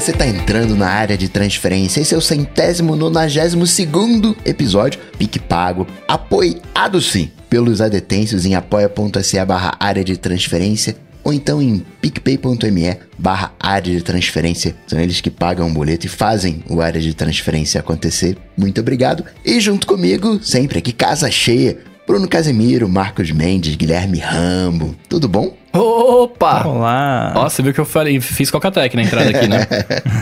você 0.00 0.12
tá 0.12 0.28
entrando 0.28 0.76
na 0.76 0.86
área 0.86 1.18
de 1.18 1.28
transferência. 1.28 2.00
Esse 2.00 2.14
é 2.14 2.16
o 2.16 2.20
centésimo 2.20 2.94
nonagésimo 2.94 3.66
segundo 3.66 4.36
episódio, 4.44 5.00
Pique 5.18 5.40
Pago, 5.40 5.88
apoiado 6.06 7.00
sim 7.00 7.32
pelos 7.50 7.80
adetêncios 7.80 8.46
em 8.46 8.54
apoia.se 8.54 9.44
barra 9.44 9.74
área 9.80 10.04
de 10.04 10.16
transferência 10.16 10.94
ou 11.24 11.32
então 11.32 11.60
em 11.60 11.84
picpay.me 12.00 12.96
barra 13.18 13.52
área 13.58 13.92
de 13.92 14.00
transferência. 14.00 14.76
São 14.86 15.00
eles 15.00 15.20
que 15.20 15.30
pagam 15.30 15.68
o 15.68 15.74
boleto 15.74 16.06
e 16.06 16.08
fazem 16.08 16.62
o 16.70 16.80
área 16.80 17.00
de 17.00 17.12
transferência 17.12 17.80
acontecer. 17.80 18.38
Muito 18.56 18.80
obrigado. 18.80 19.24
E 19.44 19.58
junto 19.58 19.84
comigo, 19.84 20.38
sempre 20.40 20.78
aqui, 20.78 20.92
casa 20.92 21.28
cheia, 21.28 21.76
Bruno 22.06 22.28
Casemiro, 22.28 22.88
Marcos 22.88 23.32
Mendes, 23.32 23.74
Guilherme 23.74 24.20
Rambo. 24.20 24.94
Tudo 25.08 25.28
bom? 25.28 25.56
Opa! 25.72 26.66
Olá! 26.66 27.32
Ó, 27.36 27.48
você 27.48 27.62
viu 27.62 27.74
que 27.74 27.80
eu 27.80 27.84
falei, 27.84 28.20
fiz 28.20 28.50
Cocatec 28.50 28.96
na 28.96 29.02
entrada 29.02 29.30
aqui, 29.30 29.46
né? 29.46 29.66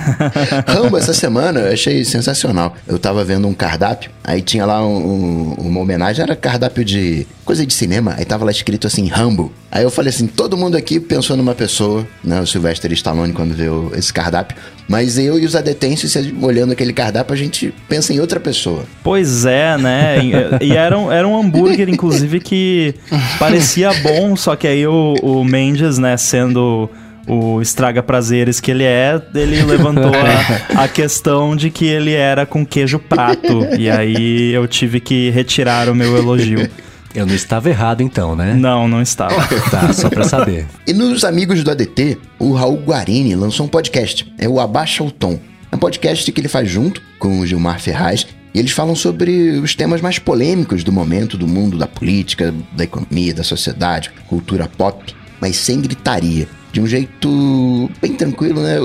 Rambo, 0.67 0.97
essa 0.97 1.13
semana 1.13 1.61
eu 1.61 1.73
achei 1.73 2.05
sensacional. 2.05 2.75
Eu 2.87 2.99
tava 2.99 3.25
vendo 3.25 3.47
um 3.47 3.55
cardápio, 3.55 4.11
aí 4.25 4.43
tinha 4.43 4.67
lá 4.67 4.85
um, 4.85 4.97
um, 4.97 5.55
uma 5.59 5.81
homenagem, 5.81 6.23
era 6.23 6.35
cardápio 6.35 6.85
de 6.85 7.27
coisa 7.45 7.65
de 7.65 7.73
cinema, 7.73 8.15
aí 8.19 8.25
tava 8.25 8.45
lá 8.45 8.51
escrito 8.51 8.87
assim, 8.87 9.07
Rambo. 9.09 9.53
Aí 9.71 9.85
eu 9.85 9.91
falei 9.91 10.11
assim, 10.11 10.27
todo 10.27 10.57
mundo 10.57 10.77
aqui 10.77 10.99
pensou 10.99 11.37
numa 11.37 11.55
pessoa, 11.55 12.07
né? 12.25 12.41
O 12.41 12.47
Sylvester 12.47 12.91
Stallone 12.93 13.33
quando 13.33 13.55
viu 13.55 13.93
esse 13.95 14.13
cardápio. 14.13 14.57
Mas 14.89 15.19
eu 15.19 15.39
e 15.39 15.45
os 15.45 15.57
adetêncios, 15.57 16.15
olhando 16.41 16.73
aquele 16.73 16.93
cardápio, 16.93 17.35
a 17.35 17.37
gente 17.37 17.75
pensa 17.89 18.13
em 18.15 18.21
outra 18.21 18.39
pessoa. 18.39 18.85
Pois 19.03 19.45
é, 19.45 19.77
né? 19.77 20.19
E, 20.23 20.67
e 20.67 20.77
era, 20.77 20.97
um, 20.97 21.11
era 21.11 21.27
um 21.27 21.39
hambúrguer, 21.39 21.89
inclusive, 21.89 22.41
que 22.41 22.95
parecia 23.39 23.93
bom, 23.95 24.37
só 24.37 24.55
que 24.55 24.67
aí 24.67 24.87
o, 24.87 25.15
o 25.23 25.36
Mendes, 25.45 25.99
né, 25.99 26.17
sendo 26.17 26.91
o 27.27 27.61
estraga 27.61 28.03
prazeres 28.03 28.61
que 28.61 28.71
ele 28.71 28.85
é, 28.85 29.21
ele 29.35 29.63
levantou 29.65 30.13
a, 30.15 30.85
a, 30.85 30.89
questão 30.89 31.57
de 31.57 31.71
que 31.71 31.85
ele 31.85 32.13
era 32.13 32.47
com 32.47 32.65
queijo 32.65 32.99
prato. 32.99 33.67
E 33.77 33.91
aí 33.91 34.53
eu 34.53 34.67
tive 34.69 35.01
que 35.01 35.31
retirar 35.31 35.89
o 35.89 35.95
meu 35.95 36.17
elogio. 36.17 36.71
Eu 37.15 37.27
não 37.27 37.35
estava 37.35 37.69
errado 37.71 38.03
então, 38.03 38.37
né? 38.37 38.55
Não, 38.55 38.87
não 38.87 39.01
estava. 39.01 39.35
tá, 39.71 39.93
só 39.93 40.09
pra 40.09 40.25
saber. 40.25 40.67
E 40.87 40.93
nos 40.93 41.25
amigos 41.25 41.65
do 41.65 41.71
ADT, 41.71 42.19
o 42.39 42.53
Raul 42.53 42.77
Guarini 42.77 43.35
lançou 43.35 43.67
um 43.67 43.69
podcast. 43.69 44.31
É 44.39 44.49
o 44.49 44.61
Abaixa 44.61 45.03
o 45.03 45.11
Tom. 45.11 45.41
É 45.73 45.77
um 45.77 45.79
podcast 45.79 46.31
que 46.31 46.41
ele 46.41 46.49
faz 46.49 46.69
junto 46.69 47.03
com 47.19 47.41
o 47.41 47.47
Gilmar 47.47 47.81
Ferraz. 47.81 48.27
E 48.55 48.59
eles 48.59 48.73
falam 48.73 48.95
sobre 48.95 49.59
os 49.59 49.75
temas 49.75 50.01
mais 50.01 50.19
polêmicos 50.19 50.85
do 50.85 50.93
momento, 50.93 51.37
do 51.37 51.47
mundo, 51.47 51.77
da 51.77 51.87
política, 51.87 52.55
da 52.73 52.85
economia, 52.85 53.35
da 53.35 53.43
sociedade, 53.43 54.11
cultura 54.29 54.67
pop, 54.67 55.15
mas 55.41 55.57
sem 55.57 55.81
gritaria 55.81 56.49
de 56.73 56.81
um 56.81 56.87
jeito 56.87 57.91
bem 58.03 58.13
tranquilo, 58.15 58.61
né? 58.61 58.77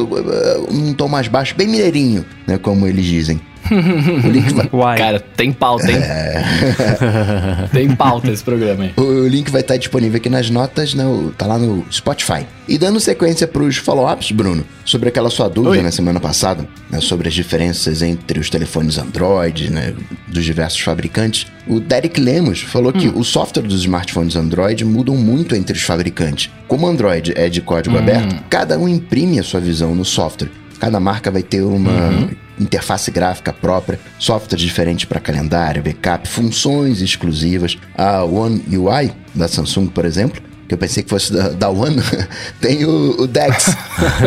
Um 0.70 0.94
tom 0.94 1.08
mais 1.08 1.28
baixo, 1.28 1.56
bem 1.56 1.68
mineirinho, 1.68 2.26
né? 2.48 2.58
Como 2.58 2.88
eles 2.88 3.06
dizem. 3.06 3.40
O 3.72 4.28
link 4.30 4.54
vai... 4.54 4.98
Cara, 4.98 5.20
tem 5.20 5.52
pauta, 5.52 5.92
hein? 5.92 5.98
É... 5.98 6.44
tem 7.72 7.96
pauta 7.96 8.32
esse 8.32 8.44
programa 8.44 8.84
aí. 8.84 8.94
O 8.98 9.28
link 9.28 9.50
vai 9.52 9.62
estar 9.62 9.78
disponível 9.78 10.18
aqui 10.18 10.30
nas 10.30 10.50
notas, 10.50 10.94
né? 10.94 11.04
tá 11.38 11.46
lá 11.46 11.58
no 11.58 11.86
Spotify. 11.92 12.46
E 12.68 12.78
dando 12.78 13.00
sequência 13.00 13.48
para 13.48 13.64
os 13.64 13.78
follow-ups, 13.78 14.32
Bruno, 14.32 14.64
sobre 14.86 15.10
aquela 15.10 15.30
sua 15.30 15.50
dúvida 15.50 15.78
Oi. 15.78 15.82
na 15.82 15.92
semana 15.92 16.20
passada, 16.20 16.68
né, 16.90 17.02
sobre 17.02 17.28
as 17.28 17.34
diferenças 17.34 18.02
entre 18.02 18.40
os 18.40 18.50
telefones 18.50 18.98
Android, 18.98 19.70
né, 19.70 19.94
dos 20.28 20.46
diversos 20.46 20.80
fabricantes, 20.80 21.48
o 21.68 21.80
Derek 21.80 22.20
Lemos 22.20 22.62
falou 22.62 22.92
hum. 22.96 23.00
que 23.00 23.08
o 23.08 23.24
software 23.24 23.64
dos 23.64 23.82
smartphones 23.82 24.36
Android 24.36 24.84
mudam 24.86 25.16
muito 25.16 25.56
entre 25.56 25.76
os 25.76 25.84
fabricantes. 25.84 26.50
Como 26.68 26.88
o 26.88 26.90
Android 26.90 27.34
é 27.36 27.50
de 27.50 27.62
código 27.62 27.96
hum. 27.96 28.00
aberto, 28.00 28.42
cada 28.50 28.78
um 28.78 28.88
imprime 28.88 29.40
a 29.40 29.44
sua 29.44 29.60
visão 29.60 29.94
no 29.94 30.06
software. 30.06 30.50
Cada 30.82 31.00
marca 31.00 31.30
vai 31.30 31.44
ter 31.44 31.62
uma 31.62 31.92
uhum. 31.92 32.30
interface 32.60 33.12
gráfica 33.12 33.54
própria, 33.54 34.00
software 34.18 34.58
diferente 34.58 35.06
para 35.06 35.20
calendário, 35.20 35.84
backup, 35.84 36.28
funções 36.28 37.02
exclusivas. 37.02 37.78
A 37.96 38.24
One 38.24 38.64
UI 38.76 39.12
da 39.36 39.48
Samsung, 39.48 39.86
por 39.90 40.06
exemplo, 40.06 40.42
que 40.68 40.74
eu 40.74 40.80
pensei 40.80 41.04
que 41.04 41.10
fosse 41.12 41.32
da, 41.32 41.50
da 41.50 41.70
One, 41.70 41.98
tem 42.60 42.84
o, 42.84 43.22
o 43.22 43.28
Dex, 43.28 43.76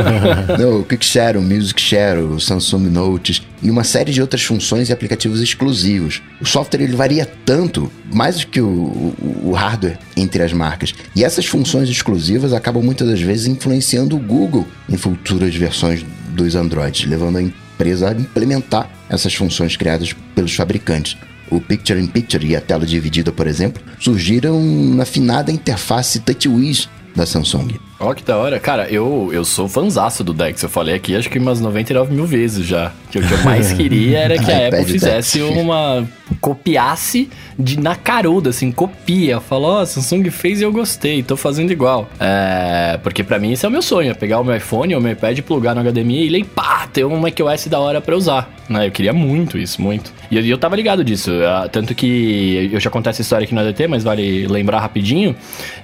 o 0.78 0.84
Quick 0.84 1.04
Share, 1.04 1.38
o 1.38 1.42
Music 1.42 1.80
Share, 1.80 2.20
o 2.20 2.38
Samsung 2.38 2.88
Notes 2.88 3.42
e 3.60 3.68
uma 3.68 3.82
série 3.82 4.12
de 4.12 4.20
outras 4.20 4.44
funções 4.44 4.90
e 4.90 4.92
aplicativos 4.92 5.40
exclusivos. 5.40 6.22
O 6.40 6.46
software 6.46 6.82
ele 6.82 6.94
varia 6.94 7.28
tanto, 7.44 7.90
mais 8.12 8.40
do 8.40 8.46
que 8.46 8.60
o, 8.60 8.68
o, 8.68 9.40
o 9.46 9.52
hardware 9.54 9.98
entre 10.16 10.40
as 10.40 10.52
marcas. 10.52 10.94
E 11.16 11.24
essas 11.24 11.46
funções 11.46 11.88
exclusivas 11.88 12.52
acabam 12.52 12.80
muitas 12.80 13.08
das 13.08 13.20
vezes 13.20 13.48
influenciando 13.48 14.14
o 14.14 14.20
Google 14.20 14.68
em 14.88 14.96
futuras 14.96 15.52
versões 15.56 16.04
dos 16.34 16.54
Androids, 16.54 17.08
levando 17.08 17.38
a 17.38 17.42
empresa 17.42 18.10
a 18.10 18.12
implementar 18.12 18.90
essas 19.08 19.34
funções 19.34 19.76
criadas 19.76 20.12
pelos 20.34 20.54
fabricantes. 20.54 21.16
O 21.50 21.60
Picture 21.60 22.00
in 22.00 22.06
Picture 22.06 22.44
e 22.46 22.56
a 22.56 22.60
tela 22.60 22.84
dividida, 22.84 23.30
por 23.30 23.46
exemplo, 23.46 23.82
surgiram 23.98 24.60
na 24.60 25.04
finada 25.04 25.52
interface 25.52 26.20
TouchWiz 26.20 26.88
da 27.14 27.24
Samsung. 27.24 27.78
Ó, 28.00 28.10
oh, 28.10 28.14
que 28.14 28.24
da 28.24 28.36
hora. 28.36 28.58
Cara, 28.58 28.88
eu, 28.90 29.30
eu 29.32 29.44
sou 29.44 29.68
fanzaço 29.68 30.24
do 30.24 30.34
Dex. 30.34 30.62
Eu 30.62 30.68
falei 30.68 30.96
aqui 30.96 31.14
acho 31.14 31.30
que 31.30 31.38
umas 31.38 31.60
99 31.60 32.12
mil 32.12 32.26
vezes 32.26 32.66
já. 32.66 32.92
Que 33.10 33.18
o 33.18 33.26
que 33.26 33.32
eu 33.32 33.42
mais 33.44 33.72
queria 33.74 34.18
era 34.18 34.38
que 34.38 34.50
a 34.50 34.68
Apple 34.68 34.84
fizesse 34.84 35.40
uma. 35.40 36.06
Copiasse 36.44 37.30
de 37.58 37.80
na 37.80 37.96
caruda, 37.96 38.50
assim, 38.50 38.70
copia. 38.70 39.40
Falou, 39.40 39.70
ó, 39.70 39.80
oh, 39.80 39.86
Samsung 39.86 40.28
fez 40.30 40.60
e 40.60 40.64
eu 40.64 40.70
gostei, 40.70 41.22
tô 41.22 41.38
fazendo 41.38 41.70
igual. 41.70 42.06
É. 42.20 43.00
Porque 43.02 43.24
para 43.24 43.38
mim 43.38 43.52
esse 43.52 43.64
é 43.64 43.68
o 43.68 43.72
meu 43.72 43.80
sonho: 43.80 44.10
é 44.10 44.14
pegar 44.14 44.40
o 44.40 44.44
meu 44.44 44.54
iPhone 44.54 44.94
ou 44.94 45.00
o 45.00 45.02
meu 45.02 45.12
iPad, 45.12 45.40
plugar 45.40 45.74
no 45.74 45.82
HDMI 45.82 46.28
e 46.28 46.44
pá, 46.44 46.86
ter 46.92 47.06
um 47.06 47.18
macOS 47.18 47.66
da 47.68 47.80
hora 47.80 47.98
pra 47.98 48.14
usar. 48.14 48.50
Né? 48.68 48.86
Eu 48.86 48.90
queria 48.90 49.12
muito 49.12 49.56
isso, 49.56 49.80
muito. 49.80 50.12
E 50.30 50.36
eu, 50.36 50.44
eu 50.44 50.58
tava 50.58 50.76
ligado 50.76 51.02
disso. 51.02 51.30
Tanto 51.72 51.94
que 51.94 52.70
eu 52.72 52.80
já 52.80 52.90
contei 52.90 53.10
essa 53.10 53.22
história 53.22 53.44
aqui 53.44 53.54
no 53.54 53.60
ADT, 53.60 53.86
mas 53.86 54.04
vale 54.04 54.46
lembrar 54.46 54.80
rapidinho. 54.80 55.34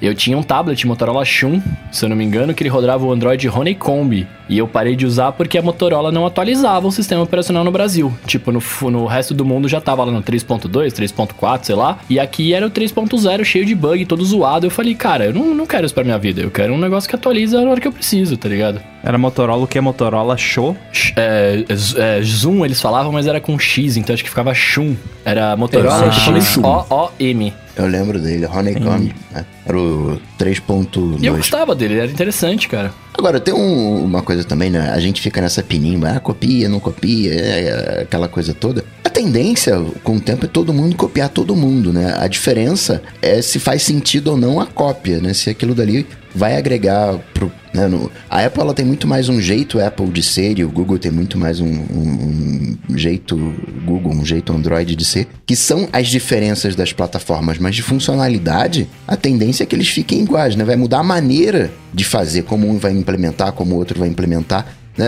Eu 0.01 0.15
tinha 0.15 0.37
um 0.37 0.43
tablet 0.43 0.87
Motorola 0.87 1.25
Shun, 1.25 1.61
se 1.91 2.05
eu 2.05 2.09
não 2.09 2.17
me 2.17 2.25
engano, 2.25 2.53
que 2.53 2.63
ele 2.63 2.71
rodava 2.71 3.05
o 3.05 3.13
Android 3.13 3.49
Honeycomb. 3.49 4.27
E 4.49 4.59
eu 4.59 4.67
parei 4.67 4.97
de 4.97 5.07
usar 5.07 5.33
porque 5.33 5.57
a 5.57 5.63
Motorola 5.63 6.11
não 6.11 6.27
atualizava 6.27 6.87
o 6.87 6.91
sistema 6.91 7.23
operacional 7.23 7.63
no 7.63 7.71
Brasil. 7.71 8.13
Tipo, 8.27 8.51
no, 8.51 8.61
no 8.91 9.07
resto 9.07 9.33
do 9.33 9.45
mundo 9.45 9.69
já 9.69 9.81
tava 9.81 10.03
lá 10.03 10.11
no 10.11 10.23
3.2, 10.59 10.93
3.4, 10.93 11.65
sei 11.65 11.75
lá. 11.75 11.99
E 12.09 12.19
aqui 12.19 12.53
era 12.53 12.67
o 12.67 12.71
3.0 12.71 13.45
cheio 13.45 13.65
de 13.65 13.75
bug, 13.75 14.05
todo 14.07 14.25
zoado. 14.25 14.67
Eu 14.67 14.71
falei, 14.71 14.95
cara, 14.95 15.27
eu 15.27 15.35
não, 15.35 15.55
não 15.55 15.67
quero 15.67 15.87
isso 15.87 15.95
pra 15.95 16.05
minha 16.05 16.19
vida. 16.19 16.41
Eu 16.41 16.51
quero 16.51 16.73
um 16.73 16.79
negócio 16.79 17.09
que 17.09 17.15
atualiza 17.15 17.63
na 17.63 17.71
hora 17.71 17.81
que 17.81 17.89
eu 17.89 17.93
preciso, 17.93 18.37
tá 18.37 18.49
ligado? 18.49 18.81
Era 19.03 19.17
Motorola 19.17 19.65
o 19.65 19.67
que 19.67 19.79
é 19.79 19.81
Motorola 19.81 20.37
Show? 20.37 20.77
É, 21.17 21.65
é, 21.69 22.23
Zoom 22.23 22.65
eles 22.65 22.81
falavam, 22.81 23.13
mas 23.13 23.27
era 23.27 23.41
com 23.41 23.59
X, 23.59 23.97
então 23.97 24.13
acho 24.13 24.23
que 24.23 24.29
ficava 24.31 24.53
Shum. 24.55 24.95
Era 25.25 25.57
Motorola 25.57 26.11
X-O-O-M. 26.13 27.55
Eu 27.77 27.87
lembro 27.87 28.19
dele, 28.19 28.47
Honeycomb. 28.47 29.15
Né? 29.31 29.47
Era 29.65 29.79
o 29.79 30.21
3.2. 30.39 31.23
E 31.23 31.27
eu 31.27 31.37
gostava 31.37 31.75
dele, 31.75 31.99
era 31.99 32.11
interessante, 32.11 32.69
cara. 32.69 32.93
Agora, 33.17 33.41
tem 33.41 33.55
um, 33.55 34.05
uma 34.05 34.23
coisa 34.23 34.45
também, 34.45 34.71
né? 34.71 34.91
A 34.91 35.01
gente 35.01 35.21
fica 35.21 35.41
nessa 35.41 35.63
pinimba, 35.63 36.11
ah, 36.11 36.21
copia, 36.21 36.69
não 36.69 36.81
copia, 36.81 37.33
é, 37.33 37.65
é, 37.65 38.03
aquela 38.03 38.29
coisa 38.29 38.53
toda. 38.53 38.85
A 39.11 39.13
tendência, 39.13 39.77
com 40.05 40.19
o 40.19 40.21
tempo, 40.21 40.45
é 40.45 40.49
todo 40.49 40.73
mundo 40.73 40.95
copiar 40.95 41.29
todo 41.29 41.57
mundo, 41.57 41.93
né? 41.93 42.15
A 42.17 42.29
diferença 42.29 43.03
é 43.21 43.43
se 43.43 43.59
faz 43.59 43.83
sentido 43.83 44.29
ou 44.29 44.37
não 44.37 44.61
a 44.61 44.67
cópia, 44.67 45.19
né? 45.19 45.35
Se 45.35 45.51
aquilo 45.51 45.75
dali 45.75 46.07
vai 46.33 46.57
agregar 46.57 47.19
pro. 47.35 47.51
Né, 47.75 47.89
no, 47.89 48.09
a 48.29 48.45
Apple 48.45 48.63
ela 48.63 48.73
tem 48.73 48.85
muito 48.85 49.09
mais 49.09 49.29
um 49.29 49.41
jeito 49.41 49.81
Apple 49.81 50.07
de 50.11 50.23
ser 50.23 50.61
e 50.61 50.65
o 50.65 50.71
Google 50.71 50.97
tem 50.97 51.11
muito 51.11 51.37
mais 51.37 51.61
um, 51.61 51.67
um, 51.67 52.77
um, 52.89 52.97
jeito 52.97 53.37
Google, 53.85 54.13
um 54.13 54.25
jeito 54.25 54.53
Android 54.53 54.95
de 54.95 55.05
ser, 55.05 55.27
que 55.45 55.57
são 55.57 55.89
as 55.93 56.07
diferenças 56.07 56.77
das 56.77 56.93
plataformas, 56.93 57.59
mas 57.59 57.75
de 57.75 57.83
funcionalidade, 57.83 58.89
a 59.09 59.17
tendência 59.17 59.65
é 59.65 59.67
que 59.67 59.75
eles 59.75 59.89
fiquem 59.89 60.21
iguais, 60.21 60.55
né? 60.55 60.65
Vai 60.65 60.77
mudar 60.77 61.01
a 61.01 61.05
maneira 61.05 61.73
de 61.93 62.05
fazer, 62.05 62.43
como 62.43 62.71
um 62.71 62.79
vai 62.79 62.93
implementar, 62.93 63.51
como 63.51 63.75
o 63.75 63.79
outro 63.79 63.99
vai 63.99 64.09
implementar. 64.09 64.73
Né? 64.97 65.07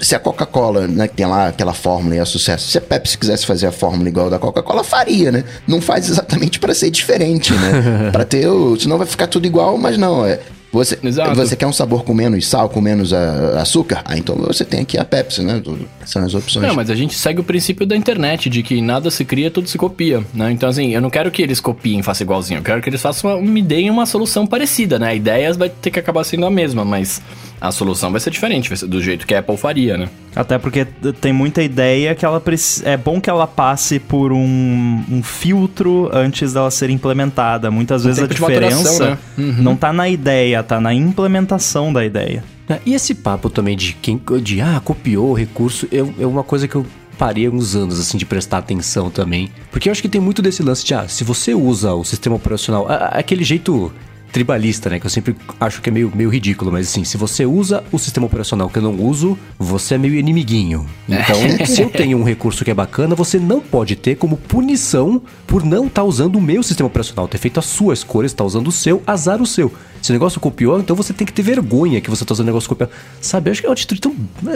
Se 0.00 0.14
a 0.14 0.18
Coca-Cola, 0.18 0.86
né, 0.86 1.08
que 1.08 1.14
tem 1.14 1.26
lá 1.26 1.48
aquela 1.48 1.72
fórmula 1.72 2.16
e 2.16 2.18
é 2.18 2.24
sucesso, 2.24 2.68
se 2.68 2.78
a 2.78 2.80
Pepsi 2.80 3.16
quisesse 3.16 3.46
fazer 3.46 3.66
a 3.66 3.72
fórmula 3.72 4.08
igual 4.08 4.30
da 4.30 4.38
Coca-Cola, 4.38 4.84
faria, 4.84 5.32
né? 5.32 5.44
Não 5.66 5.80
faz 5.80 6.08
exatamente 6.08 6.58
para 6.58 6.74
ser 6.74 6.90
diferente, 6.90 7.52
né? 7.52 8.10
para 8.12 8.24
ter, 8.24 8.46
o, 8.48 8.78
senão 8.78 8.98
vai 8.98 9.06
ficar 9.06 9.26
tudo 9.26 9.46
igual, 9.46 9.78
mas 9.78 9.96
não, 9.96 10.24
é 10.24 10.40
você, 10.72 10.98
você 11.34 11.54
quer 11.54 11.66
um 11.66 11.72
sabor 11.72 12.02
com 12.02 12.14
menos 12.14 12.46
sal, 12.46 12.66
com 12.66 12.80
menos 12.80 13.12
a, 13.12 13.18
ah, 13.18 13.60
açúcar? 13.60 14.00
Ah, 14.06 14.16
então 14.16 14.34
você 14.36 14.64
tem 14.64 14.80
aqui 14.80 14.96
a 14.96 15.04
Pepsi, 15.04 15.42
né? 15.42 15.62
São 16.06 16.24
as 16.24 16.34
opções. 16.34 16.66
Não, 16.66 16.74
mas 16.74 16.88
a 16.88 16.94
gente 16.94 17.14
segue 17.14 17.40
o 17.40 17.44
princípio 17.44 17.84
da 17.84 17.94
internet, 17.94 18.48
de 18.48 18.62
que 18.62 18.80
nada 18.80 19.10
se 19.10 19.22
cria, 19.22 19.50
tudo 19.50 19.68
se 19.68 19.76
copia, 19.76 20.24
né? 20.32 20.50
Então, 20.50 20.70
assim, 20.70 20.94
eu 20.94 21.02
não 21.02 21.10
quero 21.10 21.30
que 21.30 21.42
eles 21.42 21.60
copiem 21.60 22.00
e 22.00 22.02
façam 22.02 22.24
igualzinho. 22.24 22.58
Eu 22.58 22.64
quero 22.64 22.80
que 22.80 22.88
eles 22.88 23.02
façam 23.02 23.30
uma, 23.30 23.42
me 23.42 23.60
deem 23.60 23.90
uma 23.90 24.06
solução 24.06 24.46
parecida, 24.46 24.98
né? 24.98 25.08
A 25.08 25.14
ideia 25.14 25.52
vai 25.52 25.68
ter 25.68 25.90
que 25.90 25.98
acabar 25.98 26.24
sendo 26.24 26.46
a 26.46 26.50
mesma, 26.50 26.86
mas 26.86 27.20
a 27.62 27.70
solução 27.70 28.10
vai 28.10 28.20
ser 28.20 28.30
diferente, 28.30 28.68
vai 28.68 28.76
ser 28.76 28.88
do 28.88 29.00
jeito 29.00 29.24
que 29.24 29.32
a 29.32 29.38
Apple 29.38 29.56
faria, 29.56 29.96
né? 29.96 30.08
Até 30.34 30.58
porque 30.58 30.84
tem 31.20 31.32
muita 31.32 31.62
ideia 31.62 32.12
que 32.12 32.24
ela 32.24 32.42
é 32.84 32.96
bom 32.96 33.20
que 33.20 33.30
ela 33.30 33.46
passe 33.46 34.00
por 34.00 34.32
um, 34.32 35.04
um 35.08 35.22
filtro 35.22 36.10
antes 36.12 36.54
dela 36.54 36.72
ser 36.72 36.90
implementada. 36.90 37.70
Muitas 37.70 38.02
vezes 38.02 38.20
a 38.20 38.26
diferença 38.26 39.10
né? 39.10 39.18
uhum. 39.38 39.62
não 39.62 39.76
tá 39.76 39.92
na 39.92 40.08
ideia, 40.08 40.60
tá 40.64 40.80
na 40.80 40.92
implementação 40.92 41.92
da 41.92 42.04
ideia. 42.04 42.42
Ah, 42.68 42.80
e 42.84 42.94
esse 42.94 43.14
papo 43.14 43.48
também 43.48 43.76
de 43.76 43.92
quem 43.92 44.20
de 44.42 44.60
ah, 44.60 44.80
copiou 44.84 45.30
o 45.30 45.34
recurso 45.34 45.86
é, 45.92 45.98
é 45.98 46.26
uma 46.26 46.42
coisa 46.42 46.66
que 46.66 46.74
eu 46.74 46.84
parei 47.16 47.48
uns 47.48 47.76
anos 47.76 48.00
assim 48.00 48.18
de 48.18 48.26
prestar 48.26 48.58
atenção 48.58 49.08
também. 49.08 49.50
Porque 49.70 49.88
eu 49.88 49.92
acho 49.92 50.02
que 50.02 50.08
tem 50.08 50.20
muito 50.20 50.42
desse 50.42 50.64
lance 50.64 50.84
de 50.84 50.94
ah, 50.94 51.06
se 51.06 51.22
você 51.22 51.54
usa 51.54 51.94
o 51.94 52.02
sistema 52.02 52.34
operacional, 52.34 52.86
aquele 52.88 53.44
jeito 53.44 53.92
tribalista, 54.32 54.88
né? 54.88 54.98
Que 54.98 55.06
eu 55.06 55.10
sempre 55.10 55.36
acho 55.60 55.82
que 55.82 55.90
é 55.90 55.92
meio, 55.92 56.10
meio 56.14 56.30
ridículo, 56.30 56.72
mas 56.72 56.88
assim, 56.88 57.04
se 57.04 57.16
você 57.16 57.44
usa 57.44 57.84
o 57.92 57.98
sistema 57.98 58.26
operacional 58.26 58.68
que 58.68 58.78
eu 58.78 58.82
não 58.82 58.94
uso, 58.94 59.38
você 59.58 59.94
é 59.94 59.98
meio 59.98 60.14
inimiguinho. 60.14 60.86
Então, 61.06 61.66
se 61.66 61.82
eu 61.82 61.90
tenho 61.90 62.18
um 62.18 62.24
recurso 62.24 62.64
que 62.64 62.70
é 62.70 62.74
bacana, 62.74 63.14
você 63.14 63.38
não 63.38 63.60
pode 63.60 63.94
ter 63.94 64.16
como 64.16 64.36
punição 64.36 65.20
por 65.46 65.62
não 65.62 65.86
estar 65.86 66.00
tá 66.00 66.04
usando 66.04 66.36
o 66.36 66.40
meu 66.40 66.62
sistema 66.62 66.86
operacional, 66.86 67.28
ter 67.28 67.38
feito 67.38 67.60
a 67.60 67.62
sua 67.62 67.92
escolha, 67.92 68.26
estar 68.26 68.44
usando 68.44 68.68
o 68.68 68.72
seu, 68.72 69.02
azar 69.06 69.40
o 69.42 69.46
seu. 69.46 69.70
Se 70.00 70.10
o 70.10 70.12
negócio 70.12 70.40
copiou, 70.40 70.80
então 70.80 70.96
você 70.96 71.12
tem 71.12 71.26
que 71.26 71.32
ter 71.32 71.42
vergonha 71.42 72.00
que 72.00 72.10
você 72.10 72.24
está 72.24 72.32
usando 72.32 72.46
o 72.46 72.50
negócio 72.50 72.68
copiado. 72.68 72.90
Sabe, 73.20 73.50
eu 73.50 73.52
acho 73.52 73.60
que 73.60 73.66
é 73.66 73.70
uma 73.70 73.74
atitude 73.74 74.00
tão. 74.00 74.14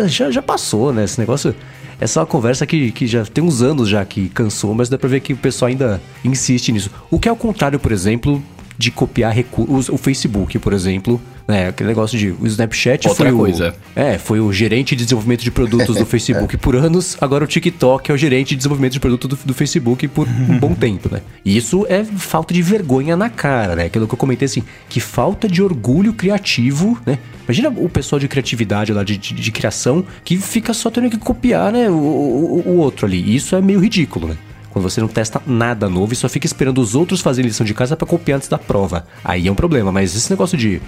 Já, 0.08 0.31
já 0.31 0.43
passou, 0.43 0.93
né? 0.93 1.05
Esse 1.05 1.20
negócio. 1.20 1.55
Essa 2.00 2.19
é 2.19 2.20
uma 2.20 2.26
conversa 2.26 2.67
que, 2.67 2.90
que 2.90 3.06
já 3.06 3.25
tem 3.25 3.43
uns 3.43 3.62
anos 3.62 3.88
já 3.88 4.05
que 4.05 4.28
cansou, 4.28 4.75
mas 4.75 4.88
dá 4.88 4.99
pra 4.99 5.08
ver 5.08 5.20
que 5.20 5.32
o 5.32 5.37
pessoal 5.37 5.69
ainda 5.69 6.00
insiste 6.25 6.70
nisso. 6.73 6.90
O 7.11 7.19
que 7.19 7.28
é 7.28 7.32
o 7.32 7.37
contrário, 7.37 7.78
por 7.78 7.90
exemplo, 7.90 8.43
de 8.78 8.90
copiar 8.90 9.32
recursos. 9.32 9.88
O 9.88 9.96
Facebook, 9.96 10.58
por 10.58 10.73
exemplo, 10.73 11.20
né? 11.46 11.69
Aquele 11.69 11.88
negócio 11.88 12.19
de 12.19 12.31
o 12.31 12.46
Snapchat 12.46 13.08
Outra 13.08 13.28
foi 13.28 13.37
coisa. 13.37 13.75
o 13.96 14.00
é, 14.00 14.19
foi 14.19 14.40
o 14.40 14.52
gerente 14.52 14.96
de 14.96 15.05
desenvolvimento 15.05 15.43
de 15.43 15.50
produtos 15.50 15.96
do 15.96 16.05
Facebook 16.06 16.56
por 16.56 16.75
anos. 16.75 17.17
Agora 17.20 17.44
o 17.44 17.46
TikTok 17.46 18.11
é 18.11 18.14
o 18.14 18.17
gerente 18.17 18.50
de 18.50 18.56
desenvolvimento 18.56 18.93
de 18.93 19.00
produto 19.00 19.28
do, 19.28 19.37
do 19.37 19.55
Facebook 19.55 20.08
por 20.08 20.26
um 20.28 20.58
bom 20.58 20.75
tempo, 20.75 21.08
né? 21.12 21.20
E 21.44 21.56
isso 21.56 21.87
é 21.88 22.05
falta 22.05 22.52
de 22.52 22.62
vergonha 22.62 23.17
na 23.17 23.31
cara, 23.31 23.76
né? 23.76 23.84
Aquilo 23.84 24.08
que 24.08 24.14
eu 24.14 24.19
comentei 24.19 24.46
assim, 24.46 24.62
que 24.88 25.00
falta 25.00 25.49
de 25.49 25.62
orgulho 25.62 26.12
criativo, 26.12 26.99
né? 27.06 27.19
Imagina 27.44 27.69
o 27.69 27.88
pessoal 27.88 28.19
de 28.19 28.26
criatividade 28.26 28.93
lá, 28.93 29.05
de, 29.05 29.17
de, 29.17 29.34
de 29.34 29.52
criação, 29.52 30.05
que 30.25 30.37
fica 30.37 30.75
só 30.75 30.90
tendo 30.90 31.08
que 31.08 31.17
copiar, 31.17 31.73
né, 31.73 31.88
o, 31.88 31.93
o, 31.94 32.62
o 32.67 32.76
outro 32.78 33.06
ali. 33.06 33.34
Isso 33.34 33.55
é 33.55 33.62
meio 33.62 33.78
ridículo, 33.78 34.28
né? 34.28 34.37
Quando 34.76 34.90
você 34.90 35.00
não 35.00 35.08
testa 35.08 35.40
nada 35.46 35.88
novo 35.88 36.12
e 36.12 36.17
só 36.17 36.28
fica 36.28 36.46
esperando 36.46 36.82
os 36.82 36.94
outros 36.94 37.23
fazerem 37.23 37.49
lição 37.49 37.64
de 37.64 37.73
casa 37.73 37.96
para 37.96 38.06
copiar 38.06 38.37
antes 38.37 38.46
da 38.46 38.58
prova. 38.58 39.06
Aí 39.25 39.49
é 39.49 39.50
um 39.50 39.55
problema, 39.55 39.90
mas 39.90 40.14
esse 40.14 40.28
negócio 40.28 40.55
de 40.58 40.82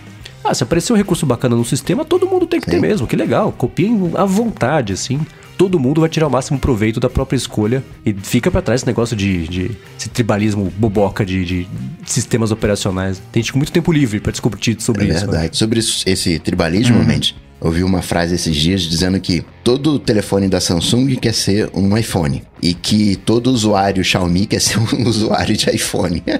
ah, 0.44 0.52
se 0.52 0.62
aparecer 0.62 0.92
um 0.92 0.96
recurso 0.96 1.24
bacana 1.24 1.56
no 1.56 1.64
sistema, 1.64 2.04
todo 2.04 2.26
mundo 2.26 2.46
tem 2.46 2.60
que 2.60 2.66
Sim. 2.66 2.72
ter 2.72 2.80
mesmo. 2.82 3.06
Que 3.06 3.16
legal. 3.16 3.50
Copiem 3.50 4.12
à 4.14 4.26
vontade, 4.26 4.92
assim. 4.92 5.18
Todo 5.56 5.80
mundo 5.80 6.02
vai 6.02 6.10
tirar 6.10 6.26
o 6.26 6.30
máximo 6.30 6.58
proveito 6.58 7.00
da 7.00 7.08
própria 7.08 7.38
escolha. 7.38 7.82
E 8.04 8.12
fica 8.12 8.50
para 8.50 8.60
trás 8.60 8.82
esse 8.82 8.86
negócio 8.86 9.16
de, 9.16 9.48
de 9.48 9.70
esse 9.98 10.10
tribalismo 10.10 10.70
boboca 10.76 11.24
de, 11.24 11.42
de, 11.46 11.68
sistemas 12.04 12.50
operacionais. 12.50 13.22
Tem 13.32 13.42
gente 13.42 13.54
com 13.54 13.58
muito 13.58 13.72
tempo 13.72 13.90
livre 13.90 14.20
para 14.20 14.32
discutir 14.32 14.76
sobre 14.80 15.04
é 15.04 15.08
isso. 15.08 15.16
É 15.16 15.20
verdade. 15.20 15.44
Né? 15.44 15.50
Sobre 15.54 15.78
esse 15.78 16.38
tribalismo, 16.40 16.98
uhum. 16.98 17.20
Ouvi 17.60 17.82
uma 17.82 18.02
frase 18.02 18.36
esses 18.36 18.54
dias 18.54 18.82
dizendo 18.82 19.18
que 19.20 19.44
todo 19.64 19.98
telefone 19.98 20.48
da 20.48 20.60
Samsung 20.60 21.16
quer 21.16 21.34
ser 21.34 21.68
um 21.74 21.96
iPhone 21.96 22.42
e 22.62 22.72
que 22.72 23.16
todo 23.16 23.48
usuário 23.48 24.04
Xiaomi 24.04 24.46
quer 24.46 24.60
ser 24.60 24.78
um 24.78 25.02
usuário 25.06 25.56
de 25.56 25.68
iPhone. 25.70 26.22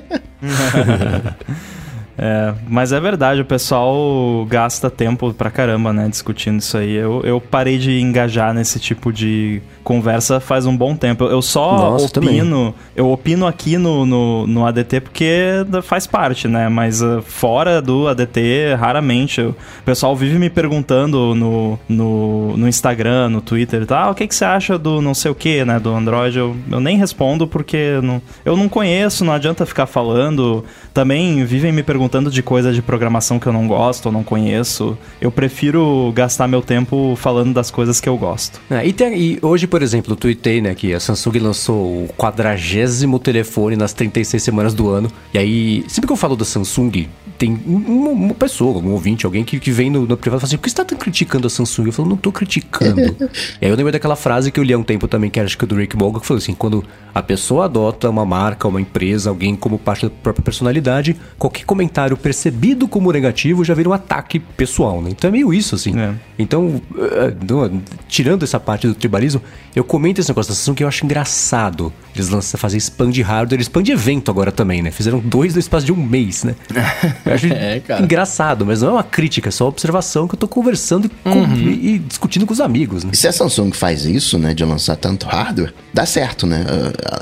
É, 2.20 2.53
mas 2.69 2.91
é 2.91 2.99
verdade, 2.99 3.41
o 3.41 3.44
pessoal 3.44 4.44
gasta 4.50 4.91
tempo 4.91 5.32
pra 5.32 5.53
caramba, 5.53 5.93
né, 5.93 6.09
discutindo 6.09 6.59
isso 6.59 6.76
aí. 6.76 6.93
Eu, 6.93 7.23
eu 7.23 7.41
parei 7.41 7.79
de 7.79 8.00
engajar 8.00 8.53
nesse 8.53 8.81
tipo 8.81 9.12
de 9.12 9.62
conversa 9.88 10.38
faz 10.38 10.67
um 10.67 10.76
bom 10.76 10.94
tempo. 10.94 11.25
Eu 11.25 11.40
só 11.40 11.93
Nossa, 11.93 12.19
opino, 12.19 12.56
também. 12.56 12.75
eu 12.94 13.11
opino 13.11 13.46
aqui 13.46 13.79
no, 13.79 14.05
no, 14.05 14.46
no, 14.46 14.67
ADT 14.67 15.00
porque 15.00 15.64
faz 15.82 16.06
parte, 16.06 16.46
né? 16.46 16.69
Mas 16.69 17.00
uh, 17.00 17.23
fora 17.23 17.81
do 17.81 18.06
ADT, 18.06 18.75
raramente. 18.79 19.40
o 19.40 19.56
pessoal 19.87 20.14
vive 20.14 20.38
me 20.38 20.50
perguntando 20.50 21.35
no, 21.35 21.79
no, 21.88 22.55
no 22.58 22.69
Instagram, 22.69 23.31
no 23.31 23.40
Twitter 23.40 23.81
e 23.81 23.87
tal, 23.87 24.08
ah, 24.08 24.11
o 24.11 24.14
que, 24.14 24.26
que 24.26 24.35
você 24.35 24.44
acha 24.44 24.76
do 24.76 25.00
não 25.00 25.14
sei 25.14 25.31
o 25.31 25.35
que, 25.35 25.64
né? 25.64 25.81
Do 25.81 25.94
Android. 25.94 26.37
Eu, 26.37 26.55
eu 26.70 26.81
nem 26.81 26.99
respondo 26.99 27.46
porque 27.49 27.99
não, 28.02 28.20
eu 28.44 28.58
não 28.58 28.69
conheço, 28.69 29.25
não 29.25 29.32
adianta 29.32 29.64
ficar 29.64 29.87
falando. 29.87 30.67
Também 30.93 31.43
vivem 31.46 31.73
me 31.73 31.82
perguntando 31.82 32.31
de 32.31 32.43
coisa 32.43 32.75
de 32.75 32.82
programação 32.82 33.38
que 33.38 33.46
eu 33.46 33.55
não 33.55 33.67
gosto 33.67 34.06
ou 34.06 34.12
não 34.12 34.23
conheço. 34.23 34.99
Eu 35.19 35.31
prefiro 35.31 36.12
gastar 36.14 36.46
meu 36.46 36.61
tempo 36.61 37.17
falando 37.17 37.55
das 37.55 37.70
coisas 37.70 38.02
que 38.02 38.08
eu 38.08 38.19
gosto. 38.19 38.61
É, 38.69 38.87
e, 38.87 38.93
tem, 38.93 39.19
e 39.19 39.38
hoje, 39.40 39.67
por 39.67 39.77
por 39.78 39.82
exemplo, 39.84 40.14
eu 40.14 40.16
tuitei, 40.16 40.60
né, 40.60 40.75
que 40.75 40.92
a 40.92 40.98
Samsung 40.98 41.38
lançou 41.38 42.02
o 42.02 42.08
quadragésimo 42.19 43.16
telefone 43.20 43.76
nas 43.76 43.92
36 43.92 44.42
semanas 44.42 44.75
do 44.75 44.88
ano. 44.88 45.08
E 45.32 45.38
aí, 45.38 45.84
sempre 45.86 46.08
que 46.08 46.12
eu 46.12 46.16
falo 46.16 46.34
da 46.34 46.44
Samsung, 46.44 47.06
tem 47.38 47.62
uma, 47.64 48.10
uma 48.10 48.34
pessoa, 48.34 48.75
algum 48.75 48.90
ouvinte, 48.90 49.25
alguém 49.25 49.44
que, 49.44 49.60
que 49.60 49.70
vem 49.70 49.88
no, 49.88 50.04
no 50.04 50.16
privado 50.16 50.38
e 50.38 50.40
fala 50.40 50.48
assim: 50.48 50.56
por 50.56 50.64
que 50.64 50.70
você 50.70 50.75
tá 50.75 50.84
tão 50.84 50.98
criticando 50.98 51.46
a 51.46 51.50
Samsung? 51.50 51.86
Eu 51.86 51.92
falo, 51.92 52.08
não 52.08 52.16
tô 52.16 52.32
criticando. 52.32 53.16
e 53.62 53.64
aí 53.64 53.70
eu 53.70 53.76
lembro 53.76 53.92
daquela 53.92 54.16
frase 54.16 54.50
que 54.50 54.58
eu 54.58 54.64
li 54.64 54.72
há 54.72 54.78
um 54.78 54.82
tempo 54.82 55.06
também, 55.06 55.30
que 55.30 55.38
era 55.38 55.46
acho 55.46 55.56
que 55.56 55.64
do 55.64 55.76
Rick 55.76 55.96
Morgan, 55.96 56.19
que 56.19 56.26
falou 56.26 56.38
assim: 56.38 56.54
quando 56.54 56.84
a 57.14 57.22
pessoa 57.22 57.66
adota 57.66 58.10
uma 58.10 58.26
marca, 58.26 58.66
uma 58.66 58.80
empresa, 58.80 59.30
alguém 59.30 59.54
como 59.54 59.78
parte 59.78 60.06
da 60.06 60.10
própria 60.10 60.42
personalidade, 60.42 61.14
qualquer 61.38 61.64
comentário 61.64 62.16
percebido 62.16 62.88
como 62.88 63.12
negativo 63.12 63.64
já 63.64 63.75
vira 63.75 63.88
um 63.88 63.92
ataque 63.92 64.40
pessoal, 64.40 65.00
né? 65.00 65.10
Então 65.10 65.28
é 65.28 65.30
meio 65.30 65.54
isso, 65.54 65.76
assim. 65.76 65.96
É. 65.96 66.14
Então, 66.36 66.82
uh, 66.90 67.80
tirando 68.08 68.42
essa 68.42 68.58
parte 68.58 68.88
do 68.88 68.94
tribalismo, 68.94 69.40
eu 69.78 69.84
comento 69.84 70.20
esse 70.20 70.28
negócio 70.28 70.50
da 70.50 70.56
Samsung 70.56 70.75
que 70.75 70.82
eu 70.82 70.88
acho 70.88 71.04
engraçado. 71.04 71.92
Eles 72.14 72.28
lançam 72.28 72.58
fazer 72.58 72.78
spam 72.78 73.10
de 73.10 73.22
hardware, 73.22 73.60
spam 73.60 73.80
de 73.80 73.92
evento 73.92 74.28
agora 74.28 74.50
também, 74.50 74.82
né? 74.82 74.90
Fizeram 74.90 75.20
dois 75.20 75.54
no 75.54 75.60
espaço 75.60 75.86
de 75.86 75.92
um 75.92 75.96
mês, 75.96 76.42
né? 76.42 76.56
Eu 77.25 77.32
acho 77.32 77.46
é, 77.54 77.80
engraçado, 78.00 78.66
mas 78.66 78.82
não 78.82 78.88
é 78.88 78.92
uma 78.94 79.04
crítica, 79.04 79.48
é 79.48 79.52
só 79.52 79.64
uma 79.64 79.70
observação 79.70 80.26
que 80.26 80.34
eu 80.34 80.38
tô 80.38 80.48
conversando 80.48 81.08
uhum. 81.25 81.46
com, 81.46 81.54
e, 81.54 81.94
e, 81.94 81.98
discutindo 82.00 82.44
com 82.44 82.52
os 82.52 82.60
amigos, 82.60 83.04
né? 83.04 83.10
E 83.12 83.16
se 83.16 83.28
a 83.28 83.32
Samsung 83.32 83.70
faz 83.72 84.04
isso, 84.04 84.36
né, 84.36 84.52
de 84.52 84.64
lançar 84.64 84.96
tanto 84.96 85.26
hardware, 85.26 85.72
dá 85.94 86.04
certo, 86.04 86.44
né? 86.44 86.64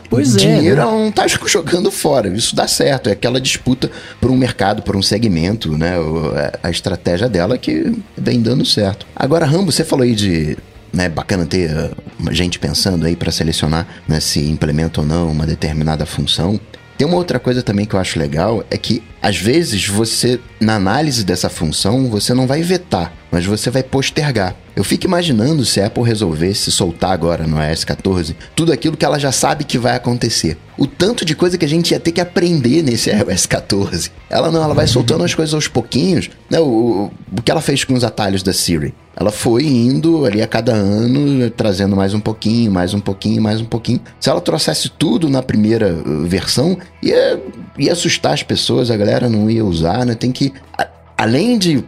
Pois 0.08 0.34
o 0.34 0.38
é. 0.38 0.40
Dinheiro 0.40 0.76
né? 0.76 0.82
ela 0.82 0.92
não 0.92 1.12
tá 1.12 1.26
jogando 1.46 1.90
fora, 1.90 2.28
isso 2.28 2.56
dá 2.56 2.66
certo. 2.66 3.10
É 3.10 3.12
aquela 3.12 3.38
disputa 3.38 3.90
por 4.18 4.30
um 4.30 4.36
mercado, 4.36 4.80
por 4.80 4.96
um 4.96 5.02
segmento, 5.02 5.76
né? 5.76 5.94
A 6.62 6.70
estratégia 6.70 7.28
dela 7.28 7.58
que 7.58 7.92
vem 8.16 8.40
dando 8.40 8.64
certo. 8.64 9.06
Agora, 9.14 9.44
Rambo, 9.44 9.70
você 9.70 9.84
falou 9.84 10.04
aí 10.04 10.14
de 10.14 10.56
né, 10.92 11.08
bacana 11.08 11.46
ter 11.46 11.70
uh, 11.70 12.32
gente 12.32 12.58
pensando 12.58 13.06
aí 13.06 13.16
para 13.16 13.30
selecionar 13.30 13.86
né, 14.06 14.20
se 14.20 14.40
implementa 14.48 15.00
ou 15.00 15.06
não 15.06 15.30
uma 15.30 15.46
determinada 15.46 16.06
função. 16.06 16.60
Tem 16.96 17.06
uma 17.06 17.16
outra 17.18 17.38
coisa 17.38 17.62
também 17.62 17.84
que 17.84 17.94
eu 17.94 18.00
acho 18.00 18.18
legal, 18.18 18.64
é 18.70 18.78
que 18.78 19.02
às 19.20 19.36
vezes 19.36 19.86
você, 19.86 20.40
na 20.58 20.76
análise 20.76 21.24
dessa 21.24 21.50
função, 21.50 22.08
você 22.08 22.32
não 22.32 22.46
vai 22.46 22.62
vetar, 22.62 23.12
mas 23.30 23.44
você 23.44 23.70
vai 23.70 23.82
postergar. 23.82 24.56
Eu 24.74 24.82
fico 24.82 25.06
imaginando 25.06 25.64
se 25.64 25.80
a 25.80 25.86
Apple 25.86 26.02
resolvesse 26.02 26.70
soltar 26.72 27.10
agora 27.10 27.46
no 27.46 27.62
iOS 27.62 27.84
14 27.84 28.36
tudo 28.54 28.72
aquilo 28.72 28.96
que 28.96 29.04
ela 29.04 29.18
já 29.18 29.30
sabe 29.30 29.64
que 29.64 29.78
vai 29.78 29.94
acontecer. 29.94 30.56
O 30.78 30.86
tanto 30.86 31.24
de 31.24 31.34
coisa 31.34 31.58
que 31.58 31.64
a 31.64 31.68
gente 31.68 31.90
ia 31.90 32.00
ter 32.00 32.12
que 32.12 32.20
aprender 32.20 32.82
nesse 32.82 33.10
iOS 33.12 33.46
14. 33.46 34.10
Ela 34.30 34.50
não, 34.50 34.62
ela 34.62 34.74
vai 34.74 34.86
soltando 34.86 35.24
as 35.24 35.34
coisas 35.34 35.54
aos 35.54 35.68
pouquinhos. 35.68 36.30
Né? 36.48 36.58
O, 36.60 37.10
o 37.36 37.42
que 37.42 37.50
ela 37.50 37.60
fez 37.60 37.84
com 37.84 37.94
os 37.94 38.04
atalhos 38.04 38.42
da 38.42 38.52
Siri? 38.52 38.94
Ela 39.18 39.32
foi 39.32 39.64
indo 39.64 40.26
ali 40.26 40.42
a 40.42 40.46
cada 40.46 40.74
ano, 40.74 41.48
trazendo 41.50 41.96
mais 41.96 42.12
um 42.12 42.20
pouquinho, 42.20 42.70
mais 42.70 42.92
um 42.92 43.00
pouquinho, 43.00 43.42
mais 43.42 43.62
um 43.62 43.64
pouquinho. 43.64 43.98
Se 44.20 44.28
ela 44.28 44.42
trouxesse 44.42 44.90
tudo 44.90 45.30
na 45.30 45.42
primeira 45.42 45.94
uh, 45.94 46.24
versão, 46.26 46.76
ia, 47.02 47.42
ia 47.78 47.92
assustar 47.92 48.34
as 48.34 48.42
pessoas, 48.42 48.90
a 48.90 48.96
galera 48.96 49.30
não 49.30 49.50
ia 49.50 49.64
usar, 49.64 50.04
né? 50.04 50.14
Tem 50.14 50.30
que 50.30 50.52
além 51.16 51.56
de 51.56 51.82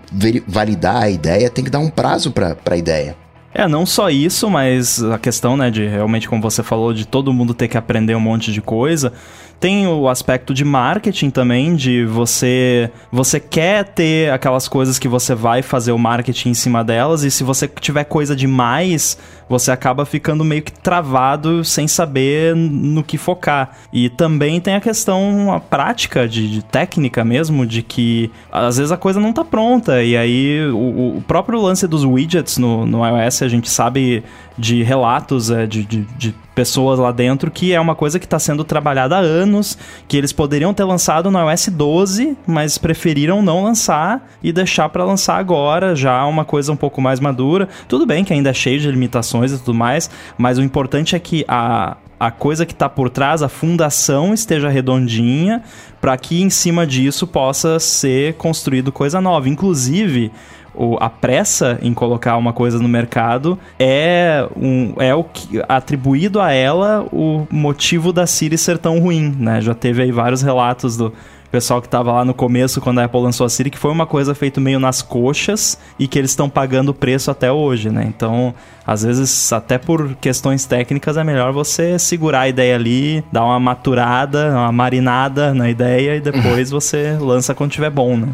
validar 0.47 1.03
a 1.03 1.11
ideia, 1.11 1.51
tem 1.51 1.63
que 1.63 1.71
dar 1.71 1.81
um 1.81 1.91
prazo 1.91 2.31
para 2.31 2.57
a 2.65 2.77
ideia. 2.77 3.15
É, 3.55 3.67
não 3.67 3.85
só 3.85 4.09
isso, 4.09 4.49
mas 4.49 5.03
a 5.03 5.19
questão, 5.19 5.57
né, 5.57 5.71
de 5.71 5.87
realmente, 5.87 6.29
como 6.29 6.41
você 6.41 6.63
falou, 6.63 6.93
de 6.93 7.07
todo 7.07 7.33
mundo 7.33 7.53
ter 7.53 7.67
que 7.67 7.77
aprender 7.77 8.15
um 8.15 8.21
monte 8.21 8.53
de 8.53 8.61
coisa. 8.61 9.13
Tem 9.61 9.89
o 9.89 10.09
aspecto 10.09 10.55
de 10.55 10.65
marketing 10.65 11.31
também, 11.31 11.75
de 11.75 12.05
você 12.05 12.91
você 13.11 13.41
quer 13.41 13.85
ter 13.85 14.31
aquelas 14.31 14.69
coisas 14.69 14.99
que 14.99 15.09
você 15.09 15.35
vai 15.35 15.63
fazer 15.63 15.91
o 15.91 15.99
marketing 15.99 16.51
em 16.51 16.55
cima 16.55 16.85
delas, 16.85 17.25
e 17.25 17.31
se 17.31 17.43
você 17.43 17.67
tiver 17.67 18.05
coisa 18.05 18.37
demais, 18.37 19.19
você 19.49 19.73
acaba 19.73 20.05
ficando 20.05 20.45
meio 20.45 20.63
que 20.63 20.71
travado 20.71 21.65
sem 21.65 21.89
saber 21.89 22.55
no 22.55 23.03
que 23.03 23.19
focar. 23.19 23.77
E 23.93 24.09
também 24.09 24.61
tem 24.61 24.75
a 24.75 24.81
questão 24.81 25.53
a 25.53 25.59
prática 25.59 26.29
de, 26.29 26.49
de 26.49 26.63
técnica 26.63 27.25
mesmo, 27.25 27.67
de 27.67 27.83
que 27.83 28.31
às 28.53 28.77
vezes 28.77 28.93
a 28.93 28.97
coisa 28.97 29.19
não 29.19 29.33
tá 29.33 29.45
pronta. 29.45 30.03
E 30.05 30.17
aí 30.17 30.69
o, 30.71 31.17
o 31.17 31.25
próprio 31.27 31.61
lance 31.61 31.89
dos 31.89 32.05
widgets 32.05 32.59
no, 32.59 32.87
no 32.87 33.05
iOS, 33.05 33.43
a 33.43 33.49
gente 33.49 33.69
sabe 33.69 34.23
de 34.59 34.83
relatos 34.83 35.51
é, 35.51 35.67
de, 35.67 35.85
de, 35.85 36.01
de, 36.19 36.35
pessoas 36.55 36.99
lá 36.99 37.13
dentro 37.13 37.53
que 37.53 37.73
é 37.73 37.81
uma 37.81 37.95
coisa 37.95 38.19
que 38.19 38.27
está 38.27 38.37
sendo 38.37 38.65
trabalhada 38.65 39.17
há 39.17 39.21
anos, 39.21 39.79
que 40.09 40.17
eles 40.17 40.33
poderiam 40.33 40.75
ter 40.75 40.83
lançado 40.83 41.31
no 41.31 41.39
iOS 41.39 41.69
12, 41.69 42.37
mas 42.45 42.77
preferiram 42.77 43.41
não 43.41 43.63
lançar 43.63 44.29
e 44.43 44.51
deixar 44.53 44.89
para 44.89 45.05
lançar 45.05 45.39
agora, 45.39 45.95
já 45.95 46.27
uma 46.27 46.45
coisa 46.45 46.73
um 46.73 46.77
pouco 46.77 47.01
mais 47.01 47.21
madura. 47.21 47.69
Tudo 47.87 48.05
bem 48.05 48.25
que 48.25 48.33
ainda 48.33 48.51
é 48.51 48.55
cheio 48.55 48.81
de 48.81 48.91
limitações 48.91 49.53
e 49.53 49.59
tudo 49.59 49.75
mais, 49.75 50.11
mas 50.37 50.59
o 50.59 50.63
importante 50.63 51.15
é 51.15 51.19
que 51.21 51.45
a, 51.47 51.97
a 52.19 52.31
coisa 52.33 52.67
que 52.67 52.73
está 52.73 52.89
por 52.89 53.09
trás, 53.09 53.43
a 53.43 53.49
fundação 53.49 54.35
esteja 54.35 54.69
redondinha, 54.69 55.63
para 56.01 56.17
que 56.17 56.43
em 56.43 56.51
cima 56.51 56.87
disso 56.87 57.27
possa 57.27 57.79
ser 57.79 58.35
construído 58.35 58.91
coisa 58.91 59.21
nova. 59.21 59.49
Inclusive, 59.49 60.33
o, 60.79 60.97
a 61.01 61.11
pressa 61.11 61.77
em 61.83 61.93
colocar 61.93 62.37
uma 62.37 62.53
coisa 62.53 62.79
no 62.79 62.89
mercado 62.89 63.59
é, 63.81 64.49
um, 64.57 64.95
é 64.99 65.13
o 65.13 65.25
que, 65.25 65.61
atribuído 65.69 66.41
a 66.41 66.53
ela 66.53 67.05
o 67.13 67.47
motivo 67.51 68.13
da 68.13 68.29
Siri 68.29 68.57
ser 68.57 68.79
tão 68.79 69.01
ruim, 69.01 69.35
né? 69.37 69.61
Já 69.61 69.75
teve 69.75 70.03
aí 70.03 70.13
vários 70.13 70.41
relatos 70.41 70.97
do 70.97 71.13
pessoal 71.51 71.81
que 71.83 71.89
tava 71.89 72.13
lá 72.13 72.25
no 72.25 72.35
começo, 72.35 72.81
quando 72.81 73.01
a 73.01 73.05
Apple 73.05 73.21
lançou 73.21 73.45
a 73.45 73.49
Siri, 73.49 73.71
que 73.71 73.79
foi 73.79 73.91
uma 73.91 74.07
coisa 74.07 74.35
feita 74.35 74.61
meio 74.61 74.79
nas 74.79 75.03
coxas 75.03 75.79
e 75.99 76.07
que 76.07 76.19
eles 76.19 76.31
estão 76.31 76.49
pagando 76.49 76.91
o 76.91 76.95
preço 76.95 77.31
até 77.31 77.51
hoje, 77.51 77.91
né? 77.91 78.05
Então, 78.07 78.55
às 78.87 79.03
vezes, 79.03 79.53
até 79.53 79.79
por 79.79 80.15
questões 80.17 80.65
técnicas, 80.65 81.17
é 81.17 81.25
melhor 81.25 81.53
você 81.53 81.99
segurar 81.99 82.41
a 82.41 82.49
ideia 82.49 82.77
ali, 82.77 83.25
dar 83.33 83.45
uma 83.45 83.59
maturada, 83.59 84.51
uma 84.53 84.71
marinada 84.71 85.53
na 85.53 85.69
ideia 85.69 86.17
e 86.17 86.21
depois 86.21 86.71
você 86.71 87.17
lança 87.19 87.55
quando 87.55 87.73
tiver 87.73 87.91
bom, 87.91 88.17
né? 88.17 88.29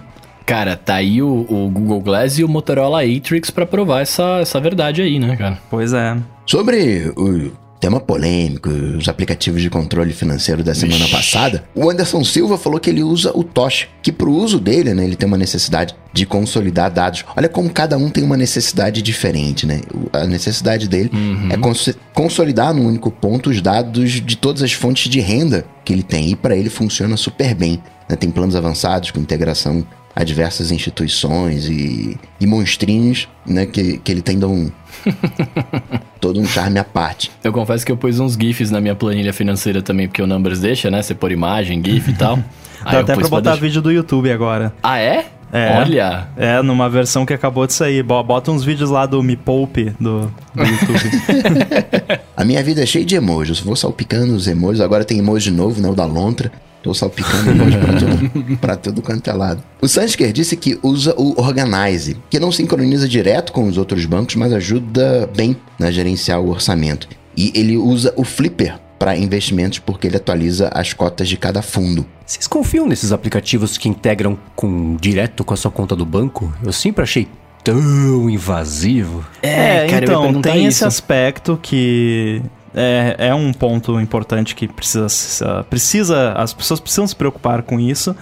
Cara, 0.46 0.76
tá 0.76 0.96
aí 0.96 1.22
o, 1.22 1.46
o, 1.48 1.70
Google 1.70 2.00
Glass 2.00 2.38
e 2.38 2.44
o 2.44 2.48
Motorola 2.48 3.02
Atrix 3.02 3.50
para 3.50 3.64
provar 3.64 4.02
essa, 4.02 4.40
essa 4.40 4.60
verdade 4.60 5.00
aí, 5.00 5.18
né, 5.18 5.36
cara? 5.36 5.58
Pois 5.70 5.92
é. 5.92 6.16
Sobre 6.44 7.12
o 7.16 7.50
tema 7.80 8.00
polêmico, 8.00 8.70
os 8.70 9.08
aplicativos 9.08 9.60
de 9.60 9.68
controle 9.68 10.12
financeiro 10.12 10.64
da 10.64 10.74
semana 10.74 11.04
Ixi. 11.04 11.12
passada, 11.12 11.64
o 11.74 11.90
Anderson 11.90 12.24
Silva 12.24 12.56
falou 12.56 12.80
que 12.80 12.88
ele 12.88 13.02
usa 13.02 13.30
o 13.34 13.44
Tosh, 13.44 13.88
que 14.02 14.10
pro 14.10 14.32
uso 14.32 14.58
dele, 14.58 14.94
né, 14.94 15.04
ele 15.04 15.16
tem 15.16 15.26
uma 15.26 15.36
necessidade 15.36 15.94
de 16.10 16.24
consolidar 16.24 16.90
dados. 16.90 17.26
Olha 17.36 17.48
como 17.48 17.68
cada 17.68 17.98
um 17.98 18.08
tem 18.08 18.24
uma 18.24 18.38
necessidade 18.38 19.02
diferente, 19.02 19.66
né? 19.66 19.80
A 20.12 20.24
necessidade 20.26 20.88
dele 20.88 21.10
uhum. 21.12 21.48
é 21.50 21.56
cons 21.58 21.90
consolidar 22.14 22.72
num 22.72 22.86
único 22.86 23.10
ponto 23.10 23.50
os 23.50 23.60
dados 23.60 24.12
de 24.12 24.36
todas 24.36 24.62
as 24.62 24.72
fontes 24.72 25.10
de 25.10 25.20
renda 25.20 25.66
que 25.84 25.92
ele 25.92 26.02
tem. 26.02 26.30
E 26.30 26.36
para 26.36 26.56
ele 26.56 26.70
funciona 26.70 27.16
super 27.16 27.54
bem. 27.54 27.82
Né? 28.08 28.16
Tem 28.16 28.30
planos 28.30 28.56
avançados 28.56 29.10
com 29.10 29.20
integração 29.20 29.84
a 30.14 30.22
diversas 30.22 30.70
instituições 30.70 31.68
e, 31.68 32.16
e 32.40 32.46
monstrinhos, 32.46 33.28
né, 33.44 33.66
que, 33.66 33.98
que 33.98 34.12
ele 34.12 34.22
tem 34.22 34.42
um, 34.44 34.70
todo 36.20 36.40
um 36.40 36.46
charme 36.46 36.78
à 36.78 36.84
parte. 36.84 37.30
Eu 37.42 37.52
confesso 37.52 37.84
que 37.84 37.90
eu 37.90 37.96
pus 37.96 38.20
uns 38.20 38.34
GIFs 38.34 38.70
na 38.70 38.80
minha 38.80 38.94
planilha 38.94 39.32
financeira 39.32 39.82
também, 39.82 40.06
porque 40.06 40.22
o 40.22 40.26
Numbers 40.26 40.60
deixa, 40.60 40.90
né, 40.90 41.02
você 41.02 41.14
pôr 41.14 41.32
imagem, 41.32 41.82
GIF 41.84 42.10
e 42.10 42.14
tal. 42.14 42.38
Dá 42.84 43.00
até 43.00 43.14
pra 43.16 43.28
botar 43.28 43.54
vídeo 43.54 43.80
do 43.80 43.90
YouTube 43.90 44.30
agora. 44.30 44.72
Ah, 44.82 44.98
é? 44.98 45.26
É, 45.52 45.78
Olha! 45.78 46.28
É, 46.36 46.60
numa 46.62 46.90
versão 46.90 47.24
que 47.24 47.32
acabou 47.32 47.64
de 47.64 47.72
sair. 47.72 48.02
Bota 48.02 48.50
uns 48.50 48.64
vídeos 48.64 48.90
lá 48.90 49.06
do 49.06 49.22
Me 49.22 49.36
Poupe 49.36 49.94
do, 50.00 50.22
do 50.52 50.62
YouTube. 50.62 51.22
a 52.36 52.44
minha 52.44 52.60
vida 52.62 52.82
é 52.82 52.86
cheia 52.86 53.04
de 53.04 53.14
emojis. 53.14 53.60
Vou 53.60 53.76
salpicando 53.76 54.34
os 54.34 54.48
emojis. 54.48 54.80
Agora 54.80 55.04
tem 55.04 55.18
emoji 55.18 55.52
novo, 55.52 55.80
né? 55.80 55.88
O 55.88 55.94
da 55.94 56.04
Lontra. 56.04 56.50
Tô 56.84 56.92
salpicando 56.92 57.50
emoji 57.50 57.78
pra 57.78 57.92
tudo, 57.96 58.56
pra 58.58 58.76
tudo 58.76 59.00
quanto 59.00 59.30
é 59.30 59.32
lado. 59.32 59.62
O 59.80 59.88
Sansker 59.88 60.30
disse 60.34 60.54
que 60.54 60.78
usa 60.82 61.14
o 61.16 61.40
Organize, 61.40 62.18
que 62.28 62.38
não 62.38 62.52
sincroniza 62.52 63.08
direto 63.08 63.54
com 63.54 63.66
os 63.66 63.78
outros 63.78 64.04
bancos, 64.04 64.34
mas 64.34 64.52
ajuda 64.52 65.26
bem 65.34 65.56
na 65.78 65.90
gerenciar 65.90 66.42
o 66.42 66.50
orçamento. 66.50 67.08
E 67.34 67.50
ele 67.54 67.78
usa 67.78 68.12
o 68.18 68.22
Flipper 68.22 68.78
para 68.98 69.16
investimentos 69.16 69.78
porque 69.78 70.08
ele 70.08 70.18
atualiza 70.18 70.68
as 70.74 70.92
cotas 70.92 71.26
de 71.26 71.38
cada 71.38 71.62
fundo. 71.62 72.04
Vocês 72.26 72.46
confiam 72.46 72.86
nesses 72.86 73.12
aplicativos 73.12 73.78
que 73.78 73.88
integram 73.88 74.36
com 74.54 74.94
direto 74.96 75.42
com 75.42 75.54
a 75.54 75.56
sua 75.56 75.70
conta 75.70 75.96
do 75.96 76.04
banco? 76.04 76.52
Eu 76.62 76.72
sempre 76.72 77.02
achei 77.02 77.26
tão 77.64 78.28
invasivo. 78.28 79.24
É, 79.42 79.84
é 79.84 79.86
cara, 79.86 80.04
então, 80.04 80.42
tem 80.42 80.66
isso. 80.66 80.68
esse 80.68 80.84
aspecto 80.84 81.58
que 81.62 82.42
é, 82.74 83.28
é 83.28 83.34
um 83.34 83.52
ponto 83.52 84.00
importante 84.00 84.54
que 84.54 84.66
precisa, 84.66 85.64
precisa. 85.70 86.32
As 86.32 86.52
pessoas 86.52 86.80
precisam 86.80 87.06
se 87.06 87.14
preocupar 87.14 87.62
com 87.62 87.78
isso. 87.78 88.14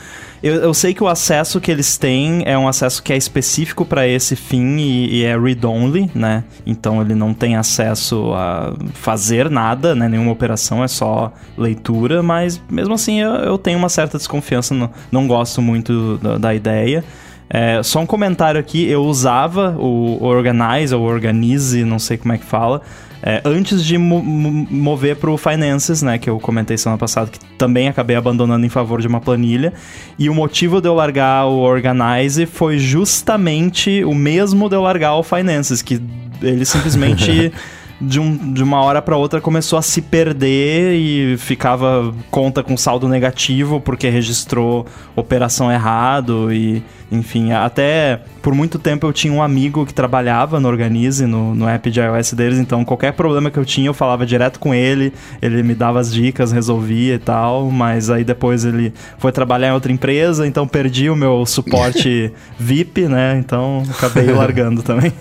Eu, 0.42 0.56
eu 0.56 0.74
sei 0.74 0.92
que 0.92 1.02
o 1.02 1.08
acesso 1.08 1.60
que 1.60 1.70
eles 1.70 1.96
têm 1.96 2.42
é 2.44 2.58
um 2.58 2.66
acesso 2.66 3.02
que 3.02 3.12
é 3.12 3.16
específico 3.16 3.84
para 3.84 4.06
esse 4.06 4.34
fim 4.34 4.76
e, 4.76 5.20
e 5.20 5.24
é 5.24 5.38
read-only, 5.38 6.10
né? 6.14 6.44
Então 6.66 7.00
ele 7.00 7.14
não 7.14 7.32
tem 7.32 7.56
acesso 7.56 8.32
a 8.34 8.74
fazer 8.92 9.48
nada, 9.48 9.94
né? 9.94 10.08
Nenhuma 10.08 10.32
operação, 10.32 10.82
é 10.82 10.88
só 10.88 11.32
leitura, 11.56 12.22
mas 12.22 12.60
mesmo 12.68 12.94
assim 12.94 13.20
eu, 13.20 13.30
eu 13.34 13.56
tenho 13.56 13.78
uma 13.78 13.88
certa 13.88 14.18
desconfiança, 14.18 14.74
não, 14.74 14.90
não 15.10 15.26
gosto 15.26 15.62
muito 15.62 16.18
da, 16.18 16.38
da 16.38 16.54
ideia. 16.54 17.04
É, 17.48 17.82
só 17.82 18.00
um 18.00 18.06
comentário 18.06 18.58
aqui, 18.58 18.88
eu 18.88 19.04
usava 19.04 19.76
o 19.78 20.24
Organize 20.24 20.94
ou 20.94 21.02
Organize, 21.02 21.84
não 21.84 21.98
sei 21.98 22.16
como 22.16 22.32
é 22.32 22.38
que 22.38 22.46
fala, 22.46 22.80
é, 23.22 23.40
antes 23.44 23.84
de 23.84 23.96
mo 23.96 24.20
mover 24.22 25.16
para 25.16 25.30
o 25.30 25.36
Finances, 25.36 26.02
né, 26.02 26.18
que 26.18 26.28
eu 26.28 26.40
comentei 26.40 26.76
semana 26.76 26.98
passada, 26.98 27.30
que 27.30 27.38
também 27.56 27.86
acabei 27.86 28.16
abandonando 28.16 28.66
em 28.66 28.68
favor 28.68 29.00
de 29.00 29.06
uma 29.06 29.20
planilha. 29.20 29.72
E 30.18 30.28
o 30.28 30.34
motivo 30.34 30.80
de 30.80 30.88
eu 30.88 30.94
largar 30.94 31.46
o 31.46 31.60
Organize 31.60 32.46
foi 32.46 32.78
justamente 32.78 34.02
o 34.04 34.14
mesmo 34.14 34.68
de 34.68 34.74
eu 34.74 34.82
largar 34.82 35.14
o 35.14 35.22
Finances, 35.22 35.82
que 35.82 36.02
ele 36.42 36.64
simplesmente 36.64 37.52
de, 38.02 38.18
um, 38.18 38.52
de 38.52 38.62
uma 38.62 38.82
hora 38.82 39.00
para 39.00 39.16
outra 39.16 39.40
começou 39.40 39.78
a 39.78 39.82
se 39.82 40.02
perder 40.02 40.94
e 40.94 41.36
ficava 41.36 42.12
conta 42.30 42.62
com 42.62 42.76
saldo 42.76 43.08
negativo 43.08 43.80
porque 43.80 44.08
registrou 44.08 44.84
operação 45.14 45.70
errado 45.70 46.52
e 46.52 46.82
enfim, 47.12 47.52
até 47.52 48.20
por 48.40 48.54
muito 48.54 48.78
tempo 48.78 49.06
eu 49.06 49.12
tinha 49.12 49.32
um 49.32 49.42
amigo 49.42 49.84
que 49.84 49.92
trabalhava 49.92 50.58
no 50.58 50.66
Organize, 50.66 51.26
no, 51.26 51.54
no 51.54 51.68
app 51.68 51.90
de 51.90 52.00
iOS 52.00 52.32
deles, 52.32 52.58
então 52.58 52.84
qualquer 52.84 53.12
problema 53.12 53.50
que 53.50 53.58
eu 53.58 53.64
tinha 53.64 53.88
eu 53.88 53.94
falava 53.94 54.24
direto 54.24 54.58
com 54.58 54.74
ele, 54.74 55.12
ele 55.40 55.62
me 55.62 55.74
dava 55.74 56.00
as 56.00 56.12
dicas, 56.12 56.50
resolvia 56.50 57.14
e 57.14 57.18
tal, 57.18 57.70
mas 57.70 58.08
aí 58.08 58.24
depois 58.24 58.64
ele 58.64 58.94
foi 59.18 59.30
trabalhar 59.30 59.68
em 59.68 59.72
outra 59.72 59.92
empresa, 59.92 60.46
então 60.46 60.66
perdi 60.66 61.10
o 61.10 61.14
meu 61.14 61.44
suporte 61.44 62.32
VIP, 62.58 63.02
né? 63.02 63.36
Então 63.38 63.82
acabei 63.90 64.26
largando 64.32 64.82
também. 64.82 65.12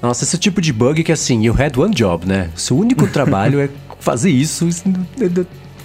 Nossa, 0.00 0.22
esse 0.22 0.38
tipo 0.38 0.60
de 0.60 0.72
bug 0.72 1.02
que 1.02 1.12
assim, 1.12 1.44
you 1.44 1.54
had 1.58 1.76
one 1.76 1.94
job, 1.94 2.26
né? 2.26 2.50
Seu 2.54 2.78
único 2.78 3.08
trabalho 3.08 3.58
é 3.58 3.68
fazer 3.98 4.30
isso, 4.30 4.68
isso 4.68 4.84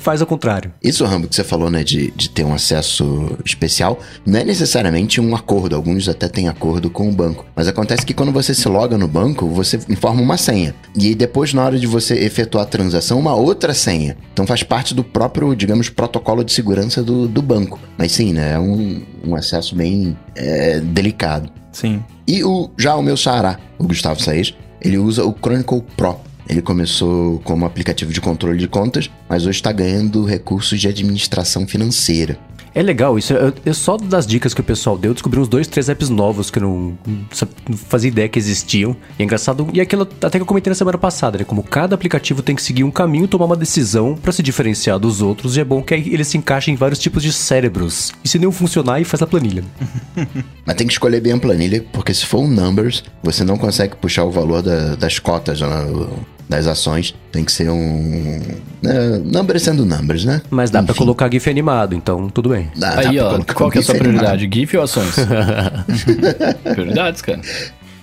faz 0.05 0.21
ao 0.21 0.27
contrário. 0.27 0.71
Isso, 0.83 1.03
Rambo, 1.03 1.27
que 1.27 1.35
você 1.35 1.43
falou, 1.43 1.71
né, 1.71 1.83
de, 1.83 2.11
de 2.11 2.29
ter 2.29 2.45
um 2.45 2.53
acesso 2.53 3.35
especial, 3.43 3.99
não 4.23 4.39
é 4.39 4.43
necessariamente 4.43 5.19
um 5.19 5.35
acordo. 5.35 5.75
Alguns 5.75 6.07
até 6.07 6.29
têm 6.29 6.47
acordo 6.47 6.91
com 6.91 7.09
o 7.09 7.11
banco. 7.11 7.43
Mas 7.55 7.67
acontece 7.67 8.05
que 8.05 8.13
quando 8.13 8.31
você 8.31 8.53
se 8.53 8.69
loga 8.69 8.99
no 8.99 9.07
banco, 9.07 9.47
você 9.49 9.79
informa 9.89 10.21
uma 10.21 10.37
senha. 10.37 10.75
E 10.95 11.15
depois, 11.15 11.55
na 11.55 11.65
hora 11.65 11.79
de 11.79 11.87
você 11.87 12.13
efetuar 12.13 12.65
a 12.65 12.67
transação, 12.67 13.17
uma 13.17 13.33
outra 13.33 13.73
senha. 13.73 14.15
Então 14.31 14.45
faz 14.45 14.61
parte 14.61 14.93
do 14.93 15.03
próprio, 15.03 15.55
digamos, 15.55 15.89
protocolo 15.89 16.43
de 16.43 16.53
segurança 16.53 17.01
do, 17.01 17.27
do 17.27 17.41
banco. 17.41 17.79
Mas 17.97 18.11
sim, 18.11 18.31
né, 18.31 18.53
é 18.53 18.59
um, 18.59 19.01
um 19.25 19.35
acesso 19.35 19.75
bem 19.75 20.15
é, 20.35 20.79
delicado. 20.81 21.49
Sim. 21.71 22.03
E 22.27 22.43
o, 22.43 22.69
já 22.77 22.95
o 22.95 23.01
meu 23.01 23.17
Sará, 23.17 23.59
o 23.79 23.87
Gustavo 23.87 24.21
Saez, 24.21 24.53
ele 24.79 24.99
usa 24.99 25.25
o 25.25 25.33
Chronicle 25.33 25.83
Pro 25.97 26.19
ele 26.47 26.61
começou 26.61 27.39
como 27.39 27.65
aplicativo 27.65 28.13
de 28.13 28.21
controle 28.21 28.57
de 28.57 28.67
contas, 28.67 29.09
mas 29.27 29.45
hoje 29.45 29.57
está 29.57 29.71
ganhando 29.71 30.23
recursos 30.25 30.79
de 30.79 30.87
administração 30.87 31.67
financeira. 31.67 32.37
É 32.75 32.83
legal 32.83 33.17
isso. 33.17 33.31
Eu, 33.31 33.53
eu, 33.65 33.73
só 33.73 33.95
das 33.95 34.27
dicas 34.27 34.53
que 34.53 34.59
o 34.59 34.63
pessoal 34.63 34.97
deu, 34.97 35.13
descobri 35.13 35.39
uns 35.39 35.47
dois, 35.47 35.65
três 35.65 35.87
apps 35.87 36.09
novos 36.09 36.51
que 36.51 36.59
eu 36.59 36.63
não, 36.63 36.97
não 37.69 37.77
fazia 37.77 38.09
ideia 38.09 38.27
que 38.27 38.37
existiam. 38.37 38.93
E 39.17 39.21
é 39.21 39.23
engraçado. 39.23 39.69
E 39.71 39.79
aquilo 39.79 40.05
até 40.21 40.37
que 40.37 40.41
eu 40.41 40.45
comentei 40.45 40.69
na 40.69 40.75
semana 40.75 40.97
passada, 40.97 41.37
né? 41.37 41.45
Como 41.45 41.63
cada 41.63 41.95
aplicativo 41.95 42.41
tem 42.41 42.53
que 42.53 42.61
seguir 42.61 42.83
um 42.83 42.91
caminho, 42.91 43.29
tomar 43.29 43.45
uma 43.45 43.55
decisão 43.55 44.13
para 44.13 44.33
se 44.33 44.43
diferenciar 44.43 44.99
dos 44.99 45.21
outros. 45.21 45.55
E 45.55 45.61
é 45.61 45.63
bom 45.63 45.81
que 45.81 45.93
ele 45.93 46.25
se 46.25 46.37
encaixe 46.37 46.69
em 46.69 46.75
vários 46.75 46.99
tipos 46.99 47.23
de 47.23 47.31
cérebros. 47.31 48.11
E 48.21 48.27
se 48.27 48.37
nenhum 48.37 48.51
funcionar, 48.51 48.95
aí 48.95 49.05
faz 49.05 49.21
a 49.21 49.27
planilha. 49.27 49.63
Mas 50.67 50.75
tem 50.75 50.85
que 50.85 50.91
escolher 50.91 51.21
bem 51.21 51.31
a 51.31 51.37
planilha, 51.37 51.85
porque 51.93 52.13
se 52.13 52.25
for 52.25 52.39
um 52.39 52.47
numbers, 52.49 53.05
você 53.23 53.45
não 53.45 53.57
consegue 53.57 53.95
puxar 53.95 54.25
o 54.25 54.31
valor 54.31 54.61
da, 54.61 54.95
das 54.95 55.17
cotas. 55.17 55.61
Né? 55.61 55.67
Das 56.47 56.67
ações 56.67 57.15
tem 57.31 57.43
que 57.43 57.51
ser 57.51 57.69
um. 57.69 58.41
Né, 58.81 59.21
numbers 59.23 59.63
sendo 59.63 59.85
numbers, 59.85 60.25
né? 60.25 60.41
Mas 60.49 60.69
dá 60.69 60.79
Enfim. 60.79 60.87
pra 60.87 60.95
colocar 60.95 61.31
GIF 61.31 61.49
animado, 61.49 61.95
então 61.95 62.29
tudo 62.29 62.49
bem. 62.49 62.69
Dá, 62.75 62.99
Aí, 62.99 63.15
dá 63.17 63.33
ó, 63.33 63.43
qual 63.53 63.71
que 63.71 63.79
é 63.79 63.81
a 63.81 63.83
sua 63.83 63.95
prioridade? 63.95 64.45
Animado. 64.45 64.53
GIF 64.53 64.77
ou 64.77 64.83
ações? 64.83 65.15
Prioridades, 66.63 67.21
cara. 67.21 67.41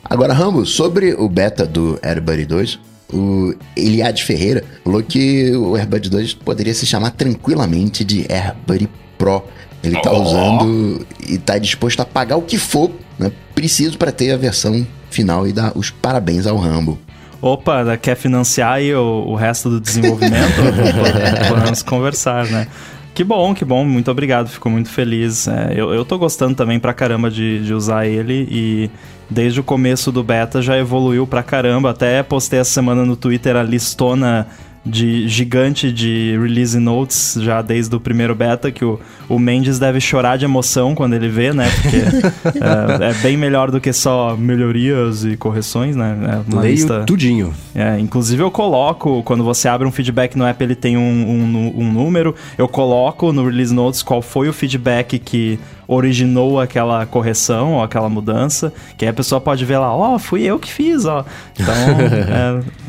Agora, 0.04 0.32
Rambo, 0.32 0.66
sobre 0.66 1.14
o 1.14 1.28
beta 1.28 1.64
do 1.64 1.98
AirBuddy 2.02 2.44
2, 2.44 2.78
o 3.12 3.54
Eliade 3.76 4.24
Ferreira 4.24 4.64
falou 4.82 5.02
que 5.02 5.52
o 5.52 5.76
AirBuddy 5.76 6.10
2 6.10 6.34
poderia 6.34 6.74
se 6.74 6.84
chamar 6.84 7.12
tranquilamente 7.12 8.04
de 8.04 8.26
AirBuddy 8.28 8.88
Pro. 9.16 9.44
Ele 9.82 10.00
tá 10.00 10.12
oh. 10.12 10.22
usando 10.22 11.06
e 11.28 11.38
tá 11.38 11.58
disposto 11.58 12.00
a 12.00 12.04
pagar 12.04 12.36
o 12.36 12.42
que 12.42 12.58
for, 12.58 12.90
né? 13.18 13.30
Preciso 13.54 13.96
para 13.98 14.12
ter 14.12 14.32
a 14.32 14.36
versão 14.36 14.86
final 15.10 15.46
e 15.46 15.52
dar 15.52 15.72
os 15.76 15.90
parabéns 15.90 16.46
ao 16.46 16.56
Rambo 16.56 16.98
opa, 17.42 17.96
quer 18.00 18.14
financiar 18.14 18.74
aí 18.74 18.94
o, 18.94 19.24
o 19.26 19.34
resto 19.34 19.68
do 19.68 19.80
desenvolvimento? 19.80 20.54
Podemos 21.50 21.82
conversar, 21.82 22.46
né? 22.46 22.68
Que 23.14 23.22
bom, 23.22 23.54
que 23.54 23.64
bom, 23.64 23.84
muito 23.84 24.10
obrigado, 24.10 24.48
fico 24.48 24.70
muito 24.70 24.88
feliz. 24.88 25.46
É, 25.46 25.72
eu, 25.76 25.92
eu 25.92 26.04
tô 26.04 26.16
gostando 26.16 26.54
também 26.54 26.80
pra 26.80 26.94
caramba 26.94 27.30
de, 27.30 27.62
de 27.62 27.74
usar 27.74 28.06
ele 28.06 28.48
e 28.50 28.90
desde 29.28 29.60
o 29.60 29.64
começo 29.64 30.10
do 30.10 30.22
beta 30.22 30.62
já 30.62 30.78
evoluiu 30.78 31.26
pra 31.26 31.42
caramba. 31.42 31.90
Até 31.90 32.22
postei 32.22 32.60
essa 32.60 32.70
semana 32.70 33.04
no 33.04 33.16
Twitter 33.16 33.56
a 33.56 33.62
listona 33.62 34.46
de 34.84 35.28
gigante 35.28 35.92
de 35.92 36.36
release 36.40 36.78
notes 36.78 37.36
já 37.40 37.62
desde 37.62 37.94
o 37.94 38.00
primeiro 38.00 38.34
beta, 38.34 38.70
que 38.72 38.84
o, 38.84 38.98
o 39.28 39.38
Mendes 39.38 39.78
deve 39.78 40.00
chorar 40.00 40.36
de 40.36 40.44
emoção 40.44 40.94
quando 40.94 41.14
ele 41.14 41.28
vê, 41.28 41.52
né? 41.52 41.70
Porque 41.70 41.96
é, 42.58 43.10
é, 43.10 43.14
bem 43.14 43.36
melhor 43.36 43.70
do 43.70 43.80
que 43.80 43.92
só 43.92 44.36
melhorias 44.36 45.24
e 45.24 45.36
correções, 45.36 45.94
né? 45.94 46.16
É 46.48 46.52
uma 46.52 46.62
Leio 46.62 46.74
lista... 46.74 47.04
tudinho. 47.04 47.54
É, 47.74 47.98
inclusive 47.98 48.42
eu 48.42 48.50
coloco, 48.50 49.22
quando 49.22 49.44
você 49.44 49.68
abre 49.68 49.86
um 49.86 49.92
feedback 49.92 50.36
no 50.36 50.44
app, 50.44 50.62
ele 50.62 50.74
tem 50.74 50.96
um, 50.96 51.00
um, 51.00 51.72
um 51.76 51.92
número, 51.92 52.34
eu 52.58 52.66
coloco 52.66 53.32
no 53.32 53.46
release 53.46 53.72
notes 53.72 54.02
qual 54.02 54.20
foi 54.20 54.48
o 54.48 54.52
feedback 54.52 55.18
que 55.18 55.60
originou 55.86 56.60
aquela 56.60 57.04
correção 57.06 57.74
ou 57.74 57.82
aquela 57.82 58.08
mudança, 58.08 58.72
que 58.96 59.04
aí 59.04 59.10
a 59.10 59.14
pessoa 59.14 59.40
pode 59.40 59.64
ver 59.64 59.78
lá, 59.78 59.94
ó, 59.94 60.14
oh, 60.14 60.18
fui 60.18 60.42
eu 60.42 60.58
que 60.58 60.72
fiz, 60.72 61.04
ó. 61.04 61.24
Então, 61.58 61.74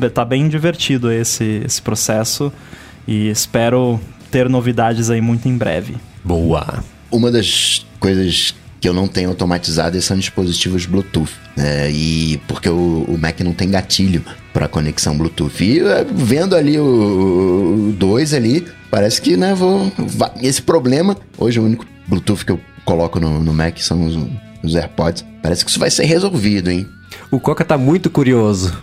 é, 0.00 0.08
tá 0.08 0.24
bem 0.24 0.48
divertido 0.48 1.10
esse, 1.10 1.62
esse 1.64 1.80
processo 1.80 2.52
e 3.06 3.28
espero 3.28 4.00
ter 4.30 4.48
novidades 4.48 5.10
aí 5.10 5.20
muito 5.20 5.48
em 5.48 5.56
breve. 5.56 5.96
Boa! 6.24 6.82
Uma 7.10 7.30
das 7.30 7.86
coisas 8.00 8.54
que 8.80 8.88
eu 8.88 8.92
não 8.92 9.08
tenho 9.08 9.30
automatizado 9.30 9.98
são 10.02 10.16
dispositivos 10.18 10.84
Bluetooth. 10.84 11.32
Né? 11.56 11.90
e 11.90 12.38
porque 12.48 12.68
o, 12.68 13.04
o, 13.08 13.16
Mac 13.16 13.40
não 13.40 13.52
tem 13.52 13.70
gatilho 13.70 14.22
para 14.52 14.68
conexão 14.68 15.16
Bluetooth. 15.16 15.64
E 15.64 15.80
é, 15.80 16.04
vendo 16.04 16.54
ali 16.54 16.78
o 16.78 17.94
2 17.96 18.34
ali, 18.34 18.66
parece 18.90 19.22
que 19.22 19.36
né, 19.36 19.54
vou. 19.54 19.90
Esse 20.42 20.60
problema, 20.60 21.16
hoje 21.38 21.60
o 21.60 21.64
único 21.64 21.86
Bluetooth 22.06 22.44
que 22.44 22.52
eu 22.52 22.60
coloco 22.84 23.18
no, 23.18 23.40
no 23.40 23.52
Mac 23.52 23.78
são 23.78 24.04
os, 24.04 24.18
os 24.62 24.74
AirPods. 24.74 25.24
Parece 25.42 25.64
que 25.64 25.70
isso 25.70 25.80
vai 25.80 25.90
ser 25.90 26.04
resolvido, 26.04 26.70
hein? 26.70 26.88
O 27.30 27.40
Coca 27.40 27.64
tá 27.64 27.76
muito 27.78 28.10
curioso. 28.10 28.76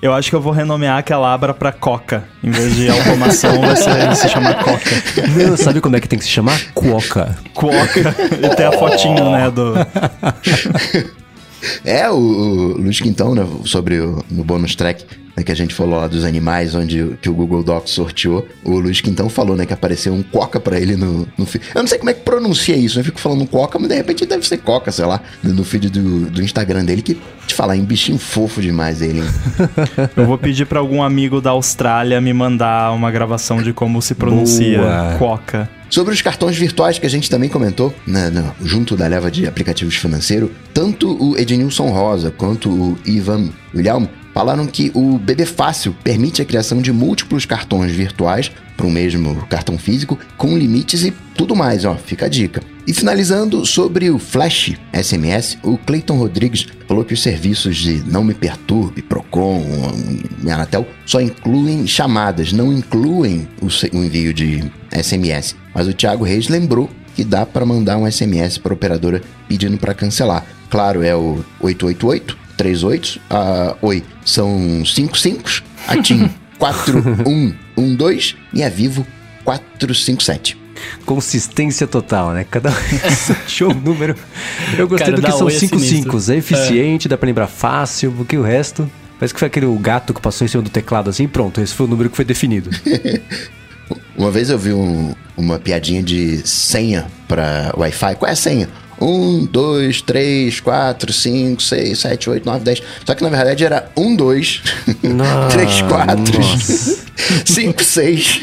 Eu 0.00 0.12
acho 0.12 0.30
que 0.30 0.36
eu 0.36 0.40
vou 0.40 0.52
renomear 0.52 0.98
aquela 0.98 1.32
abra 1.32 1.52
pra 1.52 1.72
Coca. 1.72 2.24
Em 2.42 2.50
vez 2.50 2.76
de 2.76 2.88
automação, 2.88 3.60
vai 3.60 3.74
ser, 3.74 4.14
se 4.14 4.28
chamar 4.28 4.62
Coca. 4.62 4.90
Não, 5.36 5.56
sabe 5.56 5.80
como 5.80 5.96
é 5.96 6.00
que 6.00 6.08
tem 6.08 6.18
que 6.18 6.24
se 6.24 6.30
chamar? 6.30 6.60
Cuoca. 6.72 7.36
Cuoca. 7.52 8.14
E 8.40 8.54
tem 8.54 8.66
a 8.66 8.72
fotinho, 8.72 9.30
né, 9.30 9.50
do... 9.50 9.74
É, 11.84 12.08
o, 12.08 12.14
o 12.14 12.80
Luiz 12.80 13.00
Quintão, 13.00 13.34
né, 13.34 13.44
sobre 13.64 13.98
o, 13.98 14.24
no 14.30 14.44
bonus 14.44 14.76
track, 14.76 15.04
né, 15.38 15.44
que 15.44 15.52
a 15.52 15.54
gente 15.54 15.74
falou 15.74 16.00
lá 16.00 16.08
dos 16.08 16.24
animais, 16.24 16.74
onde 16.74 17.16
que 17.22 17.28
o 17.28 17.34
Google 17.34 17.62
Docs 17.62 17.92
sorteou, 17.92 18.46
o 18.64 18.78
Luiz 18.78 19.00
Quintão 19.00 19.28
falou, 19.28 19.56
né, 19.56 19.64
que 19.64 19.72
apareceu 19.72 20.12
um 20.12 20.22
coca 20.22 20.58
para 20.58 20.78
ele 20.78 20.96
no, 20.96 21.28
no 21.38 21.46
feed. 21.46 21.64
Eu 21.74 21.82
não 21.82 21.88
sei 21.88 21.98
como 21.98 22.10
é 22.10 22.14
que 22.14 22.20
pronuncia 22.20 22.76
isso, 22.76 22.98
eu 22.98 23.04
fico 23.04 23.20
falando 23.20 23.46
coca, 23.46 23.78
mas 23.78 23.88
de 23.88 23.94
repente 23.94 24.26
deve 24.26 24.46
ser 24.46 24.58
coca, 24.58 24.90
sei 24.90 25.06
lá, 25.06 25.20
no 25.42 25.64
feed 25.64 25.90
do, 25.90 26.30
do 26.30 26.42
Instagram 26.42 26.84
dele, 26.84 27.02
que 27.02 27.18
te 27.46 27.54
falar 27.54 27.76
em 27.76 27.84
bichinho 27.84 28.18
fofo 28.18 28.60
demais 28.60 29.00
ele. 29.00 29.22
eu 30.16 30.26
vou 30.26 30.36
pedir 30.36 30.66
para 30.66 30.80
algum 30.80 31.02
amigo 31.02 31.40
da 31.40 31.50
Austrália 31.50 32.20
me 32.20 32.32
mandar 32.32 32.92
uma 32.92 33.10
gravação 33.10 33.62
de 33.62 33.72
como 33.72 34.02
se 34.02 34.14
pronuncia 34.14 34.78
Boa. 34.78 35.16
coca. 35.18 35.70
Sobre 35.88 36.12
os 36.12 36.20
cartões 36.20 36.54
virtuais 36.54 36.98
que 36.98 37.06
a 37.06 37.08
gente 37.08 37.30
também 37.30 37.48
comentou, 37.48 37.94
né, 38.06 38.28
no, 38.28 38.66
junto 38.66 38.94
da 38.94 39.06
leva 39.06 39.30
de 39.30 39.46
aplicativos 39.46 39.94
financeiros, 39.94 40.50
tanto 40.74 41.16
o 41.22 41.38
Ednilson 41.38 41.88
Rosa 41.88 42.30
quanto 42.30 42.68
o 42.68 42.98
Ivan 43.06 43.48
William 43.74 44.06
falaram 44.32 44.66
que 44.66 44.90
o 44.94 45.18
BB 45.18 45.46
Fácil 45.46 45.94
permite 46.04 46.42
a 46.42 46.44
criação 46.44 46.80
de 46.80 46.92
múltiplos 46.92 47.44
cartões 47.44 47.92
virtuais 47.92 48.50
para 48.76 48.86
o 48.86 48.90
mesmo 48.90 49.34
cartão 49.48 49.76
físico, 49.76 50.16
com 50.36 50.56
limites 50.56 51.04
e 51.04 51.12
tudo 51.34 51.56
mais, 51.56 51.84
ó, 51.84 51.96
fica 51.96 52.26
a 52.26 52.28
dica. 52.28 52.62
E 52.86 52.92
finalizando 52.94 53.66
sobre 53.66 54.08
o 54.08 54.18
Flash 54.18 54.72
SMS, 54.94 55.58
o 55.62 55.76
Clayton 55.76 56.16
Rodrigues 56.16 56.66
falou 56.86 57.04
que 57.04 57.12
os 57.12 57.22
serviços 57.22 57.76
de 57.76 58.02
Não 58.06 58.24
Me 58.24 58.32
Perturbe, 58.32 59.02
Procon 59.02 59.62
e 60.42 60.50
Anatel 60.50 60.86
só 61.04 61.20
incluem 61.20 61.86
chamadas, 61.86 62.52
não 62.52 62.72
incluem 62.72 63.48
o, 63.60 63.66
o 63.66 64.04
envio 64.04 64.32
de 64.32 64.64
SMS. 64.90 65.54
Mas 65.74 65.86
o 65.86 65.92
Thiago 65.92 66.24
Reis 66.24 66.48
lembrou 66.48 66.88
que 67.14 67.24
dá 67.24 67.44
para 67.44 67.66
mandar 67.66 67.98
um 67.98 68.10
SMS 68.10 68.58
para 68.58 68.72
a 68.72 68.76
operadora 68.76 69.20
pedindo 69.48 69.76
para 69.76 69.92
cancelar. 69.92 70.46
Claro, 70.70 71.02
é 71.02 71.14
o 71.14 71.44
888 71.60 72.47
38, 72.58 73.20
a 73.30 73.76
Oi 73.80 74.04
são 74.24 74.84
5 74.84 75.16
5, 75.16 75.62
a 75.86 76.02
TIM 76.02 76.28
4112 76.58 78.36
e 78.52 78.62
a 78.62 78.68
Vivo 78.68 79.06
457. 79.44 80.58
Consistência 81.06 81.86
total, 81.86 82.32
né? 82.32 82.44
Cada 82.48 82.70
show 83.48 83.72
número. 83.72 84.14
Eu 84.76 84.86
gostei 84.86 85.06
Cara, 85.12 85.16
do 85.16 85.22
que 85.22 85.32
são 85.32 85.48
5 85.48 85.78
5 85.78 86.32
É 86.32 86.36
eficiente, 86.36 87.06
é. 87.06 87.08
dá 87.08 87.16
pra 87.16 87.26
lembrar 87.26 87.46
fácil, 87.46 88.12
porque 88.12 88.36
o 88.36 88.42
resto. 88.42 88.90
Parece 89.18 89.34
que 89.34 89.40
foi 89.40 89.48
aquele 89.48 89.66
gato 89.78 90.14
que 90.14 90.20
passou 90.20 90.44
em 90.44 90.48
cima 90.48 90.62
do 90.62 90.70
teclado 90.70 91.10
assim, 91.10 91.26
pronto, 91.26 91.60
esse 91.60 91.74
foi 91.74 91.86
o 91.86 91.88
número 91.88 92.08
que 92.08 92.14
foi 92.14 92.24
definido. 92.24 92.70
uma 94.16 94.30
vez 94.30 94.48
eu 94.48 94.58
vi 94.58 94.72
um, 94.72 95.12
uma 95.36 95.58
piadinha 95.58 96.02
de 96.02 96.46
senha 96.46 97.06
para 97.26 97.72
Wi-Fi. 97.76 98.14
Qual 98.14 98.28
é 98.28 98.32
a 98.32 98.36
senha? 98.36 98.68
1, 99.00 99.46
2, 99.46 100.02
3, 100.02 100.60
4, 100.60 101.12
5, 101.12 101.62
6, 101.62 101.98
7, 101.98 102.30
8, 102.30 102.44
9, 102.44 102.64
10. 102.64 102.82
Só 103.04 103.14
que 103.14 103.22
na 103.22 103.28
verdade 103.28 103.64
era 103.64 103.90
1, 103.96 104.16
2, 104.16 104.62
3, 105.50 105.82
4, 105.82 106.42
5, 107.44 107.84
6. 107.84 108.40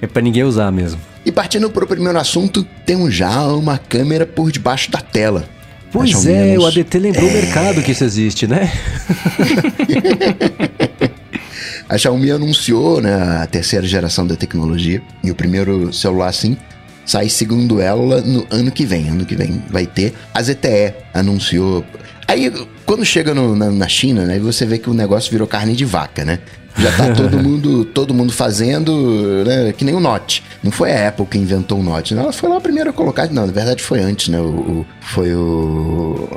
É 0.00 0.06
pra 0.06 0.22
ninguém 0.22 0.44
usar 0.44 0.70
mesmo. 0.70 1.00
E 1.24 1.32
partindo 1.32 1.68
pro 1.70 1.86
primeiro 1.86 2.18
assunto, 2.18 2.64
temos 2.86 3.14
já 3.14 3.46
uma 3.48 3.76
câmera 3.76 4.24
por 4.24 4.50
debaixo 4.50 4.90
da 4.90 5.00
tela. 5.00 5.48
Pois 5.90 6.26
é, 6.26 6.46
menos... 6.46 6.64
o 6.64 6.66
ADT 6.66 6.98
lembrou 6.98 7.26
é... 7.26 7.30
o 7.30 7.32
mercado 7.32 7.82
que 7.82 7.92
isso 7.92 8.04
existe, 8.04 8.46
né? 8.46 8.70
a 11.88 11.96
Xiaomi 11.96 12.30
anunciou 12.30 13.00
né, 13.00 13.42
a 13.42 13.46
terceira 13.46 13.86
geração 13.86 14.26
da 14.26 14.36
tecnologia 14.36 15.02
e 15.24 15.30
o 15.30 15.34
primeiro 15.34 15.92
celular 15.92 16.28
assim 16.28 16.56
sai, 17.08 17.30
segundo 17.30 17.80
ela, 17.80 18.20
no 18.20 18.46
ano 18.50 18.70
que 18.70 18.84
vem. 18.84 19.08
Ano 19.08 19.24
que 19.24 19.34
vem 19.34 19.62
vai 19.70 19.86
ter. 19.86 20.12
A 20.34 20.42
ZTE 20.42 20.94
anunciou. 21.14 21.82
Aí, 22.28 22.52
quando 22.84 23.04
chega 23.04 23.34
no, 23.34 23.56
na, 23.56 23.70
na, 23.70 23.88
China, 23.88 24.26
né, 24.26 24.38
você 24.38 24.66
vê 24.66 24.78
que 24.78 24.90
o 24.90 24.94
negócio 24.94 25.30
virou 25.30 25.48
carne 25.48 25.74
de 25.74 25.86
vaca, 25.86 26.22
né? 26.22 26.38
Já 26.76 26.92
tá 26.92 27.12
todo 27.14 27.38
mundo, 27.42 27.86
todo 27.86 28.12
mundo 28.12 28.30
fazendo, 28.30 29.42
né? 29.46 29.72
Que 29.72 29.86
nem 29.86 29.94
o 29.94 30.00
Note. 30.00 30.44
Não 30.62 30.70
foi 30.70 30.92
a 30.92 31.08
Apple 31.08 31.24
que 31.24 31.38
inventou 31.38 31.80
o 31.80 31.82
Note, 31.82 32.14
não. 32.14 32.24
Ela 32.24 32.32
foi 32.32 32.50
lá 32.50 32.58
a 32.58 32.60
primeira 32.60 32.90
a 32.90 32.92
colocar. 32.92 33.26
Não, 33.30 33.46
na 33.46 33.52
verdade 33.52 33.82
foi 33.82 34.00
antes, 34.00 34.28
né? 34.28 34.38
O, 34.38 34.44
o 34.44 34.86
foi 35.00 35.34
o. 35.34 36.28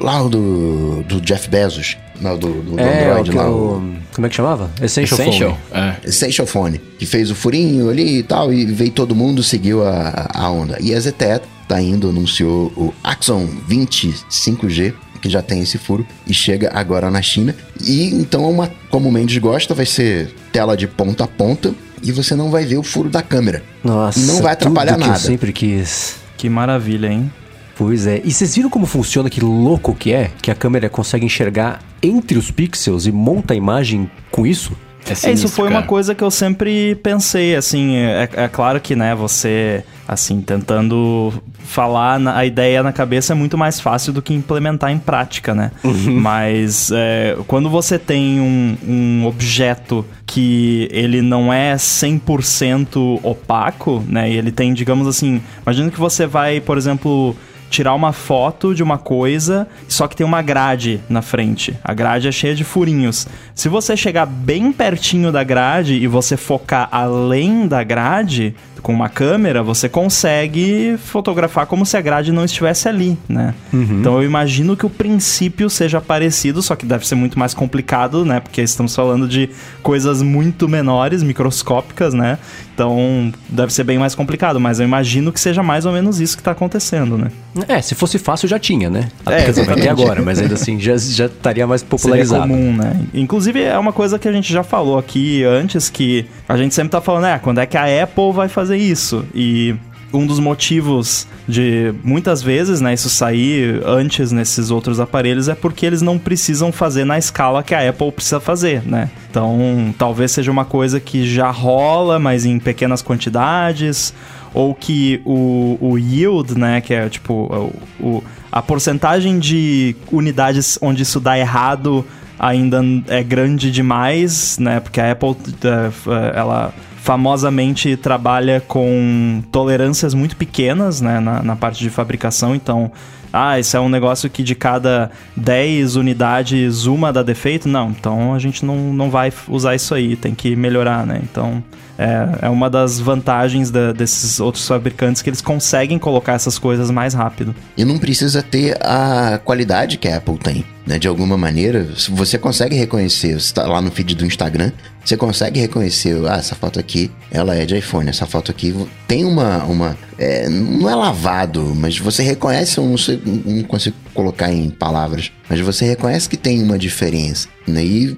Lá 0.00 0.20
do, 0.24 1.04
do 1.04 1.20
Jeff 1.20 1.48
Bezos 1.48 1.96
não, 2.20 2.38
do, 2.38 2.62
do, 2.62 2.80
é, 2.80 3.10
Android 3.10 3.32
lá. 3.32 3.50
O, 3.50 3.94
como 4.14 4.26
é 4.26 4.30
que 4.30 4.36
chamava? 4.36 4.70
Essential, 4.80 5.20
Essential 5.20 5.50
Phone. 5.50 5.82
É. 6.04 6.08
Essential 6.08 6.46
Phone. 6.46 6.80
Que 6.98 7.06
fez 7.06 7.30
o 7.30 7.34
furinho 7.34 7.90
ali 7.90 8.18
e 8.18 8.22
tal, 8.22 8.52
e 8.52 8.64
veio 8.64 8.90
todo 8.90 9.14
mundo, 9.14 9.42
seguiu 9.42 9.86
a, 9.86 10.28
a 10.32 10.50
onda. 10.50 10.78
E 10.80 10.94
a 10.94 11.00
ZTE 11.00 11.40
tá 11.68 11.80
indo, 11.80 12.08
anunciou 12.08 12.72
o 12.76 12.94
Axon 13.02 13.46
20 13.66 14.14
5G, 14.30 14.94
que 15.20 15.28
já 15.28 15.42
tem 15.42 15.60
esse 15.60 15.78
furo, 15.78 16.06
e 16.26 16.32
chega 16.32 16.70
agora 16.72 17.10
na 17.10 17.20
China. 17.20 17.54
E 17.84 18.14
então, 18.14 18.48
uma, 18.50 18.70
como 18.90 19.08
o 19.08 19.12
Mendes 19.12 19.38
gosta, 19.38 19.74
vai 19.74 19.86
ser 19.86 20.34
tela 20.52 20.76
de 20.76 20.86
ponta 20.86 21.24
a 21.24 21.28
ponta, 21.28 21.74
e 22.02 22.12
você 22.12 22.34
não 22.34 22.50
vai 22.50 22.64
ver 22.64 22.78
o 22.78 22.82
furo 22.82 23.08
da 23.08 23.22
câmera. 23.22 23.62
Nossa, 23.82 24.18
e 24.18 24.22
não 24.24 24.42
vai 24.42 24.52
atrapalhar 24.52 24.96
nada. 24.96 25.12
eu 25.12 25.18
sempre 25.18 25.52
quis. 25.52 26.16
Que 26.36 26.48
maravilha, 26.48 27.08
hein? 27.08 27.30
Pois 27.76 28.06
é. 28.06 28.20
E 28.24 28.32
vocês 28.32 28.54
viram 28.56 28.70
como 28.70 28.86
funciona, 28.86 29.28
que 29.28 29.40
louco 29.40 29.94
que 29.94 30.12
é? 30.12 30.30
Que 30.40 30.50
a 30.50 30.54
câmera 30.54 30.88
consegue 30.88 31.26
enxergar 31.26 31.80
entre 32.02 32.38
os 32.38 32.50
pixels 32.50 33.06
e 33.06 33.12
monta 33.12 33.52
a 33.52 33.56
imagem 33.56 34.10
com 34.30 34.46
isso? 34.46 34.72
É, 35.10 35.14
sinistro, 35.14 35.30
é 35.30 35.32
isso 35.34 35.48
foi 35.48 35.68
cara. 35.68 35.80
uma 35.80 35.86
coisa 35.86 36.14
que 36.14 36.24
eu 36.24 36.30
sempre 36.30 36.96
pensei, 36.96 37.54
assim, 37.54 37.96
é, 37.96 38.28
é, 38.32 38.48
claro 38.48 38.80
que, 38.80 38.96
né, 38.96 39.14
você, 39.14 39.84
assim, 40.06 40.40
tentando 40.40 41.32
falar 41.60 42.18
na, 42.18 42.36
a 42.36 42.44
ideia 42.44 42.82
na 42.82 42.92
cabeça 42.92 43.32
é 43.32 43.36
muito 43.36 43.56
mais 43.56 43.78
fácil 43.78 44.12
do 44.12 44.20
que 44.20 44.34
implementar 44.34 44.90
em 44.90 44.98
prática, 44.98 45.54
né? 45.54 45.70
Uhum. 45.84 46.20
Mas 46.20 46.90
é, 46.92 47.36
quando 47.46 47.70
você 47.70 47.98
tem 47.98 48.40
um, 48.40 48.76
um 48.86 49.26
objeto 49.26 50.04
que 50.26 50.88
ele 50.90 51.22
não 51.22 51.52
é 51.52 51.74
100% 51.76 53.20
opaco, 53.22 54.02
né, 54.08 54.30
e 54.30 54.36
ele 54.36 54.50
tem, 54.50 54.74
digamos 54.74 55.06
assim, 55.06 55.40
imagina 55.62 55.90
que 55.90 56.00
você 56.00 56.26
vai, 56.26 56.60
por 56.60 56.76
exemplo 56.76 57.36
tirar 57.70 57.94
uma 57.94 58.12
foto 58.12 58.74
de 58.74 58.82
uma 58.82 58.98
coisa, 58.98 59.66
só 59.88 60.06
que 60.06 60.16
tem 60.16 60.26
uma 60.26 60.42
grade 60.42 61.00
na 61.08 61.22
frente. 61.22 61.76
A 61.82 61.92
grade 61.92 62.28
é 62.28 62.32
cheia 62.32 62.54
de 62.54 62.64
furinhos. 62.64 63.26
Se 63.54 63.68
você 63.68 63.96
chegar 63.96 64.26
bem 64.26 64.72
pertinho 64.72 65.32
da 65.32 65.42
grade 65.42 65.94
e 65.94 66.06
você 66.06 66.36
focar 66.36 66.88
além 66.90 67.66
da 67.66 67.82
grade 67.82 68.54
com 68.82 68.92
uma 68.92 69.08
câmera, 69.08 69.64
você 69.64 69.88
consegue 69.88 70.96
fotografar 70.98 71.66
como 71.66 71.84
se 71.84 71.96
a 71.96 72.00
grade 72.00 72.30
não 72.30 72.44
estivesse 72.44 72.88
ali, 72.88 73.18
né? 73.28 73.52
Uhum. 73.72 73.98
Então 73.98 74.16
eu 74.16 74.22
imagino 74.22 74.76
que 74.76 74.86
o 74.86 74.90
princípio 74.90 75.68
seja 75.68 76.00
parecido, 76.00 76.62
só 76.62 76.76
que 76.76 76.86
deve 76.86 77.04
ser 77.04 77.16
muito 77.16 77.36
mais 77.36 77.52
complicado, 77.52 78.24
né? 78.24 78.38
Porque 78.38 78.62
estamos 78.62 78.94
falando 78.94 79.26
de 79.26 79.50
coisas 79.82 80.22
muito 80.22 80.68
menores, 80.68 81.24
microscópicas, 81.24 82.14
né? 82.14 82.38
Então 82.76 83.32
deve 83.48 83.72
ser 83.72 83.84
bem 83.84 83.98
mais 83.98 84.14
complicado, 84.14 84.60
mas 84.60 84.78
eu 84.78 84.84
imagino 84.84 85.32
que 85.32 85.40
seja 85.40 85.62
mais 85.62 85.86
ou 85.86 85.92
menos 85.92 86.20
isso 86.20 86.36
que 86.36 86.42
está 86.42 86.50
acontecendo, 86.50 87.16
né? 87.16 87.30
É, 87.66 87.80
se 87.80 87.94
fosse 87.94 88.18
fácil 88.18 88.46
já 88.46 88.58
tinha, 88.58 88.90
né? 88.90 89.08
É, 89.24 89.50
ter 89.50 89.88
agora, 89.88 90.20
mas 90.20 90.38
ainda 90.38 90.54
assim 90.54 90.78
já, 90.78 90.94
já 90.98 91.24
estaria 91.24 91.66
mais 91.66 91.82
popularizado. 91.82 92.42
Seria 92.42 92.54
comum, 92.54 92.76
né? 92.76 93.00
Inclusive 93.14 93.62
é 93.62 93.78
uma 93.78 93.94
coisa 93.94 94.18
que 94.18 94.28
a 94.28 94.32
gente 94.32 94.52
já 94.52 94.62
falou 94.62 94.98
aqui 94.98 95.42
antes, 95.42 95.88
que 95.88 96.26
a 96.46 96.54
gente 96.58 96.74
sempre 96.74 96.90
tá 96.90 97.00
falando, 97.00 97.24
é, 97.28 97.38
quando 97.38 97.60
é 97.60 97.66
que 97.66 97.78
a 97.78 98.02
Apple 98.02 98.30
vai 98.34 98.48
fazer 98.48 98.76
isso? 98.76 99.24
E 99.34 99.74
um 100.12 100.26
dos 100.26 100.38
motivos 100.38 101.26
de 101.48 101.94
muitas 102.02 102.42
vezes, 102.42 102.80
né, 102.80 102.94
isso 102.94 103.08
sair 103.08 103.82
antes 103.84 104.32
nesses 104.32 104.70
outros 104.70 105.00
aparelhos 105.00 105.48
é 105.48 105.54
porque 105.54 105.84
eles 105.84 106.02
não 106.02 106.18
precisam 106.18 106.72
fazer 106.72 107.04
na 107.04 107.18
escala 107.18 107.62
que 107.62 107.74
a 107.74 107.88
Apple 107.88 108.12
precisa 108.12 108.40
fazer, 108.40 108.82
né? 108.86 109.10
Então, 109.30 109.94
talvez 109.98 110.30
seja 110.30 110.50
uma 110.50 110.64
coisa 110.64 110.98
que 111.00 111.26
já 111.28 111.50
rola, 111.50 112.18
mas 112.18 112.44
em 112.44 112.58
pequenas 112.58 113.02
quantidades, 113.02 114.14
ou 114.54 114.74
que 114.74 115.20
o, 115.24 115.76
o 115.80 115.98
yield, 115.98 116.58
né, 116.58 116.80
que 116.80 116.94
é 116.94 117.08
tipo 117.08 117.72
o, 118.00 118.06
o, 118.06 118.24
a 118.50 118.62
porcentagem 118.62 119.38
de 119.38 119.94
unidades 120.10 120.78
onde 120.80 121.02
isso 121.02 121.20
dá 121.20 121.38
errado 121.38 122.04
ainda 122.38 122.82
é 123.08 123.22
grande 123.22 123.70
demais, 123.70 124.58
né? 124.58 124.80
Porque 124.80 125.00
a 125.00 125.12
Apple 125.12 125.36
é, 125.64 126.38
ela 126.38 126.72
famosamente 127.06 127.96
trabalha 127.96 128.60
com 128.66 129.40
tolerâncias 129.52 130.12
muito 130.12 130.36
pequenas 130.36 131.00
né, 131.00 131.20
na, 131.20 131.40
na, 131.40 131.54
parte 131.54 131.78
de 131.78 131.88
fabricação, 131.88 132.52
então. 132.52 132.90
Ah, 133.32 133.60
isso 133.60 133.76
é 133.76 133.80
um 133.80 133.88
negócio 133.88 134.30
que 134.30 134.42
de 134.42 134.54
cada 134.54 135.10
10 135.36 135.96
unidades 135.96 136.86
uma 136.86 137.12
dá 137.12 137.22
defeito? 137.22 137.68
Não, 137.68 137.90
então 137.90 138.32
a 138.32 138.38
gente 138.38 138.64
não, 138.64 138.94
não 138.94 139.10
vai 139.10 139.32
usar 139.46 139.74
isso 139.74 139.94
aí, 139.94 140.16
tem 140.16 140.34
que 140.34 140.56
melhorar, 140.56 141.06
né? 141.06 141.20
Então 141.22 141.62
é, 141.98 142.46
é 142.46 142.48
uma 142.48 142.70
das 142.70 142.98
vantagens 142.98 143.70
da, 143.70 143.92
desses 143.92 144.40
outros 144.40 144.66
fabricantes 144.66 145.22
que 145.22 145.28
eles 145.28 145.42
conseguem 145.42 145.98
colocar 145.98 146.32
essas 146.32 146.58
coisas 146.58 146.90
mais 146.90 147.14
rápido. 147.14 147.54
E 147.76 147.84
não 147.84 147.98
precisa 147.98 148.42
ter 148.42 148.78
a 148.80 149.38
qualidade 149.44 149.98
que 149.98 150.08
a 150.08 150.16
Apple 150.16 150.38
tem 150.38 150.64
né? 150.86 150.98
De 150.98 151.08
alguma 151.08 151.36
maneira, 151.36 151.86
você 152.10 152.38
consegue 152.38 152.76
reconhecer, 152.76 153.32
você 153.32 153.46
está 153.46 153.66
lá 153.66 153.80
no 153.80 153.90
feed 153.90 154.14
do 154.14 154.24
Instagram, 154.24 154.70
você 155.04 155.16
consegue 155.16 155.60
reconhecer, 155.60 156.16
ah, 156.28 156.36
essa 156.36 156.54
foto 156.54 156.78
aqui, 156.78 157.10
ela 157.30 157.54
é 157.54 157.66
de 157.66 157.76
iPhone, 157.76 158.08
essa 158.08 158.26
foto 158.26 158.50
aqui 158.50 158.74
tem 159.06 159.24
uma, 159.24 159.64
uma 159.64 159.98
é, 160.18 160.48
não 160.48 160.88
é 160.88 160.94
lavado, 160.94 161.74
mas 161.74 161.98
você 161.98 162.22
reconhece, 162.22 162.78
eu 162.78 162.84
não, 162.84 162.96
sei, 162.96 163.20
não 163.24 163.62
consigo 163.64 163.96
colocar 164.14 164.52
em 164.52 164.70
palavras, 164.70 165.32
mas 165.48 165.60
você 165.60 165.84
reconhece 165.84 166.28
que 166.28 166.36
tem 166.36 166.62
uma 166.62 166.78
diferença, 166.78 167.48
né? 167.66 167.84
E 167.84 168.16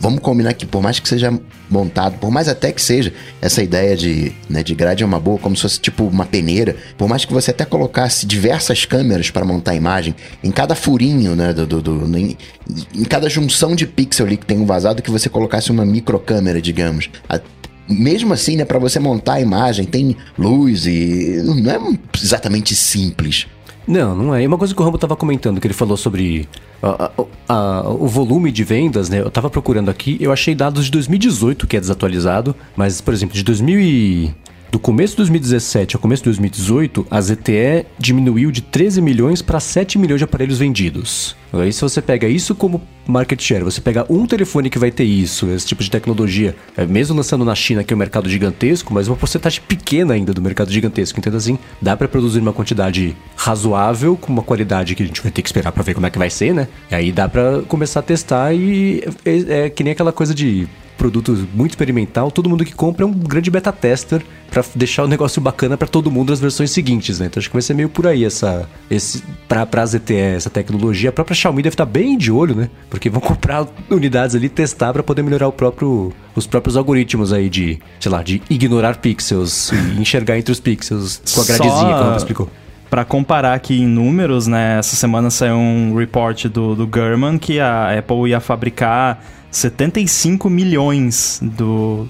vamos 0.00 0.20
combinar 0.20 0.52
que 0.54 0.66
por 0.66 0.82
mais 0.82 0.98
que 0.98 1.08
seja 1.08 1.32
montado, 1.70 2.18
por 2.18 2.30
mais 2.30 2.48
até 2.48 2.72
que 2.72 2.80
seja 2.80 3.12
essa 3.40 3.62
ideia 3.62 3.96
de, 3.96 4.32
né, 4.48 4.62
de 4.62 4.74
grade 4.74 5.02
é 5.02 5.06
uma 5.06 5.20
boa, 5.20 5.38
como 5.38 5.56
se 5.56 5.62
fosse 5.62 5.80
tipo 5.80 6.04
uma 6.04 6.24
peneira, 6.24 6.76
por 6.96 7.08
mais 7.08 7.24
que 7.24 7.32
você 7.32 7.50
até 7.50 7.64
colocasse 7.64 8.26
diversas 8.26 8.84
câmeras 8.84 9.30
para 9.30 9.44
montar 9.44 9.72
a 9.72 9.74
imagem, 9.74 10.14
em 10.42 10.50
cada 10.50 10.74
furinho, 10.74 11.34
né, 11.36 11.52
do, 11.52 11.66
do, 11.66 11.80
do 11.82 12.18
em, 12.18 12.36
em, 12.94 13.04
cada 13.04 13.28
junção 13.28 13.74
de 13.74 13.86
pixel 13.86 14.26
ali 14.26 14.36
que 14.36 14.46
tem 14.46 14.58
um 14.58 14.66
vazado, 14.66 15.02
que 15.02 15.10
você 15.10 15.28
colocasse 15.28 15.70
uma 15.70 15.84
microcâmera, 15.84 16.60
digamos. 16.60 17.10
A, 17.28 17.40
mesmo 17.88 18.34
assim, 18.34 18.56
né, 18.56 18.64
para 18.64 18.78
você 18.78 18.98
montar 18.98 19.34
a 19.34 19.40
imagem, 19.40 19.84
tem 19.84 20.16
luz 20.38 20.86
e 20.86 21.42
não 21.44 21.70
é 21.70 21.78
exatamente 22.22 22.74
simples. 22.74 23.46
Não, 23.88 24.14
não 24.14 24.34
é. 24.34 24.42
E 24.42 24.46
uma 24.46 24.58
coisa 24.58 24.74
que 24.74 24.80
o 24.80 24.84
Rambo 24.84 24.98
estava 24.98 25.16
comentando, 25.16 25.58
que 25.60 25.66
ele 25.66 25.72
falou 25.72 25.96
sobre 25.96 26.46
a, 26.82 27.10
a, 27.48 27.54
a, 27.54 27.88
o 27.88 28.06
volume 28.06 28.52
de 28.52 28.62
vendas, 28.62 29.08
né? 29.08 29.20
Eu 29.20 29.28
estava 29.28 29.48
procurando 29.48 29.90
aqui, 29.90 30.18
eu 30.20 30.30
achei 30.30 30.54
dados 30.54 30.84
de 30.84 30.90
2018, 30.90 31.66
que 31.66 31.74
é 31.74 31.80
desatualizado, 31.80 32.54
mas, 32.76 33.00
por 33.00 33.14
exemplo, 33.14 33.34
de 33.34 33.42
2000 33.42 33.80
e... 33.80 34.34
Do 34.70 34.78
começo 34.78 35.12
de 35.12 35.18
2017 35.18 35.96
ao 35.96 36.02
começo 36.02 36.22
de 36.22 36.26
2018, 36.26 37.06
a 37.10 37.18
ZTE 37.22 37.86
diminuiu 37.98 38.50
de 38.50 38.60
13 38.60 39.00
milhões 39.00 39.40
para 39.40 39.58
7 39.58 39.98
milhões 39.98 40.20
de 40.20 40.24
aparelhos 40.24 40.58
vendidos. 40.58 41.34
Aí 41.54 41.72
se 41.72 41.80
você 41.80 42.02
pega 42.02 42.28
isso 42.28 42.54
como 42.54 42.82
market 43.06 43.40
share, 43.40 43.64
você 43.64 43.80
pega 43.80 44.04
um 44.10 44.26
telefone 44.26 44.68
que 44.68 44.78
vai 44.78 44.90
ter 44.90 45.04
isso, 45.04 45.48
esse 45.48 45.66
tipo 45.66 45.82
de 45.82 45.90
tecnologia, 45.90 46.54
é, 46.76 46.84
mesmo 46.84 47.16
lançando 47.16 47.46
na 47.46 47.54
China, 47.54 47.82
que 47.82 47.94
é 47.94 47.96
um 47.96 47.98
mercado 47.98 48.28
gigantesco, 48.28 48.92
mas 48.92 49.08
uma 49.08 49.16
porcentagem 49.16 49.62
pequena 49.66 50.12
ainda 50.12 50.34
do 50.34 50.42
mercado 50.42 50.70
gigantesco, 50.70 51.18
entendo 51.18 51.38
assim, 51.38 51.58
dá 51.80 51.96
para 51.96 52.06
produzir 52.06 52.40
uma 52.40 52.52
quantidade 52.52 53.16
razoável, 53.36 54.18
com 54.18 54.30
uma 54.30 54.42
qualidade 54.42 54.94
que 54.94 55.02
a 55.02 55.06
gente 55.06 55.22
vai 55.22 55.32
ter 55.32 55.40
que 55.40 55.48
esperar 55.48 55.72
para 55.72 55.82
ver 55.82 55.94
como 55.94 56.06
é 56.06 56.10
que 56.10 56.18
vai 56.18 56.28
ser, 56.28 56.52
né? 56.52 56.68
E 56.90 56.94
aí 56.94 57.10
dá 57.10 57.26
para 57.26 57.62
começar 57.62 58.00
a 58.00 58.02
testar 58.02 58.52
e 58.52 59.02
é, 59.24 59.64
é 59.64 59.70
que 59.70 59.82
nem 59.82 59.94
aquela 59.94 60.12
coisa 60.12 60.34
de 60.34 60.68
produto 60.98 61.48
muito 61.54 61.70
experimental, 61.70 62.30
todo 62.30 62.50
mundo 62.50 62.64
que 62.64 62.74
compra 62.74 63.04
é 63.04 63.06
um 63.06 63.12
grande 63.12 63.50
beta 63.50 63.72
tester 63.72 64.20
para 64.50 64.64
deixar 64.74 65.04
o 65.04 65.08
negócio 65.08 65.40
bacana 65.40 65.76
para 65.76 65.86
todo 65.86 66.10
mundo 66.10 66.30
nas 66.30 66.40
versões 66.40 66.70
seguintes, 66.70 67.20
né? 67.20 67.26
Então 67.26 67.40
acho 67.40 67.48
que 67.48 67.54
vai 67.54 67.62
ser 67.62 67.74
meio 67.74 67.88
por 67.88 68.06
aí 68.06 68.24
essa 68.24 68.68
esse 68.90 69.22
para 69.46 69.64
para 69.64 69.86
ZTE 69.86 70.14
essa 70.14 70.50
tecnologia. 70.50 71.10
A 71.10 71.12
própria 71.12 71.34
Xiaomi 71.34 71.62
deve 71.62 71.74
estar 71.74 71.86
tá 71.86 71.90
bem 71.90 72.18
de 72.18 72.32
olho, 72.32 72.54
né? 72.54 72.68
Porque 72.90 73.08
vão 73.08 73.20
comprar 73.22 73.66
unidades 73.88 74.34
ali 74.34 74.48
testar 74.48 74.92
para 74.92 75.02
poder 75.02 75.22
melhorar 75.22 75.48
o 75.48 75.52
próprio 75.52 76.12
os 76.34 76.46
próprios 76.46 76.76
algoritmos 76.76 77.32
aí 77.32 77.48
de, 77.48 77.78
sei 78.00 78.10
lá, 78.10 78.22
de 78.22 78.42
ignorar 78.50 78.96
pixels 78.96 79.70
e 79.72 79.76
enxergar 80.00 80.38
entre 80.38 80.52
os 80.52 80.60
pixels 80.60 81.22
com 81.34 81.40
a 81.40 81.44
gradezinha, 81.44 81.92
Só... 81.92 82.04
como 82.04 82.16
explicou. 82.16 82.50
Para 82.90 83.04
comparar 83.04 83.52
aqui 83.52 83.82
em 83.82 83.86
números, 83.86 84.46
né? 84.46 84.78
Essa 84.78 84.96
semana 84.96 85.30
saiu 85.30 85.56
um 85.56 85.94
report 85.94 86.46
do, 86.46 86.74
do 86.74 86.86
Gurman 86.86 87.38
que 87.38 87.60
a 87.60 87.98
Apple 87.98 88.30
ia 88.30 88.40
fabricar 88.40 89.22
75 89.50 90.50
milhões 90.50 91.40
do, 91.42 92.06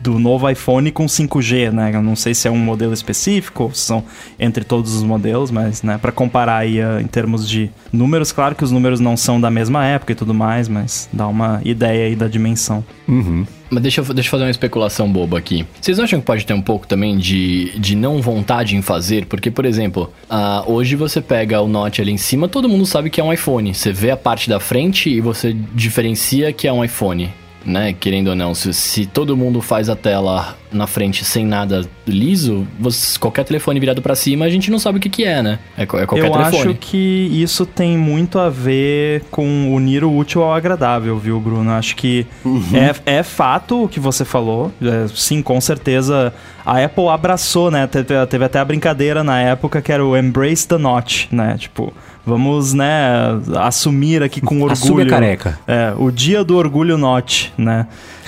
do 0.00 0.18
novo 0.18 0.48
iPhone 0.48 0.90
com 0.90 1.06
5G, 1.06 1.72
né? 1.72 1.90
Eu 1.94 2.02
não 2.02 2.14
sei 2.14 2.34
se 2.34 2.46
é 2.46 2.50
um 2.50 2.58
modelo 2.58 2.92
específico 2.92 3.64
ou 3.64 3.74
se 3.74 3.80
são 3.80 4.04
entre 4.38 4.64
todos 4.64 4.94
os 4.94 5.02
modelos, 5.02 5.50
mas, 5.50 5.82
né, 5.82 5.98
para 5.98 6.12
comparar 6.12 6.58
aí 6.58 6.80
uh, 6.80 7.00
em 7.00 7.06
termos 7.06 7.48
de 7.48 7.70
números, 7.92 8.32
claro 8.32 8.54
que 8.54 8.64
os 8.64 8.70
números 8.70 9.00
não 9.00 9.16
são 9.16 9.40
da 9.40 9.50
mesma 9.50 9.84
época 9.84 10.12
e 10.12 10.14
tudo 10.14 10.32
mais, 10.32 10.68
mas 10.68 11.08
dá 11.12 11.26
uma 11.26 11.60
ideia 11.64 12.06
aí 12.06 12.16
da 12.16 12.28
dimensão. 12.28 12.84
Uhum. 13.08 13.44
Mas 13.70 13.82
deixa 13.82 14.00
eu, 14.00 14.04
deixa 14.14 14.28
eu 14.28 14.30
fazer 14.30 14.44
uma 14.44 14.50
especulação 14.50 15.10
boba 15.10 15.38
aqui. 15.38 15.66
Vocês 15.80 15.98
não 15.98 16.04
acham 16.04 16.20
que 16.20 16.26
pode 16.26 16.46
ter 16.46 16.54
um 16.54 16.62
pouco 16.62 16.86
também 16.86 17.16
de, 17.16 17.76
de 17.78 17.96
não 17.96 18.22
vontade 18.22 18.76
em 18.76 18.82
fazer? 18.82 19.26
Porque, 19.26 19.50
por 19.50 19.64
exemplo, 19.64 20.12
uh, 20.30 20.70
hoje 20.70 20.94
você 20.94 21.20
pega 21.20 21.60
o 21.60 21.66
Note 21.66 22.00
ali 22.00 22.12
em 22.12 22.16
cima, 22.16 22.48
todo 22.48 22.68
mundo 22.68 22.86
sabe 22.86 23.10
que 23.10 23.20
é 23.20 23.24
um 23.24 23.32
iPhone. 23.32 23.74
Você 23.74 23.92
vê 23.92 24.10
a 24.10 24.16
parte 24.16 24.48
da 24.48 24.60
frente 24.60 25.10
e 25.10 25.20
você 25.20 25.52
diferencia 25.74 26.52
que 26.52 26.68
é 26.68 26.72
um 26.72 26.84
iPhone 26.86 27.30
né? 27.66 27.94
Querendo 27.98 28.28
ou 28.28 28.36
não, 28.36 28.54
se, 28.54 28.72
se 28.72 29.04
todo 29.04 29.36
mundo 29.36 29.60
faz 29.60 29.90
a 29.90 29.96
tela 29.96 30.56
na 30.72 30.86
frente 30.86 31.24
sem 31.24 31.44
nada 31.44 31.84
liso, 32.06 32.66
você, 32.78 33.18
qualquer 33.18 33.44
telefone 33.44 33.80
virado 33.80 34.00
para 34.00 34.14
cima, 34.14 34.44
a 34.44 34.48
gente 34.48 34.70
não 34.70 34.78
sabe 34.78 34.98
o 34.98 35.00
que, 35.00 35.08
que 35.08 35.24
é, 35.24 35.42
né? 35.42 35.58
É, 35.76 35.82
é 35.82 35.86
qualquer 35.86 36.06
Eu 36.26 36.30
telefone. 36.30 36.46
acho 36.46 36.74
que 36.74 36.96
isso 37.32 37.66
tem 37.66 37.98
muito 37.98 38.38
a 38.38 38.48
ver 38.48 39.24
com 39.30 39.74
unir 39.74 40.04
o 40.04 40.16
útil 40.16 40.42
ao 40.42 40.54
agradável, 40.54 41.18
viu, 41.18 41.40
Bruno? 41.40 41.70
Acho 41.72 41.96
que 41.96 42.26
uhum. 42.44 42.62
é, 43.06 43.18
é 43.18 43.22
fato 43.22 43.84
o 43.84 43.88
que 43.88 43.98
você 43.98 44.24
falou. 44.24 44.72
É, 44.80 45.08
sim, 45.14 45.42
com 45.42 45.60
certeza. 45.60 46.32
A 46.66 46.84
Apple 46.84 47.08
abraçou, 47.08 47.70
né? 47.70 47.86
Teve, 47.86 48.26
teve 48.26 48.44
até 48.44 48.58
a 48.58 48.64
brincadeira 48.64 49.22
na 49.22 49.40
época 49.40 49.80
que 49.80 49.92
era 49.92 50.04
o 50.04 50.16
Embrace 50.16 50.66
the 50.66 50.76
Notch, 50.76 51.26
né? 51.30 51.56
Tipo, 51.56 51.92
Vamos, 52.26 52.74
né, 52.74 53.40
assumir 53.56 54.20
aqui 54.20 54.40
com 54.40 54.56
orgulho. 54.56 54.72
Assume 54.72 55.02
a 55.04 55.06
careca. 55.06 55.60
É, 55.64 55.94
o 55.96 56.10
dia 56.10 56.42
do 56.42 56.56
orgulho 56.56 56.98
not, 56.98 57.54
né? 57.56 57.86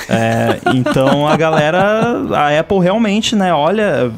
É, 0.09 0.61
então 0.72 1.27
a 1.27 1.37
galera, 1.37 2.22
a 2.33 2.61
Apple 2.61 2.79
realmente, 2.79 3.35
né, 3.35 3.53
olha 3.53 4.12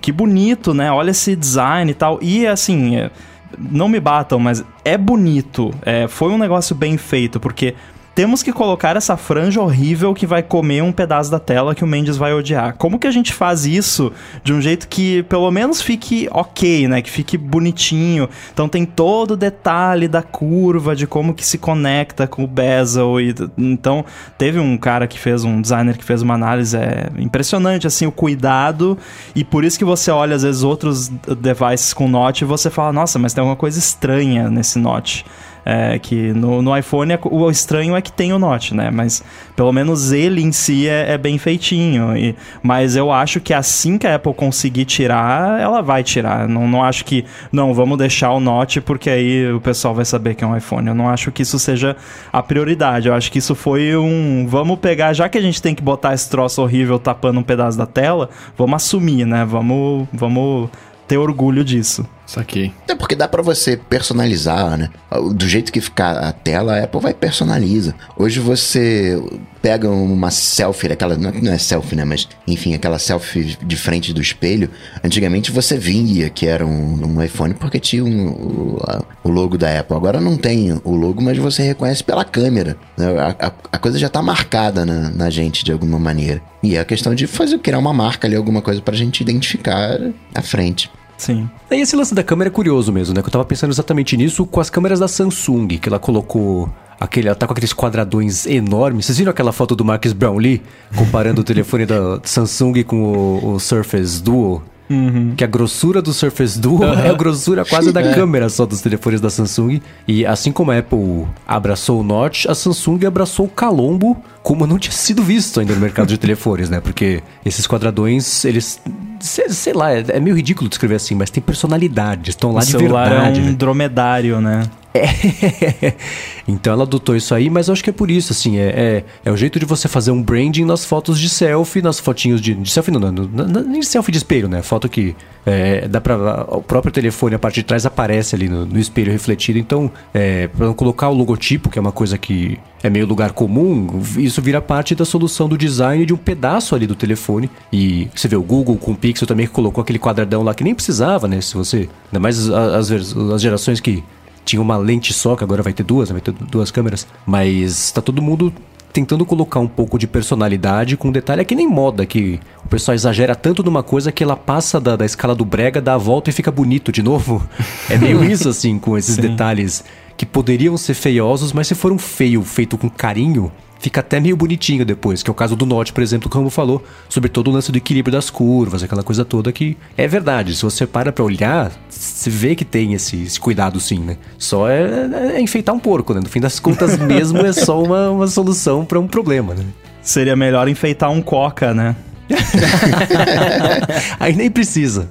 que 0.00 0.12
bonito, 0.12 0.72
né? 0.72 0.92
Olha 0.92 1.10
esse 1.10 1.34
design 1.34 1.90
e 1.90 1.94
tal. 1.94 2.20
E 2.22 2.46
assim, 2.46 2.94
é, 2.94 3.10
não 3.58 3.88
me 3.88 3.98
batam, 3.98 4.38
mas 4.38 4.64
é 4.84 4.96
bonito. 4.96 5.74
É, 5.82 6.06
foi 6.06 6.30
um 6.30 6.38
negócio 6.38 6.76
bem 6.76 6.96
feito, 6.96 7.40
porque 7.40 7.74
temos 8.18 8.42
que 8.42 8.52
colocar 8.52 8.96
essa 8.96 9.16
franja 9.16 9.60
horrível 9.60 10.12
que 10.12 10.26
vai 10.26 10.42
comer 10.42 10.82
um 10.82 10.90
pedaço 10.90 11.30
da 11.30 11.38
tela 11.38 11.72
que 11.72 11.84
o 11.84 11.86
Mendes 11.86 12.16
vai 12.16 12.34
odiar. 12.34 12.74
Como 12.76 12.98
que 12.98 13.06
a 13.06 13.12
gente 13.12 13.32
faz 13.32 13.64
isso 13.64 14.10
de 14.42 14.52
um 14.52 14.60
jeito 14.60 14.88
que 14.88 15.22
pelo 15.22 15.48
menos 15.52 15.80
fique 15.80 16.28
ok, 16.32 16.88
né? 16.88 17.00
Que 17.00 17.08
fique 17.08 17.38
bonitinho. 17.38 18.28
Então 18.52 18.68
tem 18.68 18.84
todo 18.84 19.30
o 19.30 19.36
detalhe 19.36 20.08
da 20.08 20.20
curva, 20.20 20.96
de 20.96 21.06
como 21.06 21.32
que 21.32 21.46
se 21.46 21.58
conecta 21.58 22.26
com 22.26 22.42
o 22.42 22.46
bezel. 22.48 23.20
E, 23.20 23.32
então 23.56 24.04
teve 24.36 24.58
um 24.58 24.76
cara 24.76 25.06
que 25.06 25.16
fez, 25.16 25.44
um 25.44 25.62
designer 25.62 25.96
que 25.96 26.02
fez 26.02 26.20
uma 26.20 26.34
análise 26.34 26.76
é, 26.76 27.08
impressionante, 27.20 27.86
assim, 27.86 28.04
o 28.04 28.10
cuidado. 28.10 28.98
E 29.32 29.44
por 29.44 29.62
isso 29.62 29.78
que 29.78 29.84
você 29.84 30.10
olha 30.10 30.34
às 30.34 30.42
vezes 30.42 30.64
outros 30.64 31.06
devices 31.08 31.94
com 31.94 32.08
Note 32.08 32.42
e 32.42 32.44
você 32.44 32.68
fala, 32.68 32.92
nossa, 32.92 33.16
mas 33.16 33.32
tem 33.32 33.42
alguma 33.42 33.54
coisa 33.54 33.78
estranha 33.78 34.50
nesse 34.50 34.76
Note. 34.76 35.24
É, 35.64 35.98
que 35.98 36.32
no, 36.32 36.62
no 36.62 36.76
iPhone 36.76 37.12
é, 37.12 37.18
o 37.24 37.50
estranho 37.50 37.94
é 37.94 38.00
que 38.00 38.10
tem 38.10 38.32
o 38.32 38.38
Note, 38.38 38.74
né? 38.74 38.90
Mas 38.90 39.22
pelo 39.54 39.72
menos 39.72 40.12
ele 40.12 40.40
em 40.40 40.50
si 40.52 40.88
é, 40.88 41.12
é, 41.12 41.18
bem 41.18 41.36
feitinho. 41.36 42.16
E, 42.16 42.34
mas 42.62 42.96
eu 42.96 43.12
acho 43.12 43.40
que 43.40 43.52
assim 43.52 43.98
que 43.98 44.06
a 44.06 44.14
Apple 44.14 44.32
conseguir 44.32 44.84
tirar, 44.84 45.60
ela 45.60 45.82
vai 45.82 46.02
tirar. 46.02 46.48
Não, 46.48 46.66
não 46.66 46.82
acho 46.82 47.04
que, 47.04 47.24
não, 47.52 47.74
vamos 47.74 47.98
deixar 47.98 48.32
o 48.32 48.40
Note 48.40 48.80
porque 48.80 49.10
aí 49.10 49.52
o 49.52 49.60
pessoal 49.60 49.94
vai 49.94 50.04
saber 50.04 50.34
que 50.34 50.42
é 50.42 50.46
um 50.46 50.56
iPhone. 50.56 50.88
Eu 50.88 50.94
não 50.94 51.08
acho 51.08 51.30
que 51.30 51.42
isso 51.42 51.58
seja 51.58 51.96
a 52.32 52.42
prioridade. 52.42 53.08
Eu 53.08 53.14
acho 53.14 53.30
que 53.30 53.38
isso 53.38 53.54
foi 53.54 53.96
um. 53.96 54.46
Vamos 54.48 54.78
pegar, 54.78 55.12
já 55.12 55.28
que 55.28 55.36
a 55.36 55.42
gente 55.42 55.60
tem 55.60 55.74
que 55.74 55.82
botar 55.82 56.14
esse 56.14 56.28
troço 56.30 56.62
horrível 56.62 56.98
tapando 56.98 57.40
um 57.40 57.42
pedaço 57.42 57.76
da 57.76 57.86
tela, 57.86 58.30
vamos 58.56 58.76
assumir, 58.76 59.26
né? 59.26 59.44
Vamos, 59.44 60.08
vamos 60.12 60.70
ter 61.06 61.18
orgulho 61.18 61.64
disso. 61.64 62.06
Saquei. 62.28 62.74
É 62.86 62.94
porque 62.94 63.16
dá 63.16 63.26
para 63.26 63.40
você 63.40 63.74
personalizar, 63.74 64.76
né? 64.76 64.90
Do 65.34 65.48
jeito 65.48 65.72
que 65.72 65.80
ficar 65.80 66.18
a 66.18 66.30
tela, 66.30 66.76
a 66.76 66.84
Apple 66.84 67.00
vai 67.00 67.14
personaliza. 67.14 67.94
Hoje 68.18 68.38
você 68.38 69.18
pega 69.62 69.88
uma 69.88 70.30
selfie, 70.30 70.92
aquela 70.92 71.16
não 71.16 71.50
é 71.50 71.56
selfie, 71.56 71.96
né? 71.96 72.04
Mas 72.04 72.28
enfim, 72.46 72.74
aquela 72.74 72.98
selfie 72.98 73.56
de 73.62 73.76
frente 73.76 74.12
do 74.12 74.20
espelho. 74.20 74.68
Antigamente 75.02 75.50
você 75.50 75.78
via 75.78 76.28
que 76.28 76.46
era 76.46 76.66
um, 76.66 77.16
um 77.16 77.22
iPhone 77.22 77.54
porque 77.54 77.80
tinha 77.80 78.04
um, 78.04 78.28
o, 78.28 78.78
a, 78.86 79.02
o, 79.24 79.30
logo 79.30 79.56
da 79.56 79.80
Apple. 79.80 79.96
Agora 79.96 80.20
não 80.20 80.36
tem 80.36 80.78
o 80.84 80.94
logo, 80.94 81.22
mas 81.22 81.38
você 81.38 81.62
reconhece 81.62 82.04
pela 82.04 82.26
câmera. 82.26 82.76
Né? 82.94 83.06
A, 83.18 83.46
a, 83.46 83.52
a 83.72 83.78
coisa 83.78 83.98
já 83.98 84.10
tá 84.10 84.20
marcada 84.20 84.84
na, 84.84 85.08
na, 85.08 85.30
gente 85.30 85.64
de 85.64 85.72
alguma 85.72 85.98
maneira. 85.98 86.42
E 86.62 86.76
é 86.76 86.80
a 86.80 86.84
questão 86.84 87.14
de 87.14 87.26
fazer 87.26 87.58
criar 87.58 87.78
uma 87.78 87.94
marca 87.94 88.28
ali, 88.28 88.36
alguma 88.36 88.60
coisa 88.60 88.82
pra 88.82 88.94
gente 88.94 89.22
identificar 89.22 89.98
à 90.34 90.42
frente. 90.42 90.90
Sim. 91.18 91.50
E 91.70 91.74
esse 91.74 91.94
lance 91.94 92.14
da 92.14 92.22
câmera 92.22 92.48
é 92.48 92.50
curioso 92.50 92.90
mesmo, 92.92 93.14
né? 93.14 93.20
Que 93.20 93.28
eu 93.28 93.32
tava 93.32 93.44
pensando 93.44 93.70
exatamente 93.70 94.16
nisso 94.16 94.46
com 94.46 94.60
as 94.60 94.70
câmeras 94.70 95.00
da 95.00 95.08
Samsung, 95.08 95.66
que 95.66 95.88
ela 95.88 95.98
colocou 95.98 96.70
aquele, 96.98 97.28
ela 97.28 97.34
tá 97.34 97.46
com 97.46 97.52
aqueles 97.52 97.74
quadradões 97.74 98.46
enormes. 98.46 99.04
Vocês 99.04 99.18
viram 99.18 99.30
aquela 99.30 99.52
foto 99.52 99.76
do 99.76 99.84
Marcus 99.84 100.12
Brownlee 100.12 100.62
comparando 100.96 101.40
o 101.40 101.44
telefone 101.44 101.84
da 101.84 102.20
Samsung 102.22 102.82
com 102.84 103.02
o, 103.02 103.54
o 103.54 103.60
Surface 103.60 104.22
Duo? 104.22 104.62
Uhum. 104.90 105.34
Que 105.36 105.44
a 105.44 105.46
grossura 105.46 106.00
do 106.00 106.14
Surface 106.14 106.58
Duo 106.58 106.82
uhum. 106.82 106.94
é 106.94 107.10
a 107.10 107.12
grossura 107.12 107.64
quase 107.64 107.92
da 107.92 108.00
é. 108.00 108.14
câmera 108.14 108.48
só 108.48 108.64
dos 108.64 108.80
telefones 108.80 109.20
da 109.20 109.28
Samsung. 109.28 109.82
E 110.06 110.24
assim 110.24 110.50
como 110.50 110.70
a 110.70 110.78
Apple 110.78 111.26
abraçou 111.46 112.00
o 112.00 112.02
Notch, 112.02 112.46
a 112.46 112.54
Samsung 112.54 113.04
abraçou 113.06 113.46
o 113.46 113.48
Calombo 113.48 114.16
como 114.42 114.66
não 114.66 114.78
tinha 114.78 114.92
sido 114.92 115.22
visto 115.22 115.60
ainda 115.60 115.74
no 115.74 115.80
mercado 115.80 116.08
de 116.08 116.16
telefones, 116.18 116.70
né? 116.70 116.80
Porque 116.80 117.22
esses 117.44 117.66
quadradões, 117.66 118.44
eles. 118.44 118.80
Sei, 119.20 119.72
lá, 119.72 119.92
é, 119.92 120.04
é, 120.08 120.20
meio 120.20 120.36
ridículo 120.36 120.68
descrever 120.68 120.96
assim, 120.96 121.14
mas 121.14 121.30
tem 121.30 121.42
personalidade, 121.42 122.30
estão 122.30 122.52
lá 122.52 122.62
o 122.62 122.64
de 122.64 122.76
verdade. 122.76 123.40
É 123.40 123.42
um 123.42 123.46
né? 123.46 123.52
dromedário, 123.52 124.40
né? 124.40 124.62
É. 124.98 125.94
então 126.46 126.72
ela 126.72 126.82
adotou 126.82 127.16
isso 127.16 127.34
aí, 127.34 127.48
mas 127.48 127.68
eu 127.68 127.72
acho 127.72 127.84
que 127.84 127.90
é 127.90 127.92
por 127.92 128.10
isso, 128.10 128.32
assim, 128.32 128.58
é, 128.58 128.66
é, 128.66 129.04
é, 129.24 129.30
o 129.30 129.36
jeito 129.36 129.58
de 129.58 129.64
você 129.64 129.88
fazer 129.88 130.10
um 130.10 130.22
branding 130.22 130.64
nas 130.64 130.84
fotos 130.84 131.18
de 131.18 131.28
selfie, 131.28 131.82
nas 131.82 131.98
fotinhos 131.98 132.40
de, 132.40 132.54
de 132.54 132.70
selfie, 132.70 132.90
não, 132.90 133.00
não, 133.00 133.10
não, 133.10 133.62
nem 133.62 133.82
selfie 133.82 134.12
de 134.12 134.18
espelho, 134.18 134.48
né? 134.48 134.62
Foto 134.62 134.88
que 134.88 135.14
é, 135.46 135.88
dá 135.88 136.00
pra. 136.00 136.44
O 136.48 136.62
próprio 136.62 136.92
telefone, 136.92 137.34
a 137.34 137.38
parte 137.38 137.56
de 137.56 137.62
trás 137.62 137.86
aparece 137.86 138.34
ali 138.34 138.48
no, 138.48 138.66
no 138.66 138.78
espelho 138.78 139.10
refletido. 139.10 139.58
Então, 139.58 139.90
é, 140.12 140.48
para 140.48 140.74
colocar 140.74 141.08
o 141.08 141.14
logotipo, 141.14 141.70
que 141.70 141.78
é 141.78 141.80
uma 141.80 141.92
coisa 141.92 142.18
que 142.18 142.58
é 142.82 142.90
meio 142.90 143.06
lugar 143.06 143.32
comum, 143.32 144.00
isso 144.18 144.42
vira 144.42 144.60
parte 144.60 144.94
da 144.94 145.04
solução 145.04 145.48
do 145.48 145.56
design 145.56 146.04
de 146.04 146.12
um 146.12 146.16
pedaço 146.16 146.74
ali 146.74 146.86
do 146.86 146.94
telefone. 146.94 147.50
E 147.72 148.08
você 148.14 148.28
vê 148.28 148.36
o 148.36 148.42
Google 148.42 148.76
com 148.76 148.92
o 148.92 148.96
Pixel 148.96 149.26
também 149.26 149.46
que 149.46 149.52
colocou 149.52 149.80
aquele 149.80 149.98
quadradão 149.98 150.42
lá 150.42 150.54
que 150.54 150.62
nem 150.62 150.74
precisava, 150.74 151.26
né? 151.26 151.40
Se 151.40 151.54
você. 151.54 151.88
Ainda 152.06 152.20
mais 152.20 152.50
as, 152.50 152.90
as 152.90 153.40
gerações 153.40 153.80
que 153.80 154.04
tinha 154.48 154.62
uma 154.62 154.78
lente 154.78 155.12
só, 155.12 155.36
que 155.36 155.44
agora 155.44 155.62
vai 155.62 155.74
ter 155.74 155.82
duas, 155.82 156.10
vai 156.10 156.20
ter 156.20 156.32
duas 156.32 156.70
câmeras. 156.70 157.06
Mas 157.26 157.92
tá 157.92 158.00
todo 158.00 158.22
mundo 158.22 158.52
tentando 158.92 159.26
colocar 159.26 159.60
um 159.60 159.68
pouco 159.68 159.98
de 159.98 160.06
personalidade 160.06 160.96
com 160.96 161.08
um 161.08 161.12
detalhe. 161.12 161.42
É 161.42 161.44
que 161.44 161.54
nem 161.54 161.68
moda, 161.68 162.06
que 162.06 162.40
o 162.64 162.68
pessoal 162.68 162.94
exagera 162.94 163.34
tanto 163.34 163.62
numa 163.62 163.82
coisa 163.82 164.10
que 164.10 164.24
ela 164.24 164.36
passa 164.36 164.80
da, 164.80 164.96
da 164.96 165.04
escala 165.04 165.34
do 165.34 165.44
brega, 165.44 165.80
dá 165.80 165.94
a 165.94 165.98
volta 165.98 166.30
e 166.30 166.32
fica 166.32 166.50
bonito 166.50 166.90
de 166.90 167.02
novo. 167.02 167.46
É 167.90 167.98
meio 167.98 168.24
isso, 168.24 168.48
assim, 168.48 168.78
com 168.78 168.96
esses 168.96 169.16
Sim. 169.16 169.20
detalhes 169.22 169.84
que 170.16 170.24
poderiam 170.24 170.76
ser 170.76 170.94
feiosos, 170.94 171.52
mas 171.52 171.68
se 171.68 171.74
for 171.74 171.92
um 171.92 171.98
feio 171.98 172.42
feito 172.42 172.76
com 172.78 172.88
carinho, 172.88 173.52
fica 173.78 174.00
até 174.00 174.20
meio 174.20 174.36
bonitinho 174.36 174.84
depois, 174.84 175.22
que 175.22 175.30
é 175.30 175.32
o 175.32 175.34
caso 175.34 175.56
do 175.56 175.64
Note, 175.64 175.92
por 175.92 176.02
exemplo, 176.02 176.28
como 176.28 176.50
falou, 176.50 176.82
sobre 177.08 177.28
todo 177.28 177.48
o 177.48 177.50
lance 177.52 177.70
do 177.70 177.78
equilíbrio 177.78 178.12
das 178.12 178.30
curvas, 178.30 178.82
aquela 178.82 179.02
coisa 179.02 179.24
toda 179.24 179.52
que 179.52 179.76
é 179.96 180.06
verdade. 180.06 180.54
Se 180.54 180.62
você 180.62 180.86
para 180.86 181.12
pra 181.12 181.24
olhar, 181.24 181.72
você 181.88 182.30
vê 182.30 182.54
que 182.54 182.64
tem 182.64 182.94
esse, 182.94 183.22
esse 183.22 183.38
cuidado 183.38 183.78
sim, 183.80 184.00
né? 184.00 184.16
Só 184.36 184.68
é, 184.68 184.82
é, 184.82 185.36
é, 185.36 185.40
enfeitar 185.40 185.74
um 185.74 185.80
porco, 185.80 186.14
né? 186.14 186.20
No 186.20 186.28
fim 186.28 186.40
das 186.40 186.58
contas 186.58 186.98
mesmo 186.98 187.38
é 187.38 187.52
só 187.52 187.82
uma, 187.82 188.10
uma 188.10 188.26
solução 188.26 188.84
para 188.84 188.98
um 188.98 189.06
problema, 189.06 189.54
né? 189.54 189.64
Seria 190.02 190.36
melhor 190.36 190.68
enfeitar 190.68 191.10
um 191.10 191.22
coca, 191.22 191.74
né? 191.74 191.96
Aí 194.20 194.34
nem 194.34 194.50
precisa. 194.50 195.08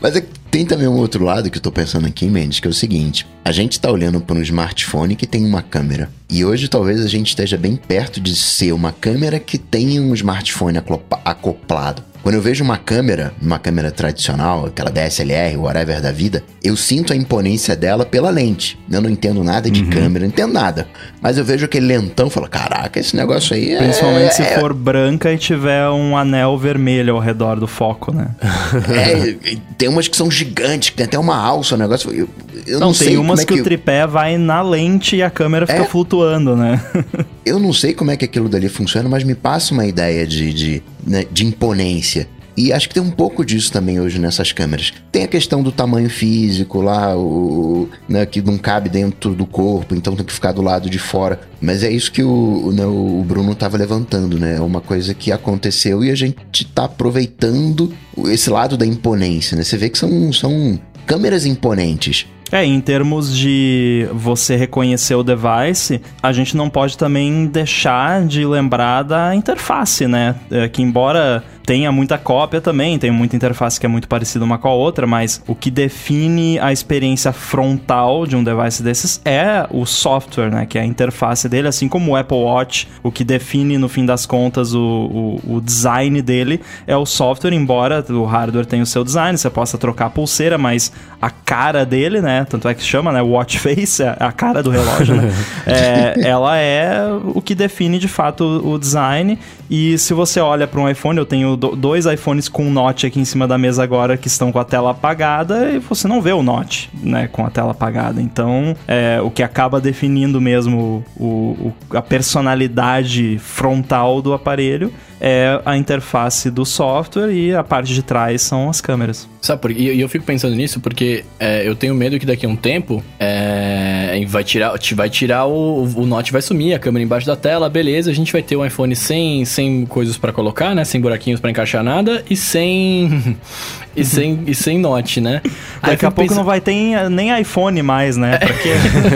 Mas 0.00 0.16
é, 0.16 0.24
tem 0.54 0.64
também 0.64 0.86
um 0.86 0.98
outro 0.98 1.24
lado 1.24 1.50
que 1.50 1.58
eu 1.58 1.60
tô 1.60 1.72
pensando 1.72 2.06
aqui, 2.06 2.26
Mendes, 2.26 2.60
que 2.60 2.68
é 2.68 2.70
o 2.70 2.72
seguinte: 2.72 3.26
a 3.44 3.50
gente 3.50 3.80
tá 3.80 3.90
olhando 3.90 4.20
para 4.20 4.36
um 4.36 4.40
smartphone 4.40 5.16
que 5.16 5.26
tem 5.26 5.44
uma 5.44 5.60
câmera. 5.60 6.08
E 6.30 6.44
hoje 6.44 6.68
talvez 6.68 7.04
a 7.04 7.08
gente 7.08 7.26
esteja 7.30 7.56
bem 7.56 7.74
perto 7.74 8.20
de 8.20 8.36
ser 8.36 8.70
uma 8.70 8.92
câmera 8.92 9.40
que 9.40 9.58
tem 9.58 9.98
um 9.98 10.14
smartphone 10.14 10.78
acoplado. 11.24 12.04
Quando 12.24 12.36
eu 12.36 12.40
vejo 12.40 12.64
uma 12.64 12.78
câmera, 12.78 13.34
uma 13.38 13.58
câmera 13.58 13.90
tradicional, 13.90 14.64
aquela 14.64 14.90
DSLR, 14.90 15.58
whatever 15.58 16.00
da 16.00 16.10
vida, 16.10 16.42
eu 16.62 16.74
sinto 16.74 17.12
a 17.12 17.16
imponência 17.16 17.76
dela 17.76 18.06
pela 18.06 18.30
lente. 18.30 18.78
Eu 18.90 19.02
não 19.02 19.10
entendo 19.10 19.44
nada 19.44 19.70
de 19.70 19.82
uhum. 19.82 19.90
câmera, 19.90 20.20
não 20.20 20.28
entendo 20.28 20.54
nada. 20.54 20.88
Mas 21.20 21.36
eu 21.36 21.44
vejo 21.44 21.66
aquele 21.66 21.86
lentão 21.86 22.28
e 22.28 22.30
falo, 22.30 22.48
caraca, 22.48 22.98
esse 22.98 23.14
negócio 23.14 23.54
aí 23.54 23.74
é... 23.74 23.76
Principalmente 23.76 24.36
se 24.36 24.42
é... 24.42 24.58
for 24.58 24.72
branca 24.72 25.30
e 25.34 25.36
tiver 25.36 25.86
um 25.90 26.16
anel 26.16 26.56
vermelho 26.56 27.14
ao 27.14 27.20
redor 27.20 27.60
do 27.60 27.66
foco, 27.66 28.10
né? 28.10 28.28
é, 28.88 29.56
tem 29.76 29.90
umas 29.90 30.08
que 30.08 30.16
são 30.16 30.30
gigantes, 30.30 30.88
que 30.88 30.96
tem 30.96 31.04
até 31.04 31.18
uma 31.18 31.36
alça, 31.36 31.74
o 31.74 31.78
negócio... 31.78 32.10
Eu, 32.10 32.26
eu 32.66 32.80
não, 32.80 32.86
não 32.86 32.94
tem 32.94 33.18
umas 33.18 33.40
é 33.40 33.44
que, 33.44 33.52
que, 33.52 33.60
o 33.60 33.64
tripé 33.64 34.06
vai 34.06 34.38
na 34.38 34.62
lente 34.62 35.16
e 35.16 35.22
a 35.22 35.28
câmera 35.28 35.66
fica 35.66 35.82
é... 35.82 35.84
flutuando, 35.84 36.56
né? 36.56 36.82
eu 37.44 37.58
não 37.58 37.72
sei 37.72 37.94
como 37.94 38.10
é 38.10 38.16
que 38.16 38.24
aquilo 38.24 38.48
dali 38.48 38.68
funciona, 38.68 39.08
mas 39.08 39.24
me 39.24 39.34
passa 39.34 39.72
uma 39.74 39.86
ideia 39.86 40.26
de, 40.26 40.52
de, 40.52 40.82
né, 41.06 41.24
de 41.30 41.44
imponência. 41.44 42.28
E 42.56 42.72
acho 42.72 42.88
que 42.88 42.94
tem 42.94 43.02
um 43.02 43.10
pouco 43.10 43.44
disso 43.44 43.72
também 43.72 44.00
hoje 44.00 44.18
nessas 44.18 44.52
câmeras. 44.52 44.92
Tem 45.10 45.24
a 45.24 45.28
questão 45.28 45.62
do 45.62 45.72
tamanho 45.72 46.08
físico 46.08 46.80
lá, 46.80 47.16
o, 47.16 47.88
né, 48.08 48.24
que 48.24 48.40
não 48.40 48.56
cabe 48.56 48.88
dentro 48.88 49.34
do 49.34 49.44
corpo, 49.44 49.94
então 49.94 50.14
tem 50.14 50.24
que 50.24 50.32
ficar 50.32 50.52
do 50.52 50.62
lado 50.62 50.88
de 50.88 50.98
fora. 50.98 51.40
Mas 51.60 51.82
é 51.82 51.90
isso 51.90 52.12
que 52.12 52.22
o, 52.22 52.70
né, 52.72 52.86
o 52.86 53.24
Bruno 53.26 53.52
estava 53.52 53.76
levantando, 53.76 54.38
né? 54.38 54.56
É 54.56 54.60
uma 54.60 54.80
coisa 54.80 55.12
que 55.14 55.32
aconteceu 55.32 56.04
e 56.04 56.10
a 56.10 56.14
gente 56.14 56.36
está 56.52 56.84
aproveitando 56.84 57.92
esse 58.26 58.48
lado 58.48 58.76
da 58.76 58.86
imponência, 58.86 59.56
né? 59.56 59.64
Você 59.64 59.76
vê 59.76 59.88
que 59.88 59.98
são, 59.98 60.32
são 60.32 60.78
câmeras 61.06 61.44
imponentes. 61.46 62.26
É, 62.54 62.64
em 62.64 62.80
termos 62.80 63.36
de 63.36 64.06
você 64.12 64.54
reconhecer 64.54 65.16
o 65.16 65.24
device, 65.24 66.00
a 66.22 66.30
gente 66.30 66.56
não 66.56 66.70
pode 66.70 66.96
também 66.96 67.46
deixar 67.46 68.24
de 68.24 68.46
lembrar 68.46 69.02
da 69.02 69.34
interface, 69.34 70.06
né? 70.06 70.36
É, 70.48 70.68
que 70.68 70.80
embora 70.80 71.42
tenha 71.64 71.90
muita 71.90 72.18
cópia 72.18 72.60
também, 72.60 72.98
tem 72.98 73.10
muita 73.10 73.34
interface 73.34 73.80
que 73.80 73.86
é 73.86 73.88
muito 73.88 74.06
parecida 74.06 74.44
uma 74.44 74.58
com 74.58 74.68
a 74.68 74.74
outra, 74.74 75.06
mas 75.06 75.42
o 75.46 75.54
que 75.54 75.70
define 75.70 76.58
a 76.60 76.72
experiência 76.72 77.32
frontal 77.32 78.26
de 78.26 78.36
um 78.36 78.44
device 78.44 78.82
desses 78.82 79.20
é 79.24 79.66
o 79.70 79.86
software, 79.86 80.50
né? 80.50 80.66
Que 80.66 80.78
é 80.78 80.82
a 80.82 80.84
interface 80.84 81.48
dele, 81.48 81.68
assim 81.68 81.88
como 81.88 82.12
o 82.12 82.16
Apple 82.16 82.36
Watch, 82.36 82.88
o 83.02 83.10
que 83.10 83.24
define 83.24 83.78
no 83.78 83.88
fim 83.88 84.04
das 84.06 84.26
contas 84.26 84.74
o, 84.74 85.40
o, 85.46 85.56
o 85.56 85.60
design 85.60 86.20
dele 86.22 86.60
é 86.86 86.96
o 86.96 87.06
software, 87.06 87.52
embora 87.52 88.04
o 88.10 88.24
hardware 88.24 88.66
tenha 88.66 88.82
o 88.82 88.86
seu 88.86 89.02
design, 89.02 89.36
você 89.36 89.50
possa 89.50 89.78
trocar 89.78 90.06
a 90.06 90.10
pulseira, 90.10 90.58
mas 90.58 90.92
a 91.20 91.30
cara 91.30 91.84
dele, 91.84 92.20
né? 92.20 92.43
Tanto 92.44 92.68
é 92.68 92.74
que 92.74 92.82
chama, 92.82 93.12
né? 93.12 93.22
Watch 93.22 93.58
face, 93.58 94.02
é 94.02 94.16
a 94.18 94.32
cara 94.32 94.62
do 94.62 94.70
relógio, 94.70 95.14
né? 95.16 95.32
é, 95.66 96.28
ela 96.28 96.56
é 96.58 97.02
o 97.34 97.40
que 97.40 97.54
define 97.54 97.98
de 97.98 98.08
fato 98.08 98.44
o 98.44 98.78
design. 98.78 99.38
E 99.70 99.96
se 99.98 100.12
você 100.12 100.40
olha 100.40 100.66
para 100.66 100.80
um 100.80 100.88
iPhone, 100.88 101.18
eu 101.18 101.26
tenho 101.26 101.56
dois 101.56 102.06
iPhones 102.06 102.48
com 102.48 102.70
Note 102.70 103.06
aqui 103.06 103.18
em 103.18 103.24
cima 103.24 103.48
da 103.48 103.56
mesa 103.56 103.82
agora 103.82 104.16
que 104.16 104.28
estão 104.28 104.52
com 104.52 104.58
a 104.58 104.64
tela 104.64 104.90
apagada 104.90 105.70
e 105.70 105.78
você 105.78 106.06
não 106.06 106.20
vê 106.20 106.32
o 106.32 106.42
Note, 106.42 106.90
né, 107.02 107.28
com 107.28 107.44
a 107.44 107.50
tela 107.50 107.70
apagada. 107.70 108.20
Então, 108.20 108.76
é, 108.86 109.20
o 109.22 109.30
que 109.30 109.42
acaba 109.42 109.80
definindo 109.80 110.40
mesmo 110.40 111.04
o, 111.16 111.72
o, 111.90 111.96
a 111.96 112.02
personalidade 112.02 113.38
frontal 113.38 114.20
do 114.20 114.32
aparelho 114.32 114.92
é 115.20 115.60
a 115.64 115.76
interface 115.76 116.50
do 116.50 116.64
software 116.64 117.30
e 117.32 117.54
a 117.54 117.62
parte 117.62 117.92
de 117.92 118.02
trás 118.02 118.42
são 118.42 118.68
as 118.68 118.80
câmeras. 118.80 119.28
Sabe 119.40 119.60
por 119.60 119.70
E 119.70 120.00
eu 120.00 120.08
fico 120.08 120.24
pensando 120.24 120.54
nisso 120.54 120.80
porque 120.80 121.22
é, 121.38 121.68
eu 121.68 121.74
tenho 121.74 121.94
medo 121.94 122.18
que 122.18 122.24
daqui 122.24 122.46
a 122.46 122.48
um 122.48 122.56
tempo 122.56 123.04
é, 123.20 124.18
vai 124.26 124.42
tirar, 124.42 124.74
vai 124.94 125.10
tirar 125.10 125.44
o, 125.44 125.82
o 125.82 126.06
Note 126.06 126.32
vai 126.32 126.40
sumir, 126.40 126.74
a 126.74 126.78
câmera 126.78 127.04
embaixo 127.04 127.26
da 127.26 127.36
tela, 127.36 127.68
beleza, 127.68 128.10
a 128.10 128.14
gente 128.14 128.32
vai 128.32 128.42
ter 128.42 128.56
um 128.56 128.64
iPhone 128.64 128.96
sem, 128.96 129.44
sem 129.44 129.84
coisas 129.84 130.16
para 130.16 130.32
colocar, 130.32 130.74
né? 130.74 130.84
Sem 130.84 130.98
buraquinhos 130.98 131.40
para 131.40 131.50
encaixar 131.50 131.82
nada 131.82 132.24
e 132.28 132.36
sem 132.36 133.36
e 133.94 134.04
sem 134.04 134.44
e 134.46 134.54
sem 134.54 134.78
Note, 134.78 135.20
né? 135.20 135.42
Daqui 135.82 136.06
a 136.06 136.10
pouco 136.10 136.22
pensando... 136.22 136.38
não 136.38 136.44
vai 136.44 136.60
ter 136.60 137.10
nem 137.10 137.38
iPhone 137.38 137.82
mais, 137.82 138.16
né? 138.16 138.38
Porque 138.38 138.70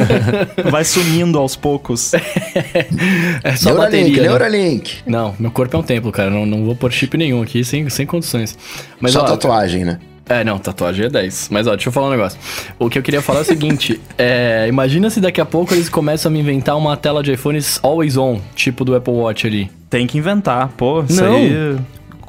vai 0.71 0.85
sumindo 0.85 1.39
aos 1.39 1.57
poucos. 1.57 2.13
é 2.13 3.57
só 3.57 3.71
Neuralink, 3.71 4.03
bateria. 4.03 4.23
Né? 4.23 4.29
Neuralink. 4.29 4.97
Não, 5.07 5.35
meu 5.39 5.51
corpo 5.51 5.77
é 5.77 5.81
um 5.81 5.83
templo, 5.89 6.13
cara. 6.13 6.29
Não, 6.29 6.45
não 6.45 6.65
vou 6.65 6.77
pôr 6.77 6.93
chip 6.93 7.17
nenhum 7.17 7.43
aqui, 7.43 7.65
sem, 7.65 7.89
sem 7.89 8.07
condições. 8.07 8.57
Mas, 9.01 9.13
Só 9.13 9.23
ó, 9.23 9.25
tatuagem, 9.25 9.85
né? 9.85 9.99
É, 10.29 10.45
não, 10.45 10.59
tatuagem 10.59 11.07
é 11.07 11.09
10. 11.09 11.49
Mas 11.51 11.67
ó, 11.67 11.71
deixa 11.71 11.89
eu 11.89 11.93
falar 11.93 12.09
um 12.09 12.11
negócio. 12.11 12.39
O 12.79 12.91
que 12.91 12.99
eu 12.99 13.03
queria 13.03 13.23
falar 13.23 13.39
é 13.39 13.43
o 13.43 13.47
seguinte: 13.47 13.99
é, 14.19 14.67
imagina 14.69 15.09
se 15.09 15.21
daqui 15.21 15.41
a 15.41 15.47
pouco 15.47 15.73
eles 15.73 15.89
começam 15.89 16.31
a 16.31 16.33
me 16.33 16.39
inventar 16.39 16.77
uma 16.77 16.97
tela 16.97 17.23
de 17.23 17.33
iPhones 17.33 17.81
always 17.83 18.19
on, 18.19 18.39
tipo 18.55 18.85
do 18.85 18.95
Apple 18.95 19.15
Watch 19.15 19.47
ali. 19.47 19.71
Tem 19.89 20.07
que 20.07 20.19
inventar, 20.19 20.69
pô. 20.77 21.03
Isso 21.09 21.25
não. 21.25 21.35
aí. 21.35 21.77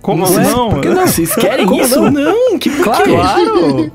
Como 0.02 0.24
não? 0.24 0.44
não? 0.44 0.70
Por 0.70 0.82
que 0.82 0.88
não? 0.88 1.06
Vocês 1.06 1.36
querem 1.36 1.66
Como 1.68 1.82
isso? 1.82 2.10
Não, 2.10 2.58
que 2.58 2.70
claro. 2.70 3.04
claro. 3.04 3.92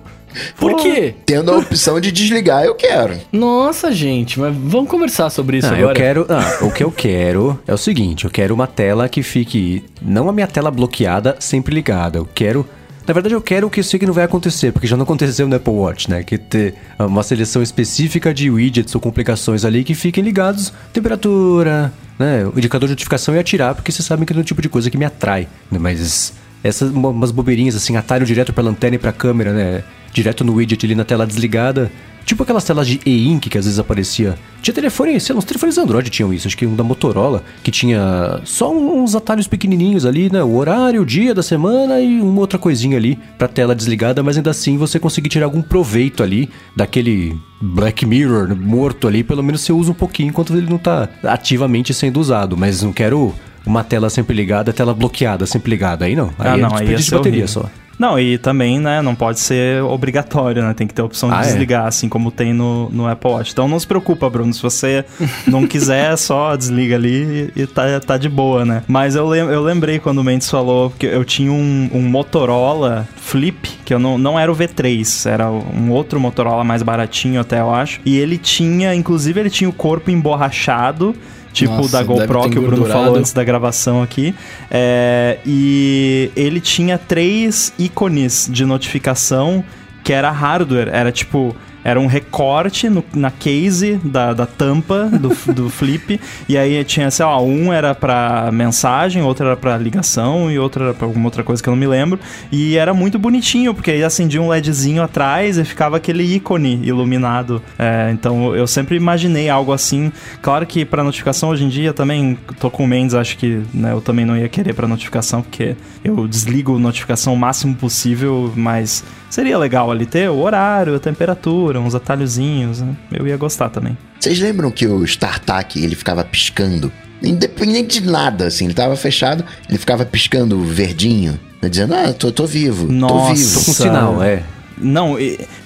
Por 0.57 0.77
quê? 0.77 1.15
Tendo 1.25 1.51
a 1.53 1.59
opção 1.59 2.01
de 2.01 2.11
desligar, 2.13 2.65
eu 2.65 2.75
quero. 2.75 3.19
Nossa, 3.33 3.93
gente, 3.93 4.39
mas 4.41 4.55
vamos 4.57 4.89
conversar 4.91 5.31
sobre 5.31 5.59
isso 5.59 5.67
Ah, 5.69 5.77
agora. 5.77 5.91
eu 5.91 5.95
quero. 5.95 6.27
Ah, 6.29 6.59
o 6.65 6.71
que 6.71 6.83
eu 6.85 6.91
quero 6.91 7.59
é 7.67 7.73
o 7.75 7.79
seguinte: 7.79 8.25
eu 8.25 8.31
quero 8.31 8.55
uma 8.55 8.67
tela 8.67 9.09
que 9.09 9.23
fique. 9.23 9.85
Não 10.03 10.29
a 10.29 10.33
minha 10.33 10.47
tela 10.47 10.71
bloqueada, 10.71 11.37
sempre 11.39 11.75
ligada. 11.75 12.19
Eu 12.19 12.29
quero. 12.35 12.67
Na 13.07 13.13
verdade, 13.13 13.35
eu 13.35 13.41
quero 13.43 13.69
que 13.69 13.81
eu 13.81 13.85
sei 13.85 14.01
que 14.01 14.07
não 14.07 14.15
vai 14.15 14.25
acontecer, 14.25 14.73
porque 14.73 14.87
já 14.87 14.97
não 14.97 15.03
aconteceu 15.03 15.47
no 15.47 15.55
Apple 15.55 15.75
Watch, 15.75 16.09
né? 16.09 16.23
Que 16.23 16.39
ter 16.39 16.75
uma 16.99 17.23
seleção 17.23 17.63
específica 17.63 18.33
de 18.33 18.51
widgets 18.51 18.95
ou 18.95 19.01
complicações 19.01 19.63
ali 19.65 19.85
que 19.85 19.95
fiquem 19.95 20.25
ligados. 20.25 20.73
Temperatura, 20.91 21.93
né? 22.19 22.47
O 22.47 22.59
indicador 22.59 22.89
de 22.89 22.93
notificação 22.95 23.37
e 23.37 23.39
atirar, 23.39 23.75
porque 23.75 23.93
vocês 23.93 24.07
sabem 24.07 24.25
que 24.25 24.33
é 24.33 24.37
um 24.37 24.43
tipo 24.43 24.63
de 24.63 24.71
coisa 24.71 24.91
que 24.91 24.97
me 24.97 25.05
atrai. 25.05 25.47
Né? 25.71 25.79
Mas 25.79 26.33
essas 26.65 26.91
uma- 26.91 27.11
umas 27.11 27.31
bobeirinhas 27.31 27.77
assim, 27.77 27.97
atalho 27.97 28.27
direto 28.27 28.53
pra 28.53 28.65
lanterna 28.65 28.97
e 28.97 28.99
pra 28.99 29.13
câmera, 29.13 29.53
né? 29.53 29.85
Direto 30.13 30.43
no 30.43 30.55
widget 30.55 30.85
ali 30.87 30.95
na 30.95 31.05
tela 31.05 31.27
desligada. 31.27 31.93
Tipo 32.25 32.43
aquelas 32.43 32.65
telas 32.65 32.87
de 32.87 32.99
e-ink 33.05 33.51
que 33.51 33.59
às 33.59 33.67
vezes 33.67 33.79
aparecia. 33.79 34.35
Tinha 34.63 34.73
telefone, 34.75 35.21
sei 35.21 35.35
lá, 35.35 35.39
uns 35.41 35.45
telefones 35.45 35.77
Android 35.77 36.09
tinham 36.09 36.33
isso, 36.33 36.49
acho 36.49 36.57
que 36.57 36.65
um 36.65 36.75
da 36.75 36.83
Motorola, 36.83 37.45
que 37.63 37.71
tinha 37.71 38.41
só 38.45 38.75
uns 38.75 39.15
atalhos 39.15 39.47
pequenininhos 39.47 40.07
ali, 40.07 40.33
né? 40.33 40.43
O 40.43 40.55
horário, 40.55 41.03
o 41.03 41.05
dia 41.05 41.35
da 41.35 41.43
semana 41.43 42.01
e 42.01 42.19
uma 42.23 42.41
outra 42.41 42.59
coisinha 42.59 42.97
ali 42.97 43.19
pra 43.37 43.47
tela 43.47 43.75
desligada, 43.75 44.23
mas 44.23 44.39
ainda 44.39 44.51
assim 44.53 44.79
você 44.79 44.99
conseguir 44.99 45.29
tirar 45.29 45.45
algum 45.45 45.61
proveito 45.61 46.23
ali 46.23 46.49
daquele 46.75 47.37
Black 47.61 48.07
Mirror 48.07 48.57
morto 48.57 49.07
ali, 49.07 49.23
pelo 49.23 49.43
menos 49.43 49.61
você 49.61 49.75
usa 49.75 49.91
um 49.91 49.95
pouquinho 49.95 50.31
enquanto 50.31 50.57
ele 50.57 50.71
não 50.71 50.79
tá 50.79 51.07
ativamente 51.25 51.93
sendo 51.93 52.19
usado, 52.19 52.57
mas 52.57 52.83
não 52.83 52.93
quero 52.93 53.35
uma 53.67 53.83
tela 53.85 54.11
sempre 54.11 54.35
ligada, 54.37 54.73
tela 54.73 54.95
bloqueada 54.95 55.47
sempre 55.47 55.71
ligada, 55.71 56.05
aí 56.05 56.15
não. 56.15 56.31
Aí 56.39 56.49
Ah, 56.49 56.55
é 56.55 56.61
não, 56.61 56.69
aí 56.75 56.87
ia 56.89 56.97
desperdício 56.97 57.05
ser 57.05 57.11
de 57.11 57.17
bateria 57.17 57.45
horrível. 57.45 57.63
só. 57.63 57.71
Não, 57.97 58.19
e 58.19 58.39
também, 58.39 58.81
né, 58.81 59.01
não 59.01 59.15
pode 59.15 59.39
ser 59.39 59.81
obrigatório, 59.85 60.61
né? 60.65 60.75
Tem 60.75 60.85
que 60.85 60.93
ter 60.93 61.01
a 61.01 61.05
opção 61.05 61.29
de 61.29 61.37
Ah, 61.37 61.43
é? 61.43 61.45
desligar, 61.45 61.87
assim 61.87 62.09
como 62.09 62.33
tem 62.33 62.53
no, 62.53 62.91
no 62.91 63.07
Apple 63.07 63.31
Watch. 63.31 63.53
Então 63.53 63.69
não 63.69 63.79
se 63.79 63.87
preocupa, 63.87 64.29
Bruno. 64.29 64.53
Se 64.53 64.61
você 64.61 65.05
não 65.47 65.65
quiser, 65.65 66.17
só 66.19 66.57
desliga 66.57 66.97
ali 66.97 67.53
e, 67.55 67.63
e 67.63 67.67
tá, 67.69 68.01
tá 68.01 68.19
de 68.19 68.29
boa, 68.29 68.65
né? 68.65 68.83
Mas 68.89 69.15
eu, 69.15 69.25
lem 69.29 69.43
eu 69.43 69.63
lembrei 69.63 70.01
quando 70.01 70.19
o 70.19 70.25
Mendes 70.25 70.51
falou 70.51 70.93
que 70.99 71.07
eu 71.07 71.25
tinha 71.25 71.53
um, 71.53 71.89
um 71.95 72.03
Motorola 72.03 73.07
Flip, 73.17 73.69
que 73.85 73.95
eu 73.95 74.01
não, 74.01 74.19
não 74.19 74.37
era 74.37 74.51
o 74.51 74.57
V3, 74.57 75.31
era 75.31 75.49
um 75.49 75.93
outro 75.93 76.19
Motorola 76.19 76.65
mais 76.65 76.83
baratinho 76.83 77.41
até, 77.41 77.61
eu 77.61 77.73
acho. 77.73 78.01
E 78.05 78.19
ele 78.19 78.39
tinha, 78.39 78.93
inclusive, 78.93 79.39
ele 79.39 79.51
tinha 79.51 79.71
o 79.71 79.73
corpo 79.73 80.11
emborrachado. 80.11 81.15
Tipo 81.55 81.73
o 81.73 81.77
Nossa, 81.77 81.93
da 81.93 82.03
GoPro 82.03 82.51
que 82.51 82.59
o 82.59 82.63
Bruno 82.63 82.85
falou 82.85 83.17
antes 83.17 83.33
da 83.33 83.45
gravação 83.45 84.03
aqui. 84.03 84.35
É, 84.69 85.39
e 85.47 86.31
ele 86.35 86.61
tinha 86.61 86.99
três 86.99 87.73
ícones 87.79 88.49
de 88.51 88.67
notificação 88.67 89.65
que 90.03 90.13
era 90.13 90.31
hardware. 90.31 90.89
Era 90.93 91.13
tipo. 91.13 91.57
Era 91.85 92.01
um 92.01 92.07
recorte 92.07 92.89
no- 92.89 93.05
na 93.15 93.31
case 93.31 94.01
da, 94.03 94.33
da 94.33 94.47
tampa 94.47 95.05
do, 95.05 95.29
do 95.53 95.69
flip. 95.69 96.19
E 96.49 96.57
aí 96.57 96.83
tinha, 96.85 97.11
sei 97.11 97.27
lá, 97.27 97.41
um 97.41 97.73
era 97.73 97.95
pra 97.95 98.51
mensagem, 98.53 99.23
outro 99.23 99.45
era 99.47 99.57
pra 99.57 99.77
ligação 99.77 100.51
e 100.51 100.59
outro 100.59 100.85
era 100.85 100.95
pra 100.95 101.07
alguma 101.07 101.27
outra 101.27 101.43
coisa 101.45 101.63
que 101.63 101.69
eu 101.69 101.73
não 101.73 101.79
me 101.79 101.87
lembro. 101.87 102.19
E 102.51 102.77
era 102.77 102.95
muito 102.95 103.19
bonitinho, 103.19 103.75
porque 103.75 103.91
aí 103.91 104.03
acendia 104.03 104.41
um 104.41 104.49
LEDzinho 104.49 105.03
atrás 105.03 105.59
e 105.59 105.65
ficava 105.65 105.99
aquele 105.99 106.23
ícone 106.25 106.81
iluminado. 106.83 107.61
É, 107.79 108.11
então 108.13 108.57
eu 108.57 108.67
sempre 108.67 108.97
imaginei 108.97 109.49
algo 109.51 109.73
assim. 109.73 110.11
Claro 110.41 110.65
que 110.67 110.85
pra 110.85 111.05
notificação 111.05 111.51
hoje 111.51 111.65
em 111.65 111.69
dia 111.69 111.93
também 111.93 112.39
tô 112.59 112.71
com 112.71 112.85
o 112.85 112.87
Mendes, 112.87 113.15
acho 113.15 113.37
que 113.37 113.61
né, 113.75 113.93
eu 113.93 114.01
também 114.01 114.25
não 114.25 114.37
ia 114.37 114.49
querer 114.49 114.73
pra 114.75 114.89
notificação, 114.89 115.43
porque 115.43 115.77
eu 116.03 116.27
desligo 116.27 116.79
notificação 116.79 117.35
o 117.35 117.37
máximo 117.37 117.75
possível, 117.75 118.53
mas 118.57 119.05
seria 119.35 119.59
legal 119.59 119.91
ali 119.91 120.07
ter 120.07 120.31
o 120.31 120.39
horário, 120.39 120.95
a 120.95 120.99
temperatura, 121.01 121.81
uns 121.81 121.95
atalhozinhos, 121.95 122.81
né? 122.81 122.95
Eu 123.13 123.27
ia 123.27 123.37
gostar 123.37 123.69
também. 123.69 123.99
Vocês 124.21 124.39
lembram 124.39 124.71
que 124.71 124.87
o 124.87 125.05
StarTAC, 125.05 125.83
ele 125.83 125.97
ficava 125.97 126.23
piscando? 126.25 126.93
Independente 127.21 128.01
de 128.01 128.09
nada, 128.09 128.47
assim, 128.47 128.67
ele 128.67 128.75
tava 128.75 128.95
fechado, 128.97 129.45
ele 129.69 129.79
ficava 129.79 130.05
piscando 130.05 130.63
verdinho, 130.63 131.39
né, 131.61 131.69
dizendo, 131.69 131.95
ah, 131.95 132.13
tô, 132.13 132.31
tô 132.31 132.47
vivo, 132.47 132.87
tô 132.87 132.93
Nossa. 132.93 133.35
vivo. 133.35 133.59
Tô 133.59 133.65
com 133.65 133.73
sinal, 133.73 134.23
é. 134.23 134.43
Não, 134.77 135.17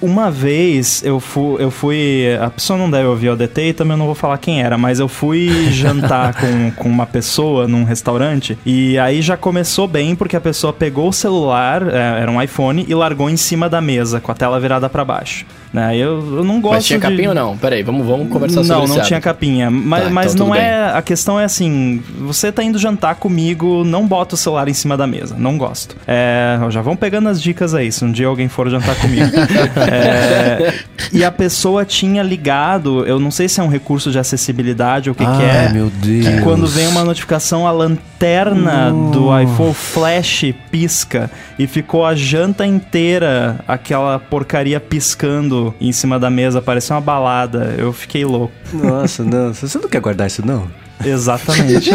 uma 0.01 0.29
vez 0.31 1.03
eu 1.03 1.19
fui, 1.19 1.63
eu 1.63 1.71
fui. 1.71 2.37
A 2.41 2.49
pessoa 2.49 2.77
não 2.77 2.89
deve 2.89 3.07
ouvir 3.07 3.29
o 3.29 3.35
DT 3.35 3.69
e 3.69 3.73
também 3.73 3.93
eu 3.93 3.97
não 3.97 4.05
vou 4.05 4.15
falar 4.15 4.37
quem 4.37 4.61
era, 4.61 4.77
mas 4.77 4.99
eu 4.99 5.07
fui 5.07 5.49
jantar 5.71 6.33
com, 6.33 6.71
com 6.71 6.89
uma 6.89 7.05
pessoa 7.05 7.67
num 7.67 7.83
restaurante 7.83 8.57
e 8.65 8.97
aí 8.97 9.21
já 9.21 9.37
começou 9.37 9.87
bem 9.87 10.15
porque 10.15 10.35
a 10.35 10.41
pessoa 10.41 10.71
pegou 10.73 11.09
o 11.09 11.13
celular, 11.13 11.83
é, 11.87 12.21
era 12.21 12.31
um 12.31 12.41
iPhone, 12.41 12.85
e 12.87 12.93
largou 12.93 13.29
em 13.29 13.37
cima 13.37 13.69
da 13.69 13.81
mesa 13.81 14.19
com 14.19 14.31
a 14.31 14.35
tela 14.35 14.59
virada 14.59 14.89
pra 14.89 15.03
baixo. 15.05 15.45
Né? 15.71 15.95
Eu, 15.95 16.37
eu 16.37 16.43
não 16.43 16.59
gosto 16.59 16.75
Mas 16.75 16.85
tinha 16.85 16.97
de... 16.99 17.05
capinha 17.05 17.29
ou 17.29 17.35
não? 17.35 17.55
Peraí, 17.55 17.83
vamos, 17.83 18.05
vamos 18.05 18.27
conversar 18.29 18.63
sobre 18.63 18.75
Não, 18.75 18.83
esse 18.85 18.97
não 18.97 19.03
tinha 19.05 19.17
hábito. 19.17 19.29
capinha. 19.29 19.69
Mas, 19.69 20.03
Tá, 20.03 20.09
mas 20.09 20.33
então 20.33 20.47
não 20.47 20.55
é. 20.55 20.91
A 20.93 21.01
questão 21.01 21.39
é 21.39 21.43
assim: 21.43 22.01
você 22.19 22.51
tá 22.51 22.63
indo 22.63 22.79
jantar 22.79 23.15
comigo, 23.15 23.83
não 23.83 24.07
bota 24.07 24.33
o 24.35 24.37
celular 24.37 24.67
em 24.67 24.73
cima 24.73 24.97
da 24.97 25.05
mesa. 25.05 25.35
Não 25.37 25.57
gosto. 25.57 25.95
É, 26.07 26.57
já 26.69 26.81
vão 26.81 26.95
pegando 26.95 27.29
as 27.29 27.41
dicas 27.41 27.75
aí, 27.75 27.91
se 27.91 28.03
um 28.03 28.11
dia 28.11 28.27
alguém 28.27 28.47
for 28.47 28.67
jantar 28.69 28.95
comigo. 28.99 29.29
É, 29.91 30.73
e 31.11 31.23
a 31.23 31.31
pessoa 31.31 31.85
tinha 31.85 32.21
ligado, 32.21 33.05
eu 33.05 33.19
não 33.19 33.31
sei 33.31 33.47
se 33.47 33.59
é 33.59 33.63
um 33.63 33.67
recurso 33.67 34.11
de 34.11 34.19
acessibilidade 34.19 35.09
ou 35.09 35.13
o 35.13 35.15
que, 35.17 35.25
que 35.25 35.41
é. 35.43 35.65
Ai, 35.67 35.73
meu 35.73 35.89
Deus. 35.89 36.27
Que 36.27 36.41
quando 36.41 36.67
vem 36.67 36.87
uma 36.87 37.03
notificação, 37.03 37.65
a 37.67 37.71
lanterna 37.71 38.91
do 39.11 39.37
iPhone 39.39 39.73
flash 39.73 40.53
pisca 40.69 41.29
e 41.57 41.65
ficou 41.67 42.05
a 42.05 42.13
janta 42.15 42.65
inteira 42.65 43.59
aquela 43.67 44.19
porcaria 44.19 44.79
piscando 44.79 45.73
em 45.79 45.91
cima 45.91 46.19
da 46.19 46.29
mesa, 46.29 46.61
parecia 46.61 46.95
uma 46.95 47.01
balada. 47.01 47.73
Eu 47.77 47.91
fiquei 47.93 48.25
louco. 48.25 48.53
Nossa, 48.73 49.23
não. 49.23 49.53
Você 49.53 49.77
não 49.79 49.89
quer 49.89 50.01
guardar 50.01 50.27
isso, 50.27 50.45
não? 50.45 50.67
Exatamente. 51.03 51.89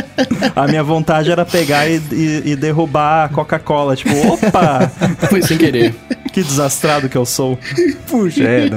a 0.56 0.66
minha 0.66 0.82
vontade 0.82 1.30
era 1.30 1.44
pegar 1.44 1.86
e, 1.88 2.00
e- 2.10 2.42
e 2.52 2.56
derrubar 2.56 3.26
a 3.26 3.28
Coca-Cola. 3.28 3.94
Tipo, 3.94 4.14
opa! 4.32 4.90
Foi 5.28 5.42
sem 5.42 5.58
querer. 5.58 5.94
Que 6.36 6.42
desastrado 6.42 7.08
que 7.08 7.16
eu 7.16 7.24
sou. 7.24 7.58
Puxa, 8.10 8.44
é, 8.44 8.68
não. 8.68 8.76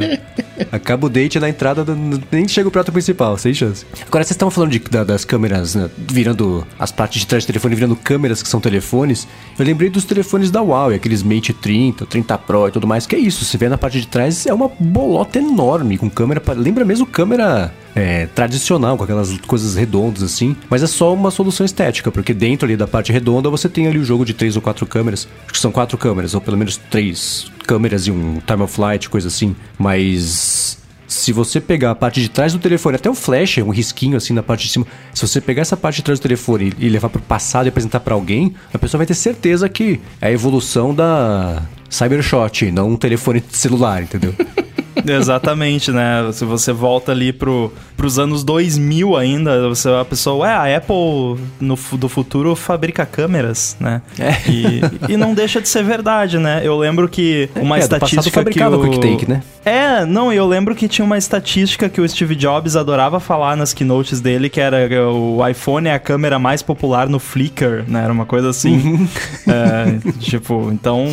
Acaba 0.71 1.07
o 1.07 1.09
date 1.09 1.39
na 1.39 1.49
entrada, 1.49 1.83
do- 1.83 2.21
nem 2.31 2.47
chega 2.47 2.67
o 2.67 2.71
prato 2.71 2.91
principal, 2.91 3.37
sem 3.37 3.53
chance. 3.53 3.85
Agora, 4.07 4.23
vocês 4.23 4.31
estavam 4.31 4.51
falando 4.51 4.71
de- 4.71 4.79
da- 4.79 5.03
das 5.03 5.23
câmeras, 5.25 5.75
né, 5.75 5.89
virando 5.97 6.65
as 6.77 6.91
partes 6.91 7.21
de 7.21 7.27
trás 7.27 7.43
do 7.43 7.47
telefone, 7.47 7.75
virando 7.75 7.95
câmeras 7.95 8.41
que 8.43 8.49
são 8.49 8.59
telefones. 8.59 9.27
Eu 9.57 9.65
lembrei 9.65 9.89
dos 9.89 10.03
telefones 10.03 10.51
da 10.51 10.61
Huawei, 10.61 10.97
aqueles 10.97 11.23
Mate 11.23 11.53
30, 11.53 12.05
30 12.05 12.37
Pro 12.37 12.67
e 12.67 12.71
tudo 12.71 12.87
mais, 12.87 13.05
que 13.05 13.15
é 13.15 13.19
isso. 13.19 13.43
Você 13.45 13.57
vê 13.57 13.69
na 13.69 13.77
parte 13.77 13.99
de 14.01 14.07
trás, 14.07 14.45
é 14.45 14.53
uma 14.53 14.69
bolota 14.79 15.39
enorme, 15.39 15.97
com 15.97 16.09
câmera, 16.09 16.41
lembra 16.55 16.83
mesmo 16.85 17.05
câmera 17.05 17.73
é, 17.95 18.27
tradicional, 18.27 18.95
com 18.97 19.03
aquelas 19.03 19.35
coisas 19.39 19.75
redondas 19.75 20.21
assim, 20.23 20.55
mas 20.69 20.83
é 20.83 20.87
só 20.87 21.13
uma 21.13 21.31
solução 21.31 21.65
estética, 21.65 22.11
porque 22.11 22.33
dentro 22.33 22.65
ali 22.67 22.77
da 22.77 22.87
parte 22.87 23.11
redonda 23.11 23.49
você 23.49 23.67
tem 23.67 23.87
ali 23.87 23.97
o 23.97 24.03
jogo 24.05 24.23
de 24.23 24.33
três 24.33 24.55
ou 24.55 24.61
quatro 24.61 24.85
câmeras, 24.85 25.27
acho 25.43 25.53
que 25.53 25.59
são 25.59 25.71
quatro 25.71 25.97
câmeras, 25.97 26.33
ou 26.35 26.39
pelo 26.39 26.55
menos 26.57 26.77
três 26.89 27.51
câmeras 27.69 28.07
e 28.07 28.11
um 28.11 28.41
time 28.47 28.63
of 28.63 28.73
flight, 28.73 29.07
coisa 29.11 29.27
assim, 29.27 29.55
mas 29.77 30.79
se 31.07 31.31
você 31.31 31.61
pegar 31.61 31.91
a 31.91 31.95
parte 31.95 32.19
de 32.19 32.27
trás 32.27 32.51
do 32.51 32.57
telefone, 32.57 32.95
até 32.95 33.07
o 33.07 33.13
flash, 33.13 33.59
um 33.59 33.69
risquinho 33.69 34.17
assim 34.17 34.33
na 34.33 34.41
parte 34.41 34.65
de 34.65 34.73
cima, 34.73 34.87
se 35.13 35.21
você 35.21 35.39
pegar 35.39 35.61
essa 35.61 35.77
parte 35.77 35.97
de 35.97 36.01
trás 36.01 36.19
do 36.19 36.23
telefone 36.23 36.73
e 36.79 36.89
levar 36.89 37.09
pro 37.09 37.21
passado 37.21 37.67
e 37.67 37.69
apresentar 37.69 37.99
pra 37.99 38.15
alguém, 38.15 38.55
a 38.73 38.79
pessoa 38.79 38.97
vai 38.97 39.05
ter 39.05 39.13
certeza 39.13 39.69
que 39.69 39.99
é 40.19 40.29
a 40.29 40.31
evolução 40.31 40.95
da 40.95 41.61
Cybershot, 41.91 42.71
não 42.71 42.89
um 42.89 42.97
telefone 42.97 43.43
celular, 43.51 44.01
entendeu? 44.01 44.33
Exatamente, 45.05 45.91
né? 45.91 46.29
Se 46.31 46.45
você 46.45 46.71
volta 46.71 47.11
ali 47.11 47.31
pro, 47.31 47.71
pros 47.95 48.19
anos 48.19 48.43
2000 48.43 49.15
ainda, 49.15 49.67
você, 49.69 49.89
a 49.89 50.05
pessoa, 50.05 50.45
ué, 50.45 50.53
a 50.53 50.77
Apple 50.77 51.41
no, 51.59 51.77
do 51.93 52.09
futuro 52.09 52.55
fabrica 52.55 53.05
câmeras, 53.05 53.75
né? 53.79 54.01
É. 54.17 54.49
E, 54.49 54.81
e 55.13 55.17
não 55.17 55.33
deixa 55.33 55.61
de 55.61 55.67
ser 55.67 55.83
verdade, 55.83 56.37
né? 56.37 56.61
Eu 56.63 56.77
lembro 56.77 57.07
que 57.07 57.49
uma 57.55 57.77
É, 57.77 57.81
do 57.81 57.89
passado 57.89 58.03
estatística 58.05 58.39
fabricava 58.39 58.79
que 58.79 58.87
o... 58.87 58.89
Quick 58.91 59.07
Take, 59.07 59.29
né? 59.29 59.41
É, 59.65 60.05
não, 60.05 60.31
eu 60.31 60.47
lembro 60.47 60.73
que 60.73 60.87
tinha 60.87 61.05
uma 61.05 61.17
estatística 61.17 61.89
que 61.89 61.99
o 61.99 62.07
Steve 62.07 62.35
Jobs 62.35 62.75
adorava 62.75 63.19
falar 63.19 63.55
nas 63.55 63.73
keynotes 63.73 64.21
dele, 64.21 64.49
que 64.49 64.59
era 64.59 64.89
o 65.11 65.45
iPhone 65.47 65.87
é 65.87 65.93
a 65.93 65.99
câmera 65.99 66.39
mais 66.39 66.61
popular 66.61 67.07
no 67.07 67.19
Flickr, 67.19 67.83
né? 67.87 68.03
Era 68.03 68.13
uma 68.13 68.25
coisa 68.25 68.49
assim. 68.49 68.77
Uhum. 68.77 69.07
É, 69.47 70.09
tipo, 70.19 70.69
então, 70.71 71.05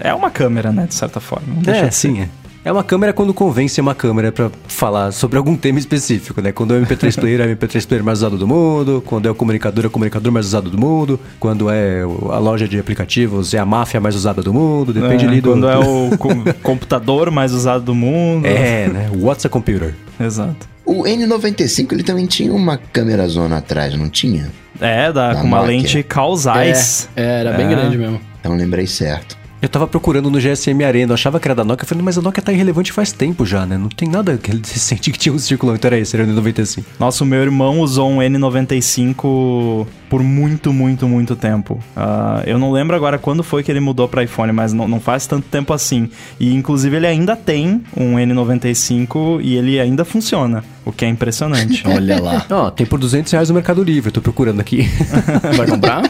é 0.00 0.14
uma 0.14 0.30
câmera, 0.30 0.72
né? 0.72 0.86
De 0.86 0.94
certa 0.94 1.20
forma. 1.20 1.46
É, 1.66 1.90
sim, 1.90 2.20
é. 2.20 2.28
É 2.64 2.72
uma 2.72 2.82
câmera 2.82 3.12
quando 3.12 3.34
convence 3.34 3.78
uma 3.78 3.94
câmera 3.94 4.32
pra 4.32 4.50
falar 4.66 5.12
sobre 5.12 5.36
algum 5.36 5.54
tema 5.54 5.78
específico, 5.78 6.40
né? 6.40 6.50
Quando 6.50 6.74
é 6.74 6.78
o 6.78 6.86
MP3 6.86 7.14
player, 7.20 7.40
é 7.42 7.44
o 7.52 7.56
MP3 7.56 7.86
player 7.86 8.02
mais 8.02 8.20
usado 8.20 8.38
do 8.38 8.48
mundo. 8.48 9.02
Quando 9.04 9.26
é 9.26 9.30
o 9.30 9.34
comunicador, 9.34 9.84
é 9.84 9.86
o 9.88 9.90
comunicador 9.90 10.32
mais 10.32 10.46
usado 10.46 10.70
do 10.70 10.78
mundo. 10.78 11.20
Quando 11.38 11.68
é 11.68 12.00
a 12.02 12.38
loja 12.38 12.66
de 12.66 12.78
aplicativos, 12.78 13.52
é 13.52 13.58
a 13.58 13.66
máfia 13.66 14.00
mais 14.00 14.14
usada 14.16 14.42
do 14.42 14.54
mundo. 14.54 14.94
Depende 14.94 15.26
É, 15.26 15.28
ali 15.28 15.40
do... 15.42 15.50
Quando 15.50 15.68
é 15.68 15.76
o 15.78 16.16
com- 16.16 16.42
computador 16.62 17.30
mais 17.30 17.52
usado 17.52 17.84
do 17.84 17.94
mundo. 17.94 18.46
É, 18.46 18.88
né? 18.88 19.10
What's 19.14 19.44
a 19.44 19.50
computer? 19.50 19.94
Exato. 20.18 20.66
O 20.86 21.02
N95, 21.04 21.92
ele 21.92 22.02
também 22.02 22.24
tinha 22.24 22.52
uma 22.52 22.78
câmera 22.78 23.28
zona 23.28 23.58
atrás, 23.58 23.94
não 23.94 24.08
tinha? 24.08 24.50
É, 24.80 25.12
dá 25.12 25.34
Da 25.34 25.40
com 25.40 25.46
uma 25.46 25.58
Nokia. 25.58 25.76
lente 25.76 26.02
causais. 26.02 27.10
É, 27.14 27.40
era 27.40 27.52
bem 27.52 27.66
É. 27.66 27.68
grande 27.68 27.98
mesmo. 27.98 28.18
Então 28.40 28.56
lembrei 28.56 28.86
certo. 28.86 29.36
Eu 29.64 29.68
tava 29.70 29.86
procurando 29.86 30.30
no 30.30 30.38
GSM 30.38 30.84
Arena, 30.84 31.12
eu 31.12 31.14
achava 31.14 31.40
que 31.40 31.48
era 31.48 31.54
da 31.54 31.64
Nokia, 31.64 31.84
eu 31.84 31.88
falei, 31.88 32.04
mas 32.04 32.18
a 32.18 32.20
Nokia 32.20 32.42
tá 32.42 32.52
irrelevante 32.52 32.92
faz 32.92 33.12
tempo 33.12 33.46
já, 33.46 33.64
né? 33.64 33.78
Não 33.78 33.88
tem 33.88 34.06
nada 34.06 34.36
que 34.36 34.50
ele 34.50 34.60
sente 34.68 35.10
que 35.10 35.18
tinha 35.18 35.34
um 35.34 35.38
círculo, 35.38 35.74
então 35.74 35.88
era 35.88 35.98
esse, 35.98 36.14
era 36.14 36.22
o 36.22 36.28
N95. 36.28 36.84
Nossa, 37.00 37.24
o 37.24 37.26
meu 37.26 37.40
irmão 37.40 37.80
usou 37.80 38.10
um 38.10 38.18
N95 38.18 39.86
por 40.10 40.22
muito, 40.22 40.70
muito, 40.70 41.08
muito 41.08 41.34
tempo. 41.34 41.82
Uh, 41.96 42.42
eu 42.46 42.58
não 42.58 42.70
lembro 42.70 42.94
agora 42.94 43.18
quando 43.18 43.42
foi 43.42 43.62
que 43.62 43.72
ele 43.72 43.80
mudou 43.80 44.06
para 44.06 44.22
iPhone, 44.22 44.52
mas 44.52 44.74
não, 44.74 44.86
não 44.86 45.00
faz 45.00 45.26
tanto 45.26 45.48
tempo 45.48 45.72
assim. 45.72 46.10
E 46.38 46.54
inclusive 46.54 46.96
ele 46.96 47.06
ainda 47.06 47.34
tem 47.34 47.82
um 47.96 48.16
N95 48.16 49.40
e 49.42 49.56
ele 49.56 49.80
ainda 49.80 50.04
funciona, 50.04 50.62
o 50.84 50.92
que 50.92 51.06
é 51.06 51.08
impressionante. 51.08 51.82
Olha 51.88 52.20
lá. 52.20 52.46
Ó, 52.50 52.70
tem 52.70 52.86
por 52.86 52.98
200 52.98 53.32
reais 53.32 53.48
no 53.48 53.54
Mercado 53.54 53.82
Livre, 53.82 54.08
eu 54.08 54.12
tô 54.12 54.20
procurando 54.20 54.60
aqui. 54.60 54.86
Vai 55.56 55.66
comprar? 55.66 56.02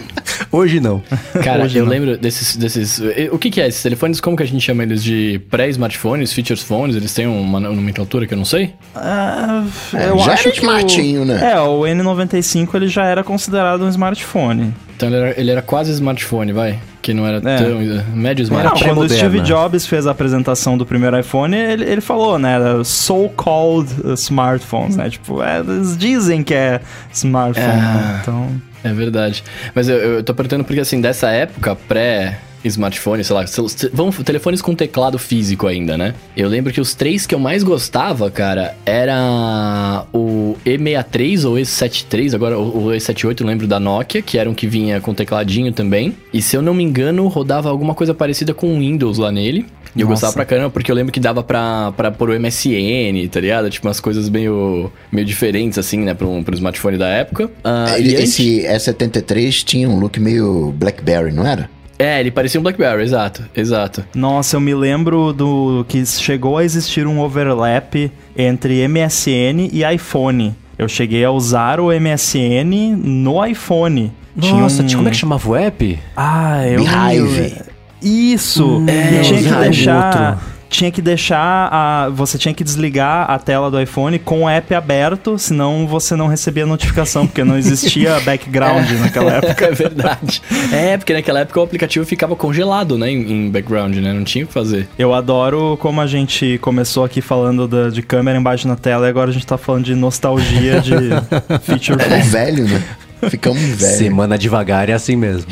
Hoje 0.50 0.80
não. 0.80 1.02
Cara, 1.42 1.64
Hoje 1.64 1.78
eu 1.78 1.84
não. 1.84 1.90
lembro 1.90 2.18
desses, 2.18 2.56
desses. 2.56 3.00
O 3.32 3.38
que, 3.44 3.50
que 3.50 3.60
é 3.60 3.68
esses 3.68 3.82
telefones? 3.82 4.20
Como 4.20 4.36
que 4.36 4.42
a 4.42 4.46
gente 4.46 4.60
chama 4.62 4.82
eles 4.82 5.02
de 5.04 5.40
pré-smartphones, 5.50 6.32
features 6.32 6.62
phones? 6.62 6.96
Eles 6.96 7.12
têm 7.12 7.26
uma 7.26 7.60
nomenclatura 7.60 8.26
que 8.26 8.32
eu 8.34 8.38
não 8.38 8.44
sei? 8.44 8.72
Ah, 8.96 9.64
É, 9.92 10.08
eu 10.08 10.18
já 10.18 10.32
acho 10.32 10.48
era 10.48 10.52
que 10.52 10.60
smartinho, 10.60 11.22
o, 11.22 11.24
né? 11.24 11.52
É, 11.52 11.60
o 11.60 11.80
N95 11.80 12.74
ele 12.74 12.88
já 12.88 13.04
era 13.04 13.22
considerado 13.22 13.84
um 13.84 13.88
smartphone. 13.88 14.74
Então 14.96 15.08
ele 15.08 15.16
era, 15.16 15.40
ele 15.40 15.50
era 15.50 15.60
quase 15.62 15.92
smartphone, 15.92 16.52
vai. 16.52 16.78
Que 17.02 17.12
não 17.12 17.26
era 17.26 17.36
É. 17.38 17.56
tão. 17.58 17.78
Médio 18.16 18.46
Não, 18.48 18.58
smartphone. 18.58 18.94
quando 18.94 19.00
o. 19.02 19.08
Steve 19.10 19.40
Jobs 19.40 19.86
fez 19.86 20.06
a 20.06 20.10
apresentação 20.12 20.78
do 20.78 20.86
primeiro 20.86 21.18
iPhone, 21.18 21.54
ele, 21.54 21.84
ele 21.84 22.00
falou, 22.00 22.38
né? 22.38 22.56
So-called 22.84 23.92
uh, 24.04 24.14
smartphones, 24.14 24.96
né? 24.96 25.10
Tipo, 25.10 25.42
é, 25.42 25.58
eles 25.60 25.96
dizem 25.98 26.42
que 26.42 26.54
é 26.54 26.80
smartphone, 27.12 27.66
É. 27.66 27.76
né? 27.76 28.18
Então. 28.22 28.48
É 28.82 28.92
verdade. 28.92 29.42
Mas 29.74 29.88
eu, 29.88 29.96
eu 29.96 30.22
tô 30.22 30.32
perguntando 30.34 30.64
porque, 30.64 30.80
assim, 30.80 31.00
dessa 31.00 31.28
época 31.30 31.74
pré. 31.76 32.38
Smartphone, 32.68 33.22
sei 33.24 33.34
lá, 33.36 33.44
vamos, 33.92 34.16
telefones 34.18 34.62
com 34.62 34.74
teclado 34.74 35.18
físico 35.18 35.66
ainda, 35.66 35.96
né? 35.98 36.14
Eu 36.36 36.48
lembro 36.48 36.72
que 36.72 36.80
os 36.80 36.94
três 36.94 37.26
que 37.26 37.34
eu 37.34 37.38
mais 37.38 37.62
gostava, 37.62 38.30
cara, 38.30 38.74
era 38.84 40.04
o 40.12 40.56
E63 40.64 41.44
ou 41.48 41.54
E73, 41.56 42.34
agora 42.34 42.58
o, 42.58 42.86
o 42.86 42.90
E78 42.90 43.40
eu 43.40 43.46
lembro 43.46 43.66
da 43.66 43.78
Nokia, 43.78 44.22
que 44.22 44.38
era 44.38 44.48
um 44.48 44.54
que 44.54 44.66
vinha 44.66 45.00
com 45.00 45.12
tecladinho 45.14 45.72
também. 45.72 46.14
E 46.32 46.40
se 46.40 46.56
eu 46.56 46.62
não 46.62 46.74
me 46.74 46.82
engano, 46.84 47.26
rodava 47.28 47.68
alguma 47.68 47.94
coisa 47.94 48.14
parecida 48.14 48.54
com 48.54 48.74
o 48.74 48.78
Windows 48.78 49.18
lá 49.18 49.30
nele. 49.30 49.66
E 49.96 50.00
eu 50.00 50.08
Nossa. 50.08 50.14
gostava 50.26 50.32
pra 50.32 50.44
caramba, 50.44 50.70
porque 50.70 50.90
eu 50.90 50.94
lembro 50.96 51.12
que 51.12 51.20
dava 51.20 51.40
pra, 51.44 51.92
pra 51.92 52.10
pôr 52.10 52.30
o 52.30 52.40
MSN, 52.40 53.28
tá 53.30 53.38
ligado? 53.40 53.70
Tipo, 53.70 53.86
umas 53.86 54.00
coisas 54.00 54.28
meio, 54.28 54.90
meio 55.12 55.24
diferentes, 55.24 55.78
assim, 55.78 55.98
né, 55.98 56.14
pro, 56.14 56.42
pro 56.42 56.52
smartphone 56.54 56.98
da 56.98 57.06
época. 57.08 57.48
Ah, 57.62 57.94
Ele- 57.96 58.10
e 58.10 58.16
antes- 58.16 58.40
esse 58.40 58.62
E73 58.66 59.62
tinha 59.64 59.88
um 59.88 59.96
look 60.00 60.18
meio 60.18 60.72
Blackberry, 60.76 61.32
não 61.32 61.46
era? 61.46 61.70
É, 61.98 62.18
ele 62.20 62.30
parecia 62.30 62.58
um 62.58 62.62
BlackBerry, 62.62 63.02
exato, 63.02 63.44
exato. 63.56 64.04
Nossa, 64.14 64.56
eu 64.56 64.60
me 64.60 64.74
lembro 64.74 65.32
do 65.32 65.84
que 65.88 66.04
chegou 66.04 66.58
a 66.58 66.64
existir 66.64 67.06
um 67.06 67.20
overlap 67.20 68.10
entre 68.36 68.86
MSN 68.88 69.70
e 69.72 69.82
iPhone. 69.94 70.54
Eu 70.76 70.88
cheguei 70.88 71.24
a 71.24 71.30
usar 71.30 71.78
o 71.78 71.92
MSN 71.92 72.96
no 72.96 73.44
iPhone. 73.46 74.12
Nossa, 74.34 74.82
um- 74.82 74.86
tinha- 74.86 74.96
como 74.96 75.08
é 75.08 75.12
que 75.12 75.16
chamava 75.16 75.48
o 75.48 75.54
app? 75.54 75.98
Ah, 76.16 76.66
eu 76.66 76.82
Beehive. 76.84 77.54
Isso. 78.02 78.82
É, 78.88 79.20
tinha 79.22 79.42
que 79.42 79.54
deixar. 79.60 80.32
outro. 80.32 80.53
Tinha 80.74 80.90
que 80.90 81.00
deixar 81.00 81.68
a. 81.70 82.08
Você 82.08 82.36
tinha 82.36 82.52
que 82.52 82.64
desligar 82.64 83.30
a 83.30 83.38
tela 83.38 83.70
do 83.70 83.80
iPhone 83.80 84.18
com 84.18 84.42
o 84.42 84.48
app 84.48 84.74
aberto, 84.74 85.38
senão 85.38 85.86
você 85.86 86.16
não 86.16 86.26
recebia 86.26 86.66
notificação, 86.66 87.28
porque 87.28 87.44
não 87.44 87.56
existia 87.56 88.18
background 88.26 88.90
naquela 89.00 89.34
época. 89.38 89.66
É 89.66 89.70
verdade. 89.70 90.42
É, 90.72 90.96
porque 90.98 91.12
naquela 91.12 91.38
época 91.38 91.60
o 91.60 91.62
aplicativo 91.62 92.04
ficava 92.04 92.34
congelado, 92.34 92.98
né, 92.98 93.08
em, 93.08 93.46
em 93.46 93.50
background, 93.52 93.94
né? 93.98 94.12
Não 94.12 94.24
tinha 94.24 94.44
o 94.44 94.48
que 94.48 94.52
fazer. 94.52 94.88
Eu 94.98 95.14
adoro 95.14 95.76
como 95.80 96.00
a 96.00 96.08
gente 96.08 96.58
começou 96.60 97.04
aqui 97.04 97.20
falando 97.20 97.68
da- 97.68 97.88
de 97.90 98.02
câmera 98.02 98.36
embaixo 98.36 98.66
na 98.66 98.74
tela 98.74 99.06
e 99.06 99.10
agora 99.10 99.30
a 99.30 99.32
gente 99.32 99.46
tá 99.46 99.56
falando 99.56 99.84
de 99.84 99.94
nostalgia 99.94 100.80
de 100.80 100.94
feature 101.62 102.02
É 102.02 102.18
velho, 102.18 102.64
né? 102.66 102.82
Ficamos 103.28 103.62
velho. 103.62 103.96
Semana 103.96 104.36
devagar 104.38 104.88
é 104.88 104.92
assim 104.92 105.16
mesmo. 105.16 105.46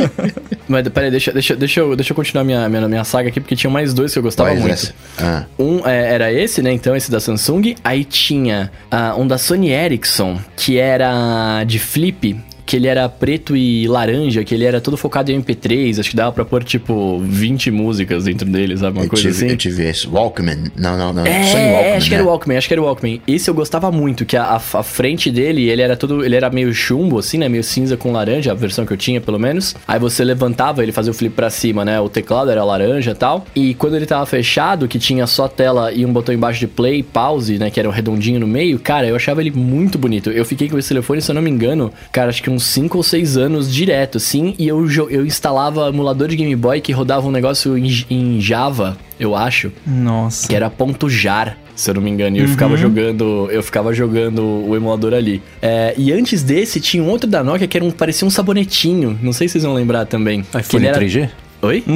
Mas 0.68 0.88
peraí, 0.88 1.10
deixa, 1.10 1.32
deixa, 1.32 1.56
deixa, 1.56 1.80
eu, 1.80 1.96
deixa 1.96 2.12
eu 2.12 2.16
continuar 2.16 2.44
minha, 2.44 2.68
minha, 2.68 2.86
minha 2.86 3.04
saga 3.04 3.28
aqui, 3.28 3.40
porque 3.40 3.56
tinha 3.56 3.70
mais 3.70 3.92
dois 3.92 4.12
que 4.12 4.18
eu 4.18 4.22
gostava 4.22 4.50
Quais 4.50 4.60
muito. 4.60 4.94
Ah, 5.18 5.44
Um 5.58 5.86
é, 5.86 6.14
era 6.14 6.32
esse, 6.32 6.62
né? 6.62 6.72
Então, 6.72 6.94
esse 6.94 7.10
da 7.10 7.18
Samsung. 7.18 7.74
Aí 7.82 8.04
tinha 8.04 8.70
ah, 8.90 9.16
um 9.16 9.26
da 9.26 9.36
Sony 9.36 9.70
Ericsson, 9.70 10.38
que 10.56 10.78
era 10.78 11.64
de 11.64 11.78
flip. 11.78 12.40
Que 12.70 12.76
ele 12.76 12.86
era 12.86 13.08
preto 13.08 13.56
e 13.56 13.88
laranja, 13.88 14.44
que 14.44 14.54
ele 14.54 14.64
era 14.64 14.80
todo 14.80 14.96
focado 14.96 15.32
em 15.32 15.42
MP3. 15.42 15.98
Acho 15.98 16.10
que 16.10 16.14
dava 16.14 16.30
pra 16.30 16.44
pôr, 16.44 16.62
tipo, 16.62 17.18
20 17.18 17.68
músicas 17.72 18.26
dentro 18.26 18.48
dele, 18.48 18.76
sabe? 18.76 18.96
Uma 18.96 19.06
eu, 19.06 19.08
coisa 19.08 19.24
tive, 19.24 19.36
assim. 19.36 19.48
eu 19.48 19.56
tive 19.56 19.88
esse. 19.88 20.06
Walkman. 20.06 20.70
Não, 20.76 20.96
não, 20.96 21.12
não. 21.12 21.26
É, 21.26 21.40
Walkman, 21.40 21.96
acho 21.96 22.08
que 22.08 22.14
era 22.14 22.22
o 22.22 22.26
né? 22.26 22.30
Walkman, 22.30 22.56
acho 22.56 22.68
que 22.68 22.74
era 22.74 22.80
o 22.80 22.84
Walkman. 22.84 23.22
Esse 23.26 23.50
eu 23.50 23.54
gostava 23.54 23.90
muito, 23.90 24.24
que 24.24 24.36
a, 24.36 24.44
a, 24.44 24.54
a 24.56 24.82
frente 24.84 25.32
dele, 25.32 25.68
ele 25.68 25.82
era 25.82 25.96
todo, 25.96 26.24
ele 26.24 26.36
era 26.36 26.48
meio 26.48 26.72
chumbo, 26.72 27.18
assim, 27.18 27.38
né? 27.38 27.48
Meio 27.48 27.64
cinza 27.64 27.96
com 27.96 28.12
laranja, 28.12 28.52
a 28.52 28.54
versão 28.54 28.86
que 28.86 28.92
eu 28.92 28.96
tinha, 28.96 29.20
pelo 29.20 29.40
menos. 29.40 29.74
Aí 29.88 29.98
você 29.98 30.22
levantava, 30.22 30.80
ele 30.80 30.92
fazia 30.92 31.10
o 31.10 31.14
flip 31.14 31.34
pra 31.34 31.50
cima, 31.50 31.84
né? 31.84 31.98
O 31.98 32.08
teclado 32.08 32.52
era 32.52 32.62
laranja 32.62 33.10
e 33.10 33.14
tal. 33.16 33.46
E 33.52 33.74
quando 33.74 33.96
ele 33.96 34.06
tava 34.06 34.24
fechado, 34.26 34.86
que 34.86 35.00
tinha 35.00 35.26
só 35.26 35.48
tela 35.48 35.92
e 35.92 36.06
um 36.06 36.12
botão 36.12 36.32
embaixo 36.32 36.60
de 36.60 36.68
play, 36.68 37.02
pause, 37.02 37.58
né? 37.58 37.68
Que 37.68 37.80
era 37.80 37.88
um 37.88 37.92
redondinho 37.92 38.38
no 38.38 38.46
meio, 38.46 38.78
cara, 38.78 39.08
eu 39.08 39.16
achava 39.16 39.40
ele 39.40 39.50
muito 39.50 39.98
bonito. 39.98 40.30
Eu 40.30 40.44
fiquei 40.44 40.68
com 40.68 40.78
esse 40.78 40.88
telefone, 40.88 41.20
se 41.20 41.32
eu 41.32 41.34
não 41.34 41.42
me 41.42 41.50
engano, 41.50 41.92
cara, 42.12 42.28
acho 42.28 42.40
que 42.40 42.48
uns 42.48 42.59
5 42.64 42.96
ou 42.96 43.02
6 43.02 43.36
anos 43.36 43.72
direto, 43.72 44.18
assim. 44.18 44.54
E 44.58 44.68
eu, 44.68 44.86
eu 45.10 45.26
instalava 45.26 45.88
emulador 45.88 46.28
de 46.28 46.36
Game 46.36 46.54
Boy 46.56 46.80
que 46.80 46.92
rodava 46.92 47.26
um 47.26 47.30
negócio 47.30 47.76
em, 47.76 48.06
em 48.10 48.40
Java, 48.40 48.96
eu 49.18 49.36
acho 49.36 49.72
Nossa. 49.86 50.48
que 50.48 50.54
era 50.54 50.70
ponto 50.70 51.08
.jar, 51.10 51.58
se 51.74 51.90
eu 51.90 51.94
não 51.94 52.02
me 52.02 52.10
engano. 52.10 52.36
E 52.36 52.40
eu 52.40 52.48
ficava 52.48 52.76
jogando, 52.76 53.48
eu 53.50 53.62
ficava 53.62 53.92
jogando 53.92 54.42
o 54.42 54.74
emulador 54.74 55.12
ali. 55.12 55.42
É, 55.60 55.94
e 55.96 56.12
antes 56.12 56.42
desse 56.42 56.80
tinha 56.80 57.02
um 57.02 57.08
outro 57.08 57.28
da 57.28 57.44
Nokia 57.44 57.66
que 57.66 57.76
era 57.76 57.84
um 57.84 57.90
parecia 57.90 58.26
um 58.26 58.30
sabonetinho. 58.30 59.18
Não 59.22 59.32
sei 59.32 59.48
se 59.48 59.52
vocês 59.52 59.64
vão 59.64 59.74
lembrar 59.74 60.06
também. 60.06 60.42
Que 60.42 60.58
iPhone 60.58 60.86
ele 60.86 60.88
era... 60.88 61.00
3G? 61.00 61.30
Oi? 61.62 61.84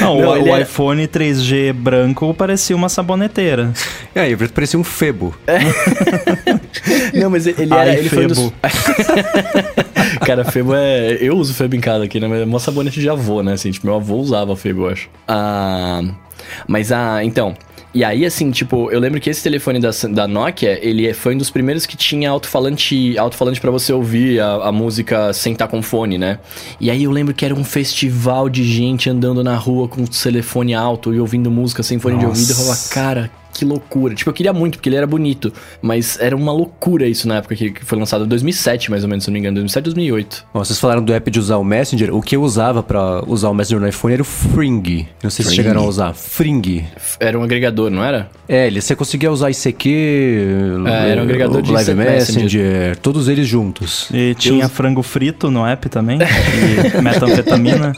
Não, 0.00 0.20
Não, 0.20 0.28
o, 0.30 0.36
ele 0.36 0.50
o 0.50 0.54
era- 0.54 0.62
iPhone 0.64 1.06
3G 1.06 1.72
branco 1.72 2.34
parecia 2.34 2.74
uma 2.74 2.88
saboneteira. 2.88 3.72
É, 4.14 4.32
eu 4.32 4.38
parecia 4.48 4.78
um 4.78 4.84
febo. 4.84 5.34
Não, 7.14 7.30
mas 7.30 7.46
ele 7.46 7.72
Ai, 7.72 7.80
era, 7.90 7.98
ele 7.98 8.08
foi 8.08 8.24
um 8.24 8.28
dos... 8.28 8.38
Febo. 8.38 8.52
Cara, 10.26 10.44
Febo 10.44 10.74
é. 10.74 11.16
Eu 11.20 11.36
uso 11.36 11.54
Febo 11.54 11.76
em 11.76 11.80
casa 11.80 12.04
aqui, 12.04 12.18
né? 12.20 12.26
Mas 12.26 12.40
é 12.40 12.44
uma 12.44 12.58
sabonete 12.58 13.00
de 13.00 13.08
avô, 13.08 13.42
né? 13.42 13.52
Assim, 13.54 13.70
tipo, 13.70 13.86
meu 13.86 13.96
avô 13.96 14.16
usava 14.16 14.54
Febo, 14.56 14.86
eu 14.86 14.90
acho. 14.90 15.08
Ah. 15.26 16.02
Mas 16.66 16.90
ah, 16.92 17.22
então. 17.24 17.54
E 17.94 18.02
aí, 18.02 18.26
assim, 18.26 18.50
tipo, 18.50 18.90
eu 18.90 18.98
lembro 18.98 19.20
que 19.20 19.30
esse 19.30 19.40
telefone 19.40 19.78
da, 19.78 19.90
da 20.10 20.26
Nokia, 20.26 20.84
ele 20.84 21.14
foi 21.14 21.34
um 21.34 21.38
dos 21.38 21.48
primeiros 21.48 21.86
que 21.86 21.96
tinha 21.96 22.28
alto-falante 22.28 23.16
alto-falante 23.16 23.60
pra 23.60 23.70
você 23.70 23.92
ouvir 23.92 24.40
a, 24.40 24.54
a 24.68 24.72
música 24.72 25.32
sem 25.32 25.52
estar 25.52 25.68
com 25.68 25.80
fone, 25.80 26.18
né? 26.18 26.40
E 26.80 26.90
aí 26.90 27.04
eu 27.04 27.10
lembro 27.12 27.32
que 27.32 27.44
era 27.44 27.54
um 27.54 27.62
festival 27.62 28.48
de 28.48 28.64
gente 28.64 29.08
andando 29.08 29.44
na 29.44 29.54
rua 29.54 29.86
com 29.86 30.02
o 30.02 30.08
telefone 30.08 30.74
alto 30.74 31.14
e 31.14 31.20
ouvindo 31.20 31.50
música 31.52 31.84
sem 31.84 32.00
fone 32.00 32.18
de 32.18 32.26
ouvido. 32.26 32.50
Eu 32.50 32.56
falava, 32.56 32.70
Nossa. 32.70 32.92
cara, 32.92 33.30
que 33.54 33.64
loucura. 33.64 34.14
Tipo, 34.14 34.30
eu 34.30 34.34
queria 34.34 34.52
muito, 34.52 34.76
porque 34.78 34.88
ele 34.88 34.96
era 34.96 35.06
bonito. 35.06 35.52
Mas 35.80 36.18
era 36.20 36.36
uma 36.36 36.52
loucura 36.52 37.06
isso 37.06 37.26
na 37.28 37.36
época 37.36 37.54
que, 37.54 37.70
que 37.70 37.84
foi 37.84 37.98
lançado. 37.98 38.24
Em 38.24 38.28
2007, 38.28 38.90
mais 38.90 39.02
ou 39.04 39.08
menos, 39.08 39.24
se 39.24 39.30
não 39.30 39.34
me 39.34 39.38
engano. 39.40 39.54
2007, 39.54 39.84
2008. 39.84 40.46
Ó, 40.52 40.58
vocês 40.64 40.78
falaram 40.78 41.02
do 41.02 41.12
app 41.14 41.30
de 41.30 41.38
usar 41.38 41.56
o 41.58 41.64
Messenger. 41.64 42.14
O 42.14 42.20
que 42.20 42.36
eu 42.36 42.42
usava 42.42 42.82
pra 42.82 43.22
usar 43.26 43.48
o 43.50 43.54
Messenger 43.54 43.80
no 43.80 43.88
iPhone 43.88 44.14
era 44.14 44.22
o 44.22 44.24
Fring. 44.24 45.06
Não 45.22 45.30
sei 45.30 45.44
se 45.44 45.50
Fring. 45.50 45.56
chegaram 45.62 45.82
a 45.82 45.86
usar. 45.86 46.14
Fring. 46.14 46.84
Era 47.20 47.38
um 47.38 47.42
agregador, 47.42 47.90
não 47.90 48.02
era? 48.04 48.28
É, 48.48 48.66
ele, 48.66 48.80
você 48.80 48.94
conseguia 48.96 49.30
usar 49.30 49.50
ICQ, 49.50 49.88
É, 50.86 51.10
era 51.10 51.20
um 51.20 51.24
agregador 51.24 51.58
o 51.58 51.62
de 51.62 51.70
Live 51.72 51.94
Messenger. 51.94 52.42
Messenger, 52.42 52.96
todos 52.98 53.28
eles 53.28 53.46
juntos. 53.46 54.08
E 54.12 54.34
tinha 54.34 54.68
frango 54.68 55.02
frito 55.02 55.50
no 55.50 55.64
app 55.66 55.88
também. 55.88 56.18
E 56.98 57.00
metanfetamina. 57.00 57.94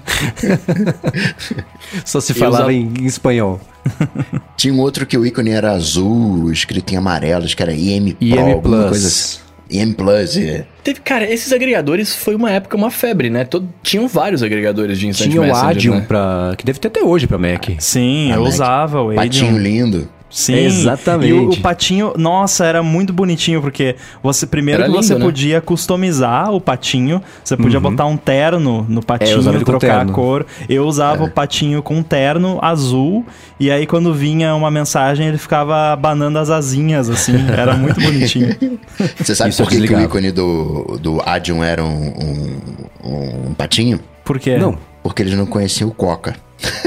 Só 2.04 2.20
se 2.20 2.32
Eu 2.32 2.36
falava 2.36 2.56
usava- 2.56 2.72
em, 2.72 2.92
em 3.00 3.04
espanhol. 3.06 3.60
Tinha 4.56 4.72
um 4.72 4.80
outro 4.80 5.06
que 5.06 5.16
o 5.16 5.24
ícone 5.26 5.50
era 5.50 5.72
azul, 5.72 6.50
escrito 6.50 6.92
em 6.92 6.96
amarelo, 6.96 7.44
acho 7.44 7.56
que 7.56 7.62
era 7.62 7.72
IM 7.72 8.12
Pro, 8.12 8.26
IM 8.26 8.38
alguma 8.38 8.60
Plus. 8.60 8.88
coisa 8.88 9.06
assim. 9.08 9.38
IM 9.68 9.92
Plus, 9.92 10.36
é. 10.36 10.64
Teve, 10.84 11.00
cara, 11.00 11.28
esses 11.28 11.52
agregadores 11.52 12.14
foi 12.14 12.36
uma 12.36 12.50
época 12.52 12.76
uma 12.76 12.90
febre, 12.90 13.28
né? 13.28 13.44
Todo, 13.44 13.68
tinham 13.82 14.06
vários 14.06 14.42
agregadores 14.42 14.98
de 14.98 15.08
Instant 15.08 15.30
Tinha 15.30 15.42
o 15.42 15.44
Messenger, 15.44 15.68
Adium 15.70 15.94
né? 15.96 16.04
pra. 16.06 16.54
que 16.56 16.64
deve 16.64 16.78
ter 16.78 16.86
até 16.88 17.02
hoje 17.02 17.26
pra 17.26 17.36
Mac. 17.36 17.70
Sim, 17.80 18.30
eu 18.30 18.42
Mac. 18.42 18.48
usava 18.52 19.02
o 19.02 19.12
Patinho 19.14 19.48
Adium. 19.56 19.58
lindo. 19.58 20.08
Sim, 20.28 20.54
Exatamente. 20.54 21.28
E 21.30 21.32
o, 21.32 21.50
o 21.50 21.60
patinho, 21.60 22.12
nossa, 22.16 22.64
era 22.66 22.82
muito 22.82 23.12
bonitinho, 23.12 23.60
porque 23.62 23.94
você 24.22 24.46
primeiro 24.46 24.82
que 24.84 24.90
você 24.90 25.14
lindo, 25.14 25.18
né? 25.20 25.24
podia 25.24 25.60
customizar 25.60 26.50
o 26.52 26.60
patinho, 26.60 27.22
você 27.44 27.56
podia 27.56 27.78
botar 27.78 28.06
um 28.06 28.16
terno 28.16 28.84
no 28.88 29.00
É, 29.00 29.02
patinho, 29.02 29.42
com 29.42 29.64
trocar 29.64 29.98
terno. 29.98 30.10
a 30.10 30.14
cor. 30.14 30.46
Eu 30.68 30.84
usava 30.86 31.24
o 31.24 31.30
patinho 31.30 31.82
com 31.82 32.02
terno 32.02 32.58
azul, 32.60 33.24
e 33.58 33.70
aí 33.70 33.86
quando 33.86 34.12
vinha 34.12 34.54
uma 34.54 34.70
mensagem, 34.70 35.26
ele 35.28 35.38
ficava 35.38 35.92
abanando 35.92 36.38
as 36.38 36.50
asinhas, 36.50 37.08
assim, 37.08 37.34
era 37.48 37.74
muito 37.74 38.00
bonitinho. 38.00 38.56
Você 39.18 39.34
sabe 39.34 39.50
Isso 39.50 39.62
por 39.62 39.70
que, 39.70 39.86
que 39.86 39.94
o 39.94 40.00
ícone 40.00 40.32
do, 40.32 40.98
do 41.00 41.22
Adium 41.24 41.62
era 41.62 41.84
um, 41.84 42.58
um, 43.04 43.50
um 43.50 43.54
patinho? 43.54 44.00
Por 44.24 44.38
quê? 44.40 44.56
Não. 44.58 44.76
porque 45.02 45.22
eles 45.22 45.34
não 45.34 45.46
conheciam 45.46 45.88
o 45.88 45.92
Coca. 45.94 46.34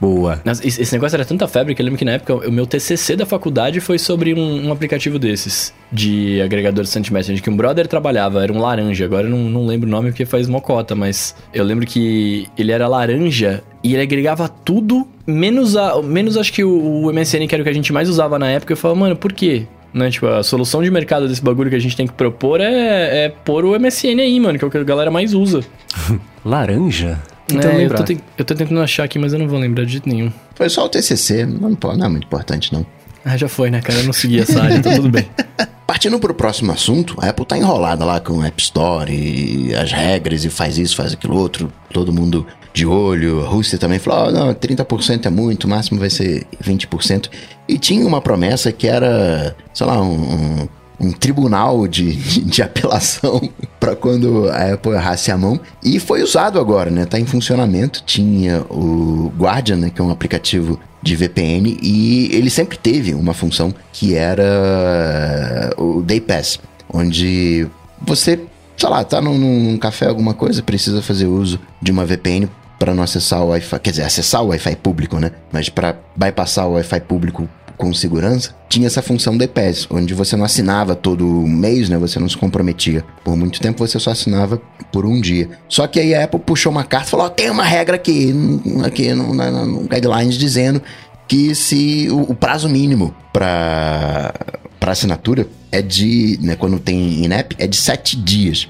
Boa. 0.00 0.40
Esse 0.64 0.92
negócio 0.92 1.16
era 1.16 1.24
tanta 1.24 1.46
febre 1.46 1.74
que 1.74 1.82
eu 1.82 1.84
lembro 1.84 1.98
que 1.98 2.04
na 2.04 2.12
época 2.12 2.48
o 2.48 2.52
meu 2.52 2.66
TCC 2.66 3.16
da 3.16 3.26
faculdade 3.26 3.80
foi 3.80 3.98
sobre 3.98 4.32
um, 4.34 4.68
um 4.68 4.72
aplicativo 4.72 5.18
desses, 5.18 5.74
de 5.92 6.40
agregador 6.40 6.84
de 6.84 7.12
Message, 7.12 7.42
que 7.42 7.50
um 7.50 7.56
brother 7.56 7.86
trabalhava, 7.86 8.42
era 8.42 8.52
um 8.52 8.60
laranja. 8.60 9.04
Agora 9.04 9.26
eu 9.26 9.30
não, 9.30 9.50
não 9.50 9.66
lembro 9.66 9.88
o 9.88 9.90
nome 9.90 10.10
porque 10.10 10.24
faz 10.24 10.48
mocota, 10.48 10.94
mas 10.94 11.34
eu 11.52 11.64
lembro 11.64 11.86
que 11.86 12.48
ele 12.56 12.72
era 12.72 12.88
laranja 12.88 13.62
e 13.82 13.94
ele 13.94 14.02
agregava 14.02 14.48
tudo, 14.48 15.06
menos, 15.26 15.76
a, 15.76 16.00
menos 16.02 16.36
acho 16.36 16.52
que 16.52 16.64
o, 16.64 17.06
o 17.06 17.12
MSN, 17.12 17.46
que 17.46 17.54
era 17.54 17.62
o 17.62 17.64
que 17.64 17.70
a 17.70 17.74
gente 17.74 17.92
mais 17.92 18.08
usava 18.08 18.38
na 18.38 18.48
época. 18.50 18.72
Eu 18.72 18.76
falava, 18.76 19.00
mano, 19.00 19.16
por 19.16 19.32
quê? 19.32 19.66
Né? 19.92 20.10
Tipo, 20.10 20.26
a 20.26 20.42
solução 20.42 20.82
de 20.82 20.90
mercado 20.90 21.26
desse 21.26 21.42
bagulho 21.42 21.68
que 21.68 21.76
a 21.76 21.80
gente 21.80 21.96
tem 21.96 22.06
que 22.06 22.12
propor 22.12 22.60
é, 22.60 23.24
é 23.24 23.28
pôr 23.28 23.64
o 23.64 23.78
MSN 23.78 24.20
aí, 24.20 24.38
mano, 24.38 24.58
que 24.58 24.64
é 24.64 24.68
o 24.68 24.70
que 24.70 24.78
a 24.78 24.84
galera 24.84 25.10
mais 25.10 25.34
usa. 25.34 25.62
Laranja? 26.44 27.18
Então, 27.52 27.70
é, 27.70 27.84
eu, 27.84 27.90
tô 27.90 28.04
te... 28.04 28.18
eu 28.38 28.44
tô 28.44 28.54
tentando 28.54 28.80
achar 28.80 29.04
aqui, 29.04 29.18
mas 29.18 29.32
eu 29.32 29.38
não 29.38 29.48
vou 29.48 29.58
lembrar 29.58 29.84
de 29.84 29.92
jeito 29.92 30.08
nenhum. 30.08 30.32
Foi 30.54 30.68
só 30.68 30.84
o 30.84 30.88
TCC, 30.88 31.44
não, 31.44 31.76
não 31.96 32.06
é 32.06 32.08
muito 32.08 32.24
importante, 32.24 32.72
não. 32.72 32.86
Ah, 33.24 33.36
já 33.36 33.48
foi, 33.48 33.70
né, 33.70 33.80
cara? 33.80 33.98
Eu 33.98 34.04
não 34.04 34.12
segui 34.12 34.40
essa 34.40 34.62
área, 34.62 34.76
então 34.76 34.94
tudo 34.94 35.10
bem. 35.10 35.28
Partindo 35.86 36.18
pro 36.20 36.32
próximo 36.32 36.70
assunto, 36.70 37.16
a 37.18 37.28
Apple 37.28 37.44
tá 37.44 37.58
enrolada 37.58 38.04
lá 38.04 38.20
com 38.20 38.34
o 38.34 38.44
App 38.44 38.62
Store 38.62 39.12
e 39.12 39.74
as 39.74 39.90
regras 39.90 40.44
e 40.44 40.48
faz 40.48 40.78
isso, 40.78 40.94
faz 40.94 41.12
aquilo 41.12 41.36
outro, 41.36 41.70
todo 41.92 42.12
mundo 42.12 42.46
de 42.72 42.86
olho. 42.86 43.44
A 43.44 43.48
Rússia 43.48 43.78
também 43.78 43.98
falou: 43.98 44.28
oh, 44.28 44.30
não, 44.30 44.54
30% 44.54 45.26
é 45.26 45.30
muito, 45.30 45.64
o 45.64 45.68
máximo 45.68 45.98
vai 45.98 46.10
ser 46.10 46.46
20%. 46.62 47.30
E 47.68 47.78
tinha 47.78 48.06
uma 48.06 48.20
promessa 48.20 48.72
que 48.72 48.86
era, 48.86 49.56
sei 49.72 49.86
lá, 49.86 50.00
um, 50.00 50.14
um 50.14 50.68
um 51.00 51.10
tribunal 51.10 51.88
de, 51.88 52.14
de 52.44 52.62
apelação 52.62 53.40
para 53.80 53.96
quando 53.96 54.48
a 54.50 54.74
Apple 54.74 54.92
errasse 54.92 55.32
a 55.32 55.38
mão. 55.38 55.58
E 55.82 55.98
foi 55.98 56.22
usado 56.22 56.60
agora, 56.60 56.90
né? 56.90 57.06
Tá 57.06 57.18
em 57.18 57.24
funcionamento. 57.24 58.02
Tinha 58.04 58.60
o 58.68 59.32
Guardian, 59.38 59.76
né? 59.76 59.90
Que 59.90 60.00
é 60.00 60.04
um 60.04 60.10
aplicativo 60.10 60.78
de 61.02 61.16
VPN 61.16 61.78
e 61.80 62.28
ele 62.30 62.50
sempre 62.50 62.76
teve 62.76 63.14
uma 63.14 63.32
função 63.32 63.74
que 63.90 64.14
era 64.14 65.72
o 65.78 66.02
Day 66.02 66.20
Pass, 66.20 66.60
onde 66.92 67.66
você, 68.02 68.38
sei 68.76 68.88
lá, 68.90 69.02
tá 69.02 69.18
num, 69.18 69.38
num 69.38 69.78
café 69.78 70.06
alguma 70.06 70.34
coisa, 70.34 70.62
precisa 70.62 71.00
fazer 71.00 71.24
uso 71.24 71.58
de 71.80 71.90
uma 71.90 72.04
VPN 72.04 72.50
para 72.80 72.94
não 72.94 73.02
acessar 73.02 73.42
o 73.42 73.48
Wi-Fi, 73.48 73.78
quer 73.78 73.90
dizer, 73.90 74.04
acessar 74.04 74.42
o 74.42 74.46
Wi-Fi 74.48 74.74
público, 74.76 75.18
né? 75.18 75.30
Mas 75.52 75.68
para 75.68 75.94
bypassar 76.16 76.66
o 76.66 76.72
Wi-Fi 76.72 77.00
público 77.02 77.46
com 77.76 77.92
segurança, 77.92 78.54
tinha 78.70 78.86
essa 78.86 79.02
função 79.02 79.36
de 79.36 79.46
pass, 79.46 79.86
onde 79.90 80.14
você 80.14 80.34
não 80.34 80.44
assinava 80.46 80.94
todo 80.94 81.24
mês, 81.26 81.90
né? 81.90 81.98
Você 81.98 82.18
não 82.18 82.28
se 82.28 82.38
comprometia. 82.38 83.04
Por 83.22 83.36
muito 83.36 83.60
tempo 83.60 83.86
você 83.86 83.98
só 84.00 84.12
assinava 84.12 84.56
por 84.90 85.04
um 85.04 85.20
dia. 85.20 85.50
Só 85.68 85.86
que 85.86 86.00
aí 86.00 86.14
a 86.14 86.24
Apple 86.24 86.40
puxou 86.40 86.72
uma 86.72 86.84
carta 86.84 87.08
e 87.08 87.10
falou: 87.10 87.26
oh, 87.26 87.30
tem 87.30 87.50
uma 87.50 87.64
regra 87.64 87.96
aqui, 87.96 88.34
aqui 88.82 89.12
no, 89.12 89.34
no, 89.34 89.66
no 89.66 89.80
guidelines 89.88 90.38
dizendo 90.38 90.82
que 91.28 91.54
se 91.54 92.08
o, 92.10 92.32
o 92.32 92.34
prazo 92.34 92.66
mínimo 92.66 93.14
para 93.30 94.32
para 94.80 94.92
assinatura 94.92 95.46
é 95.70 95.82
de, 95.82 96.38
né, 96.40 96.56
quando 96.56 96.80
tem 96.80 97.22
in-app, 97.24 97.54
é 97.58 97.66
de 97.66 97.76
sete 97.76 98.16
dias. 98.16 98.66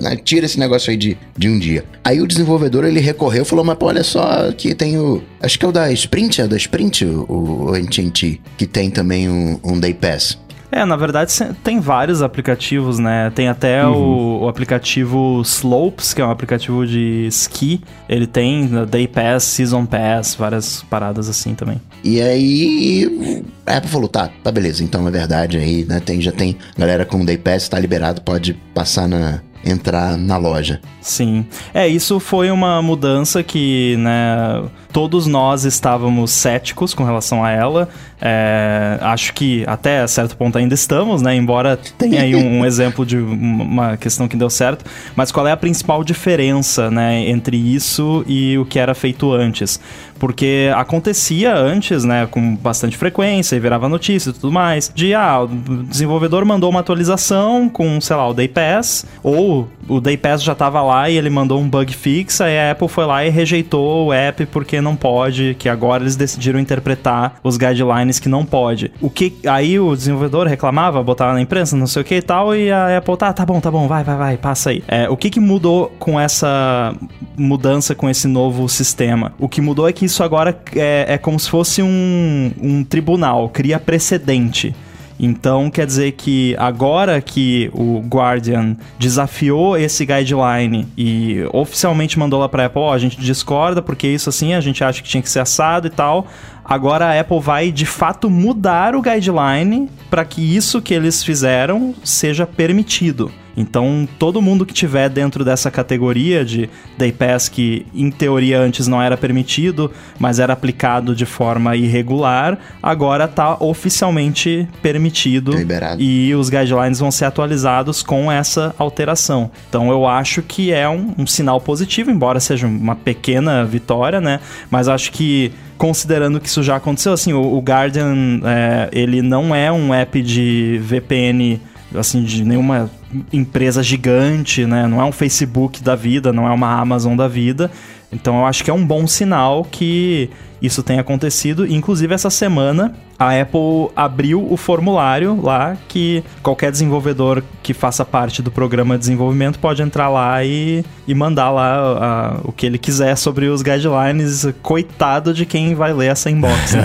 Né, 0.00 0.16
tira 0.16 0.46
esse 0.46 0.58
negócio 0.58 0.90
aí 0.90 0.96
de, 0.96 1.16
de 1.36 1.48
um 1.48 1.58
dia. 1.58 1.84
Aí 2.04 2.20
o 2.20 2.26
desenvolvedor 2.26 2.84
ele 2.84 3.00
recorreu 3.00 3.42
e 3.42 3.46
falou: 3.46 3.64
Mas 3.64 3.76
pô, 3.76 3.86
olha 3.86 4.04
só, 4.04 4.50
que 4.52 4.74
tem 4.74 4.98
o. 4.98 5.22
Acho 5.40 5.58
que 5.58 5.64
é 5.64 5.68
o 5.68 5.72
da 5.72 5.90
Sprint, 5.92 6.40
é 6.40 6.44
o 6.44 6.48
da 6.48 6.56
Sprint, 6.56 7.04
o, 7.04 7.70
o 7.70 7.74
AT&T, 7.74 8.40
que 8.56 8.66
tem 8.66 8.90
também 8.90 9.28
um, 9.28 9.58
um 9.64 9.78
Day 9.78 9.94
Pass. 9.94 10.38
É, 10.72 10.84
na 10.84 10.96
verdade 10.96 11.32
tem 11.64 11.80
vários 11.80 12.22
aplicativos, 12.22 12.98
né? 12.98 13.30
Tem 13.34 13.48
até 13.48 13.84
uhum. 13.84 14.38
o, 14.38 14.44
o, 14.44 14.48
aplicativo 14.48 15.42
Slopes, 15.42 16.14
que 16.14 16.20
é 16.20 16.24
um 16.24 16.30
aplicativo 16.30 16.86
de 16.86 17.26
esqui. 17.26 17.80
Ele 18.08 18.26
tem 18.26 18.68
né, 18.68 18.86
Day 18.86 19.08
Pass, 19.08 19.44
Season 19.44 19.84
Pass, 19.84 20.34
várias 20.36 20.82
paradas 20.84 21.28
assim 21.28 21.54
também. 21.54 21.80
E 22.04 22.20
aí 22.20 23.44
a 23.66 23.78
Apple 23.78 23.90
falou, 23.90 24.08
tá, 24.08 24.30
tá 24.42 24.52
beleza, 24.52 24.84
então 24.84 25.06
é 25.08 25.10
verdade 25.10 25.58
aí, 25.58 25.84
né? 25.84 26.00
Tem, 26.00 26.20
já 26.20 26.32
tem 26.32 26.56
galera 26.78 27.04
com 27.04 27.24
Day 27.24 27.38
Pass, 27.38 27.68
tá 27.68 27.78
liberado, 27.78 28.22
pode 28.22 28.54
passar 28.72 29.08
na, 29.08 29.40
entrar 29.64 30.16
na 30.16 30.36
loja. 30.36 30.80
Sim. 31.00 31.46
É, 31.72 31.86
isso 31.86 32.18
foi 32.20 32.50
uma 32.50 32.80
mudança 32.82 33.42
que, 33.42 33.96
né, 33.98 34.62
todos 34.92 35.26
nós 35.26 35.64
estávamos 35.64 36.30
céticos 36.30 36.94
com 36.94 37.04
relação 37.04 37.44
a 37.44 37.50
ela. 37.50 37.88
É, 38.22 38.98
acho 39.00 39.32
que 39.32 39.64
até 39.66 40.06
certo 40.06 40.36
ponto 40.36 40.58
ainda 40.58 40.74
estamos, 40.74 41.22
né? 41.22 41.34
Embora 41.34 41.78
tenha 41.96 42.20
aí 42.20 42.36
um, 42.36 42.60
um, 42.60 42.66
exemplo 42.66 43.06
de 43.06 43.16
uma 43.16 43.96
questão 43.96 44.28
que 44.28 44.36
deu 44.36 44.50
certo. 44.50 44.84
Mas 45.16 45.32
qual 45.32 45.46
é 45.46 45.52
a 45.52 45.56
principal 45.56 46.04
diferença, 46.04 46.90
né, 46.90 47.28
entre 47.28 47.56
isso 47.56 48.24
e 48.26 48.58
o 48.58 48.66
que 48.66 48.78
era 48.78 48.94
feito 48.94 49.32
antes? 49.32 49.80
Porque 50.18 50.70
acontecia 50.76 51.56
antes, 51.56 52.04
né, 52.04 52.26
com 52.30 52.54
bastante 52.56 52.94
frequência, 52.94 53.56
e 53.56 53.60
virava 53.60 53.88
notícia 53.88 54.28
e 54.28 54.32
tudo 54.34 54.52
mais, 54.52 54.92
de 54.94 55.14
ah, 55.14 55.40
o 55.40 55.48
desenvolvedor 55.84 56.44
mandou 56.44 56.68
uma 56.68 56.80
atualização 56.80 57.70
com, 57.70 57.98
sei 58.02 58.16
lá, 58.16 58.28
o 58.28 58.34
Day 58.34 58.48
Pass, 58.48 59.06
ou 59.22 59.66
o 59.88 59.98
Day 59.98 60.18
Pass 60.18 60.42
já 60.42 60.52
estava 60.52 60.82
lá 60.82 61.08
e 61.08 61.16
ele 61.16 61.30
mandou 61.30 61.58
um 61.58 61.68
bug 61.68 61.94
fix, 61.94 62.40
aí 62.42 62.58
a 62.58 62.72
Apple 62.72 62.86
foi 62.86 63.06
lá 63.06 63.24
e 63.24 63.30
rejeitou 63.30 64.08
o 64.08 64.12
app 64.12 64.44
porque 64.46 64.79
não 64.82 64.96
pode, 64.96 65.56
que 65.58 65.68
agora 65.68 66.02
eles 66.02 66.16
decidiram 66.16 66.58
interpretar 66.58 67.36
os 67.42 67.56
guidelines 67.56 68.18
que 68.18 68.28
não 68.28 68.44
pode. 68.44 68.92
O 69.00 69.10
que 69.10 69.34
aí 69.46 69.78
o 69.78 69.94
desenvolvedor 69.94 70.46
reclamava, 70.46 71.02
botava 71.02 71.32
na 71.32 71.40
imprensa, 71.40 71.76
não 71.76 71.86
sei 71.86 72.02
o 72.02 72.04
que 72.04 72.16
e 72.16 72.22
tal, 72.22 72.54
e 72.54 72.70
a 72.70 72.98
Apple 72.98 73.16
tá, 73.16 73.32
tá 73.32 73.44
bom, 73.44 73.60
tá 73.60 73.70
bom, 73.70 73.86
vai, 73.86 74.04
vai, 74.04 74.16
vai, 74.16 74.36
passa 74.36 74.70
aí. 74.70 74.82
É, 74.88 75.08
o 75.08 75.16
que 75.16 75.30
que 75.30 75.40
mudou 75.40 75.92
com 75.98 76.18
essa 76.18 76.94
mudança 77.36 77.94
com 77.94 78.08
esse 78.08 78.28
novo 78.28 78.68
sistema? 78.68 79.32
O 79.38 79.48
que 79.48 79.60
mudou 79.60 79.88
é 79.88 79.92
que 79.92 80.04
isso 80.04 80.22
agora 80.22 80.58
é, 80.74 81.06
é 81.08 81.18
como 81.18 81.38
se 81.38 81.48
fosse 81.48 81.82
um, 81.82 82.52
um 82.60 82.84
tribunal, 82.84 83.48
cria 83.48 83.78
precedente. 83.78 84.74
Então 85.22 85.70
quer 85.70 85.86
dizer 85.86 86.12
que 86.12 86.56
agora 86.58 87.20
que 87.20 87.70
o 87.74 88.00
Guardian 88.00 88.74
desafiou 88.98 89.76
esse 89.76 90.06
guideline 90.06 90.88
e 90.96 91.44
oficialmente 91.52 92.18
mandou 92.18 92.40
lá 92.40 92.48
para 92.48 92.62
a 92.62 92.66
Apple, 92.66 92.88
a 92.90 92.96
gente 92.96 93.20
discorda 93.20 93.82
porque 93.82 94.08
isso 94.08 94.30
assim 94.30 94.54
a 94.54 94.60
gente 94.62 94.82
acha 94.82 95.02
que 95.02 95.08
tinha 95.08 95.22
que 95.22 95.28
ser 95.28 95.40
assado 95.40 95.86
e 95.86 95.90
tal. 95.90 96.26
Agora 96.64 97.06
a 97.06 97.20
Apple 97.20 97.38
vai 97.38 97.70
de 97.70 97.84
fato 97.84 98.30
mudar 98.30 98.94
o 98.96 99.02
guideline 99.02 99.90
para 100.08 100.24
que 100.24 100.56
isso 100.56 100.80
que 100.80 100.94
eles 100.94 101.22
fizeram 101.22 101.94
seja 102.02 102.46
permitido. 102.46 103.30
Então, 103.60 104.08
todo 104.18 104.40
mundo 104.40 104.64
que 104.64 104.72
tiver 104.72 105.08
dentro 105.08 105.44
dessa 105.44 105.70
categoria 105.70 106.44
de 106.44 106.68
Day 106.96 107.12
Pass, 107.12 107.48
que 107.48 107.86
em 107.94 108.10
teoria 108.10 108.60
antes 108.60 108.86
não 108.86 109.00
era 109.00 109.16
permitido, 109.16 109.90
mas 110.18 110.38
era 110.38 110.52
aplicado 110.52 111.14
de 111.14 111.26
forma 111.26 111.76
irregular, 111.76 112.58
agora 112.82 113.24
está 113.24 113.56
oficialmente 113.60 114.68
permitido. 114.82 115.52
Liberado. 115.52 116.00
E 116.00 116.34
os 116.34 116.48
guidelines 116.48 116.98
vão 116.98 117.10
ser 117.10 117.26
atualizados 117.26 118.02
com 118.02 118.30
essa 118.30 118.74
alteração. 118.78 119.50
Então, 119.68 119.90
eu 119.90 120.06
acho 120.06 120.42
que 120.42 120.72
é 120.72 120.88
um, 120.88 121.14
um 121.18 121.26
sinal 121.26 121.60
positivo, 121.60 122.10
embora 122.10 122.40
seja 122.40 122.66
uma 122.66 122.96
pequena 122.96 123.64
vitória, 123.64 124.20
né? 124.20 124.40
Mas 124.70 124.88
acho 124.88 125.12
que 125.12 125.52
considerando 125.80 126.38
que 126.38 126.46
isso 126.46 126.62
já 126.62 126.76
aconteceu, 126.76 127.14
assim, 127.14 127.32
o, 127.32 127.40
o 127.40 127.58
Guardian, 127.60 128.40
é, 128.44 128.90
ele 128.92 129.22
não 129.22 129.54
é 129.54 129.72
um 129.72 129.94
app 129.94 130.20
de 130.20 130.78
VPN 130.82 131.58
assim, 131.94 132.22
de 132.22 132.44
nenhuma 132.44 132.90
empresa 133.32 133.82
gigante, 133.82 134.64
né? 134.66 134.86
Não 134.86 135.00
é 135.00 135.04
um 135.04 135.12
Facebook 135.12 135.82
da 135.82 135.94
vida, 135.96 136.32
não 136.32 136.46
é 136.46 136.52
uma 136.52 136.80
Amazon 136.80 137.16
da 137.16 137.28
vida. 137.28 137.70
Então 138.12 138.38
eu 138.38 138.46
acho 138.46 138.64
que 138.64 138.70
é 138.70 138.74
um 138.74 138.84
bom 138.84 139.06
sinal 139.06 139.64
que 139.64 140.30
isso 140.60 140.82
tenha 140.82 141.00
acontecido. 141.00 141.66
Inclusive, 141.66 142.14
essa 142.14 142.28
semana, 142.28 142.94
a 143.18 143.40
Apple 143.40 143.90
abriu 143.96 144.46
o 144.50 144.56
formulário 144.56 145.40
lá 145.42 145.76
que 145.88 146.22
qualquer 146.42 146.70
desenvolvedor 146.70 147.42
que 147.62 147.72
faça 147.72 148.04
parte 148.04 148.42
do 148.42 148.50
programa 148.50 148.94
de 148.94 149.00
desenvolvimento 149.00 149.58
pode 149.58 149.82
entrar 149.82 150.08
lá 150.08 150.44
e, 150.44 150.84
e 151.06 151.14
mandar 151.14 151.50
lá 151.50 151.76
a, 151.76 152.40
o 152.44 152.52
que 152.52 152.66
ele 152.66 152.78
quiser 152.78 153.16
sobre 153.16 153.46
os 153.46 153.62
guidelines. 153.62 154.46
Coitado 154.62 155.32
de 155.32 155.46
quem 155.46 155.74
vai 155.74 155.92
ler 155.92 156.10
essa 156.10 156.30
inbox. 156.30 156.74
Né? 156.74 156.82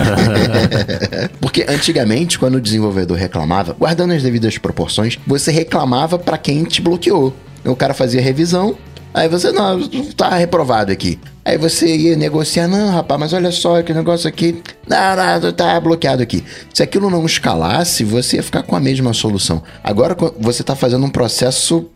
Porque 1.40 1.66
antigamente, 1.68 2.38
quando 2.38 2.54
o 2.54 2.60
desenvolvedor 2.60 3.18
reclamava, 3.18 3.74
guardando 3.78 4.12
as 4.12 4.22
devidas 4.22 4.56
proporções, 4.56 5.18
você 5.26 5.50
reclamava 5.50 6.18
para 6.18 6.38
quem 6.38 6.64
te 6.64 6.80
bloqueou. 6.80 7.34
O 7.64 7.74
cara 7.74 7.92
fazia 7.92 8.22
revisão, 8.22 8.76
Aí 9.16 9.30
você, 9.30 9.50
não, 9.50 9.80
tá 10.14 10.36
reprovado 10.36 10.92
aqui. 10.92 11.18
Aí 11.42 11.56
você 11.56 11.86
ia 11.96 12.14
negociar, 12.16 12.68
não, 12.68 12.90
rapaz, 12.90 13.18
mas 13.18 13.32
olha 13.32 13.50
só, 13.50 13.82
que 13.82 13.94
negócio 13.94 14.28
aqui, 14.28 14.62
não, 14.86 15.40
não, 15.40 15.52
tá 15.54 15.80
bloqueado 15.80 16.22
aqui. 16.22 16.44
Se 16.74 16.82
aquilo 16.82 17.08
não 17.08 17.24
escalasse, 17.24 18.04
você 18.04 18.36
ia 18.36 18.42
ficar 18.42 18.62
com 18.62 18.76
a 18.76 18.80
mesma 18.80 19.14
solução. 19.14 19.62
Agora 19.82 20.14
você 20.38 20.62
tá 20.62 20.76
fazendo 20.76 21.06
um 21.06 21.08
processo 21.08 21.88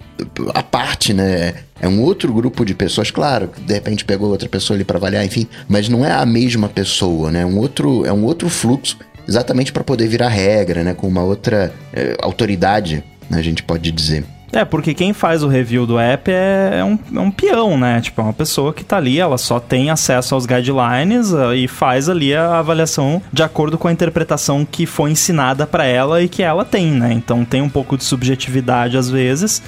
à 0.54 0.62
parte, 0.62 1.12
né? 1.12 1.56
É 1.78 1.86
um 1.86 2.00
outro 2.00 2.32
grupo 2.32 2.64
de 2.64 2.74
pessoas, 2.74 3.10
claro, 3.10 3.50
de 3.66 3.74
repente 3.74 4.02
pegou 4.02 4.30
outra 4.30 4.48
pessoa 4.48 4.74
ali 4.74 4.84
para 4.84 4.96
avaliar, 4.96 5.22
enfim, 5.22 5.46
mas 5.68 5.90
não 5.90 6.02
é 6.02 6.12
a 6.12 6.24
mesma 6.24 6.70
pessoa, 6.70 7.30
né? 7.30 7.42
É 7.42 7.46
um 7.46 7.58
outro, 7.58 8.06
é 8.06 8.12
um 8.12 8.24
outro 8.24 8.48
fluxo, 8.48 8.96
exatamente 9.28 9.74
para 9.74 9.84
poder 9.84 10.08
virar 10.08 10.28
regra, 10.28 10.82
né? 10.82 10.94
Com 10.94 11.06
uma 11.06 11.22
outra 11.22 11.70
é, 11.92 12.16
autoridade 12.22 13.04
né, 13.28 13.38
a 13.38 13.42
gente 13.42 13.62
pode 13.62 13.90
dizer. 13.92 14.24
É, 14.52 14.64
porque 14.64 14.94
quem 14.94 15.12
faz 15.12 15.42
o 15.42 15.48
review 15.48 15.86
do 15.86 15.98
app 15.98 16.30
é, 16.30 16.78
é, 16.80 16.84
um, 16.84 16.98
é 17.14 17.20
um 17.20 17.30
peão, 17.30 17.78
né? 17.78 18.00
Tipo, 18.00 18.20
é 18.20 18.24
uma 18.24 18.32
pessoa 18.32 18.72
que 18.72 18.84
tá 18.84 18.96
ali, 18.96 19.18
ela 19.18 19.38
só 19.38 19.60
tem 19.60 19.90
acesso 19.90 20.34
aos 20.34 20.44
guidelines 20.44 21.32
uh, 21.32 21.54
e 21.54 21.68
faz 21.68 22.08
ali 22.08 22.34
a 22.34 22.58
avaliação 22.58 23.22
de 23.32 23.42
acordo 23.42 23.78
com 23.78 23.86
a 23.86 23.92
interpretação 23.92 24.64
que 24.64 24.86
foi 24.86 25.10
ensinada 25.12 25.66
para 25.66 25.84
ela 25.84 26.20
e 26.20 26.28
que 26.28 26.42
ela 26.42 26.64
tem, 26.64 26.90
né? 26.90 27.12
Então 27.12 27.44
tem 27.44 27.62
um 27.62 27.68
pouco 27.68 27.96
de 27.96 28.04
subjetividade 28.04 28.96
às 28.96 29.08
vezes. 29.08 29.62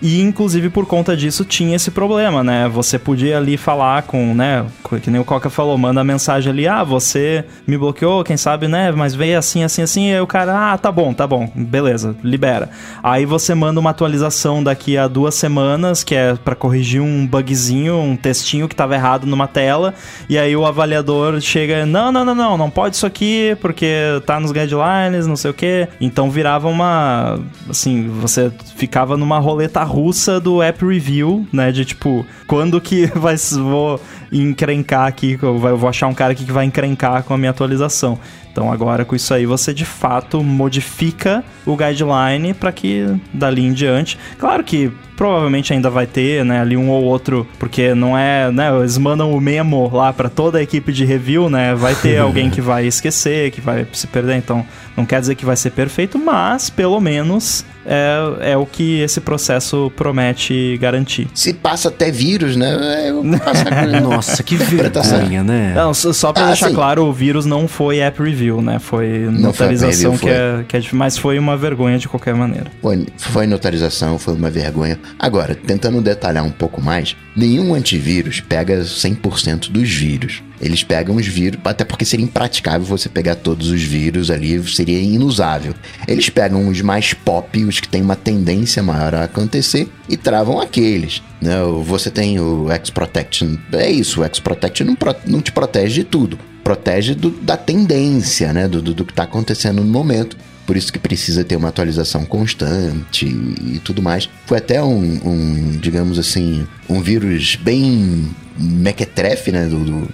E 0.00 0.20
inclusive 0.20 0.70
por 0.70 0.86
conta 0.86 1.16
disso 1.16 1.44
tinha 1.44 1.76
esse 1.76 1.90
problema, 1.90 2.42
né? 2.42 2.68
Você 2.68 2.98
podia 2.98 3.36
ali 3.36 3.56
falar 3.56 4.02
com, 4.02 4.34
né, 4.34 4.66
que 5.02 5.10
nem 5.10 5.20
o 5.20 5.24
Coca 5.24 5.50
falou, 5.50 5.76
manda 5.78 6.02
mensagem 6.04 6.52
ali, 6.52 6.68
ah, 6.68 6.84
você 6.84 7.44
me 7.66 7.76
bloqueou, 7.76 8.22
quem 8.24 8.36
sabe, 8.36 8.68
né? 8.68 8.92
Mas 8.92 9.14
veio 9.14 9.38
assim, 9.38 9.62
assim, 9.62 9.82
assim, 9.82 10.10
e 10.10 10.14
aí 10.14 10.20
o 10.20 10.26
cara, 10.26 10.72
ah, 10.72 10.78
tá 10.78 10.90
bom, 10.92 11.12
tá 11.12 11.26
bom, 11.26 11.50
beleza, 11.54 12.16
libera. 12.22 12.70
Aí 13.02 13.24
você 13.24 13.54
manda 13.54 13.80
uma 13.80 13.90
atualização 13.90 14.62
daqui 14.62 14.96
a 14.96 15.08
duas 15.08 15.34
semanas, 15.34 16.04
que 16.04 16.14
é 16.14 16.34
para 16.34 16.54
corrigir 16.54 17.00
um 17.00 17.26
bugzinho, 17.26 17.96
um 17.96 18.16
textinho 18.16 18.68
que 18.68 18.76
tava 18.76 18.94
errado 18.94 19.26
numa 19.26 19.46
tela, 19.46 19.94
e 20.28 20.38
aí 20.38 20.56
o 20.56 20.66
avaliador 20.66 21.40
chega, 21.40 21.86
não, 21.86 22.12
não, 22.12 22.24
não, 22.24 22.34
não, 22.34 22.58
não 22.58 22.70
pode 22.70 22.96
isso 22.96 23.06
aqui, 23.06 23.56
porque 23.60 24.20
tá 24.24 24.38
nos 24.38 24.52
guidelines, 24.52 25.26
não 25.26 25.36
sei 25.36 25.50
o 25.50 25.54
quê. 25.54 25.88
Então 26.00 26.30
virava 26.30 26.68
uma, 26.68 27.38
assim, 27.68 28.08
você 28.08 28.52
ficava 28.76 29.16
numa 29.16 29.38
roleta 29.38 29.85
russa 29.86 30.38
do 30.38 30.62
app 30.62 30.84
review, 30.84 31.46
né? 31.52 31.72
De 31.72 31.84
tipo, 31.84 32.26
quando 32.46 32.80
que 32.80 33.06
vai 33.16 33.36
vou 33.36 34.00
encrencar 34.30 35.06
aqui, 35.06 35.38
eu 35.40 35.58
vou 35.58 35.88
achar 35.88 36.06
um 36.08 36.14
cara 36.14 36.32
aqui 36.32 36.44
que 36.44 36.52
vai 36.52 36.64
encrencar 36.64 37.22
com 37.22 37.32
a 37.32 37.38
minha 37.38 37.50
atualização. 37.50 38.18
Então 38.56 38.72
agora 38.72 39.04
com 39.04 39.14
isso 39.14 39.34
aí 39.34 39.44
você 39.44 39.74
de 39.74 39.84
fato 39.84 40.42
modifica 40.42 41.44
o 41.66 41.76
guideline 41.76 42.54
para 42.54 42.72
que 42.72 43.04
dali 43.30 43.62
em 43.62 43.74
diante. 43.74 44.18
Claro 44.38 44.64
que 44.64 44.90
provavelmente 45.14 45.74
ainda 45.74 45.90
vai 45.90 46.06
ter, 46.06 46.42
né, 46.42 46.60
ali 46.60 46.74
um 46.74 46.88
ou 46.88 47.04
outro, 47.04 47.46
porque 47.58 47.94
não 47.94 48.16
é, 48.16 48.50
né, 48.50 48.74
eles 48.78 48.96
mandam 48.96 49.32
o 49.32 49.40
memo 49.40 49.90
lá 49.94 50.10
para 50.10 50.30
toda 50.30 50.58
a 50.58 50.62
equipe 50.62 50.90
de 50.90 51.04
review, 51.04 51.50
né? 51.50 51.74
Vai 51.74 51.94
ter 51.94 52.16
alguém 52.20 52.48
que 52.48 52.62
vai 52.62 52.86
esquecer, 52.86 53.50
que 53.50 53.60
vai 53.60 53.86
se 53.92 54.06
perder, 54.06 54.36
então 54.36 54.64
não 54.96 55.04
quer 55.04 55.20
dizer 55.20 55.34
que 55.34 55.44
vai 55.44 55.56
ser 55.56 55.70
perfeito, 55.70 56.18
mas 56.18 56.70
pelo 56.70 56.98
menos 57.00 57.64
é, 57.84 58.52
é 58.52 58.56
o 58.56 58.66
que 58.66 59.00
esse 59.00 59.20
processo 59.20 59.92
promete 59.94 60.76
garantir. 60.80 61.28
Se 61.34 61.52
passa 61.52 61.88
até 61.88 62.10
vírus, 62.10 62.56
né? 62.56 63.06
É, 63.06 63.12
Nossa, 64.00 64.42
que 64.42 64.56
vergonha, 64.56 65.42
né? 65.42 65.74
Não, 65.74 65.94
só 65.94 66.32
pra 66.32 66.44
ah, 66.44 66.46
deixar 66.48 66.68
sim. 66.68 66.74
claro, 66.74 67.04
o 67.04 67.12
vírus 67.12 67.46
não 67.46 67.68
foi 67.68 67.98
app 68.00 68.20
review, 68.22 68.60
né? 68.60 68.78
Foi 68.78 69.28
notarização 69.30 70.16
foi, 70.16 70.30
que, 70.30 70.34
é, 70.34 70.64
que 70.66 70.76
é 70.76 70.82
mas 70.92 71.16
foi 71.16 71.38
uma 71.38 71.56
vergonha 71.56 71.98
de 71.98 72.08
qualquer 72.08 72.34
maneira. 72.34 72.70
Foi, 72.80 73.06
foi 73.18 73.46
notarização, 73.46 74.18
foi 74.18 74.34
uma 74.34 74.50
vergonha. 74.50 74.98
Agora, 75.18 75.54
tentando 75.54 76.00
detalhar 76.00 76.44
um 76.44 76.50
pouco 76.50 76.80
mais, 76.80 77.16
nenhum 77.36 77.74
antivírus 77.74 78.40
pega 78.40 78.80
100% 78.80 79.70
dos 79.70 79.88
vírus. 79.88 80.42
Eles 80.60 80.82
pegam 80.82 81.16
os 81.16 81.26
vírus, 81.26 81.60
até 81.64 81.84
porque 81.84 82.04
seria 82.04 82.24
impraticável 82.24 82.86
você 82.86 83.08
pegar 83.08 83.36
todos 83.36 83.68
os 83.68 83.82
vírus 83.82 84.30
ali, 84.30 84.62
seria 84.68 85.00
inusável. 85.00 85.74
Eles 86.06 86.28
pegam 86.28 86.68
os 86.68 86.80
mais 86.80 87.12
pop, 87.12 87.64
os 87.64 87.80
que 87.80 87.88
têm 87.88 88.02
uma 88.02 88.16
tendência 88.16 88.82
maior 88.82 89.14
a 89.14 89.24
acontecer, 89.24 89.88
e 90.08 90.16
travam 90.16 90.60
aqueles. 90.60 91.22
Né? 91.40 91.56
Você 91.84 92.10
tem 92.10 92.40
o 92.40 92.70
X-Protection, 92.70 93.56
é 93.72 93.90
isso, 93.90 94.20
o 94.20 94.24
X-Protection 94.24 94.86
não, 94.86 94.96
não 95.26 95.40
te 95.40 95.52
protege 95.52 95.96
de 95.96 96.04
tudo 96.04 96.38
protege 96.66 97.14
do, 97.14 97.30
da 97.30 97.56
tendência, 97.56 98.52
né? 98.52 98.66
Do, 98.66 98.82
do, 98.82 98.92
do 98.92 99.04
que 99.04 99.12
está 99.12 99.22
acontecendo 99.22 99.84
no 99.84 99.88
momento. 99.88 100.36
Por 100.66 100.76
isso 100.76 100.92
que 100.92 100.98
precisa 100.98 101.44
ter 101.44 101.54
uma 101.56 101.68
atualização 101.68 102.24
constante 102.24 103.26
e 103.26 103.80
tudo 103.84 104.02
mais. 104.02 104.28
Foi 104.46 104.58
até 104.58 104.82
um, 104.82 105.20
um 105.24 105.78
digamos 105.80 106.18
assim, 106.18 106.66
um 106.88 107.00
vírus 107.00 107.56
bem 107.56 108.28
mequetrefe, 108.58 109.52
né? 109.52 109.66
Do, 109.66 109.78
do, 109.78 110.08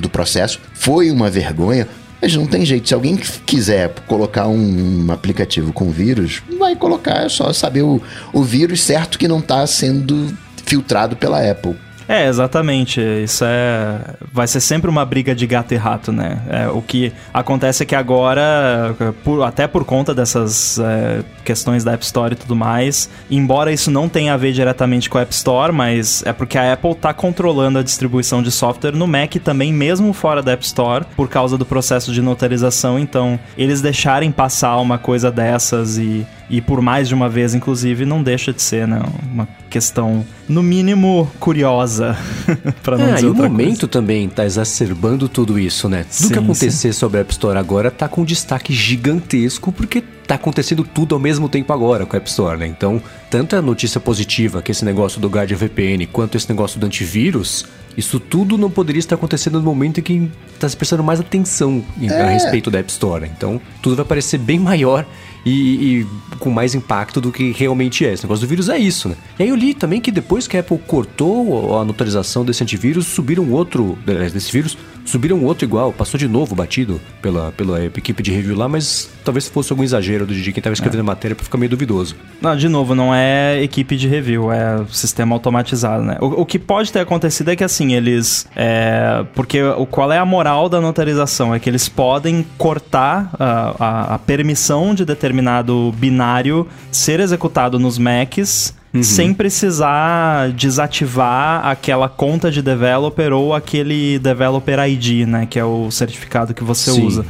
do 0.00 0.10
processo. 0.10 0.60
Foi 0.74 1.10
uma 1.10 1.30
vergonha. 1.30 1.88
Mas 2.20 2.34
não 2.36 2.46
tem 2.46 2.64
jeito. 2.64 2.88
Se 2.88 2.94
alguém 2.94 3.16
quiser 3.16 3.92
colocar 4.06 4.46
um, 4.46 5.06
um, 5.06 5.12
aplicativo 5.12 5.72
com 5.72 5.90
vírus, 5.90 6.42
vai 6.58 6.76
colocar. 6.76 7.24
É 7.24 7.28
só 7.28 7.52
saber 7.52 7.82
o, 7.82 8.00
o 8.32 8.42
vírus 8.42 8.82
certo 8.82 9.18
que 9.18 9.28
não 9.28 9.40
está 9.40 9.66
sendo 9.66 10.34
filtrado 10.64 11.16
pela 11.16 11.50
Apple. 11.50 11.76
É, 12.08 12.28
exatamente. 12.28 13.00
Isso 13.00 13.44
é. 13.46 13.98
Vai 14.32 14.46
ser 14.46 14.60
sempre 14.60 14.90
uma 14.90 15.04
briga 15.04 15.34
de 15.34 15.46
gato 15.46 15.72
e 15.72 15.76
rato, 15.76 16.12
né? 16.12 16.40
É, 16.48 16.68
o 16.68 16.82
que 16.82 17.12
acontece 17.32 17.82
é 17.82 17.86
que 17.86 17.94
agora, 17.94 18.94
por, 19.22 19.42
até 19.42 19.66
por 19.66 19.84
conta 19.84 20.14
dessas 20.14 20.78
é, 20.78 21.22
questões 21.44 21.84
da 21.84 21.92
App 21.92 22.04
Store 22.04 22.34
e 22.34 22.36
tudo 22.36 22.54
mais, 22.54 23.08
embora 23.30 23.72
isso 23.72 23.90
não 23.90 24.08
tenha 24.08 24.34
a 24.34 24.36
ver 24.36 24.52
diretamente 24.52 25.08
com 25.08 25.18
a 25.18 25.22
App 25.22 25.32
Store, 25.32 25.72
mas 25.72 26.22
é 26.26 26.32
porque 26.32 26.58
a 26.58 26.72
Apple 26.72 26.92
está 26.92 27.12
controlando 27.12 27.78
a 27.78 27.82
distribuição 27.82 28.42
de 28.42 28.50
software 28.50 28.92
no 28.92 29.06
Mac 29.06 29.34
também, 29.42 29.72
mesmo 29.72 30.12
fora 30.12 30.42
da 30.42 30.52
App 30.52 30.64
Store, 30.64 31.04
por 31.16 31.28
causa 31.28 31.56
do 31.56 31.64
processo 31.64 32.12
de 32.12 32.20
notarização. 32.20 32.98
Então, 32.98 33.38
eles 33.56 33.80
deixarem 33.80 34.30
passar 34.30 34.76
uma 34.76 34.98
coisa 34.98 35.30
dessas 35.30 35.98
e 35.98 36.26
e 36.48 36.60
por 36.60 36.80
mais 36.80 37.08
de 37.08 37.14
uma 37.14 37.28
vez, 37.28 37.54
inclusive, 37.54 38.04
não 38.04 38.22
deixa 38.22 38.52
de 38.52 38.60
ser, 38.60 38.86
né? 38.86 39.02
Uma 39.32 39.48
questão, 39.70 40.24
no 40.48 40.62
mínimo, 40.62 41.30
curiosa, 41.40 42.16
para 42.82 42.98
não 42.98 43.08
é, 43.08 43.14
dizer 43.14 43.26
e 43.26 43.30
o 43.30 43.34
momento 43.34 43.80
coisa. 43.80 43.88
também 43.88 44.28
tá 44.28 44.44
exacerbando 44.44 45.28
tudo 45.28 45.58
isso, 45.58 45.88
né? 45.88 46.04
Tudo 46.04 46.28
sim, 46.28 46.32
que 46.32 46.38
acontecer 46.38 46.92
sim. 46.92 46.98
sobre 46.98 47.18
a 47.18 47.20
App 47.22 47.32
Store 47.32 47.58
agora 47.58 47.90
tá 47.90 48.08
com 48.08 48.20
um 48.20 48.24
destaque 48.24 48.72
gigantesco, 48.72 49.72
porque 49.72 50.02
tá 50.26 50.34
acontecendo 50.34 50.84
tudo 50.84 51.14
ao 51.14 51.20
mesmo 51.20 51.48
tempo 51.48 51.72
agora 51.72 52.06
com 52.06 52.14
a 52.14 52.18
App 52.18 52.28
Store, 52.28 52.58
né? 52.58 52.66
Então, 52.66 53.00
tanto 53.30 53.56
a 53.56 53.62
notícia 53.62 54.00
positiva, 54.00 54.62
que 54.62 54.70
esse 54.70 54.84
negócio 54.84 55.20
do 55.20 55.28
Guardian 55.28 55.56
VPN, 55.56 56.06
quanto 56.06 56.36
esse 56.36 56.48
negócio 56.48 56.78
do 56.78 56.86
antivírus, 56.86 57.66
isso 57.96 58.18
tudo 58.18 58.58
não 58.58 58.70
poderia 58.70 58.98
estar 58.98 59.14
acontecendo 59.14 59.58
no 59.58 59.64
momento 59.64 60.00
em 60.00 60.02
que 60.02 60.30
está 60.52 60.68
se 60.68 60.76
prestando 60.76 61.02
mais 61.02 61.20
atenção 61.20 61.84
é. 62.02 62.20
a 62.20 62.30
respeito 62.30 62.70
da 62.70 62.78
App 62.78 62.90
Store. 62.90 63.30
Então, 63.36 63.60
tudo 63.80 63.96
vai 63.96 64.04
parecer 64.04 64.38
bem 64.38 64.58
maior 64.60 65.06
e, 65.44 66.00
e, 66.00 66.06
com 66.38 66.50
mais 66.50 66.74
impacto 66.74 67.20
do 67.20 67.30
que 67.30 67.52
realmente 67.52 68.04
é. 68.06 68.12
Esse 68.12 68.24
negócio 68.24 68.46
do 68.46 68.48
vírus 68.48 68.68
é 68.68 68.78
isso, 68.78 69.08
né? 69.08 69.16
E 69.38 69.42
aí 69.42 69.48
eu 69.48 69.56
li 69.56 69.74
também 69.74 70.00
que 70.00 70.10
depois 70.10 70.46
que 70.46 70.56
a 70.56 70.60
Apple 70.60 70.78
cortou 70.78 71.78
a 71.78 71.84
notorização 71.84 72.44
desse 72.44 72.62
antivírus, 72.62 73.06
subiram 73.06 73.50
outro, 73.50 73.98
desse 74.04 74.50
vírus, 74.50 74.76
subiram 75.04 75.42
outro 75.44 75.64
igual, 75.64 75.92
passou 75.92 76.18
de 76.18 76.26
novo 76.26 76.54
batido 76.54 77.00
pela, 77.20 77.52
pela 77.52 77.84
equipe 77.84 78.22
de 78.22 78.32
review 78.32 78.56
lá, 78.56 78.68
mas 78.68 79.08
talvez 79.24 79.48
fosse 79.48 79.72
algum 79.72 79.82
exagero 79.82 80.26
de 80.26 80.52
quem 80.52 80.60
estava 80.60 80.74
escrevendo 80.74 81.00
é. 81.00 81.02
a 81.02 81.04
matéria 81.04 81.34
para 81.34 81.44
ficar 81.44 81.58
meio 81.58 81.70
duvidoso. 81.70 82.16
Não, 82.40 82.56
de 82.56 82.68
novo, 82.68 82.94
não 82.94 83.14
é 83.14 83.62
equipe 83.62 83.96
de 83.96 84.08
review, 84.08 84.50
é 84.52 84.84
sistema 84.90 85.34
automatizado, 85.34 86.02
né? 86.02 86.16
O, 86.20 86.42
o 86.42 86.46
que 86.46 86.58
pode 86.58 86.92
ter 86.92 87.00
acontecido 87.00 87.50
é 87.50 87.56
que 87.56 87.64
assim, 87.64 87.94
eles. 87.94 88.46
É, 88.56 89.24
porque 89.34 89.62
o, 89.62 89.86
qual 89.86 90.10
é 90.12 90.18
a 90.18 90.24
moral 90.24 90.68
da 90.68 90.80
notarização? 90.80 91.54
É 91.54 91.58
que 91.58 91.68
eles 91.68 91.88
podem 91.88 92.44
cortar 92.56 93.30
a, 93.38 93.74
a, 93.78 94.14
a 94.14 94.18
permissão 94.18 94.94
de 94.94 95.04
determinado 95.04 95.92
binário 95.96 96.66
ser 96.90 97.20
executado 97.20 97.78
nos 97.78 97.98
Macs 97.98 98.74
uhum. 98.94 99.02
sem 99.02 99.34
precisar 99.34 100.50
desativar 100.52 101.66
aquela 101.66 102.08
conta 102.08 102.50
de 102.50 102.62
developer 102.62 103.32
ou 103.32 103.52
aquele 103.52 104.18
developer 104.18 104.78
ID, 104.78 105.26
né? 105.26 105.46
Que 105.46 105.58
é 105.58 105.64
o 105.64 105.90
certificado 105.90 106.54
que 106.54 106.62
você 106.62 106.92
Sim. 106.92 107.06
usa. 107.06 107.26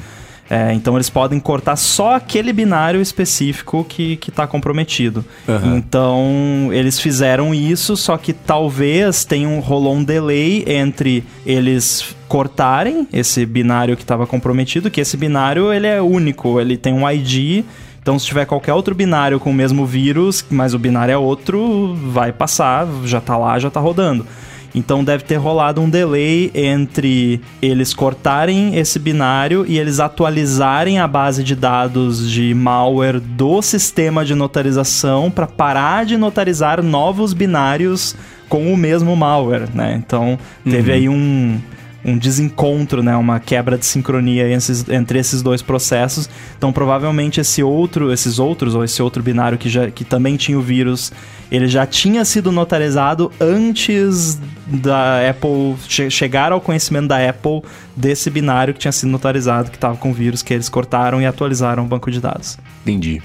É, 0.49 0.75
então 0.75 0.95
eles 0.95 1.09
podem 1.09 1.41
cortar 1.41 1.75
só 1.75 2.17
aquele 2.17 2.53
binário 2.53 3.01
específico 3.01 3.85
que 3.89 4.19
está 4.29 4.47
comprometido. 4.47 5.25
Uhum. 5.49 5.77
Então 5.77 6.69
eles 6.71 7.01
fizeram 7.01 7.55
isso, 7.55 7.97
só 7.97 8.17
que 8.19 8.33
talvez 8.33 9.25
tenha 9.25 9.49
um, 9.49 9.61
rolou 9.61 9.95
um 9.95 10.05
delay 10.05 10.62
entre 10.67 11.25
eles 11.47 12.15
cortarem 12.29 13.09
esse 13.12 13.47
binário 13.47 13.97
que 13.97 14.03
estava 14.03 14.27
comprometido, 14.27 14.91
que 14.91 15.01
esse 15.01 15.17
binário 15.17 15.73
ele 15.73 15.87
é 15.87 16.03
único, 16.03 16.61
ele 16.61 16.77
tem 16.77 16.93
um 16.93 17.09
ID 17.09 17.65
então, 18.05 18.19
se 18.19 18.27
tiver 18.27 18.45
qualquer 18.45 18.75
outro 18.75 18.95
binário 18.95 19.41
com 19.41 19.51
o 19.51 19.55
mesmo 19.55 19.87
vírus, 19.87 20.45
mas 20.51 20.75
o 20.75 20.79
binário 20.79 21.13
é 21.13 21.17
outro, 21.17 21.95
vai 21.95 22.35
passar, 22.35 22.87
já 23.07 23.19
tá 23.19 23.35
lá, 23.35 23.59
já 23.59 23.71
tá 23.71 23.81
rodando. 23.81 24.27
Então 24.75 25.03
deve 25.03 25.25
ter 25.25 25.37
rolado 25.37 25.81
um 25.81 25.89
delay 25.89 26.51
entre 26.55 27.41
eles 27.63 27.95
cortarem 27.95 28.77
esse 28.77 28.99
binário 28.99 29.65
e 29.67 29.79
eles 29.79 30.01
atualizarem 30.01 30.99
a 30.99 31.09
base 31.09 31.43
de 31.43 31.57
dados 31.57 32.31
de 32.31 32.53
malware 32.53 33.21
do 33.21 33.63
sistema 33.63 34.23
de 34.23 34.35
notarização 34.35 35.31
para 35.31 35.47
parar 35.47 36.05
de 36.05 36.19
notarizar 36.19 36.83
novos 36.83 37.33
binários 37.33 38.15
com 38.51 38.71
o 38.71 38.77
mesmo 38.77 39.17
malware, 39.17 39.67
né? 39.73 39.95
Então 40.05 40.39
teve 40.63 40.91
uhum. 40.91 40.97
aí 40.97 41.09
um, 41.09 41.59
um 42.05 42.19
desencontro, 42.19 43.03
né, 43.03 43.17
uma 43.17 43.41
quebra 43.41 43.79
de 43.79 43.87
sincronia 43.87 44.47
entre 44.91 45.19
esses 45.19 45.43
dois 45.43 45.63
processos. 45.63 46.29
Então, 46.57 46.73
provavelmente 46.73 47.41
esse 47.41 47.63
outro, 47.63 48.13
esses 48.13 48.39
outros 48.39 48.75
ou 48.75 48.85
esse 48.85 49.03
outro 49.03 49.23
binário 49.23 49.57
que 49.57 49.69
já 49.69 49.91
que 49.91 50.05
também 50.05 50.37
tinha 50.37 50.59
o 50.59 50.63
vírus, 50.63 51.13
ele 51.51 51.67
já 51.67 51.87
tinha 51.87 52.25
sido 52.25 52.53
notarizado 52.53 53.33
antes 53.41 54.39
da 54.67 55.29
Apple 55.29 55.77
che 55.89 56.11
chegar 56.11 56.53
ao 56.53 56.61
conhecimento 56.61 57.09
da 57.09 57.29
Apple 57.29 57.63
desse 57.97 58.29
binário 58.31 58.75
que 58.75 58.81
tinha 58.81 58.93
sido 58.93 59.11
notarizado 59.11 59.71
que 59.71 59.77
estava 59.77 59.97
com 59.97 60.13
vírus 60.13 60.43
que 60.43 60.53
eles 60.53 60.69
cortaram 60.69 61.21
e 61.21 61.27
atualizaram 61.27 61.85
o 61.85 61.87
banco 61.87 62.11
de 62.11 62.21
dados. 62.21 62.59
Entendi. 62.83 63.23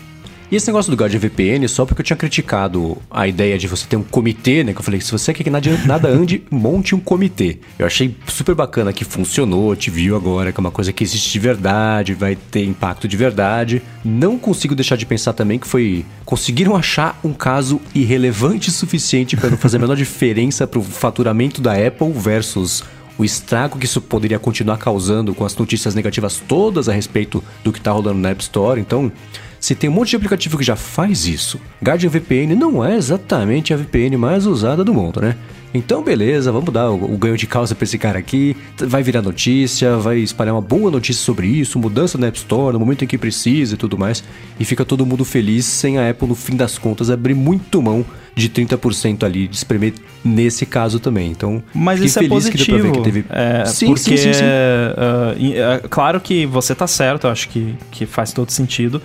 E 0.52 0.56
esse 0.56 0.66
negócio 0.66 0.90
do 0.90 0.98
Guardian 1.00 1.20
VPN, 1.20 1.68
só 1.68 1.86
porque 1.86 2.02
eu 2.02 2.06
tinha 2.06 2.18
criticado 2.18 2.98
a 3.12 3.28
ideia 3.28 3.56
de 3.56 3.68
você 3.68 3.86
ter 3.88 3.96
um 3.96 4.04
comitê, 4.04 4.64
né? 4.64 4.74
Que 4.74 4.80
eu 4.80 4.84
falei, 4.84 5.00
se 5.00 5.12
você 5.12 5.32
quer 5.32 5.44
que 5.44 5.50
nada, 5.50 5.70
nada 5.86 6.08
ande, 6.08 6.44
monte 6.50 6.96
um 6.96 7.00
comitê. 7.00 7.60
Eu 7.78 7.86
achei 7.86 8.18
super 8.28 8.56
bacana 8.56 8.92
que 8.92 9.06
funcionou, 9.06 9.76
te 9.76 9.92
viu 9.92 10.16
agora, 10.16 10.52
que 10.52 10.60
é 10.60 10.62
uma 10.62 10.72
coisa 10.72 10.92
que 10.92 11.04
existe 11.04 11.32
de 11.32 11.38
verdade, 11.38 12.16
vai 12.16 12.36
ter 12.36 12.66
impacto 12.66 13.08
de 13.08 13.16
verdade. 13.16 13.84
Não 14.04 14.40
consigo 14.40 14.74
deixar 14.74 14.96
de 14.96 15.06
pensar 15.06 15.34
também 15.34 15.60
que 15.60 15.68
foi. 15.68 16.04
Conseguiram 16.26 16.76
achar 16.76 17.20
um 17.24 17.32
caso 17.32 17.80
irrelevante 17.94 18.70
o 18.70 18.72
suficiente 18.72 19.38
para 19.38 19.52
não 19.52 19.58
fazer 19.58 19.78
a 19.78 19.82
menor 19.82 19.96
diferença 19.98 20.66
para 20.66 20.80
o 20.80 20.84
faturamento 20.84 21.62
da 21.62 21.74
Apple 21.74 22.12
versus 22.12 22.84
o 23.20 23.26
estrago 23.26 23.78
que 23.78 23.86
isso 23.86 24.02
poderia 24.02 24.40
continuar 24.40 24.78
causando 24.78 25.36
com 25.36 25.46
as 25.46 25.56
notícias 25.56 25.94
negativas 25.94 26.42
todas 26.48 26.90
a 26.90 26.94
respeito 26.94 27.44
do 27.64 27.72
que 27.72 27.78
está 27.78 27.92
rolando 27.92 28.18
na 28.18 28.30
App 28.30 28.42
Store. 28.42 28.80
Então, 28.80 29.12
se 29.60 29.76
tem 29.76 29.90
um 29.90 29.94
monte 29.94 30.10
de 30.12 30.16
aplicativo 30.16 30.58
que 30.58 30.64
já 30.64 30.76
faz 30.76 31.28
isso, 31.28 31.60
Guardian 31.84 32.10
VPN 32.10 32.56
não 32.56 32.84
é 32.84 32.96
exatamente 32.96 33.74
a 33.74 33.78
VPN 33.78 34.18
mais 34.18 34.46
usada 34.46 34.84
do 34.84 34.94
mundo, 34.94 35.22
né? 35.22 35.36
Então, 35.74 36.02
beleza, 36.02 36.52
vamos 36.52 36.74
dar 36.74 36.90
o, 36.90 37.18
ganho 37.18 37.38
de 37.38 37.46
causa 37.46 37.76
para 37.76 37.84
esse 37.84 37.98
cara 37.98 38.18
aqui. 38.18 38.58
Vai 38.76 39.04
virar 39.04 39.22
notícia, 39.22 39.98
vai 39.98 40.18
espalhar 40.18 40.56
uma 40.56 40.62
boa 40.62 40.90
notícia 40.90 41.24
sobre 41.24 41.46
isso, 41.46 41.78
mudança 41.78 42.18
na 42.18 42.28
App 42.28 42.38
Store, 42.38 42.74
no 42.74 42.80
momento 42.80 43.04
em 43.04 43.08
que 43.08 43.18
precisa 43.18 43.76
e 43.76 43.78
tudo 43.78 43.98
mais. 43.98 44.24
E 44.60 44.66
fica 44.66 44.84
todo 44.84 45.06
mundo 45.06 45.24
feliz 45.24 45.66
sem 45.66 46.00
a 46.00 46.10
Apple, 46.10 46.28
no 46.28 46.34
fim 46.34 46.56
das 46.56 46.78
contas, 46.78 47.12
abrir 47.12 47.36
muito 47.36 47.82
mão 47.84 48.04
de 48.36 48.50
30% 48.50 49.24
ali 49.24 49.48
de 49.48 49.58
espremer 49.58 49.94
nesse 50.24 50.66
caso 50.66 51.00
também. 51.00 51.30
Então, 51.30 51.62
mas 51.74 52.02
isso 52.02 52.20
é 52.20 52.28
positivo. 52.28 52.92
Que 52.92 53.02
teve... 53.02 53.26
é, 53.30 53.66
sim, 53.66 53.88
porque, 53.88 54.02
sim, 54.02 54.18
sim, 54.18 54.34
sim. 54.34 54.44
Uh, 54.44 55.88
claro 55.90 56.20
que 56.20 56.48
você 56.48 56.74
tá 56.74 56.88
certo, 56.88 57.28
acho 57.28 57.48
que, 57.48 57.76
que 57.92 58.08
faz 58.08 58.34
todo 58.34 58.50
sentido. 58.50 59.00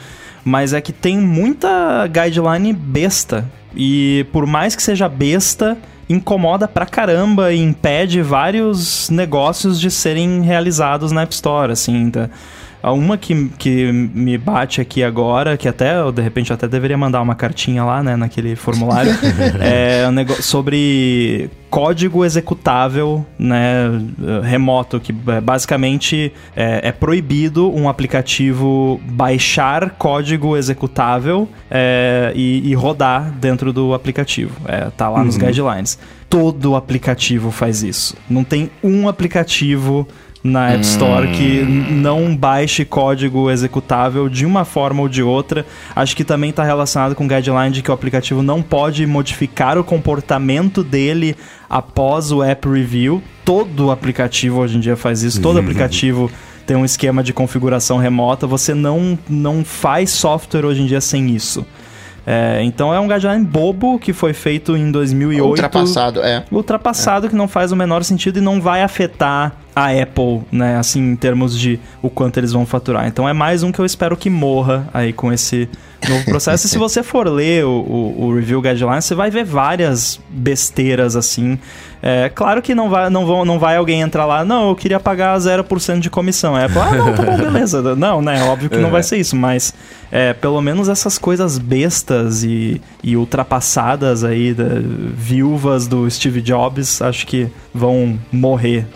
Mas 0.45 0.73
é 0.73 0.81
que 0.81 0.93
tem 0.93 1.19
muita 1.19 2.07
guideline 2.07 2.73
besta. 2.73 3.45
E 3.75 4.27
por 4.33 4.47
mais 4.47 4.77
que 4.77 4.83
seja 4.83 5.09
besta, 5.09 5.77
incomoda 6.09 6.69
pra 6.69 6.87
caramba 6.87 7.53
e 7.53 7.61
impede 7.61 8.23
vários 8.23 9.09
negócios 9.11 9.81
de 9.81 9.91
serem 9.91 10.43
realizados 10.43 11.11
na 11.13 11.23
App 11.23 11.35
Store, 11.35 11.73
assim, 11.73 12.11
tá? 12.11 12.29
Uma 12.93 13.17
que, 13.17 13.49
que 13.59 13.91
me 13.93 14.37
bate 14.37 14.81
aqui 14.81 15.03
agora, 15.03 15.57
que 15.57 15.69
até 15.69 15.99
eu 15.99 16.13
de 16.13 16.23
repente 16.23 16.53
até 16.53 16.69
deveria 16.69 16.99
mandar 16.99 17.23
uma 17.23 17.35
cartinha 17.35 17.85
lá, 17.85 18.03
né, 18.03 18.17
naquele 18.17 18.55
formulário, 18.57 19.13
é 19.61 20.07
um 20.09 20.13
negócio 20.13 20.43
sobre 20.43 21.51
código 21.75 22.25
executável, 22.25 23.27
né, 23.37 23.91
remoto, 24.45 25.01
que 25.01 25.13
é, 25.27 25.41
basicamente 25.41 26.33
é, 26.55 26.89
é 26.89 26.93
proibido 26.93 27.69
um 27.75 27.89
aplicativo 27.89 29.01
baixar 29.05 29.91
código 29.91 30.57
executável 30.57 31.49
é, 31.69 32.33
e, 32.37 32.71
e, 32.71 32.75
rodar 32.75 33.33
dentro 33.33 33.73
do 33.73 33.93
aplicativo. 33.93 34.55
É, 34.67 34.89
tá 34.97 35.09
lá 35.09 35.19
uhum. 35.19 35.25
nos 35.25 35.37
guidelines. 35.37 35.99
Todo 36.31 36.77
aplicativo 36.77 37.51
faz 37.51 37.83
isso. 37.83 38.17
Não 38.31 38.45
tem 38.45 38.71
um 38.83 39.09
aplicativo 39.09 40.07
na 40.45 40.73
App 40.73 40.85
Store 40.85 41.27
que 41.29 41.63
hum. 41.63 41.87
não 41.91 42.37
baixe 42.37 42.85
código 42.85 43.51
executável 43.51 44.29
de 44.29 44.45
uma 44.45 44.67
forma 44.67 45.01
ou 45.01 45.09
de 45.09 45.23
outra. 45.23 45.65
Acho 45.97 46.15
que 46.15 46.23
também 46.23 46.51
está 46.51 46.63
relacionado 46.63 47.15
com 47.15 47.25
o 47.25 47.29
guideline 47.29 47.71
de 47.71 47.81
que 47.81 47.91
o 47.91 47.95
aplicativo 47.95 48.43
não 48.43 48.61
pode 48.61 49.07
modificar 49.07 49.79
o 49.79 49.83
comportamento 49.83 50.85
dele 50.85 51.35
após 51.69 52.31
o 52.31 52.43
app 52.43 52.69
review. 52.69 53.23
Todo 53.43 53.91
aplicativo 53.91 54.61
hoje 54.61 54.77
em 54.77 54.81
dia 54.81 54.97
faz 54.97 55.23
isso, 55.23 55.41
todo 55.41 55.57
uhum. 55.57 55.63
aplicativo 55.63 56.31
tem 56.67 56.77
um 56.77 56.85
esquema 56.85 57.23
de 57.23 57.33
configuração 57.33 57.97
remota. 57.97 58.47
Você 58.47 58.75
não, 58.75 59.19
não 59.29 59.65
faz 59.65 60.11
software 60.11 60.67
hoje 60.67 60.83
em 60.83 60.87
dia 60.87 61.01
sem 61.01 61.31
isso. 61.31 61.65
É, 62.27 62.61
então 62.63 62.93
é 62.93 63.01
um 63.01 63.09
guideline 63.09 63.45
bobo 63.45 63.99
que 63.99 64.13
foi 64.13 64.33
feito 64.33 64.77
em 64.77 64.91
2008. 64.91 65.47
Ultrapassado, 65.47 66.23
é. 66.23 66.45
Ultrapassado, 66.51 67.27
é. 67.27 67.29
que 67.31 67.37
não 67.37 67.49
faz 67.49 67.71
o 67.73 67.77
menor 67.77 68.03
sentido 68.03 68.39
e 68.39 68.43
não 68.43 68.61
vai 68.61 68.83
afetar 68.83 69.64
a 69.75 69.91
Apple, 69.91 70.43
né? 70.53 70.77
Assim, 70.77 71.01
em 71.01 71.17
termos 71.17 71.59
de 71.59 71.81
o 72.01 72.09
quanto 72.09 72.39
eles 72.39 72.53
vão 72.53 72.65
faturar. 72.65 73.07
Então 73.07 73.29
é 73.29 73.33
mais 73.33 73.63
um 73.63 73.73
que 73.73 73.79
eu 73.79 73.85
espero 73.85 74.17
que 74.17 74.31
morra 74.31 74.89
aí 74.95 75.13
com 75.13 75.33
esse 75.33 75.69
novo 76.09 76.25
processo. 76.25 76.67
e 76.67 76.69
se 76.69 76.79
você 76.79 77.03
for 77.03 77.29
ler 77.29 77.65
o, 77.65 77.71
o, 77.71 78.25
o, 78.27 78.35
review 78.35 78.61
guideline, 78.61 79.01
você 79.01 79.15
vai 79.15 79.31
ver 79.31 79.45
várias 79.45 80.21
besteiras 80.29 81.17
assim. 81.17 81.59
É 82.03 82.29
claro 82.29 82.61
que 82.61 82.75
não 82.75 82.91
vai, 82.91 83.09
não, 83.09 83.25
vão, 83.25 83.45
não 83.45 83.59
vai 83.59 83.77
alguém 83.77 84.03
entrar 84.03 84.27
lá, 84.27 84.45
não, 84.45 84.69
eu 84.69 84.77
queria 84.77 85.01
pagar 85.01 85.37
0% 85.39 86.01
de 86.01 86.11
comissão. 86.11 86.57
É, 86.57 86.67
ah, 86.67 86.95
não, 86.95 87.15
tá 87.15 87.23
bom, 87.23 87.37
beleza. 87.37 87.75
Não, 87.97 88.21
né? 88.21 88.43
Óbvio 88.45 88.69
que 88.69 88.77
não 88.77 88.91
vai 88.91 89.03
ser 89.03 89.17
isso, 89.17 89.35
mas 89.37 89.73
é, 90.11 90.33
pelo 90.33 90.61
menos 90.61 90.89
essas 90.89 91.17
coisas 91.17 91.59
bestas 91.59 92.43
e, 92.45 92.81
e 93.03 93.17
ultrapassadas 93.17 94.23
aí, 94.23 94.53
da, 94.53 94.65
viúvas 95.17 95.87
do 95.87 96.11
Steve 96.11 96.41
Jobs, 96.41 97.01
acho 97.01 97.27
que 97.27 97.49
vão 97.73 98.19
morrer 98.31 98.87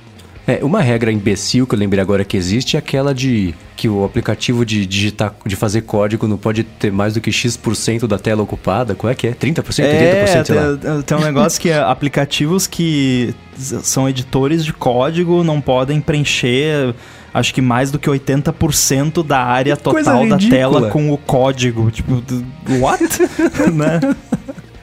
é, 0.48 0.64
uma 0.64 0.80
regra 0.80 1.12
imbecil 1.12 1.66
que 1.66 1.74
eu 1.74 1.78
lembrei 1.78 2.00
agora 2.00 2.24
que 2.24 2.36
existe 2.36 2.76
é 2.76 2.78
aquela 2.78 3.14
de 3.14 3.54
que 3.76 3.88
o 3.88 4.02
aplicativo 4.02 4.64
de 4.64 4.86
digitar, 4.86 5.34
de 5.44 5.54
fazer 5.54 5.82
código 5.82 6.26
não 6.26 6.38
pode 6.38 6.64
ter 6.64 6.90
mais 6.90 7.12
do 7.14 7.20
que 7.20 7.30
X% 7.30 8.06
da 8.08 8.18
tela 8.18 8.42
ocupada. 8.42 8.94
Qual 8.94 9.10
é 9.10 9.14
que 9.14 9.26
é? 9.26 9.32
30%? 9.32 9.84
É, 9.84 10.24
30%? 10.44 10.78
Tem, 10.78 11.02
tem 11.02 11.16
um 11.18 11.20
negócio 11.20 11.60
que 11.60 11.68
é 11.68 11.78
aplicativos 11.78 12.66
que 12.66 13.34
são 13.56 14.08
editores 14.08 14.64
de 14.64 14.72
código 14.72 15.44
não 15.44 15.60
podem 15.60 16.00
preencher 16.00 16.94
acho 17.34 17.52
que 17.52 17.60
mais 17.60 17.90
do 17.90 17.98
que 17.98 18.08
80% 18.08 19.22
da 19.22 19.40
área 19.40 19.76
total 19.76 20.26
da 20.26 20.38
tela 20.38 20.90
com 20.90 21.12
o 21.12 21.18
código. 21.18 21.90
Tipo, 21.90 22.22
what? 22.80 23.04
né? 23.72 24.00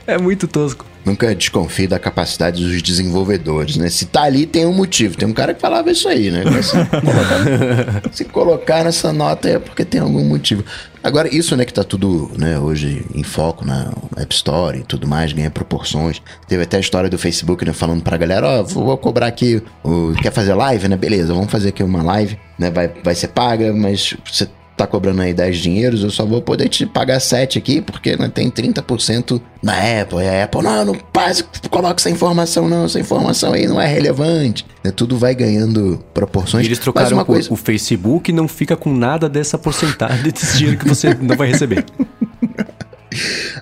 É 0.05 0.17
muito 0.17 0.47
tosco. 0.47 0.85
Nunca 1.05 1.35
desconfie 1.35 1.87
da 1.87 1.99
capacidade 1.99 2.63
dos 2.63 2.81
desenvolvedores, 2.81 3.77
né? 3.77 3.89
Se 3.89 4.05
tá 4.05 4.23
ali, 4.23 4.45
tem 4.47 4.65
um 4.65 4.73
motivo. 4.73 5.15
Tem 5.15 5.27
um 5.27 5.33
cara 5.33 5.53
que 5.53 5.61
falava 5.61 5.91
isso 5.91 6.07
aí, 6.09 6.31
né? 6.31 6.43
Se 6.63 6.73
colocar, 6.73 8.09
se 8.11 8.25
colocar 8.25 8.83
nessa 8.83 9.13
nota 9.13 9.47
é 9.47 9.59
porque 9.59 9.85
tem 9.85 10.01
algum 10.01 10.23
motivo. 10.23 10.63
Agora, 11.05 11.33
isso, 11.33 11.55
né, 11.55 11.65
que 11.65 11.73
tá 11.73 11.83
tudo, 11.83 12.31
né, 12.35 12.57
hoje 12.57 13.05
em 13.13 13.21
foco 13.21 13.63
na 13.63 13.93
App 14.17 14.33
Store 14.33 14.79
e 14.79 14.83
tudo 14.83 15.07
mais, 15.07 15.31
ganha 15.33 15.51
proporções. 15.51 16.19
Teve 16.47 16.63
até 16.63 16.77
a 16.77 16.79
história 16.79 17.07
do 17.07 17.17
Facebook, 17.19 17.63
né, 17.63 17.73
falando 17.73 18.01
pra 18.01 18.17
galera, 18.17 18.47
ó, 18.47 18.61
oh, 18.61 18.65
vou 18.65 18.97
cobrar 18.97 19.27
aqui, 19.27 19.61
o, 19.83 20.13
quer 20.19 20.31
fazer 20.31 20.55
live, 20.55 20.87
né? 20.87 20.97
Beleza, 20.97 21.31
vamos 21.31 21.51
fazer 21.51 21.69
aqui 21.69 21.83
uma 21.83 22.01
live, 22.01 22.39
né? 22.57 22.71
Vai, 22.71 22.91
vai 23.03 23.13
ser 23.13 23.27
paga, 23.27 23.71
mas 23.71 24.15
você 24.25 24.49
tá 24.75 24.85
cobrando 24.85 25.21
aí 25.21 25.33
10 25.33 25.57
dinheiros, 25.57 26.03
eu 26.03 26.09
só 26.09 26.25
vou 26.25 26.41
poder 26.41 26.67
te 26.67 26.85
pagar 26.85 27.19
7 27.19 27.57
aqui, 27.57 27.81
porque 27.81 28.15
né, 28.17 28.29
tem 28.33 28.49
30% 28.49 29.41
na 29.63 30.01
Apple. 30.01 30.19
E 30.19 30.27
a 30.27 30.43
Apple, 30.43 30.61
não, 30.61 30.85
não 30.85 30.95
passe, 30.95 31.43
coloca 31.69 32.01
essa 32.01 32.09
informação, 32.09 32.67
não, 32.67 32.85
essa 32.85 32.99
informação 32.99 33.53
aí 33.53 33.67
não 33.67 33.79
é 33.79 33.87
relevante. 33.87 34.65
Né, 34.83 34.91
tudo 34.91 35.17
vai 35.17 35.33
ganhando 35.33 36.03
proporções. 36.13 36.65
E 36.65 36.67
eles 36.67 36.79
trocaram 36.79 37.17
uma 37.17 37.25
coisa... 37.25 37.51
o 37.51 37.55
Facebook 37.55 38.31
não 38.31 38.47
fica 38.47 38.75
com 38.75 38.93
nada 38.93 39.29
dessa 39.29 39.57
porcentagem 39.57 40.23
desse 40.29 40.57
dinheiro 40.57 40.77
que 40.77 40.87
você 40.87 41.13
não 41.13 41.35
vai 41.35 41.49
receber. 41.49 41.85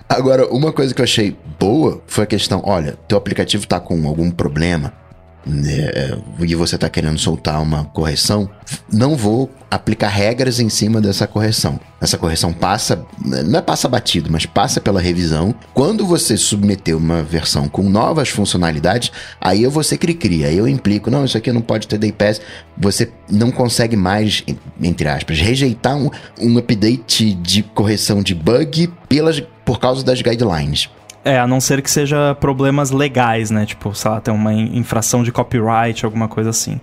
Agora, 0.08 0.46
uma 0.48 0.72
coisa 0.72 0.92
que 0.92 1.00
eu 1.00 1.04
achei 1.04 1.36
boa 1.58 2.02
foi 2.06 2.24
a 2.24 2.26
questão: 2.26 2.60
olha, 2.64 2.98
teu 3.08 3.16
aplicativo 3.16 3.66
tá 3.66 3.78
com 3.78 4.06
algum 4.06 4.30
problema, 4.30 4.92
né, 5.46 6.18
e 6.40 6.54
você 6.54 6.74
está 6.74 6.88
querendo 6.88 7.18
soltar 7.18 7.60
uma 7.60 7.84
correção, 7.84 8.48
não 8.92 9.16
vou 9.16 9.50
aplicar 9.70 10.08
regras 10.08 10.60
em 10.60 10.68
cima 10.68 11.00
dessa 11.00 11.26
correção. 11.26 11.78
Essa 12.00 12.16
correção 12.16 12.52
passa, 12.52 13.04
não 13.24 13.58
é 13.58 13.62
passa 13.62 13.88
batido, 13.88 14.30
mas 14.30 14.46
passa 14.46 14.80
pela 14.80 15.00
revisão. 15.00 15.54
Quando 15.72 16.06
você 16.06 16.36
submeter 16.36 16.96
uma 16.96 17.22
versão 17.22 17.68
com 17.68 17.82
novas 17.82 18.28
funcionalidades, 18.28 19.10
aí 19.40 19.62
eu 19.62 19.70
vou 19.70 19.82
ser 19.82 19.98
cri-cri, 19.98 20.44
aí 20.44 20.56
eu 20.56 20.68
implico, 20.68 21.10
não, 21.10 21.24
isso 21.24 21.36
aqui 21.36 21.52
não 21.52 21.62
pode 21.62 21.88
ter 21.88 21.98
day 21.98 22.12
pass. 22.12 22.40
Você 22.76 23.10
não 23.30 23.50
consegue 23.50 23.96
mais, 23.96 24.44
entre 24.80 25.08
aspas, 25.08 25.40
rejeitar 25.40 25.96
um, 25.96 26.10
um 26.40 26.58
update 26.58 27.34
de 27.34 27.62
correção 27.62 28.22
de 28.22 28.34
bug 28.34 28.90
pelas, 29.08 29.42
por 29.64 29.78
causa 29.78 30.04
das 30.04 30.20
guidelines. 30.22 30.88
É, 31.24 31.38
a 31.38 31.46
não 31.46 31.58
ser 31.58 31.80
que 31.80 31.90
seja 31.90 32.34
problemas 32.34 32.90
legais, 32.90 33.50
né? 33.50 33.64
Tipo, 33.64 33.94
sei 33.94 34.10
lá, 34.10 34.20
tem 34.20 34.32
uma 34.34 34.52
infração 34.52 35.22
de 35.22 35.32
copyright, 35.32 36.04
alguma 36.04 36.28
coisa 36.28 36.50
assim. 36.50 36.78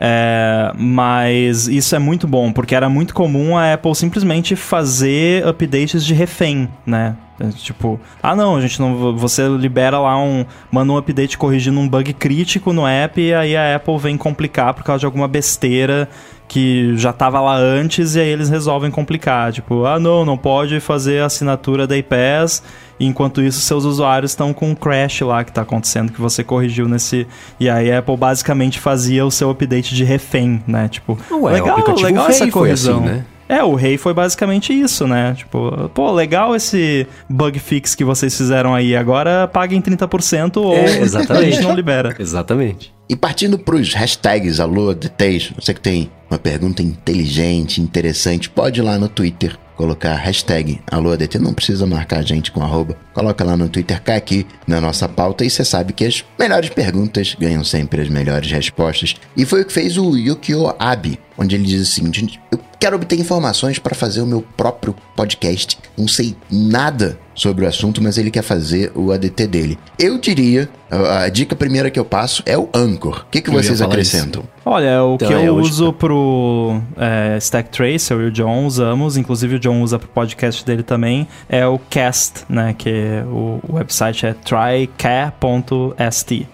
É, 0.00 0.72
mas 0.76 1.68
isso 1.68 1.94
é 1.94 1.98
muito 1.98 2.26
bom, 2.26 2.52
porque 2.52 2.74
era 2.74 2.88
muito 2.88 3.14
comum 3.14 3.56
a 3.56 3.74
Apple 3.74 3.94
simplesmente 3.94 4.56
fazer 4.56 5.46
updates 5.46 6.04
de 6.04 6.12
refém, 6.12 6.68
né? 6.84 7.16
É, 7.38 7.48
tipo, 7.48 8.00
ah 8.22 8.34
não, 8.34 8.56
a 8.56 8.60
gente 8.60 8.80
não. 8.80 9.16
Você 9.16 9.48
libera 9.48 9.98
lá 9.98 10.16
um. 10.16 10.44
Manda 10.70 10.92
um 10.92 10.96
update 10.96 11.36
corrigindo 11.36 11.80
um 11.80 11.88
bug 11.88 12.12
crítico 12.12 12.72
no 12.72 12.86
app 12.86 13.20
e 13.20 13.34
aí 13.34 13.56
a 13.56 13.76
Apple 13.76 13.98
vem 13.98 14.16
complicar 14.16 14.72
por 14.72 14.84
causa 14.84 15.00
de 15.00 15.06
alguma 15.06 15.26
besteira 15.26 16.08
que 16.46 16.96
já 16.96 17.10
estava 17.10 17.40
lá 17.40 17.56
antes 17.56 18.14
e 18.14 18.20
aí 18.20 18.28
eles 18.28 18.48
resolvem 18.48 18.90
complicar. 18.90 19.52
Tipo, 19.52 19.84
ah 19.84 19.98
não, 19.98 20.24
não 20.24 20.36
pode 20.36 20.78
fazer 20.78 21.22
assinatura 21.22 21.86
da 21.86 21.96
iPass 21.96 22.62
enquanto 22.98 23.42
isso 23.42 23.60
seus 23.60 23.84
usuários 23.84 24.32
estão 24.32 24.52
com 24.52 24.70
um 24.70 24.74
crash 24.74 25.20
lá 25.22 25.44
que 25.44 25.50
está 25.50 25.62
acontecendo 25.62 26.12
que 26.12 26.20
você 26.20 26.44
corrigiu 26.44 26.88
nesse... 26.88 27.26
E 27.58 27.68
aí 27.68 27.90
a 27.92 27.98
Apple 27.98 28.16
basicamente 28.16 28.78
fazia 28.78 29.24
o 29.24 29.30
seu 29.30 29.50
update 29.50 29.94
de 29.94 30.04
refém, 30.04 30.62
né? 30.66 30.88
Tipo, 30.88 31.18
Ué, 31.30 31.52
legal, 31.52 31.78
legal 32.02 32.28
essa 32.28 32.50
correção. 32.50 32.98
Assim, 32.98 33.06
né? 33.06 33.24
É, 33.48 33.62
o 33.62 33.74
rei 33.74 33.98
foi 33.98 34.14
basicamente 34.14 34.72
isso, 34.72 35.06
né? 35.06 35.34
Tipo, 35.36 35.90
pô, 35.92 36.10
legal 36.12 36.56
esse 36.56 37.06
bug 37.28 37.58
fix 37.58 37.94
que 37.94 38.02
vocês 38.04 38.34
fizeram 38.34 38.74
aí. 38.74 38.96
Agora 38.96 39.46
paguem 39.46 39.82
30% 39.82 40.56
ou 40.56 40.74
É, 40.74 40.98
exatamente. 40.98 41.44
a 41.46 41.50
gente 41.50 41.62
não 41.62 41.74
libera. 41.74 42.14
Exatamente. 42.18 42.94
E 43.08 43.14
partindo 43.14 43.58
pros 43.58 43.92
hashtags 43.92 44.60
Alô 44.60 44.94
DTs, 44.94 45.52
você 45.54 45.74
que 45.74 45.80
tem 45.80 46.10
uma 46.30 46.38
pergunta 46.38 46.82
inteligente, 46.82 47.80
interessante, 47.80 48.48
pode 48.48 48.80
ir 48.80 48.82
lá 48.82 48.98
no 48.98 49.08
Twitter 49.08 49.58
colocar 49.76 50.14
hashtag 50.14 50.80
AlôADT, 50.90 51.38
não 51.38 51.52
precisa 51.52 51.86
marcar 51.86 52.18
a 52.18 52.22
gente 52.22 52.52
com 52.52 52.62
arroba, 52.62 52.96
coloca 53.12 53.44
lá 53.44 53.56
no 53.56 53.68
Twitter, 53.68 54.00
cai 54.02 54.16
aqui 54.16 54.46
na 54.66 54.80
nossa 54.80 55.08
pauta 55.08 55.44
e 55.44 55.50
você 55.50 55.64
sabe 55.64 55.92
que 55.92 56.04
as 56.04 56.24
melhores 56.38 56.70
perguntas 56.70 57.34
ganham 57.38 57.64
sempre 57.64 58.00
as 58.00 58.08
melhores 58.08 58.50
respostas. 58.50 59.16
E 59.36 59.44
foi 59.44 59.62
o 59.62 59.64
que 59.64 59.72
fez 59.72 59.98
o 59.98 60.16
Yukio 60.16 60.74
Abe, 60.78 61.18
onde 61.36 61.56
ele 61.56 61.64
diz 61.64 61.82
o 61.82 61.92
seguinte, 61.92 62.40
eu 62.50 62.60
quero 62.78 62.96
obter 62.96 63.18
informações 63.18 63.78
para 63.78 63.94
fazer 63.94 64.20
o 64.20 64.26
meu 64.26 64.42
próprio 64.42 64.94
podcast, 65.16 65.78
não 65.96 66.06
sei 66.06 66.36
nada 66.50 67.18
sobre 67.34 67.64
o 67.64 67.68
assunto, 67.68 68.02
mas 68.02 68.18
ele 68.18 68.30
quer 68.30 68.42
fazer 68.42 68.92
o 68.94 69.12
ADT 69.12 69.46
dele. 69.46 69.78
Eu 69.98 70.18
diria, 70.18 70.68
a, 70.90 71.24
a 71.24 71.28
dica 71.28 71.56
primeira 71.56 71.90
que 71.90 71.98
eu 71.98 72.04
passo 72.04 72.42
é 72.46 72.56
o 72.56 72.68
Anchor. 72.74 73.24
O 73.26 73.30
que, 73.30 73.40
que 73.40 73.50
Eu 73.50 73.54
vocês 73.54 73.82
acrescentam? 73.82 74.44
Olha, 74.66 75.04
o 75.04 75.16
Então, 75.16 75.28
que 75.28 75.34
é 75.34 75.46
eu 75.46 75.56
hoje, 75.56 75.70
uso 75.70 75.92
pro 75.92 76.80
é, 76.96 77.36
Stack 77.38 77.68
Trace, 77.68 78.10
eu 78.10 78.22
e 78.22 78.26
o 78.26 78.30
John 78.30 78.64
usamos, 78.64 79.18
inclusive 79.18 79.56
o 79.56 79.58
John 79.58 79.82
usa 79.82 79.98
pro 79.98 80.08
podcast 80.08 80.64
dele 80.64 80.82
também, 80.82 81.28
é 81.48 81.66
o 81.66 81.78
Cast, 81.78 82.44
né? 82.48 82.74
Que 82.76 83.22
o, 83.26 83.60
o 83.68 83.74
website 83.74 84.24
é 84.24 84.32
trycare.st, 84.32 85.36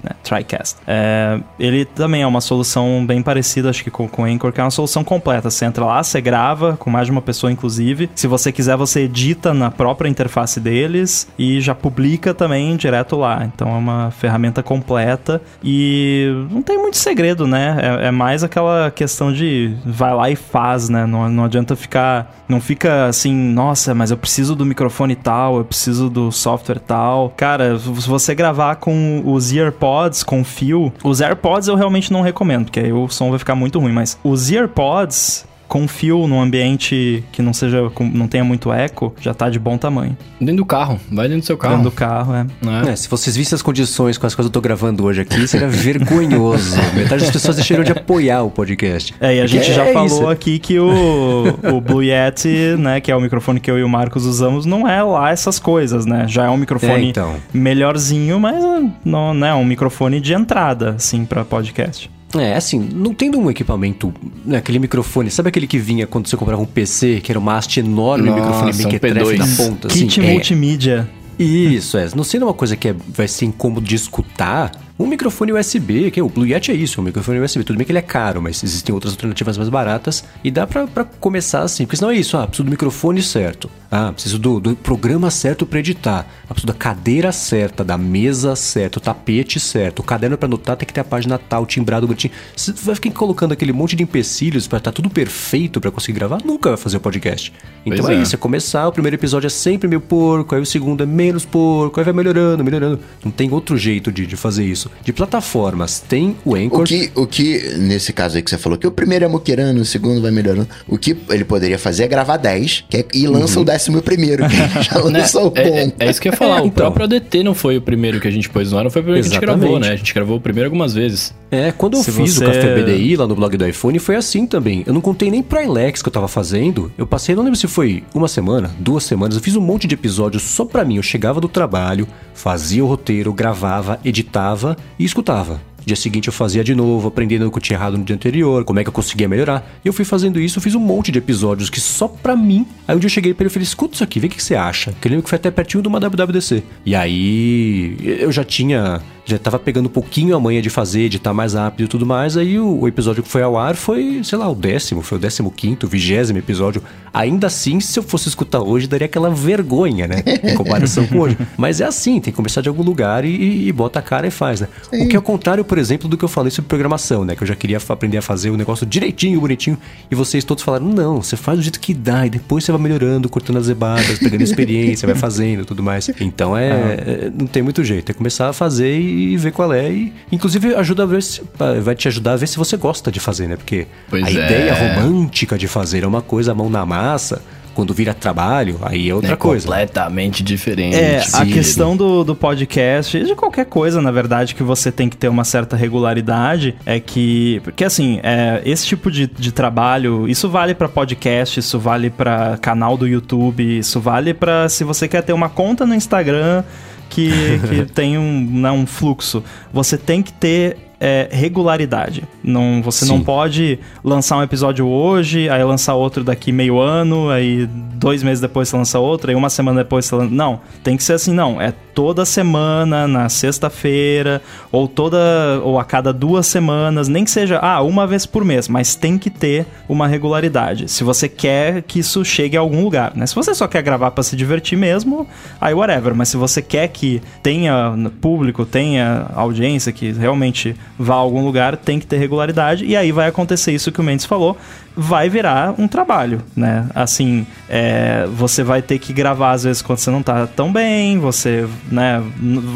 né? 0.02 0.10
Trycast. 0.24 0.76
É, 0.86 1.38
ele 1.58 1.84
também 1.84 2.22
é 2.22 2.26
uma 2.26 2.40
solução 2.40 3.04
bem 3.06 3.22
parecida, 3.22 3.70
acho 3.70 3.84
que 3.84 3.90
com, 3.90 4.08
com 4.08 4.22
o 4.22 4.24
Anchor, 4.24 4.52
que 4.52 4.60
é 4.60 4.64
uma 4.64 4.70
solução 4.70 5.04
completa. 5.04 5.48
Você 5.48 5.64
entra 5.64 5.84
lá, 5.84 6.02
você 6.02 6.20
grava, 6.20 6.76
com 6.76 6.90
mais 6.90 7.06
de 7.06 7.12
uma 7.12 7.22
pessoa, 7.22 7.52
inclusive. 7.52 8.10
Se 8.14 8.26
você 8.26 8.50
quiser, 8.50 8.76
você 8.76 9.02
edita 9.02 9.54
na 9.54 9.70
própria 9.70 10.08
interface 10.08 10.58
deles 10.70 11.26
e 11.36 11.60
já 11.60 11.74
publica 11.74 12.32
também 12.32 12.76
direto 12.76 13.16
lá. 13.16 13.44
Então 13.44 13.68
é 13.68 13.78
uma 13.78 14.10
ferramenta 14.12 14.62
completa 14.62 15.42
e 15.64 16.46
não 16.48 16.62
tem 16.62 16.78
muito 16.78 16.96
segredo, 16.96 17.44
né? 17.44 17.76
É, 17.80 18.06
é 18.06 18.10
mais 18.12 18.44
aquela 18.44 18.90
questão 18.90 19.32
de 19.32 19.74
vai 19.84 20.14
lá 20.14 20.30
e 20.30 20.36
faz, 20.36 20.88
né? 20.88 21.04
Não, 21.06 21.28
não 21.28 21.44
adianta 21.44 21.74
ficar. 21.74 22.40
Não 22.48 22.60
fica 22.60 23.06
assim, 23.06 23.32
nossa, 23.32 23.94
mas 23.94 24.10
eu 24.10 24.16
preciso 24.16 24.54
do 24.54 24.64
microfone 24.64 25.16
tal, 25.16 25.58
eu 25.58 25.64
preciso 25.64 26.08
do 26.08 26.30
software 26.30 26.78
tal. 26.78 27.32
Cara, 27.36 27.78
se 27.78 28.08
você 28.08 28.34
gravar 28.34 28.76
com 28.76 29.22
os 29.24 29.52
AirPods, 29.52 30.22
com 30.22 30.44
fio, 30.44 30.92
os 31.02 31.20
AirPods 31.20 31.68
eu 31.68 31.74
realmente 31.74 32.12
não 32.12 32.22
recomendo, 32.22 32.66
porque 32.66 32.80
aí 32.80 32.92
o 32.92 33.08
som 33.08 33.30
vai 33.30 33.38
ficar 33.38 33.54
muito 33.54 33.78
ruim, 33.78 33.92
mas 33.92 34.18
os 34.22 34.50
AirPods 34.50 35.49
com 35.70 35.86
fio 35.86 36.26
num 36.26 36.40
ambiente 36.42 37.22
que 37.30 37.40
não 37.40 37.52
seja 37.52 37.88
com- 37.94 38.04
não 38.12 38.26
tenha 38.26 38.42
muito 38.42 38.72
eco, 38.72 39.14
já 39.20 39.32
tá 39.32 39.48
de 39.48 39.56
bom 39.56 39.78
tamanho. 39.78 40.16
Dentro 40.40 40.56
do 40.56 40.64
carro. 40.66 40.98
Vai 41.12 41.28
dentro 41.28 41.42
do 41.42 41.46
seu 41.46 41.56
carro. 41.56 41.76
Dentro 41.76 41.90
do 41.90 41.94
carro, 41.96 42.34
é. 42.34 42.44
né? 42.60 42.90
É, 42.90 42.96
se 42.96 43.08
vocês 43.08 43.36
vissem 43.36 43.54
as 43.54 43.62
condições 43.62 44.18
com 44.18 44.26
as 44.26 44.34
quais 44.34 44.46
eu 44.46 44.50
tô 44.50 44.60
gravando 44.60 45.04
hoje 45.04 45.20
aqui, 45.20 45.46
seria 45.46 45.68
vergonhoso. 45.70 46.76
Metade 46.96 47.22
das 47.22 47.30
pessoas 47.30 47.54
deixaram 47.54 47.84
de 47.84 47.92
apoiar 47.92 48.42
o 48.42 48.50
podcast. 48.50 49.14
É, 49.20 49.36
e 49.36 49.40
a 49.40 49.46
gente 49.46 49.66
Que 49.66 49.72
já 49.72 49.84
é 49.84 49.92
falou 49.92 50.06
isso. 50.06 50.28
aqui 50.28 50.58
que 50.58 50.76
o, 50.80 51.56
o 51.72 51.80
Blue 51.80 52.02
Yeti, 52.02 52.74
né, 52.76 53.00
que 53.00 53.12
é 53.12 53.14
o 53.14 53.20
microfone 53.20 53.60
que 53.60 53.70
eu 53.70 53.78
e 53.78 53.84
o 53.84 53.88
Marcos 53.88 54.26
usamos, 54.26 54.66
não 54.66 54.88
é 54.88 55.00
lá 55.04 55.30
essas 55.30 55.60
coisas, 55.60 56.04
né? 56.04 56.24
Já 56.26 56.46
é 56.46 56.50
um 56.50 56.56
microfone 56.56 56.92
É, 57.06 57.08
então. 57.10 57.36
melhorzinho, 57.54 58.40
mas 58.40 58.56
não, 59.04 59.32
não 59.32 59.46
é 59.46 59.54
um 59.54 59.64
microfone 59.64 60.20
de 60.20 60.32
entrada, 60.34 60.90
assim, 60.96 61.24
pra 61.24 61.44
podcast. 61.44 62.10
É, 62.38 62.54
assim, 62.54 62.78
não 62.78 63.12
tendo 63.12 63.38
um 63.38 63.50
equipamento, 63.50 64.14
né, 64.44 64.58
aquele 64.58 64.78
microfone, 64.78 65.30
sabe 65.30 65.48
aquele 65.48 65.66
que 65.66 65.78
vinha 65.78 66.06
quando 66.06 66.28
você 66.28 66.36
comprava 66.36 66.62
um 66.62 66.66
PC, 66.66 67.20
que 67.20 67.32
era 67.32 67.38
uma 67.38 67.56
haste 67.56 67.80
enorme, 67.80 68.30
um 68.30 68.36
Nossa, 68.36 68.64
microfone 68.64 68.72
um 68.72 68.76
mequetrefe 68.86 69.36
P2. 69.36 69.38
na 69.38 69.56
ponta, 69.56 69.88
assim? 69.88 70.06
Kit 70.06 70.20
É, 70.20 70.32
multimídia. 70.32 71.10
Isso, 71.38 71.96
é. 71.96 72.08
Não 72.14 72.22
sendo 72.22 72.44
uma 72.46 72.54
coisa 72.54 72.76
que 72.76 72.88
é- 72.88 72.94
vai 73.08 73.26
ser 73.26 73.46
incômodo 73.46 73.86
de 73.86 73.94
escutar, 73.96 74.70
um 75.00 75.06
microfone 75.06 75.52
USB, 75.54 76.10
que 76.10 76.20
é 76.20 76.22
o 76.22 76.28
Blue 76.28 76.46
Yeti 76.46 76.70
é 76.70 76.74
isso, 76.74 77.00
um 77.00 77.04
microfone 77.04 77.40
USB. 77.40 77.64
Tudo 77.64 77.78
bem 77.78 77.86
que 77.86 77.90
ele 77.92 77.98
é 77.98 78.02
caro, 78.02 78.42
mas 78.42 78.62
existem 78.62 78.94
outras 78.94 79.14
alternativas 79.14 79.56
mais 79.56 79.70
baratas 79.70 80.22
e 80.44 80.50
dá 80.50 80.66
pra, 80.66 80.86
pra 80.86 81.04
começar 81.04 81.62
assim. 81.62 81.86
Porque 81.86 81.96
senão 81.96 82.10
é 82.10 82.16
isso, 82.16 82.36
ah, 82.36 82.46
preciso 82.46 82.64
do 82.64 82.70
microfone 82.70 83.22
certo. 83.22 83.70
Ah, 83.90 84.12
preciso 84.12 84.38
do, 84.38 84.60
do 84.60 84.76
programa 84.76 85.30
certo 85.30 85.64
pra 85.64 85.78
editar. 85.78 86.26
Ah, 86.44 86.48
preciso 86.48 86.66
da 86.66 86.74
cadeira 86.74 87.32
certa, 87.32 87.82
da 87.82 87.96
mesa 87.96 88.54
certa, 88.54 88.98
o 88.98 89.00
tapete 89.00 89.58
certo, 89.58 90.00
o 90.00 90.02
caderno 90.02 90.36
pra 90.36 90.46
anotar 90.46 90.76
tem 90.76 90.86
que 90.86 90.92
ter 90.92 91.00
a 91.00 91.04
página 91.04 91.38
tal, 91.38 91.64
timbrado 91.64 92.06
bonitinho. 92.06 92.34
Você 92.54 92.72
vai 92.72 92.94
ficar 92.94 93.10
colocando 93.12 93.52
aquele 93.52 93.72
monte 93.72 93.96
de 93.96 94.02
empecilhos 94.02 94.68
pra 94.68 94.78
estar 94.78 94.92
tudo 94.92 95.08
perfeito 95.08 95.80
pra 95.80 95.90
conseguir 95.90 96.18
gravar, 96.18 96.40
nunca 96.44 96.68
vai 96.68 96.76
fazer 96.76 96.98
o 96.98 97.00
podcast. 97.00 97.52
Então 97.86 98.04
Pois 98.04 98.16
é 98.16 98.20
é. 98.20 98.22
isso, 98.22 98.34
é 98.34 98.38
começar, 98.38 98.86
o 98.86 98.92
primeiro 98.92 99.16
episódio 99.16 99.46
é 99.46 99.50
sempre 99.50 99.88
meio 99.88 100.00
porco, 100.00 100.54
aí 100.54 100.60
o 100.60 100.66
segundo 100.66 101.02
é 101.02 101.06
menos 101.06 101.46
porco, 101.46 101.98
aí 101.98 102.04
vai 102.04 102.12
melhorando, 102.12 102.62
melhorando. 102.62 103.00
Não 103.24 103.32
tem 103.32 103.50
outro 103.50 103.78
jeito 103.78 104.12
de, 104.12 104.26
de 104.26 104.36
fazer 104.36 104.64
isso. 104.64 104.89
De 105.02 105.12
plataformas, 105.12 105.98
tem 106.00 106.36
o 106.44 106.54
Anchor. 106.54 106.80
O 106.82 106.84
que, 106.84 107.10
o 107.14 107.26
que, 107.26 107.74
nesse 107.78 108.12
caso 108.12 108.36
aí 108.36 108.42
que 108.42 108.50
você 108.50 108.58
falou, 108.58 108.76
que 108.78 108.86
o 108.86 108.90
primeiro 108.90 109.24
é 109.24 109.28
muquirando, 109.28 109.80
o 109.80 109.84
segundo 109.84 110.20
vai 110.20 110.30
melhorando. 110.30 110.68
O 110.86 110.98
que 110.98 111.16
ele 111.30 111.44
poderia 111.44 111.78
fazer 111.78 112.04
é 112.04 112.08
gravar 112.08 112.36
10 112.36 112.84
que 112.88 112.98
é- 112.98 113.04
e 113.14 113.26
lança 113.26 113.58
o 113.58 113.64
décimo 113.64 114.02
primeiro, 114.02 114.44
que 114.46 114.56
já 114.82 114.96
Né? 115.10 115.18
lançou 115.20 115.46
o 115.46 115.50
bom. 115.50 115.56
É, 115.60 115.84
é- 115.84 115.92
é 116.00 116.10
isso 116.10 116.20
que 116.20 116.28
eu 116.28 116.32
ia 116.32 116.36
falar. 116.36 116.58
É, 116.58 116.62
o 116.62 116.66
então. 116.66 116.70
próprio 116.92 117.04
ADT 117.04 117.42
não 117.42 117.54
foi 117.54 117.78
o 117.78 117.82
primeiro 117.82 118.20
que 118.20 118.28
a 118.28 118.30
gente 118.30 118.48
pôs 118.50 118.70
no 118.72 118.78
ar, 118.78 118.84
não 118.84 118.90
foi 118.90 119.00
o 119.00 119.04
primeiro 119.04 119.24
que 119.26 119.30
a 119.30 119.34
gente 119.34 119.42
Exatamente. 119.42 119.60
gravou, 119.70 119.80
né? 119.80 119.88
A 119.92 119.96
gente 119.96 120.14
gravou 120.14 120.36
o 120.36 120.40
primeiro 120.40 120.66
algumas 120.68 120.92
vezes. 120.94 121.34
É, 121.50 121.72
quando 121.72 121.96
eu 121.96 122.02
Se 122.04 122.12
fiz 122.12 122.34
você- 122.34 122.44
o 122.44 122.46
Café 122.46 122.74
BDI 122.82 123.16
lá 123.16 123.26
no 123.26 123.34
blog 123.34 123.56
do 123.56 123.66
iPhone, 123.66 123.98
foi 123.98 124.14
assim 124.16 124.46
também. 124.46 124.84
Eu 124.86 124.92
não 124.94 125.00
contei 125.00 125.30
nem 125.30 125.42
pro 125.42 125.60
Ilex 125.60 126.02
que 126.02 126.08
eu 126.08 126.12
tava 126.12 126.28
fazendo. 126.28 126.92
Eu 126.96 127.06
passei, 127.06 127.34
não 127.34 127.42
lembro 127.42 127.58
se 127.58 127.66
foi 127.66 128.04
uma 128.14 128.28
semana, 128.28 128.70
duas 128.78 129.02
semanas. 129.04 129.34
Eu 129.36 129.42
fiz 129.42 129.56
um 129.56 129.60
monte 129.60 129.86
de 129.88 129.94
episódios 129.94 130.42
só 130.42 130.64
pra 130.64 130.84
mim. 130.84 130.96
Eu 130.96 131.02
chegava 131.02 131.40
do 131.40 131.48
trabalho, 131.48 132.06
fazia 132.34 132.84
o 132.84 132.86
roteiro, 132.86 133.32
gravava, 133.32 133.98
editava 134.04 134.76
e 134.98 135.04
escutava. 135.04 135.60
Dia 135.84 135.96
seguinte 135.96 136.28
eu 136.28 136.32
fazia 136.32 136.62
de 136.62 136.74
novo, 136.74 137.08
aprendendo 137.08 137.46
o 137.46 137.50
que 137.50 137.58
eu 137.58 137.62
tinha 137.62 137.76
errado 137.76 137.96
no 137.96 138.04
dia 138.04 138.14
anterior, 138.14 138.64
como 138.64 138.78
é 138.78 138.82
que 138.82 138.88
eu 138.88 138.92
conseguia 138.92 139.28
melhorar. 139.28 139.66
E 139.84 139.88
eu 139.88 139.92
fui 139.92 140.04
fazendo 140.04 140.38
isso, 140.38 140.60
fiz 140.60 140.74
um 140.74 140.80
monte 140.80 141.10
de 141.10 141.18
episódios 141.18 141.70
que 141.70 141.80
só 141.80 142.06
pra 142.06 142.36
mim. 142.36 142.66
Aí 142.86 142.94
um 142.94 142.98
dia 142.98 143.06
eu 143.06 143.10
cheguei 143.10 143.32
pra 143.32 143.44
ele 143.44 143.50
e 143.50 143.52
falei: 143.52 143.64
escuta 143.64 143.94
isso 143.94 144.04
aqui, 144.04 144.20
vê 144.20 144.26
o 144.26 144.30
que 144.30 144.36
que 144.36 144.42
você 144.42 144.54
acha. 144.54 144.92
Que 145.00 145.08
eu 145.08 145.10
lembro 145.10 145.24
que 145.24 145.30
foi 145.30 145.36
até 145.36 145.50
pertinho 145.50 145.82
de 145.82 145.88
uma 145.88 145.98
WWDC. 145.98 146.62
E 146.84 146.94
aí 146.94 147.96
eu 148.02 148.30
já 148.30 148.44
tinha. 148.44 149.00
Já 149.30 149.38
tava 149.38 149.58
pegando 149.58 149.86
um 149.86 149.90
pouquinho 149.90 150.34
a 150.36 150.40
manha 150.40 150.60
de 150.60 150.68
fazer, 150.70 151.02
editar 151.02 151.32
mais 151.32 151.54
rápido 151.54 151.86
e 151.86 151.88
tudo 151.88 152.04
mais. 152.06 152.36
Aí 152.36 152.58
o, 152.58 152.80
o 152.80 152.88
episódio 152.88 153.22
que 153.22 153.28
foi 153.28 153.42
ao 153.42 153.56
ar 153.58 153.74
foi, 153.76 154.20
sei 154.24 154.38
lá, 154.38 154.48
o 154.50 154.54
décimo, 154.54 155.02
foi 155.02 155.18
o 155.18 155.20
décimo 155.20 155.50
quinto, 155.50 155.86
vigésimo 155.86 156.38
episódio. 156.38 156.82
Ainda 157.12 157.48
assim, 157.48 157.80
se 157.80 157.98
eu 157.98 158.02
fosse 158.02 158.28
escutar 158.28 158.60
hoje, 158.60 158.86
daria 158.86 159.06
aquela 159.06 159.30
vergonha, 159.30 160.06
né? 160.06 160.22
Em 160.44 160.54
comparação 160.54 161.06
com 161.06 161.18
hoje. 161.20 161.36
Mas 161.58 161.80
é 161.80 161.84
assim, 161.84 162.14
tem 162.20 162.32
que 162.32 162.36
começar 162.36 162.60
de 162.60 162.68
algum 162.68 162.82
lugar 162.82 163.24
e, 163.24 163.68
e- 163.68 163.72
bota 163.72 163.98
a 163.98 164.02
cara 164.02 164.26
e 164.26 164.30
faz, 164.30 164.60
né? 164.60 164.68
O 164.92 165.08
que 165.08 165.16
é 165.16 165.18
o 165.18 165.22
contrário, 165.22 165.64
por 165.64 165.76
exemplo, 165.78 166.08
do 166.08 166.16
que 166.16 166.24
eu 166.24 166.28
falei 166.28 166.50
sobre 166.50 166.68
programação, 166.68 167.24
né? 167.24 167.34
Que 167.34 167.42
eu 167.42 167.46
já 167.46 167.56
queria 167.56 167.78
aprender 167.88 168.18
a 168.18 168.22
fazer 168.22 168.50
o 168.50 168.56
negócio 168.56 168.86
direitinho, 168.86 169.40
bonitinho. 169.40 169.76
E 170.10 170.14
vocês 170.14 170.44
todos 170.44 170.62
falaram, 170.62 170.86
não, 170.86 171.20
você 171.22 171.36
faz 171.36 171.58
do 171.58 171.62
jeito 171.62 171.80
que 171.80 171.92
dá, 171.94 172.26
e 172.26 172.30
depois 172.30 172.62
você 172.64 172.70
vai 172.72 172.80
melhorando, 172.80 173.28
cortando 173.28 173.56
as 173.58 173.66
zebadas, 173.66 174.18
pegando 174.18 174.42
experiência, 174.44 175.06
vai 175.06 175.16
fazendo 175.16 175.64
tudo 175.64 175.82
mais. 175.82 176.08
Então 176.20 176.56
é, 176.56 176.68
é- 176.70 177.32
Não 177.36 177.46
tem 177.46 177.62
muito 177.62 177.82
jeito. 177.82 178.10
É 178.10 178.14
começar 178.14 178.48
a 178.48 178.52
fazer 178.52 178.98
e 179.00 179.19
ver 179.36 179.52
qual 179.52 179.72
é. 179.72 179.90
E, 179.90 180.12
inclusive, 180.32 180.74
ajuda 180.74 181.02
a 181.04 181.06
ver 181.06 181.22
se, 181.22 181.42
vai 181.82 181.94
te 181.94 182.08
ajudar 182.08 182.32
a 182.32 182.36
ver 182.36 182.46
se 182.46 182.56
você 182.56 182.76
gosta 182.76 183.10
de 183.10 183.20
fazer, 183.20 183.46
né? 183.48 183.56
Porque 183.56 183.86
Pois 184.08 184.24
a 184.24 184.28
é. 184.28 184.32
ideia 184.32 184.74
romântica 184.74 185.56
de 185.58 185.68
fazer 185.68 186.04
é 186.04 186.06
uma 186.06 186.22
coisa, 186.22 186.52
a 186.52 186.54
mão 186.54 186.68
na 186.70 186.84
massa. 186.86 187.42
Quando 187.72 187.94
vira 187.94 188.12
trabalho, 188.12 188.78
aí 188.82 189.08
é 189.08 189.14
outra 189.14 189.32
é 189.32 189.36
coisa. 189.36 189.66
completamente 189.68 190.42
diferente. 190.42 190.96
É, 190.96 191.18
a 191.18 191.22
Sim. 191.22 191.52
questão 191.52 191.96
do, 191.96 192.24
do 192.24 192.34
podcast, 192.34 193.16
e 193.16 193.22
de 193.24 193.34
qualquer 193.36 193.64
coisa, 193.64 194.02
na 194.02 194.10
verdade, 194.10 194.56
que 194.56 194.62
você 194.62 194.90
tem 194.90 195.08
que 195.08 195.16
ter 195.16 195.28
uma 195.28 195.44
certa 195.44 195.76
regularidade, 195.76 196.74
é 196.84 196.98
que. 196.98 197.60
Porque 197.62 197.84
assim, 197.84 198.18
é, 198.24 198.60
esse 198.64 198.84
tipo 198.86 199.08
de, 199.10 199.26
de 199.28 199.52
trabalho, 199.52 200.28
isso 200.28 200.48
vale 200.48 200.74
pra 200.74 200.88
podcast, 200.88 201.60
isso 201.60 201.78
vale 201.78 202.10
pra 202.10 202.58
canal 202.60 202.96
do 202.96 203.06
YouTube, 203.06 203.78
isso 203.78 204.00
vale 204.00 204.34
pra 204.34 204.68
se 204.68 204.82
você 204.82 205.06
quer 205.06 205.22
ter 205.22 205.32
uma 205.32 205.48
conta 205.48 205.86
no 205.86 205.94
Instagram 205.94 206.64
que, 207.10 207.30
que 207.68 207.84
tem 207.92 208.16
um, 208.16 208.60
né, 208.60 208.70
um 208.70 208.86
fluxo. 208.86 209.44
Você 209.72 209.98
tem 209.98 210.22
que 210.22 210.32
ter 210.32 210.78
é, 211.00 211.28
regularidade. 211.32 212.24
Não, 212.44 212.82
você 212.82 213.06
não 213.06 213.18
Sim. 213.18 213.24
pode 213.24 213.78
lançar 214.04 214.36
um 214.36 214.42
episódio 214.42 214.86
hoje, 214.86 215.48
aí 215.48 215.64
lançar 215.64 215.94
outro 215.94 216.22
daqui 216.22 216.52
meio 216.52 216.78
ano, 216.78 217.30
aí 217.30 217.66
dois 217.94 218.22
meses 218.22 218.40
depois 218.40 218.68
você 218.68 218.76
lança 218.76 218.98
outro, 218.98 219.30
aí 219.30 219.36
uma 219.36 219.48
semana 219.48 219.82
depois 219.82 220.04
você 220.04 220.14
lança. 220.14 220.34
Não, 220.34 220.60
tem 220.84 220.96
que 220.96 221.02
ser 221.02 221.14
assim, 221.14 221.32
não. 221.32 221.60
É 221.60 221.72
toda 221.94 222.24
semana, 222.24 223.06
na 223.06 223.28
sexta-feira, 223.28 224.42
ou 224.70 224.86
toda. 224.88 225.18
ou 225.62 225.78
a 225.78 225.84
cada 225.84 226.12
duas 226.12 226.46
semanas, 226.46 227.08
nem 227.08 227.24
que 227.24 227.30
seja, 227.30 227.58
ah, 227.62 227.82
uma 227.82 228.06
vez 228.06 228.26
por 228.26 228.44
mês, 228.44 228.68
mas 228.68 228.94
tem 228.94 229.18
que 229.18 229.30
ter 229.30 229.66
uma 229.88 230.06
regularidade. 230.06 230.90
Se 230.90 231.04
você 231.04 231.28
quer 231.28 231.82
que 231.82 232.00
isso 232.00 232.24
chegue 232.24 232.56
a 232.56 232.60
algum 232.60 232.82
lugar, 232.82 233.12
né? 233.14 233.26
Se 233.26 233.34
você 233.34 233.54
só 233.54 233.66
quer 233.66 233.82
gravar 233.82 234.10
pra 234.10 234.22
se 234.22 234.36
divertir 234.36 234.76
mesmo, 234.76 235.26
aí 235.60 235.74
whatever. 235.74 236.14
Mas 236.14 236.28
se 236.28 236.36
você 236.36 236.62
quer 236.62 236.88
que 236.88 237.22
tenha 237.42 237.94
público, 238.20 238.64
tenha 238.64 239.26
audiência, 239.34 239.92
que 239.92 240.12
realmente 240.12 240.76
vá 240.98 241.14
a 241.14 241.18
algum 241.18 241.44
lugar, 241.44 241.76
tem 241.76 241.98
que 241.98 242.06
ter 242.06 242.18
regularidade. 242.18 242.84
E 242.84 242.96
aí 242.96 243.12
vai 243.12 243.28
acontecer 243.28 243.72
isso 243.72 243.92
que 243.92 244.00
o 244.00 244.04
Mendes 244.04 244.26
falou, 244.26 244.56
vai 244.96 245.28
virar 245.28 245.74
um 245.78 245.86
trabalho, 245.86 246.42
né? 246.56 246.86
Assim, 246.94 247.46
é, 247.68 248.26
você 248.34 248.62
vai 248.62 248.82
ter 248.82 248.98
que 248.98 249.12
gravar 249.12 249.52
às 249.52 249.64
vezes 249.64 249.82
quando 249.82 249.98
você 249.98 250.10
não 250.10 250.22
tá 250.22 250.46
tão 250.46 250.72
bem, 250.72 251.18
você, 251.18 251.66
né, 251.90 252.22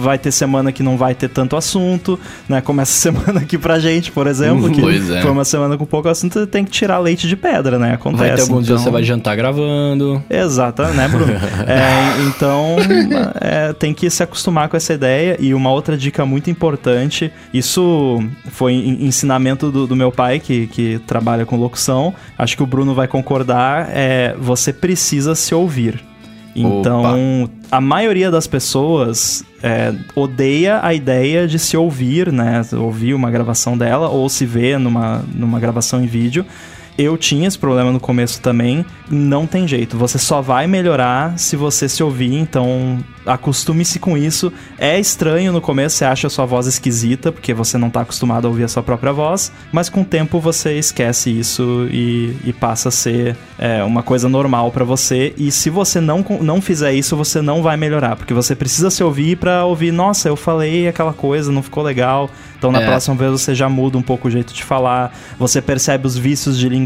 vai 0.00 0.18
ter 0.18 0.30
semana 0.30 0.72
que 0.72 0.82
não 0.82 0.96
vai 0.96 1.14
ter 1.14 1.28
tanto 1.28 1.56
assunto, 1.56 2.18
né? 2.48 2.60
Como 2.60 2.80
essa 2.80 2.92
semana 2.92 3.40
aqui 3.40 3.58
pra 3.58 3.78
gente, 3.78 4.10
por 4.12 4.26
exemplo, 4.26 4.70
que 4.70 4.80
é. 4.80 5.22
foi 5.22 5.30
uma 5.30 5.44
semana 5.44 5.76
com 5.76 5.84
pouco 5.84 6.08
assunto, 6.08 6.34
você 6.34 6.46
tem 6.46 6.64
que 6.64 6.70
tirar 6.70 6.98
leite 6.98 7.28
de 7.28 7.36
pedra, 7.36 7.78
né? 7.78 7.94
Acontece. 7.94 8.24
Vai 8.24 8.36
ter 8.36 8.42
alguns 8.42 8.64
então... 8.64 8.76
dias 8.76 8.80
você 8.80 8.90
vai 8.90 9.02
jantar 9.02 9.36
gravando. 9.36 10.22
Exato, 10.30 10.82
né, 10.82 11.08
Bruno? 11.08 11.32
é, 11.66 12.22
então, 12.28 12.76
é, 13.40 13.72
tem 13.72 13.92
que 13.92 14.08
se 14.08 14.22
acostumar 14.22 14.68
com 14.68 14.76
essa 14.76 14.94
ideia. 14.94 15.36
E 15.40 15.52
uma 15.52 15.70
outra 15.70 15.96
dica 15.96 16.24
muito 16.24 16.48
importante, 16.50 17.32
isso 17.52 18.22
foi 18.50 18.74
ensinamento 18.74 19.70
do, 19.70 19.86
do 19.86 19.96
meu 19.96 20.10
pai, 20.10 20.38
que, 20.38 20.66
que 20.68 20.98
trabalha 21.06 21.44
com 21.44 21.56
locução. 21.56 22.13
Acho 22.38 22.56
que 22.56 22.62
o 22.62 22.66
Bruno 22.66 22.94
vai 22.94 23.08
concordar. 23.08 23.88
É, 23.90 24.34
você 24.38 24.72
precisa 24.72 25.34
se 25.34 25.54
ouvir. 25.54 26.02
Então, 26.56 27.44
Opa. 27.44 27.52
a 27.70 27.80
maioria 27.80 28.30
das 28.30 28.46
pessoas 28.46 29.44
é, 29.62 29.92
odeia 30.14 30.78
a 30.82 30.94
ideia 30.94 31.48
de 31.48 31.58
se 31.58 31.76
ouvir, 31.76 32.30
né? 32.30 32.62
Ouvir 32.74 33.12
uma 33.12 33.30
gravação 33.30 33.76
dela 33.76 34.08
ou 34.08 34.28
se 34.28 34.46
ver 34.46 34.78
numa, 34.78 35.24
numa 35.34 35.58
gravação 35.58 36.02
em 36.02 36.06
vídeo. 36.06 36.46
Eu 36.96 37.16
tinha 37.18 37.48
esse 37.48 37.58
problema 37.58 37.90
no 37.90 37.98
começo 37.98 38.40
também. 38.40 38.84
Não 39.10 39.46
tem 39.46 39.66
jeito. 39.66 39.98
Você 39.98 40.18
só 40.18 40.40
vai 40.40 40.66
melhorar 40.66 41.38
se 41.38 41.56
você 41.56 41.88
se 41.88 42.02
ouvir. 42.02 42.34
Então, 42.34 42.98
acostume-se 43.26 43.98
com 43.98 44.16
isso. 44.16 44.52
É 44.78 44.98
estranho 44.98 45.52
no 45.52 45.60
começo, 45.60 45.96
você 45.96 46.04
acha 46.04 46.26
a 46.26 46.30
sua 46.30 46.44
voz 46.44 46.66
esquisita, 46.66 47.32
porque 47.32 47.52
você 47.52 47.78
não 47.78 47.88
está 47.88 48.02
acostumado 48.02 48.46
a 48.46 48.48
ouvir 48.48 48.64
a 48.64 48.68
sua 48.68 48.82
própria 48.82 49.12
voz. 49.12 49.50
Mas 49.72 49.88
com 49.88 50.02
o 50.02 50.04
tempo 50.04 50.38
você 50.38 50.78
esquece 50.78 51.30
isso 51.30 51.88
e, 51.90 52.36
e 52.44 52.52
passa 52.52 52.90
a 52.90 52.92
ser 52.92 53.36
é, 53.58 53.82
uma 53.82 54.02
coisa 54.02 54.28
normal 54.28 54.70
para 54.70 54.84
você. 54.84 55.34
E 55.36 55.50
se 55.50 55.70
você 55.70 56.00
não, 56.00 56.24
não 56.40 56.60
fizer 56.60 56.92
isso, 56.92 57.16
você 57.16 57.40
não 57.40 57.62
vai 57.62 57.76
melhorar. 57.76 58.16
Porque 58.16 58.34
você 58.34 58.54
precisa 58.54 58.90
se 58.90 59.02
ouvir 59.02 59.36
para 59.36 59.64
ouvir, 59.64 59.92
nossa, 59.92 60.28
eu 60.28 60.36
falei 60.36 60.86
aquela 60.86 61.12
coisa, 61.12 61.50
não 61.50 61.62
ficou 61.62 61.82
legal. 61.82 62.30
Então 62.64 62.72
na 62.72 62.80
é. 62.80 62.86
próxima 62.86 63.14
vez 63.14 63.30
você 63.30 63.54
já 63.54 63.68
muda 63.68 63.98
um 63.98 64.02
pouco 64.02 64.26
o 64.26 64.30
jeito 64.30 64.54
de 64.54 64.64
falar, 64.64 65.14
você 65.38 65.60
percebe 65.60 66.06
os 66.06 66.16
vícios 66.16 66.58
de 66.58 66.66
linguagem, 66.66 66.83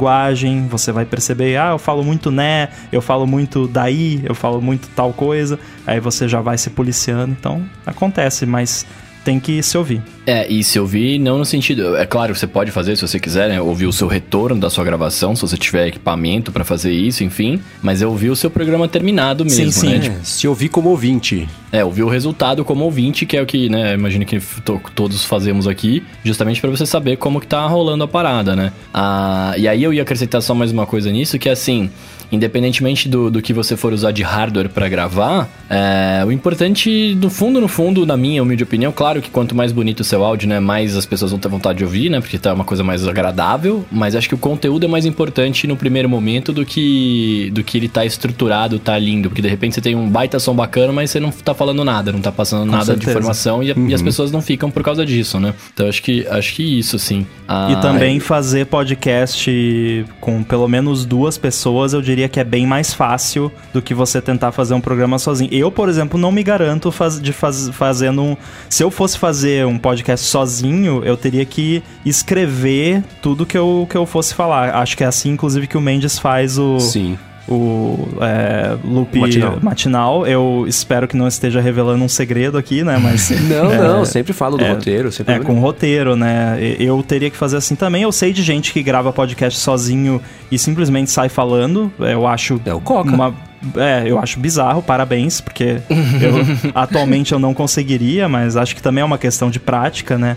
você 0.69 0.93
vai 0.93 1.05
perceber, 1.05 1.57
ah, 1.57 1.71
eu 1.71 1.79
falo 1.79 2.05
muito 2.05 2.31
né, 2.31 2.69
eu 2.93 3.03
falo 3.03 3.27
muito 3.27 3.67
daí, 3.67 4.21
eu 4.25 4.35
falo 4.35 4.61
muito 4.61 4.89
tal 4.95 5.13
coisa, 5.13 5.59
aí 5.87 6.01
você 6.01 6.29
já 6.29 6.41
vai 6.41 6.57
se 6.57 6.71
policiando, 6.71 7.35
então 7.39 7.65
acontece, 7.85 8.47
mas 8.47 8.87
tem 9.29 9.39
que 9.39 9.63
se 9.63 9.77
ouvir. 9.77 10.01
É, 10.27 10.51
e 10.51 10.65
se 10.65 10.81
ouvir 10.81 11.19
não 11.19 11.37
no 11.37 11.45
sentido. 11.45 11.95
É 11.99 12.07
claro, 12.07 12.35
você 12.35 12.47
pode 12.47 12.71
fazer 12.71 12.97
se 12.97 13.03
você 13.03 13.21
quiser, 13.21 13.51
né? 13.51 13.61
Ouvir 13.61 13.85
o 13.85 13.93
seu 13.93 14.09
retorno 14.09 14.59
da 14.59 14.71
sua 14.71 14.83
gravação, 14.85 15.37
se 15.37 15.43
você 15.43 15.59
tiver 15.59 15.89
equipamento 15.89 16.51
para 16.51 16.65
fazer 16.65 16.93
isso, 16.93 17.23
enfim. 17.23 17.61
Mas 17.83 18.01
é 18.01 18.07
ouvir 18.07 18.31
o 18.31 18.37
seu 18.37 18.51
programa 18.51 18.89
terminado 18.89 19.45
mesmo, 19.45 19.71
sim, 19.71 19.81
sim. 19.81 19.89
né? 19.89 19.99
Tipo, 19.99 20.17
se 20.23 20.49
ouvir 20.49 20.71
como 20.71 20.89
ouvinte. 20.89 21.47
É, 21.71 21.85
ouvir 21.85 22.05
o 22.05 22.09
resultado 22.09 22.65
como 22.65 22.85
ouvinte, 22.85 23.27
que 23.27 23.37
é 23.37 23.43
o 23.43 23.45
que, 23.47 23.69
né? 23.69 23.93
Imagino 23.93 24.25
que 24.25 24.41
todos 24.95 25.23
fazemos 25.27 25.69
aqui, 25.69 26.03
justamente 26.25 26.59
para 26.59 26.71
você 26.71 26.87
saber 26.87 27.19
como 27.19 27.39
que 27.39 27.47
tá 27.47 27.67
rolando 27.67 28.05
a 28.05 28.09
parada, 28.09 28.57
né? 28.57 28.73
Ah, 28.95 29.53
e 29.59 29.69
aí 29.69 29.83
eu 29.83 29.93
ia 29.93 30.01
acrescentar 30.01 30.41
só 30.41 30.55
mais 30.55 30.73
uma 30.73 30.87
coisa 30.87 31.13
nisso, 31.13 31.39
que 31.39 31.51
é 31.51 31.53
assim 31.53 31.91
independentemente 32.31 33.09
do, 33.09 33.31
do 33.31 33.43
que 33.43 33.53
você 33.53 33.77
for 33.77 33.93
usar 33.93 34.13
de 34.13 34.23
hardware 34.23 34.69
para 34.69 34.89
gravar, 34.89 35.49
é, 35.69 36.25
o 36.27 36.33
importante, 36.33 37.17
no 37.21 37.31
fundo, 37.31 37.61
no 37.61 37.69
fundo, 37.69 38.07
na 38.07 38.17
minha 38.17 38.43
humilde 38.43 38.63
opinião, 38.63 38.93
claro 38.93 39.21
que 39.21 39.31
quanto 39.31 39.55
mais 39.55 39.73
bonito 39.73 40.01
o 40.01 40.05
seu 40.05 40.25
áudio, 40.25 40.49
né, 40.49 40.61
mais 40.61 40.97
as 40.97 41.07
pessoas 41.07 41.31
vão 41.31 41.41
ter 41.41 41.49
vontade 41.49 41.79
de 41.79 41.85
ouvir, 41.85 42.11
né, 42.11 42.21
porque 42.21 42.39
tá 42.39 42.53
uma 42.53 42.65
coisa 42.65 42.83
mais 42.83 43.07
agradável, 43.07 43.85
mas 43.91 44.15
acho 44.15 44.29
que 44.29 44.35
o 44.35 44.39
conteúdo 44.39 44.85
é 44.85 44.89
mais 44.89 45.07
importante 45.07 45.67
no 45.67 45.77
primeiro 45.77 46.09
momento 46.09 46.53
do 46.53 46.65
que 46.65 47.51
do 47.53 47.63
que 47.63 47.79
ele 47.79 47.89
tá 47.89 48.05
estruturado, 48.05 48.79
tá 48.79 48.99
lindo, 48.99 49.29
porque 49.29 49.43
de 49.43 49.49
repente 49.49 49.75
você 49.75 49.81
tem 49.81 49.95
um 49.95 50.09
baita 50.09 50.39
som 50.39 50.55
bacana, 50.55 50.93
mas 50.93 51.11
você 51.11 51.21
não 51.21 51.31
tá 51.31 51.55
falando 51.55 51.85
nada, 51.85 52.13
não 52.13 52.21
tá 52.21 52.33
passando 52.33 52.67
Com 52.67 52.73
nada 52.73 52.85
certeza. 52.85 53.13
de 53.13 53.19
informação 53.19 53.63
e, 53.63 53.73
uhum. 53.73 53.89
e, 53.89 53.95
as 53.95 54.01
uhum. 54.01 54.07
pessoas 54.07 54.33
não 54.33 54.41
ficam 54.41 54.71
por 54.71 54.83
causa 54.83 55.05
disso, 55.05 55.39
né? 55.39 55.55
Então 55.73 55.89
acho 55.89 56.03
que 56.03 56.27
acho 56.27 56.55
que 56.55 56.63
isso, 56.63 56.99
sim. 56.99 57.27
Ah, 57.47 57.69
e 57.73 57.81
também 57.81 58.21
fazer 58.21 58.67
podcast 58.67 60.05
com 60.21 60.43
pelo 60.43 60.69
menos 60.69 61.05
duas 61.05 61.39
pessoas, 61.39 61.93
eu 61.93 62.03
diria 62.03 62.18
diria 62.19 62.29
que 62.29 62.41
é 62.41 62.45
bem 62.45 62.67
mais 62.67 62.93
fácil 62.93 63.51
do 63.73 63.81
que 63.81 63.95
você 63.95 64.21
tentar 64.21 64.51
fazer 64.51 64.75
um 64.75 64.81
programa 64.81 65.19
sozinho. 65.19 65.53
Eu, 65.53 65.71
por 65.71 65.89
exemplo, 65.89 66.19
não 66.19 66.33
me 66.33 66.43
garanto 66.43 66.91
faz, 66.91 67.21
de 67.21 67.33
faz, 67.33 67.69
fazendo 67.69 68.23
um. 68.23 68.37
Se 68.69 68.83
eu 68.83 68.91
fosse 68.91 69.17
fazer 69.17 69.65
um 69.67 69.79
podcast 69.79 70.27
sozinho, 70.27 71.03
eu 71.05 71.17
teria 71.17 71.45
que 71.45 71.83
escrever 72.05 73.05
tudo 73.23 73.47
que 73.47 73.57
eu, 73.57 73.87
que 73.89 73.97
eu 73.97 74.05
fosse 74.05 74.35
falar. 74.35 74.75
Acho 74.75 74.97
que 74.97 75.05
é 75.05 75.07
assim, 75.07 75.31
inclusive, 75.31 75.69
que 75.69 75.77
o 75.77 75.81
Mendes 75.81 76.19
faz 76.19 76.59
o. 76.59 76.81
Sim 76.81 77.17
o 77.49 78.09
é, 78.21 78.77
loop 78.85 79.19
matinal. 79.19 79.59
matinal. 79.63 80.27
Eu 80.27 80.65
espero 80.69 81.09
que 81.09 81.17
não 81.17 81.27
esteja 81.27 81.61
revelando 81.61 82.05
um 82.05 82.09
segredo 82.09 82.59
aqui, 82.59 82.85
né? 82.85 82.99
Mas. 82.99 83.31
não, 83.49 83.73
é, 83.73 83.79
não, 83.79 84.05
sempre 84.05 84.33
falo 84.33 84.57
do 84.57 84.65
é, 84.65 84.73
roteiro. 84.73 85.11
Sempre 85.11 85.35
é, 85.35 85.39
com 85.39 85.59
roteiro, 85.59 86.15
né? 86.15 86.59
Eu 86.79 87.03
teria 87.03 87.31
que 87.31 87.37
fazer 87.37 87.57
assim 87.57 87.75
também. 87.75 88.03
Eu 88.03 88.13
sei 88.13 88.33
de 88.33 88.43
gente 88.43 88.73
que 88.73 88.83
grava 88.83 89.13
podcast 89.13 89.59
sozinho 89.59 90.21
e 90.51 90.59
simplesmente 90.59 91.11
sai 91.11 91.29
falando. 91.29 91.91
Eu 91.99 92.27
acho. 92.27 92.61
É 92.65 92.75
o 92.75 92.81
Coca. 92.81 93.11
Uma, 93.11 93.35
é, 93.77 94.05
eu 94.07 94.19
acho 94.19 94.39
bizarro, 94.39 94.83
parabéns, 94.83 95.41
porque 95.41 95.81
eu, 95.91 96.71
atualmente 96.75 97.33
eu 97.33 97.39
não 97.39 97.53
conseguiria, 97.53 98.29
mas 98.29 98.57
acho 98.57 98.75
que 98.75 98.83
também 98.83 99.03
é 99.03 99.05
uma 99.05 99.19
questão 99.19 99.51
de 99.51 99.59
prática, 99.59 100.17
né? 100.17 100.37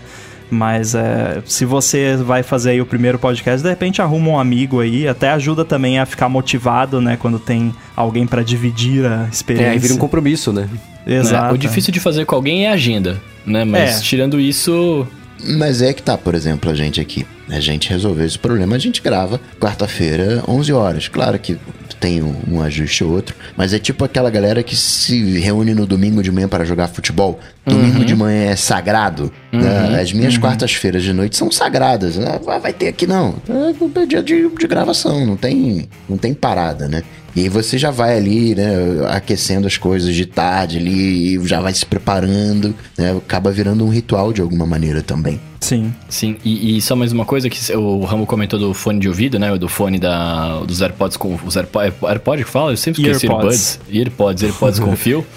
Mas 0.54 0.94
é, 0.94 1.42
se 1.46 1.64
você 1.64 2.14
vai 2.14 2.42
fazer 2.42 2.72
aí 2.72 2.80
o 2.82 2.84
primeiro 2.84 3.18
podcast, 3.18 3.62
de 3.62 3.68
repente 3.70 4.02
arruma 4.02 4.32
um 4.32 4.38
amigo 4.38 4.80
aí, 4.80 5.08
até 5.08 5.30
ajuda 5.30 5.64
também 5.64 5.98
a 5.98 6.04
ficar 6.04 6.28
motivado, 6.28 7.00
né? 7.00 7.16
Quando 7.16 7.38
tem 7.38 7.74
alguém 7.96 8.26
para 8.26 8.42
dividir 8.42 9.06
a 9.06 9.26
experiência. 9.32 9.68
É, 9.68 9.70
aí 9.70 9.78
vira 9.78 9.94
um 9.94 9.96
compromisso, 9.96 10.52
né? 10.52 10.68
Exato. 11.06 11.46
Né? 11.46 11.52
O 11.52 11.56
difícil 11.56 11.90
de 11.90 11.98
fazer 11.98 12.26
com 12.26 12.34
alguém 12.34 12.66
é 12.66 12.68
a 12.68 12.74
agenda, 12.74 13.18
né? 13.46 13.64
Mas 13.64 13.96
é. 13.96 14.00
tirando 14.02 14.38
isso, 14.38 15.08
mas 15.42 15.80
é 15.80 15.94
que 15.94 16.02
tá, 16.02 16.18
por 16.18 16.34
exemplo, 16.34 16.70
a 16.70 16.74
gente 16.74 17.00
aqui. 17.00 17.26
A 17.52 17.60
gente 17.60 17.90
resolveu 17.90 18.26
esse 18.26 18.38
problema, 18.38 18.76
a 18.76 18.78
gente 18.78 19.02
grava 19.02 19.40
quarta-feira, 19.60 20.42
11 20.48 20.72
horas. 20.72 21.08
Claro 21.08 21.38
que 21.38 21.58
tem 22.02 22.20
um, 22.20 22.34
um, 22.48 22.60
ajuste 22.60 23.04
ou 23.04 23.12
outro, 23.12 23.36
mas 23.56 23.72
é 23.72 23.78
tipo 23.78 24.04
aquela 24.04 24.28
galera 24.28 24.60
que 24.64 24.74
se 24.74 25.38
reúne 25.38 25.72
no 25.72 25.86
domingo 25.86 26.20
de 26.20 26.32
manhã 26.32 26.48
para 26.48 26.64
jogar 26.64 26.88
futebol. 26.88 27.38
Domingo 27.64 28.00
uhum. 28.00 28.04
de 28.04 28.16
manhã 28.16 28.50
é 28.50 28.56
sagrado. 28.56 29.32
Né? 29.52 29.60
Uhum. 29.60 29.90
Né? 29.92 30.00
As 30.00 30.12
minhas 30.12 30.34
uhum. 30.34 30.40
quartas-feiras 30.40 31.04
de 31.04 31.12
noite 31.12 31.36
são 31.36 31.48
sagradas. 31.52 32.16
Né? 32.16 32.40
Vai 32.60 32.72
ter 32.72 32.88
aqui 32.88 33.06
não. 33.06 33.36
É 33.48 34.06
dia 34.06 34.20
de, 34.20 34.48
de 34.48 34.66
gravação, 34.66 35.24
não 35.24 35.36
tem, 35.36 35.88
não 36.08 36.18
tem 36.18 36.34
parada, 36.34 36.88
né? 36.88 37.04
E 37.36 37.48
você 37.48 37.78
já 37.78 37.90
vai 37.90 38.16
ali, 38.16 38.54
né, 38.54 38.66
aquecendo 39.08 39.66
as 39.66 39.78
coisas 39.78 40.14
de 40.14 40.26
tarde 40.26 40.78
ali, 40.78 41.40
já 41.46 41.60
vai 41.60 41.72
se 41.72 41.86
preparando, 41.86 42.74
né? 42.98 43.16
Acaba 43.16 43.50
virando 43.50 43.86
um 43.86 43.88
ritual 43.88 44.32
de 44.32 44.42
alguma 44.42 44.66
maneira 44.66 45.02
também. 45.02 45.40
Sim. 45.62 45.94
Sim, 46.08 46.36
e, 46.44 46.76
e, 46.76 46.82
só 46.82 46.96
mais 46.96 47.12
uma 47.12 47.24
coisa 47.24 47.48
que 47.48 47.76
o 47.76 48.04
Ramo 48.04 48.26
comentou 48.26 48.58
do 48.58 48.74
fone 48.74 48.98
de 48.98 49.08
ouvido, 49.08 49.38
né? 49.38 49.56
Do 49.56 49.68
fone 49.68 49.98
da, 49.98 50.58
dos 50.60 50.82
AirPods 50.82 51.16
com. 51.16 51.38
Os 51.44 51.56
AirPods, 51.56 51.94
AirPod 52.02 52.44
que 52.44 52.50
fala? 52.50 52.72
Eu 52.72 52.76
sempre 52.76 53.00
esqueci 53.00 53.26
AirPods. 53.26 53.80
AirPods, 53.88 54.42
AirPods 54.42 54.80
com 54.80 54.96
fio. 54.96 55.24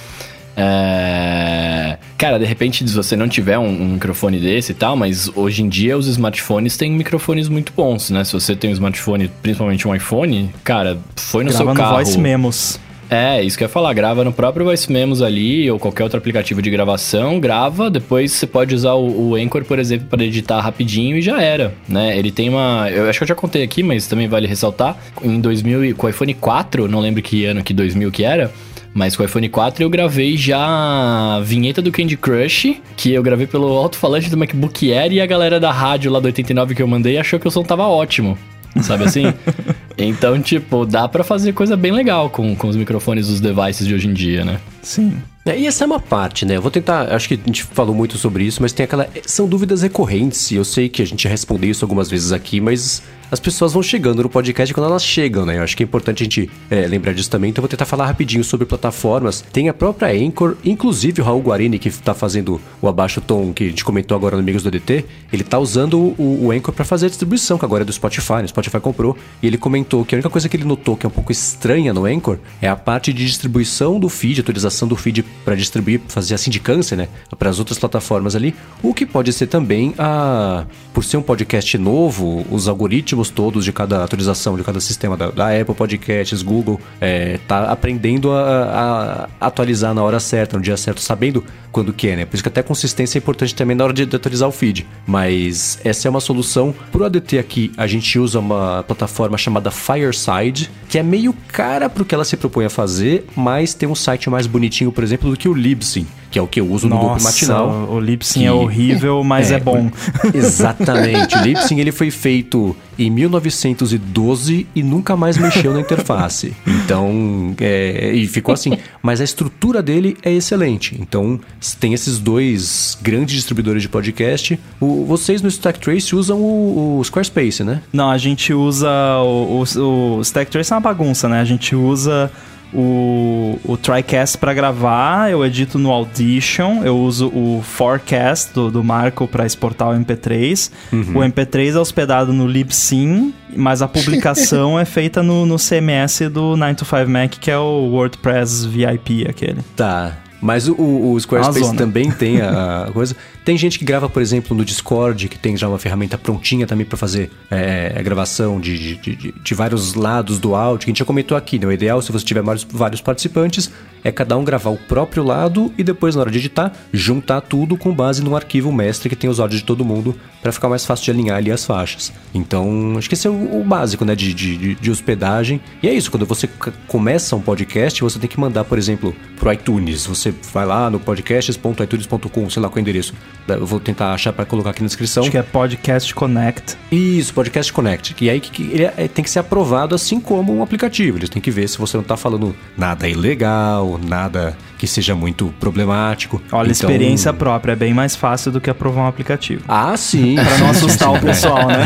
É... 0.57 1.97
Cara, 2.17 2.39
de 2.39 2.45
repente, 2.45 2.87
se 2.87 2.95
você 2.95 3.17
não 3.17 3.27
tiver 3.27 3.59
um, 3.59 3.67
um, 3.67 3.87
microfone 3.95 4.39
desse 4.39 4.71
e 4.71 4.75
tal, 4.75 4.95
mas 4.95 5.29
hoje 5.35 5.61
em 5.61 5.67
dia 5.67 5.97
os 5.97 6.07
smartphones 6.07 6.77
têm 6.77 6.91
microfones 6.91 7.49
muito 7.49 7.73
bons, 7.75 8.09
né? 8.09 8.23
Se 8.23 8.31
você 8.31 8.55
tem 8.55 8.69
um 8.69 8.73
smartphone, 8.73 9.29
principalmente 9.41 9.85
um 9.85 9.93
iPhone, 9.93 10.49
cara, 10.63 10.97
foi 11.17 11.43
no 11.43 11.49
Grava 11.49 11.65
seu 11.65 11.73
carro. 11.75 11.97
no 11.97 12.03
Voice 12.05 12.17
Memos. 12.17 12.79
É, 13.09 13.43
isso 13.43 13.57
que 13.57 13.63
eu 13.63 13.67
ia 13.67 13.69
falar, 13.69 13.93
grava 13.93 14.23
no 14.23 14.33
próprio 14.33 14.65
Voice 14.65 14.91
Memos 14.91 15.21
ali, 15.21 15.69
ou 15.69 15.77
qualquer 15.77 16.03
outro 16.03 16.17
aplicativo 16.17 16.61
de 16.61 16.69
gravação, 16.69 17.39
grava, 17.39 17.89
depois 17.89 18.31
você 18.31 18.47
pode 18.47 18.73
usar 18.73 18.93
o, 18.93 19.29
o 19.29 19.35
Anchor, 19.35 19.63
por 19.63 19.79
exemplo, 19.79 20.07
para 20.07 20.23
editar 20.23 20.59
rapidinho 20.59 21.17
e 21.17 21.21
já 21.21 21.41
era, 21.41 21.73
né? 21.87 22.17
Ele 22.17 22.31
tem 22.31 22.49
uma... 22.49 22.89
Eu 22.89 23.07
acho 23.09 23.19
que 23.19 23.23
eu 23.23 23.27
já 23.27 23.35
contei 23.35 23.63
aqui, 23.63 23.83
mas 23.83 24.07
também 24.07 24.27
vale 24.27 24.47
ressaltar, 24.47 24.97
em 25.23 25.39
2000, 25.39 25.95
com 25.95 26.07
o 26.07 26.09
iPhone 26.09 26.33
4, 26.33 26.87
não 26.87 26.99
lembro 26.99 27.21
que 27.21 27.45
ano 27.45 27.63
que 27.63 27.73
2000 27.73 28.11
que 28.11 28.23
era, 28.23 28.51
mas 28.95 29.15
com 29.15 29.23
o 29.23 29.25
iPhone 29.25 29.49
4 29.49 29.83
eu 29.83 29.89
gravei 29.89 30.37
já 30.37 30.57
a 30.57 31.41
vinheta 31.41 31.81
do 31.81 31.91
Candy 31.91 32.15
Crush, 32.15 32.81
que 32.95 33.11
eu 33.11 33.21
gravei 33.21 33.45
pelo 33.45 33.67
alto-falante 33.67 34.29
do 34.29 34.37
MacBook 34.37 34.91
Air 34.91 35.11
e 35.11 35.19
a 35.19 35.25
galera 35.25 35.59
da 35.59 35.69
rádio 35.69 36.09
lá 36.09 36.19
do 36.19 36.27
89 36.27 36.73
que 36.73 36.81
eu 36.81 36.87
mandei 36.87 37.17
achou 37.17 37.37
que 37.37 37.47
o 37.47 37.51
som 37.51 37.61
tava 37.61 37.85
ótimo. 37.87 38.37
Sabe 38.81 39.05
assim? 39.05 39.33
então, 39.97 40.41
tipo, 40.41 40.85
dá 40.85 41.07
para 41.07 41.23
fazer 41.23 41.53
coisa 41.53 41.75
bem 41.77 41.91
legal 41.91 42.29
com, 42.29 42.55
com 42.55 42.67
os 42.67 42.75
microfones 42.75 43.27
dos 43.27 43.39
devices 43.39 43.87
de 43.87 43.93
hoje 43.93 44.07
em 44.07 44.13
dia, 44.13 44.43
né? 44.43 44.59
Sim. 44.81 45.21
É, 45.47 45.59
e 45.59 45.67
essa 45.67 45.83
é 45.83 45.85
uma 45.85 45.99
parte, 45.99 46.43
né? 46.43 46.57
Eu 46.57 46.61
vou 46.61 46.71
tentar. 46.71 47.13
Acho 47.13 47.27
que 47.27 47.35
a 47.35 47.37
gente 47.37 47.63
falou 47.63 47.93
muito 47.93 48.17
sobre 48.17 48.43
isso, 48.43 48.63
mas 48.63 48.73
tem 48.73 48.83
aquela. 48.83 49.07
São 49.27 49.47
dúvidas 49.47 49.83
recorrentes. 49.83 50.49
E 50.49 50.55
eu 50.55 50.65
sei 50.65 50.89
que 50.89 51.03
a 51.03 51.05
gente 51.05 51.27
respondeu 51.27 51.69
isso 51.69 51.85
algumas 51.85 52.09
vezes 52.09 52.31
aqui, 52.31 52.59
mas 52.59 53.03
as 53.31 53.39
pessoas 53.39 53.73
vão 53.73 53.81
chegando 53.81 54.23
no 54.23 54.29
podcast 54.29 54.73
quando 54.73 54.87
elas 54.87 55.03
chegam, 55.03 55.45
né? 55.45 55.57
Eu 55.57 55.63
acho 55.63 55.75
que 55.75 55.83
é 55.83 55.85
importante 55.85 56.23
a 56.23 56.25
gente 56.25 56.49
é, 56.69 56.87
lembrar 56.87 57.13
disso 57.13 57.29
também. 57.29 57.49
Então 57.49 57.61
eu 57.61 57.63
vou 57.63 57.69
tentar 57.69 57.85
falar 57.85 58.05
rapidinho 58.05 58.43
sobre 58.43 58.65
plataformas. 58.65 59.41
Tem 59.51 59.69
a 59.69 59.73
própria 59.73 60.09
Anchor, 60.09 60.55
inclusive 60.63 61.21
o 61.21 61.23
Raul 61.25 61.41
Guarini, 61.41 61.79
que 61.79 61.89
tá 61.89 62.13
fazendo 62.13 62.61
o 62.81 62.87
Abaixo 62.87 63.21
Tom, 63.21 63.51
que 63.53 63.65
a 63.65 63.67
gente 63.67 63.83
comentou 63.83 64.15
agora 64.15 64.35
no 64.35 64.41
Amigos 64.41 64.63
do 64.63 64.71
DT, 64.71 65.05
ele 65.33 65.43
tá 65.43 65.57
usando 65.59 65.99
o, 65.99 66.45
o 66.45 66.51
Anchor 66.51 66.73
para 66.73 66.85
fazer 66.85 67.07
a 67.07 67.09
distribuição, 67.09 67.57
que 67.57 67.65
agora 67.65 67.83
é 67.83 67.85
do 67.85 67.93
Spotify, 67.93 68.33
né? 68.33 68.43
O 68.45 68.49
Spotify 68.49 68.79
comprou. 68.79 69.17
E 69.41 69.47
ele 69.47 69.57
comentou 69.57 70.05
que 70.05 70.13
a 70.13 70.17
única 70.17 70.29
coisa 70.29 70.47
que 70.47 70.55
ele 70.55 70.65
notou 70.65 70.95
que 70.95 71.05
é 71.05 71.09
um 71.09 71.11
pouco 71.11 71.31
estranha 71.31 71.93
no 71.93 72.05
Anchor 72.05 72.37
é 72.61 72.67
a 72.67 72.75
parte 72.75 73.11
de 73.11 73.25
distribuição 73.25 73.99
do 73.99 74.09
feed, 74.09 74.41
atualização 74.41 74.87
do 74.87 74.95
feed 74.95 75.25
para 75.43 75.55
distribuir, 75.55 76.01
fazer 76.07 76.35
a 76.35 76.37
sindicância, 76.37 76.95
né? 76.95 77.07
Para 77.37 77.49
as 77.49 77.59
outras 77.59 77.77
plataformas 77.77 78.35
ali. 78.35 78.55
O 78.81 78.93
que 78.93 79.05
pode 79.05 79.31
ser 79.33 79.47
também 79.47 79.93
a. 79.97 80.65
Por 80.93 81.03
ser 81.03 81.17
um 81.17 81.21
podcast 81.21 81.77
novo, 81.77 82.45
os 82.49 82.67
algoritmos 82.67 83.29
todos 83.29 83.65
de 83.65 83.73
cada 83.73 84.03
atualização, 84.03 84.55
de 84.55 84.63
cada 84.63 84.79
sistema 84.79 85.17
da, 85.17 85.29
da 85.29 85.59
Apple 85.59 85.75
Podcasts, 85.75 86.41
Google, 86.41 86.79
é, 87.01 87.39
tá 87.47 87.71
aprendendo 87.71 88.31
a, 88.31 89.27
a, 89.39 89.47
atualizar 89.47 89.93
na 89.93 90.01
hora 90.01 90.19
certa, 90.19 90.57
no 90.57 90.63
dia 90.63 90.77
certo, 90.77 91.01
sabendo 91.01 91.43
quando 91.71 91.91
que 91.91 92.07
é, 92.07 92.15
né? 92.15 92.25
Por 92.25 92.35
isso 92.35 92.43
que 92.43 92.47
até 92.47 92.63
consistência 92.63 93.17
é 93.17 93.19
importante 93.19 93.53
também 93.53 93.75
na 93.75 93.83
hora 93.83 93.91
de, 93.91 94.05
de 94.05 94.15
atualizar 94.15 94.47
o 94.47 94.51
feed. 94.51 94.87
Mas 95.05 95.77
essa 95.83 96.07
é 96.07 96.09
uma 96.09 96.21
solução. 96.21 96.73
Pro 96.91 97.03
ADT 97.03 97.37
aqui, 97.37 97.71
a 97.75 97.85
gente 97.85 98.17
usa 98.17 98.39
uma 98.39 98.83
plataforma 98.83 99.37
chamada 99.37 99.69
Fireside, 99.69 100.71
que 100.87 100.97
é 100.97 101.03
meio 101.03 101.35
cara 101.49 101.89
pro 101.89 102.05
que 102.05 102.15
ela 102.15 102.23
se 102.23 102.37
propõe 102.37 102.65
a 102.65 102.69
fazer, 102.69 103.25
mas 103.35 103.73
tem 103.73 103.89
um 103.89 103.95
site 103.95 104.29
mais 104.29 104.47
bonitinho, 104.47 104.91
por 104.91 105.03
exemplo, 105.03 105.24
do 105.31 105.37
que 105.37 105.47
o 105.47 105.53
Libsyn 105.53 106.05
que 106.35 106.39
é 106.39 106.41
o 106.41 106.47
que 106.47 106.59
eu 106.59 106.69
uso 106.69 106.89
no 106.89 106.95
Nossa, 106.95 107.07
loop 107.07 107.23
matinal. 107.23 107.89
O 107.89 107.97
Libsyn 107.97 108.41
que... 108.41 108.45
é 108.45 108.51
horrível, 108.51 109.23
mas 109.23 109.51
é, 109.51 109.55
é 109.55 109.59
bom. 109.59 109.89
Exatamente. 110.35 111.33
o 111.33 111.41
Libsyn 111.41 111.79
ele 111.79 111.93
foi 111.93 112.11
feito 112.11 112.75
em 112.99 113.09
1912 113.09 114.67
e 114.75 114.83
nunca 114.83 115.15
mais 115.15 115.37
mexeu 115.37 115.73
na 115.73 115.79
interface. 115.79 116.53
Então, 116.67 117.55
é, 117.61 118.11
e 118.13 118.27
ficou 118.27 118.51
assim. 118.53 118.77
Mas 119.01 119.21
a 119.21 119.23
estrutura 119.23 119.81
dele 119.81 120.17
é 120.23 120.33
excelente. 120.33 120.97
Então, 120.99 121.39
tem 121.79 121.93
esses 121.93 122.19
dois 122.19 122.97
grandes 123.01 123.33
distribuidores 123.33 123.81
de 123.81 123.87
podcast. 123.87 124.59
O, 124.81 125.05
vocês 125.05 125.41
no 125.41 125.47
Stack 125.47 125.79
Trace 125.79 126.13
usam 126.13 126.41
o, 126.41 126.99
o, 126.99 127.03
Squarespace, 127.05 127.63
né? 127.63 127.81
Não, 127.93 128.11
a 128.11 128.17
gente 128.17 128.53
usa 128.53 128.89
o, 129.23 129.63
o, 129.63 130.17
o 130.17 130.21
Stack 130.21 130.51
Trace 130.51 130.73
é 130.73 130.75
uma 130.75 130.81
bagunça, 130.81 131.29
né? 131.29 131.39
A 131.39 131.45
gente 131.45 131.77
usa 131.77 132.29
o, 132.75 133.59
o 133.63 133.77
TriCast 133.77 134.37
para 134.37 134.53
gravar, 134.53 135.31
eu 135.31 135.45
edito 135.45 135.79
no 135.79 135.89
Audition, 135.89 136.83
eu 136.83 136.97
uso 136.97 137.27
o 137.27 137.61
Forecast 137.63 138.53
do, 138.53 138.69
do 138.69 138.83
Marco 138.83 139.27
para 139.27 139.45
exportar 139.45 139.89
o 139.89 139.93
MP3. 139.93 140.71
Uhum. 140.91 140.99
O 140.99 141.19
MP3 141.21 141.75
é 141.75 141.79
hospedado 141.79 142.33
no 142.33 142.45
Libsyn, 142.45 143.33
mas 143.55 143.81
a 143.81 143.87
publicação 143.87 144.77
é 144.79 144.83
feita 144.83 145.23
no, 145.23 145.45
no 145.45 145.55
CMS 145.55 146.29
do 146.29 146.55
9to5Mac, 146.57 147.29
que 147.39 147.49
é 147.49 147.57
o 147.57 147.89
WordPress 147.91 148.67
VIP 148.67 149.25
aquele. 149.27 149.61
Tá. 149.75 150.17
Mas 150.45 150.67
o, 150.67 150.75
o 150.75 151.19
Squarespace 151.19 151.75
também 151.75 152.11
tem 152.11 152.39
a 152.45 152.87
coisa. 152.93 153.15
Tem 153.43 153.57
gente 153.57 153.79
que 153.79 153.85
grava, 153.85 154.07
por 154.07 154.21
exemplo, 154.21 154.55
no 154.55 154.63
Discord, 154.63 155.27
que 155.27 155.39
tem 155.39 155.57
já 155.57 155.67
uma 155.67 155.79
ferramenta 155.79 156.19
prontinha 156.19 156.67
também 156.67 156.85
para 156.85 156.97
fazer 156.97 157.31
é, 157.49 157.95
a 157.97 158.01
gravação 158.03 158.59
de, 158.59 158.95
de, 158.95 159.15
de, 159.15 159.31
de, 159.31 159.53
vários 159.55 159.95
lados 159.95 160.39
do 160.39 160.53
áudio, 160.53 160.85
que 160.85 160.91
a 160.91 160.91
gente 160.91 160.99
já 160.99 161.05
comentou 161.05 161.35
aqui, 161.35 161.57
né? 161.57 161.65
O 161.65 161.71
ideal, 161.71 161.99
se 161.99 162.11
você 162.11 162.23
tiver 162.23 162.43
vários, 162.43 162.63
vários 162.63 163.01
participantes, 163.01 163.71
é 164.03 164.11
cada 164.11 164.37
um 164.37 164.43
gravar 164.43 164.69
o 164.69 164.77
próprio 164.77 165.23
lado 165.23 165.73
e 165.75 165.83
depois, 165.83 166.13
na 166.15 166.21
hora 166.21 166.29
de 166.29 166.37
editar, 166.37 166.71
juntar 166.93 167.41
tudo 167.41 167.75
com 167.75 167.91
base 167.91 168.23
num 168.23 168.35
arquivo 168.35 168.71
mestre 168.71 169.09
que 169.09 169.15
tem 169.15 169.27
os 169.27 169.39
áudios 169.39 169.61
de 169.61 169.65
todo 169.65 169.83
mundo 169.83 170.15
para 170.43 170.51
ficar 170.51 170.69
mais 170.69 170.85
fácil 170.85 171.05
de 171.05 171.11
alinhar 171.11 171.37
ali 171.37 171.51
as 171.51 171.65
faixas. 171.65 172.13
Então, 172.31 172.95
acho 172.99 173.09
que 173.09 173.15
esse 173.15 173.25
é 173.25 173.31
o, 173.31 173.61
o 173.61 173.63
básico, 173.63 174.05
né? 174.05 174.15
De, 174.15 174.31
de, 174.31 174.75
de, 174.75 174.91
hospedagem. 174.91 175.59
E 175.81 175.87
é 175.87 175.93
isso, 175.93 176.11
quando 176.11 176.23
você 176.23 176.47
começa 176.87 177.35
um 177.35 177.41
podcast, 177.41 177.99
você 178.03 178.19
tem 178.19 178.29
que 178.29 178.39
mandar, 178.39 178.63
por 178.63 178.77
exemplo, 178.77 179.15
pro 179.39 179.51
iTunes. 179.51 180.05
Você 180.05 180.31
vai 180.53 180.65
lá 180.65 180.89
no 180.89 180.99
podcasts.itunes.com, 180.99 182.49
sei 182.49 182.61
lá 182.61 182.69
qual 182.69 182.77
é 182.77 182.79
o 182.79 182.81
endereço 182.81 183.13
eu 183.47 183.65
vou 183.65 183.79
tentar 183.79 184.13
achar 184.13 184.33
para 184.33 184.45
colocar 184.45 184.71
aqui 184.71 184.81
na 184.81 184.87
descrição. 184.87 185.23
Acho 185.23 185.31
que 185.31 185.37
é 185.37 185.43
Podcast 185.43 186.13
Connect. 186.15 186.77
Isso, 186.91 187.33
Podcast 187.33 187.71
Connect. 187.71 188.15
E 188.19 188.29
aí 188.29 188.39
que, 188.39 188.63
ele 188.63 188.83
é, 188.83 189.07
tem 189.07 189.23
que 189.23 189.29
ser 189.29 189.39
aprovado 189.39 189.93
assim 189.93 190.19
como 190.19 190.55
um 190.55 190.63
aplicativo. 190.63 191.17
Eles 191.17 191.29
têm 191.29 191.41
que 191.41 191.51
ver 191.51 191.67
se 191.69 191.77
você 191.77 191.97
não 191.97 192.03
tá 192.03 192.17
falando 192.17 192.55
nada 192.77 193.07
ilegal, 193.07 193.99
nada 194.03 194.57
que 194.77 194.87
seja 194.87 195.15
muito 195.15 195.53
problemático. 195.59 196.41
Olha, 196.51 196.71
então... 196.71 196.89
experiência 196.89 197.31
própria 197.31 197.73
é 197.73 197.75
bem 197.75 197.93
mais 197.93 198.15
fácil 198.15 198.51
do 198.51 198.59
que 198.59 198.69
aprovar 198.69 199.03
um 199.03 199.07
aplicativo. 199.07 199.63
Ah, 199.67 199.95
sim. 199.95 200.35
para 200.43 200.57
não 200.57 200.69
assustar 200.69 201.13
o 201.13 201.19
pessoal, 201.19 201.67
né? 201.67 201.85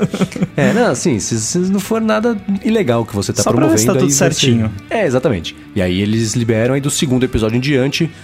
é, 0.56 0.72
não, 0.72 0.90
assim, 0.90 1.18
se, 1.18 1.40
se, 1.40 1.58
não 1.58 1.80
for 1.80 2.00
nada 2.00 2.36
ilegal 2.64 3.04
que 3.04 3.14
você 3.14 3.32
tá 3.32 3.42
Só 3.42 3.50
promovendo, 3.50 3.68
pra 3.68 3.76
ver 3.76 3.80
se 3.80 3.86
tá 3.86 3.94
tudo 3.94 4.12
certinho. 4.12 4.72
Ser... 4.88 4.96
É, 4.96 5.06
exatamente. 5.06 5.56
E 5.74 5.80
aí 5.80 6.00
eles 6.00 6.34
liberam 6.34 6.74
aí 6.74 6.80
do 6.80 6.90
segundo 6.90 7.24
episódio 7.24 7.56
em 7.56 7.60
diante, 7.60 7.75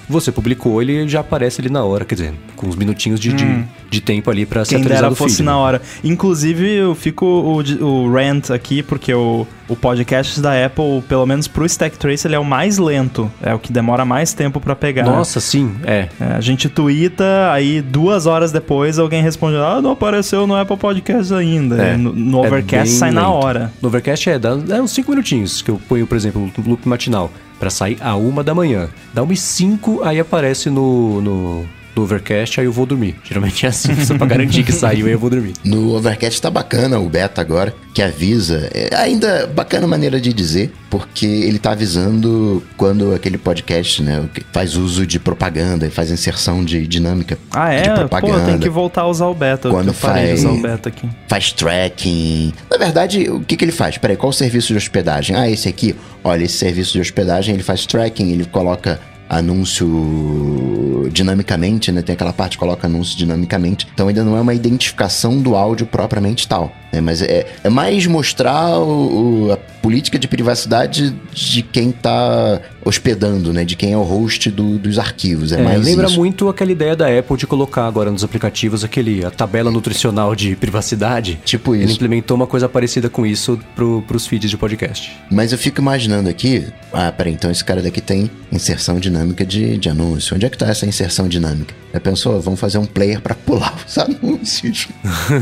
você 0.09 0.31
publicou, 0.33 0.81
ele 0.81 1.09
já 1.09 1.21
aparece 1.21 1.61
ali 1.61 1.71
na 1.71 1.85
hora, 1.85 2.05
quer 2.05 2.15
dizer, 2.15 2.35
com 2.57 2.67
uns 2.67 2.77
minutinhos 2.77 3.19
de, 3.19 3.31
hum. 3.31 3.35
de, 3.35 3.67
de, 3.91 4.01
tempo 4.01 4.31
ali 4.31 4.47
para 4.47 4.65
ser 4.65 4.77
atualizado 4.77 5.03
dera 5.03 5.17
fosse 5.17 5.37
feed, 5.37 5.47
na 5.47 5.57
hora. 5.57 5.83
Inclusive, 6.03 6.69
eu 6.75 6.95
fico 6.95 7.27
o, 7.27 7.85
o 7.85 8.13
rant 8.13 8.51
aqui, 8.51 8.83
porque 8.83 9.13
o, 9.13 9.47
o 9.69 9.77
podcast 9.77 10.41
da 10.41 10.65
Apple, 10.65 11.03
pelo 11.09 11.27
menos 11.27 11.49
pro 11.49 11.65
Stack 11.65 11.99
Trace, 11.99 12.27
ele 12.27 12.35
é 12.35 12.39
o 12.39 12.45
mais 12.45 12.79
lento. 12.79 13.31
É 13.43 13.55
o 13.55 13.59
que 13.59 13.73
demora 13.73 14.05
mais 14.05 14.33
tempo 14.33 14.61
para 14.61 14.75
pegar. 14.75 15.05
Nossa, 15.05 15.41
sim, 15.41 15.75
é. 15.85 16.09
é. 16.21 16.25
A 16.37 16.41
gente 16.41 16.69
twitta, 16.69 17.51
aí 17.53 17.81
duas 17.81 18.27
horas 18.27 18.53
depois 18.53 18.99
alguém 18.99 19.23
responde: 19.23 19.57
Ah, 19.57 19.81
não 19.83 19.93
apareceu 19.93 20.47
no 20.47 20.55
Apple 20.55 20.77
Podcast 20.77 21.33
ainda. 21.35 21.77
É. 21.83 21.97
No, 21.97 22.13
no 22.13 22.45
é 22.45 22.49
Overcast 22.49 22.95
sai 22.95 23.11
lento. 23.11 23.21
na 23.21 23.29
hora. 23.31 23.73
No 23.81 23.89
Overcast 23.89 24.29
é, 24.29 24.39
dá, 24.39 24.51
é 24.69 24.81
uns 24.81 24.93
5 24.93 25.11
minutinhos 25.11 25.63
que 25.63 25.71
eu 25.71 25.81
ponho, 25.89 26.07
por 26.07 26.17
exemplo, 26.17 26.51
no 26.57 26.69
loop 26.69 26.89
matinal 26.89 27.31
para 27.63 27.71
sair 27.71 27.97
a 28.01 28.17
uma 28.17 28.43
da 28.43 28.53
manhã. 28.53 28.89
Dá 29.15 29.23
uma 29.23 29.33
e 29.33 29.37
cinco, 29.37 30.03
aí 30.03 30.19
aparece 30.19 30.69
no, 30.69 31.21
no 31.21 31.65
do 31.95 32.03
Overcast, 32.03 32.61
aí 32.61 32.67
eu 32.67 32.73
vou 32.73 32.87
dormir. 32.87 33.17
Geralmente 33.25 33.67
é 33.67 33.69
assim, 33.69 33.95
só 34.05 34.17
pra 34.17 34.27
garantir 34.27 34.63
que 34.63 34.73
saiu, 34.73 35.07
aí 35.07 35.13
eu 35.13 35.19
vou 35.19 35.31
dormir. 35.31 35.55
No 35.65 35.95
Overcast 35.95 36.41
tá 36.41 36.51
bacana 36.51 36.99
o 36.99 37.09
beta 37.09 37.41
agora, 37.41 37.75
que 37.95 38.03
avisa. 38.03 38.71
É 38.73 38.95
ainda 38.97 39.47
bacana 39.47 39.87
maneira 39.87 40.21
de 40.21 40.33
dizer, 40.33 40.73
porque 40.91 41.27
ele 41.27 41.59
tá 41.59 41.73
avisando 41.73 42.63
quando 42.77 43.15
aquele 43.15 43.39
podcast, 43.39 44.03
né, 44.03 44.29
faz 44.53 44.77
uso 44.77 45.07
de 45.07 45.19
propaganda 45.19 45.87
e 45.87 45.91
faz 45.91 46.11
inserção 46.11 46.65
de 46.65 46.87
dinâmica 46.87 47.39
ah, 47.51 47.73
é? 47.73 47.83
de 47.83 47.91
propaganda. 47.91 48.41
Pô, 48.41 48.47
tem 48.47 48.59
que 48.59 48.69
voltar 48.69 49.03
a 49.03 49.09
usar 49.09 49.27
o 49.27 49.35
beta. 49.35 49.71
Quando 49.71 49.93
faz, 49.93 50.41
usar 50.41 50.51
o 50.51 50.61
beta 50.61 50.89
aqui. 50.89 51.09
faz 51.29 51.53
tracking. 51.53 52.53
Na 52.71 52.79
verdade, 52.79 53.31
o 53.31 53.41
que, 53.41 53.57
que 53.57 53.65
ele 53.65 53.73
faz? 53.73 53.99
Peraí, 53.99 54.17
qual 54.17 54.31
o 54.31 54.33
serviço 54.33 54.69
de 54.69 54.77
hospedagem? 54.77 55.37
Ah, 55.37 55.49
esse 55.49 55.69
aqui. 55.69 55.95
Olha, 56.25 56.45
esse 56.45 56.57
serviço 56.57 56.93
de 56.93 57.01
hospedagem, 57.01 57.55
ele 57.55 57.63
faz 57.63 57.85
tracking, 57.85 58.31
ele 58.31 58.45
coloca 58.45 59.01
anúncio 59.33 61.09
dinamicamente, 61.11 61.91
né? 61.91 62.03
Tem 62.03 62.13
aquela 62.13 62.33
parte 62.33 62.53
que 62.53 62.59
coloca 62.59 62.87
anúncio 62.87 63.17
dinamicamente. 63.17 63.89
Então 63.93 64.09
ainda 64.09 64.23
não 64.23 64.37
é 64.37 64.41
uma 64.41 64.55
identificação 64.55 65.41
do 65.41 65.57
áudio 65.57 65.87
propriamente 65.87 66.47
tal. 66.47 66.73
Né? 66.93 67.01
Mas 67.01 67.23
é, 67.23 67.47
é 67.65 67.71
mais 67.71 68.07
mostrar 68.07 68.79
o, 68.79 69.51
a 69.53 69.57
política 69.57 70.19
de 70.19 70.29
privacidade 70.29 71.17
de 71.33 71.63
quem 71.63 71.91
está 71.91 72.61
hospedando, 72.85 73.53
né? 73.53 73.65
De 73.65 73.75
quem 73.75 73.93
é 73.93 73.97
o 73.97 74.03
host 74.03 74.51
do, 74.51 74.79
dos 74.79 74.99
arquivos. 74.99 75.53
É, 75.53 75.61
é 75.61 75.63
mais 75.63 75.85
lembra 75.85 76.07
isso. 76.07 76.19
muito 76.19 76.49
aquela 76.49 76.71
ideia 76.71 76.95
da 76.95 77.07
Apple 77.07 77.37
de 77.37 77.47
colocar 77.47 77.87
agora 77.87 78.11
nos 78.11 78.23
aplicativos 78.23 78.85
aquele 78.85 79.25
a 79.25 79.31
tabela 79.31 79.71
nutricional 79.71 80.35
de 80.35 80.55
privacidade. 80.55 81.41
Tipo 81.45 81.75
isso. 81.75 81.85
Ele 81.85 81.93
implementou 81.95 82.37
uma 82.37 82.47
coisa 82.47 82.69
parecida 82.69 83.09
com 83.09 83.25
isso 83.25 83.59
pro, 83.75 84.03
pros 84.03 84.27
feeds 84.27 84.51
de 84.51 84.57
podcast. 84.57 85.13
Mas 85.31 85.53
eu 85.53 85.59
fico 85.59 85.81
imaginando 85.81 86.29
aqui, 86.29 86.67
ah, 86.93 87.11
peraí, 87.11 87.33
então 87.33 87.51
esse 87.51 87.65
cara 87.65 87.81
daqui 87.81 88.01
tem 88.01 88.31
inserção 88.51 89.01
dinâmica 89.01 89.45
de, 89.45 89.79
de 89.79 89.89
anúncio. 89.89 90.37
Onde 90.37 90.47
é 90.47 90.51
que 90.51 90.59
tá 90.59 90.69
essa 90.69 90.87
inserção 90.87 91.27
dinâmica? 91.27 91.82
Já 91.93 92.01
pensou? 92.01 92.41
Vamos 92.41 92.59
fazer 92.59 92.79
um 92.79 92.87
player 92.87 93.21
para 93.21 93.35
pular 93.35 93.75
os 93.87 93.99
anúncios. 93.99 94.89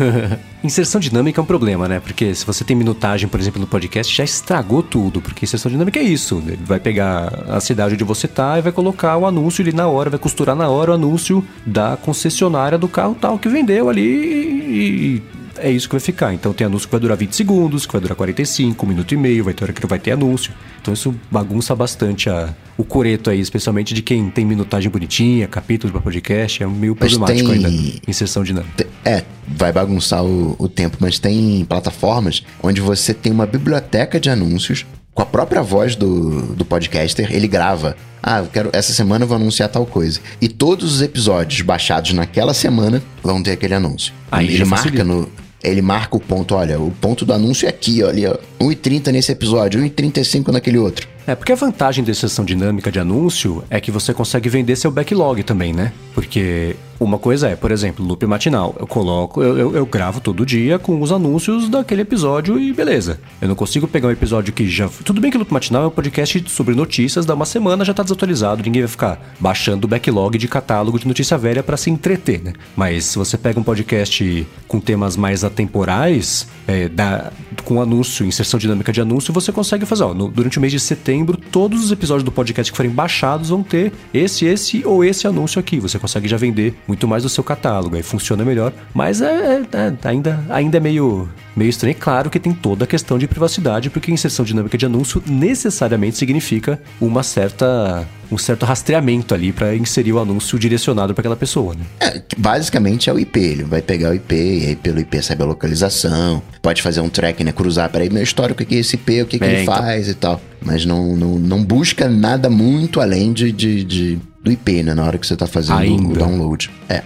inserção 0.65 1.01
dinâmica 1.01 1.41
é 1.41 1.43
um 1.43 1.47
problema, 1.47 1.89
né? 1.89 2.01
Porque 2.01 2.35
se 2.35 2.45
você 2.45 2.65
tem 2.65 2.77
minutagem, 2.77 3.29
por 3.29 3.39
exemplo, 3.39 3.61
no 3.61 3.67
podcast, 3.67 4.15
já 4.15 4.25
estragou 4.25 4.83
tudo. 4.83 5.21
Porque 5.21 5.45
inserção 5.45 5.71
dinâmica 5.71 5.99
é 6.01 6.03
isso. 6.03 6.43
Ele 6.47 6.59
vai 6.65 6.81
pegar 6.81 7.45
a 7.49 7.61
cidade 7.61 7.95
onde 7.95 8.05
você 8.05 8.27
tá 8.27 8.59
e 8.59 8.63
vai 8.63 8.73
colocar 8.73 9.17
o 9.17 9.27
anúncio 9.27 9.63
ali 9.63 9.73
na 9.73 9.87
hora, 9.87 10.11
vai 10.11 10.19
costurar 10.19 10.57
na 10.57 10.69
hora 10.69 10.91
o 10.91 10.95
anúncio 10.95 11.45
da 11.65 11.97
concessionária 11.97 12.77
do 12.77 12.89
carro 12.89 13.17
tal 13.19 13.39
que 13.39 13.49
vendeu 13.49 13.89
ali 13.89 14.03
e, 14.03 15.23
é 15.59 15.71
isso 15.71 15.89
que 15.89 15.95
vai 15.95 16.01
ficar. 16.01 16.33
Então 16.33 16.53
tem 16.53 16.67
anúncio 16.67 16.89
que 16.89 16.93
vai 16.93 17.01
durar 17.01 17.17
20 17.17 17.35
segundos, 17.35 17.87
que 17.87 17.93
vai 17.93 18.01
durar 18.01 18.17
45, 18.17 18.85
um 18.85 18.89
minuto 18.89 19.13
e 19.13 19.17
meio, 19.17 19.45
vai 19.45 19.55
ter 19.55 19.65
hora 19.65 19.73
que 19.73 19.83
não 19.83 19.89
vai 19.89 19.99
ter 19.99 20.13
anúncio. 20.13 20.53
Então 20.81 20.95
isso 20.95 21.15
bagunça 21.31 21.75
bastante 21.75 22.31
a, 22.31 22.55
o 22.77 22.85
coreto 22.85 23.31
aí, 23.31 23.41
especialmente 23.41 23.93
de 23.95 24.03
quem 24.03 24.31
tem 24.31 24.45
minutagem 24.45 24.91
bonitinha, 24.91 25.47
capítulos 25.47 25.93
para 25.93 26.01
podcast, 26.01 26.63
é 26.63 26.67
meio 26.67 26.95
problemático 26.95 27.51
tem... 27.51 27.67
ainda. 27.67 28.01
Inserção 28.09 28.43
dinâmica. 28.43 28.87
É, 29.05 29.25
vai 29.47 29.73
bagunçar 29.73 30.25
o, 30.25 30.57
o 30.59 30.69
tempo, 30.69 30.97
mas 31.01 31.19
tem 31.19 31.65
plataformas 31.65 32.45
onde 32.63 32.81
você 32.81 33.13
tem 33.13 33.33
uma 33.33 33.47
biblioteca 33.47 34.19
de 34.19 34.31
anúncios 34.31 34.87
com 35.15 35.23
a 35.23 35.27
própria 35.27 35.63
voz 35.63 35.97
do, 35.97 36.43
do 36.55 36.65
podcaster, 36.65 37.33
ele 37.33 37.49
grava. 37.49 37.97
Ah, 38.23 38.41
eu 38.41 38.47
quero, 38.47 38.71
essa 38.73 38.93
semana 38.93 39.25
eu 39.25 39.29
vou 39.29 39.37
anunciar 39.37 39.69
tal 39.69 39.87
coisa. 39.87 40.21
E 40.41 40.49
todos 40.49 40.95
os 40.95 41.03
episódios 41.03 41.63
baixados 41.63 42.13
naquela 42.13 42.55
semana 42.55 43.03
vão 43.23 43.43
ter 43.43 43.53
aquele 43.53 43.75
anúncio. 43.75 44.13
Aí 44.31 44.55
ele 44.55 44.65
marca 44.65 45.05
no, 45.05 45.29
ele 45.63 45.83
marca 45.83 46.17
o 46.17 46.21
ponto, 46.21 46.55
olha, 46.55 46.81
o 46.81 46.91
ponto 46.91 47.25
do 47.25 47.33
anúncio 47.33 47.67
é 47.67 47.69
aqui, 47.69 48.03
olha, 48.03 48.39
1,30 48.59 49.13
nesse 49.13 49.33
episódio, 49.33 49.81
1,35 49.81 50.49
naquele 50.49 50.79
outro. 50.79 51.07
É, 51.27 51.35
porque 51.35 51.53
a 51.53 51.57
vantagem 51.57 52.03
da 52.03 52.15
sessão 52.15 52.45
dinâmica 52.45 52.91
de 52.91 52.99
anúncio 52.99 53.63
é 53.69 53.81
que 53.81 53.91
você 53.91 54.15
consegue 54.15 54.49
vender 54.49 54.77
seu 54.77 54.91
backlog 54.91 55.43
também, 55.43 55.73
né? 55.73 55.93
Porque 56.15 56.77
uma 57.01 57.19
coisa 57.19 57.49
é, 57.49 57.57
por 57.57 57.73
exemplo, 57.73 58.05
loop 58.05 58.25
matinal. 58.27 58.77
Eu 58.79 58.87
coloco, 58.87 59.43
eu, 59.43 59.59
eu, 59.59 59.77
eu, 59.77 59.87
gravo 59.87 60.21
todo 60.21 60.45
dia 60.45 60.79
com 60.79 61.01
os 61.01 61.11
anúncios 61.11 61.69
daquele 61.69 62.03
episódio 62.03 62.61
e 62.61 62.73
beleza. 62.73 63.19
Eu 63.41 63.49
não 63.49 63.55
consigo 63.55 63.89
pegar 63.89 64.09
um 64.09 64.11
episódio 64.11 64.53
que 64.53 64.69
já. 64.69 64.89
Tudo 65.05 65.21
bem 65.21 65.31
que 65.31 65.39
loop 65.39 65.53
matinal 65.53 65.85
é 65.85 65.87
um 65.87 65.91
podcast 65.91 66.45
sobre 66.49 66.75
notícias 66.75 67.25
da 67.25 67.35
uma 67.35 67.47
semana, 67.47 67.85
já 67.85 67.95
tá 67.95 68.03
desatualizado, 68.03 68.63
ninguém 68.63 68.83
vai 68.83 68.89
ficar 68.89 69.35
baixando 69.41 69.87
o 69.87 69.89
backlog 69.89 70.37
de 70.37 70.47
catálogo 70.47 70.99
de 70.99 71.09
notícia 71.09 71.39
velha 71.39 71.63
para 71.63 71.77
se 71.77 71.91
entreter, 71.91 72.43
né? 72.43 72.53
Mas 72.77 73.07
se 73.07 73.19
você 73.19 73.39
pega 73.39 73.59
um 73.59 73.63
podcast 73.63 74.47
com 74.69 74.79
temas 74.79 75.17
mais 75.17 75.43
atemporais, 75.43 76.47
é, 76.69 76.89
da, 76.89 77.33
com 77.65 77.81
anúncio, 77.81 78.27
inserção 78.27 78.61
dinâmica 78.61 78.93
de 78.93 79.01
anúncio, 79.01 79.33
você 79.33 79.51
consegue 79.51 79.87
fazer, 79.87 80.05
ó, 80.05 80.13
no, 80.13 80.29
durante 80.29 80.59
o 80.59 80.61
mês 80.61 80.73
de 80.73 80.79
setembro, 80.79 81.37
todos 81.37 81.83
os 81.83 81.91
episódios 81.91 82.25
do 82.25 82.31
podcast 82.31 82.71
que 82.71 82.77
forem 82.77 82.93
baixados 82.93 83.49
vão 83.49 83.63
ter 83.63 83.91
esse, 84.13 84.45
esse 84.45 84.83
ou 84.85 85.03
esse 85.03 85.27
anúncio 85.27 85.59
aqui. 85.59 85.81
Você 85.81 85.99
consegue 85.99 86.29
já 86.29 86.37
vender 86.37 86.75
muito 86.91 87.07
mais 87.07 87.23
do 87.23 87.29
seu 87.29 87.45
catálogo, 87.45 87.95
aí 87.95 88.03
funciona 88.03 88.45
melhor. 88.45 88.73
Mas 88.93 89.23
é, 89.23 89.27
é, 89.27 89.63
é, 89.73 90.09
ainda, 90.09 90.45
ainda 90.49 90.77
é 90.77 90.81
meio, 90.81 91.29
meio 91.55 91.69
estranho. 91.69 91.93
É 91.93 91.95
claro 91.95 92.29
que 92.29 92.41
tem 92.41 92.53
toda 92.53 92.83
a 92.83 92.87
questão 92.87 93.17
de 93.17 93.29
privacidade, 93.29 93.89
porque 93.89 94.11
inserção 94.11 94.45
dinâmica 94.45 94.77
de 94.77 94.87
anúncio 94.87 95.23
necessariamente 95.25 96.19
significa 96.19 96.81
uma 97.01 97.23
certa 97.23 98.05
um 98.33 98.39
certo 98.39 98.65
rastreamento 98.65 99.35
ali 99.35 99.51
para 99.51 99.75
inserir 99.75 100.13
o 100.13 100.19
anúncio 100.21 100.57
direcionado 100.57 101.13
para 101.13 101.21
aquela 101.21 101.35
pessoa, 101.35 101.75
né? 101.75 101.81
É, 101.99 102.23
basicamente 102.39 103.11
é 103.11 103.13
o 103.13 103.19
IP, 103.19 103.41
ele 103.41 103.65
vai 103.65 103.83
pegar 103.83 104.11
o 104.11 104.15
IP 104.15 104.35
e 104.35 104.67
aí 104.69 104.77
pelo 104.77 105.01
IP 105.01 105.21
sabe 105.21 105.43
a 105.43 105.47
localização, 105.47 106.41
pode 106.63 106.81
fazer 106.81 107.01
um 107.01 107.09
track, 107.09 107.43
né, 107.43 107.51
cruzar, 107.51 107.91
peraí, 107.91 108.09
meu 108.09 108.23
histórico 108.23 108.63
aqui, 108.63 108.77
esse 108.77 108.95
IP, 108.95 109.23
o 109.23 109.27
que, 109.27 109.37
que 109.37 109.45
é, 109.45 109.53
ele 109.53 109.63
então... 109.63 109.75
faz 109.75 110.09
e 110.09 110.15
tal. 110.15 110.41
Mas 110.65 110.85
não, 110.85 111.17
não, 111.17 111.39
não 111.41 111.65
busca 111.65 112.09
nada 112.09 112.49
muito 112.49 113.01
além 113.01 113.33
de, 113.33 113.51
de, 113.51 113.83
de 113.83 114.19
do 114.43 114.51
IP, 114.51 114.83
né? 114.83 114.95
Na 114.95 115.05
hora 115.05 115.19
que 115.19 115.27
você 115.27 115.37
tá 115.37 115.47
fazendo 115.47 115.79
Ainda. 115.79 116.09
o 116.09 116.13
download. 116.13 116.71
É. 116.89 117.03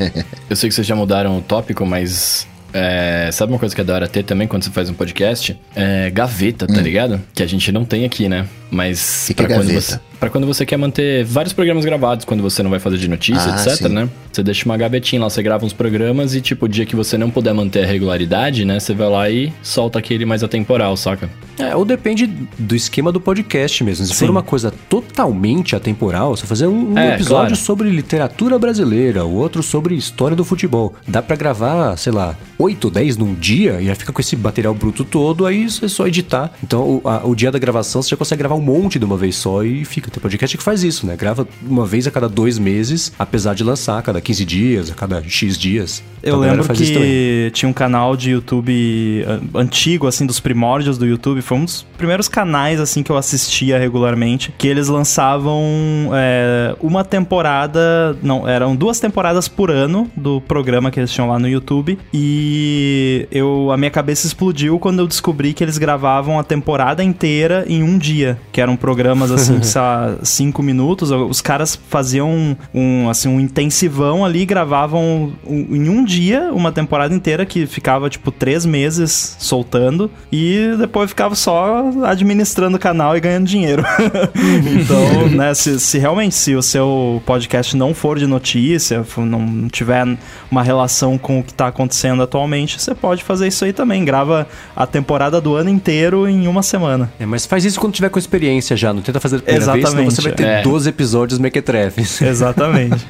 Eu 0.48 0.56
sei 0.56 0.68
que 0.68 0.74
vocês 0.74 0.86
já 0.86 0.94
mudaram 0.94 1.38
o 1.38 1.42
tópico, 1.42 1.84
mas 1.86 2.46
é, 2.72 3.30
sabe 3.32 3.52
uma 3.52 3.58
coisa 3.58 3.72
que 3.72 3.80
é 3.80 3.84
da 3.84 3.94
hora 3.94 4.08
ter 4.08 4.24
também 4.24 4.48
quando 4.48 4.64
você 4.64 4.70
faz 4.70 4.90
um 4.90 4.94
podcast? 4.94 5.58
É 5.76 6.10
gaveta, 6.10 6.66
tá 6.66 6.74
hum. 6.74 6.82
ligado? 6.82 7.22
Que 7.32 7.42
a 7.42 7.46
gente 7.46 7.70
não 7.70 7.84
tem 7.84 8.04
aqui, 8.04 8.28
né? 8.28 8.46
Mas 8.70 9.26
que 9.28 9.34
pra, 9.34 9.46
que 9.46 9.52
é 9.52 9.56
quando 9.56 9.72
você, 9.72 10.00
pra 10.18 10.30
quando 10.30 10.46
você 10.46 10.64
quer 10.64 10.76
manter 10.76 11.24
vários 11.24 11.52
programas 11.52 11.84
gravados, 11.84 12.24
quando 12.24 12.42
você 12.42 12.62
não 12.62 12.70
vai 12.70 12.78
fazer 12.78 12.98
de 12.98 13.08
notícia, 13.08 13.52
ah, 13.52 13.62
etc, 13.62 13.86
sim. 13.86 13.88
né? 13.88 14.08
Você 14.32 14.42
deixa 14.42 14.64
uma 14.64 14.76
gavetinha 14.76 15.22
lá, 15.22 15.30
você 15.30 15.42
grava 15.42 15.64
uns 15.64 15.72
programas 15.72 16.34
e, 16.34 16.40
tipo, 16.40 16.66
o 16.66 16.68
dia 16.68 16.84
que 16.84 16.96
você 16.96 17.16
não 17.16 17.30
puder 17.30 17.54
manter 17.54 17.84
a 17.84 17.86
regularidade, 17.86 18.64
né? 18.64 18.80
Você 18.80 18.94
vai 18.94 19.08
lá 19.08 19.30
e 19.30 19.52
solta 19.62 19.98
aquele 19.98 20.24
mais 20.24 20.42
atemporal, 20.42 20.96
saca? 20.96 21.30
É, 21.58 21.74
ou 21.76 21.84
depende 21.84 22.26
do 22.58 22.74
esquema 22.74 23.12
do 23.12 23.20
podcast 23.20 23.84
mesmo. 23.84 24.04
Se 24.06 24.12
sim. 24.12 24.18
for 24.18 24.30
uma 24.30 24.42
coisa 24.42 24.72
totalmente 24.88 25.76
atemporal, 25.76 26.36
você 26.36 26.46
fazer 26.46 26.66
um, 26.66 26.94
um 26.94 26.98
é, 26.98 27.14
episódio 27.14 27.48
claro. 27.48 27.56
sobre 27.56 27.90
literatura 27.90 28.58
brasileira, 28.58 29.24
o 29.24 29.34
outro 29.34 29.62
sobre 29.62 29.94
história 29.94 30.36
do 30.36 30.44
futebol. 30.44 30.94
Dá 31.06 31.22
para 31.22 31.36
gravar, 31.36 31.96
sei 31.96 32.12
lá, 32.12 32.36
8 32.58 32.84
ou 32.86 32.90
10 32.90 33.16
num 33.16 33.34
dia 33.34 33.80
e 33.80 33.88
aí 33.88 33.94
fica 33.94 34.12
com 34.12 34.20
esse 34.20 34.36
material 34.36 34.74
bruto 34.74 35.04
todo, 35.04 35.46
aí 35.46 35.64
é 35.64 35.88
só 35.88 36.06
editar. 36.06 36.50
Então, 36.62 36.82
o, 36.82 37.08
a, 37.08 37.26
o 37.26 37.34
dia 37.34 37.52
da 37.52 37.58
gravação 37.58 38.02
você 38.02 38.10
já 38.10 38.16
consegue 38.16 38.40
gravar 38.40 38.56
um 38.56 38.60
monte 38.60 38.98
de 38.98 39.04
uma 39.04 39.16
vez 39.16 39.36
só 39.36 39.62
e 39.62 39.84
fica. 39.84 40.03
Tem 40.10 40.20
podcast 40.20 40.56
que 40.56 40.62
faz 40.62 40.82
isso, 40.82 41.06
né? 41.06 41.16
Grava 41.16 41.46
uma 41.62 41.86
vez 41.86 42.06
a 42.06 42.10
cada 42.10 42.28
dois 42.28 42.58
meses, 42.58 43.12
apesar 43.18 43.54
de 43.54 43.64
lançar 43.64 43.98
a 43.98 44.02
cada 44.02 44.20
15 44.20 44.44
dias, 44.44 44.90
a 44.90 44.94
cada 44.94 45.22
X 45.22 45.58
dias. 45.58 46.02
Eu 46.22 46.36
então, 46.36 46.40
lembro 46.40 46.68
que 46.74 47.50
tinha 47.52 47.68
um 47.68 47.72
canal 47.72 48.16
de 48.16 48.30
YouTube 48.30 49.26
antigo, 49.54 50.06
assim, 50.06 50.24
dos 50.24 50.40
primórdios 50.40 50.96
do 50.96 51.06
YouTube. 51.06 51.42
Foi 51.42 51.58
um 51.58 51.64
dos 51.66 51.86
primeiros 51.98 52.28
canais, 52.28 52.80
assim, 52.80 53.02
que 53.02 53.12
eu 53.12 53.16
assistia 53.18 53.78
regularmente. 53.78 54.54
Que 54.56 54.66
eles 54.66 54.88
lançavam 54.88 55.62
é, 56.14 56.74
uma 56.80 57.04
temporada. 57.04 58.16
Não, 58.22 58.48
eram 58.48 58.74
duas 58.74 58.98
temporadas 58.98 59.48
por 59.48 59.70
ano 59.70 60.10
do 60.16 60.40
programa 60.40 60.90
que 60.90 60.98
eles 60.98 61.12
tinham 61.12 61.28
lá 61.28 61.38
no 61.38 61.46
YouTube. 61.46 61.98
E 62.12 63.28
eu, 63.30 63.70
a 63.70 63.76
minha 63.76 63.90
cabeça 63.90 64.26
explodiu 64.26 64.78
quando 64.78 65.00
eu 65.00 65.06
descobri 65.06 65.52
que 65.52 65.62
eles 65.62 65.76
gravavam 65.76 66.38
a 66.38 66.42
temporada 66.42 67.04
inteira 67.04 67.64
em 67.68 67.82
um 67.82 67.98
dia 67.98 68.38
que 68.50 68.60
eram 68.60 68.76
programas 68.76 69.30
assim, 69.30 69.58
de, 69.60 69.66
sei 69.66 69.80
lá, 69.80 69.93
cinco 70.22 70.62
minutos. 70.62 71.10
Os 71.10 71.40
caras 71.40 71.78
faziam 71.88 72.56
um, 72.72 73.08
assim, 73.08 73.28
um 73.28 73.40
intensivão 73.40 74.24
ali, 74.24 74.44
gravavam 74.44 75.32
um, 75.46 75.76
em 75.76 75.88
um 75.88 76.04
dia 76.04 76.50
uma 76.52 76.72
temporada 76.72 77.14
inteira 77.14 77.44
que 77.44 77.66
ficava 77.66 78.08
tipo 78.08 78.30
três 78.30 78.64
meses 78.64 79.36
soltando 79.38 80.10
e 80.32 80.74
depois 80.78 81.10
ficava 81.10 81.34
só 81.34 81.90
administrando 82.04 82.76
o 82.76 82.80
canal 82.80 83.16
e 83.16 83.20
ganhando 83.20 83.46
dinheiro. 83.46 83.84
então, 84.80 85.28
né, 85.30 85.54
se, 85.54 85.78
se, 85.78 85.98
realmente 85.98 86.34
se 86.34 86.54
o 86.54 86.62
seu 86.62 87.22
podcast 87.26 87.76
não 87.76 87.94
for 87.94 88.18
de 88.18 88.26
notícia, 88.26 89.04
não 89.18 89.68
tiver 89.68 90.06
uma 90.50 90.62
relação 90.62 91.16
com 91.18 91.40
o 91.40 91.42
que 91.42 91.52
está 91.52 91.68
acontecendo 91.68 92.22
atualmente, 92.22 92.80
você 92.80 92.94
pode 92.94 93.22
fazer 93.22 93.48
isso 93.48 93.64
aí 93.64 93.72
também. 93.72 94.04
Grava 94.04 94.46
a 94.74 94.86
temporada 94.86 95.40
do 95.40 95.54
ano 95.54 95.70
inteiro 95.70 96.28
em 96.28 96.46
uma 96.46 96.62
semana. 96.62 97.12
É, 97.18 97.26
mas 97.26 97.46
faz 97.46 97.64
isso 97.64 97.80
quando 97.80 97.94
tiver 97.94 98.08
com 98.08 98.18
experiência 98.18 98.76
já, 98.76 98.92
não 98.92 99.02
tenta 99.02 99.20
fazer 99.20 99.36
a 99.36 99.38
primeira 99.40 99.62
Exatamente, 99.62 99.83
vez, 99.83 99.83
senão 99.86 100.04
você 100.04 100.22
vai 100.22 100.32
ter 100.32 100.46
é. 100.46 100.62
12 100.62 100.88
episódios 100.88 101.38
mequetrefes. 101.38 102.20
Exatamente. 102.22 103.04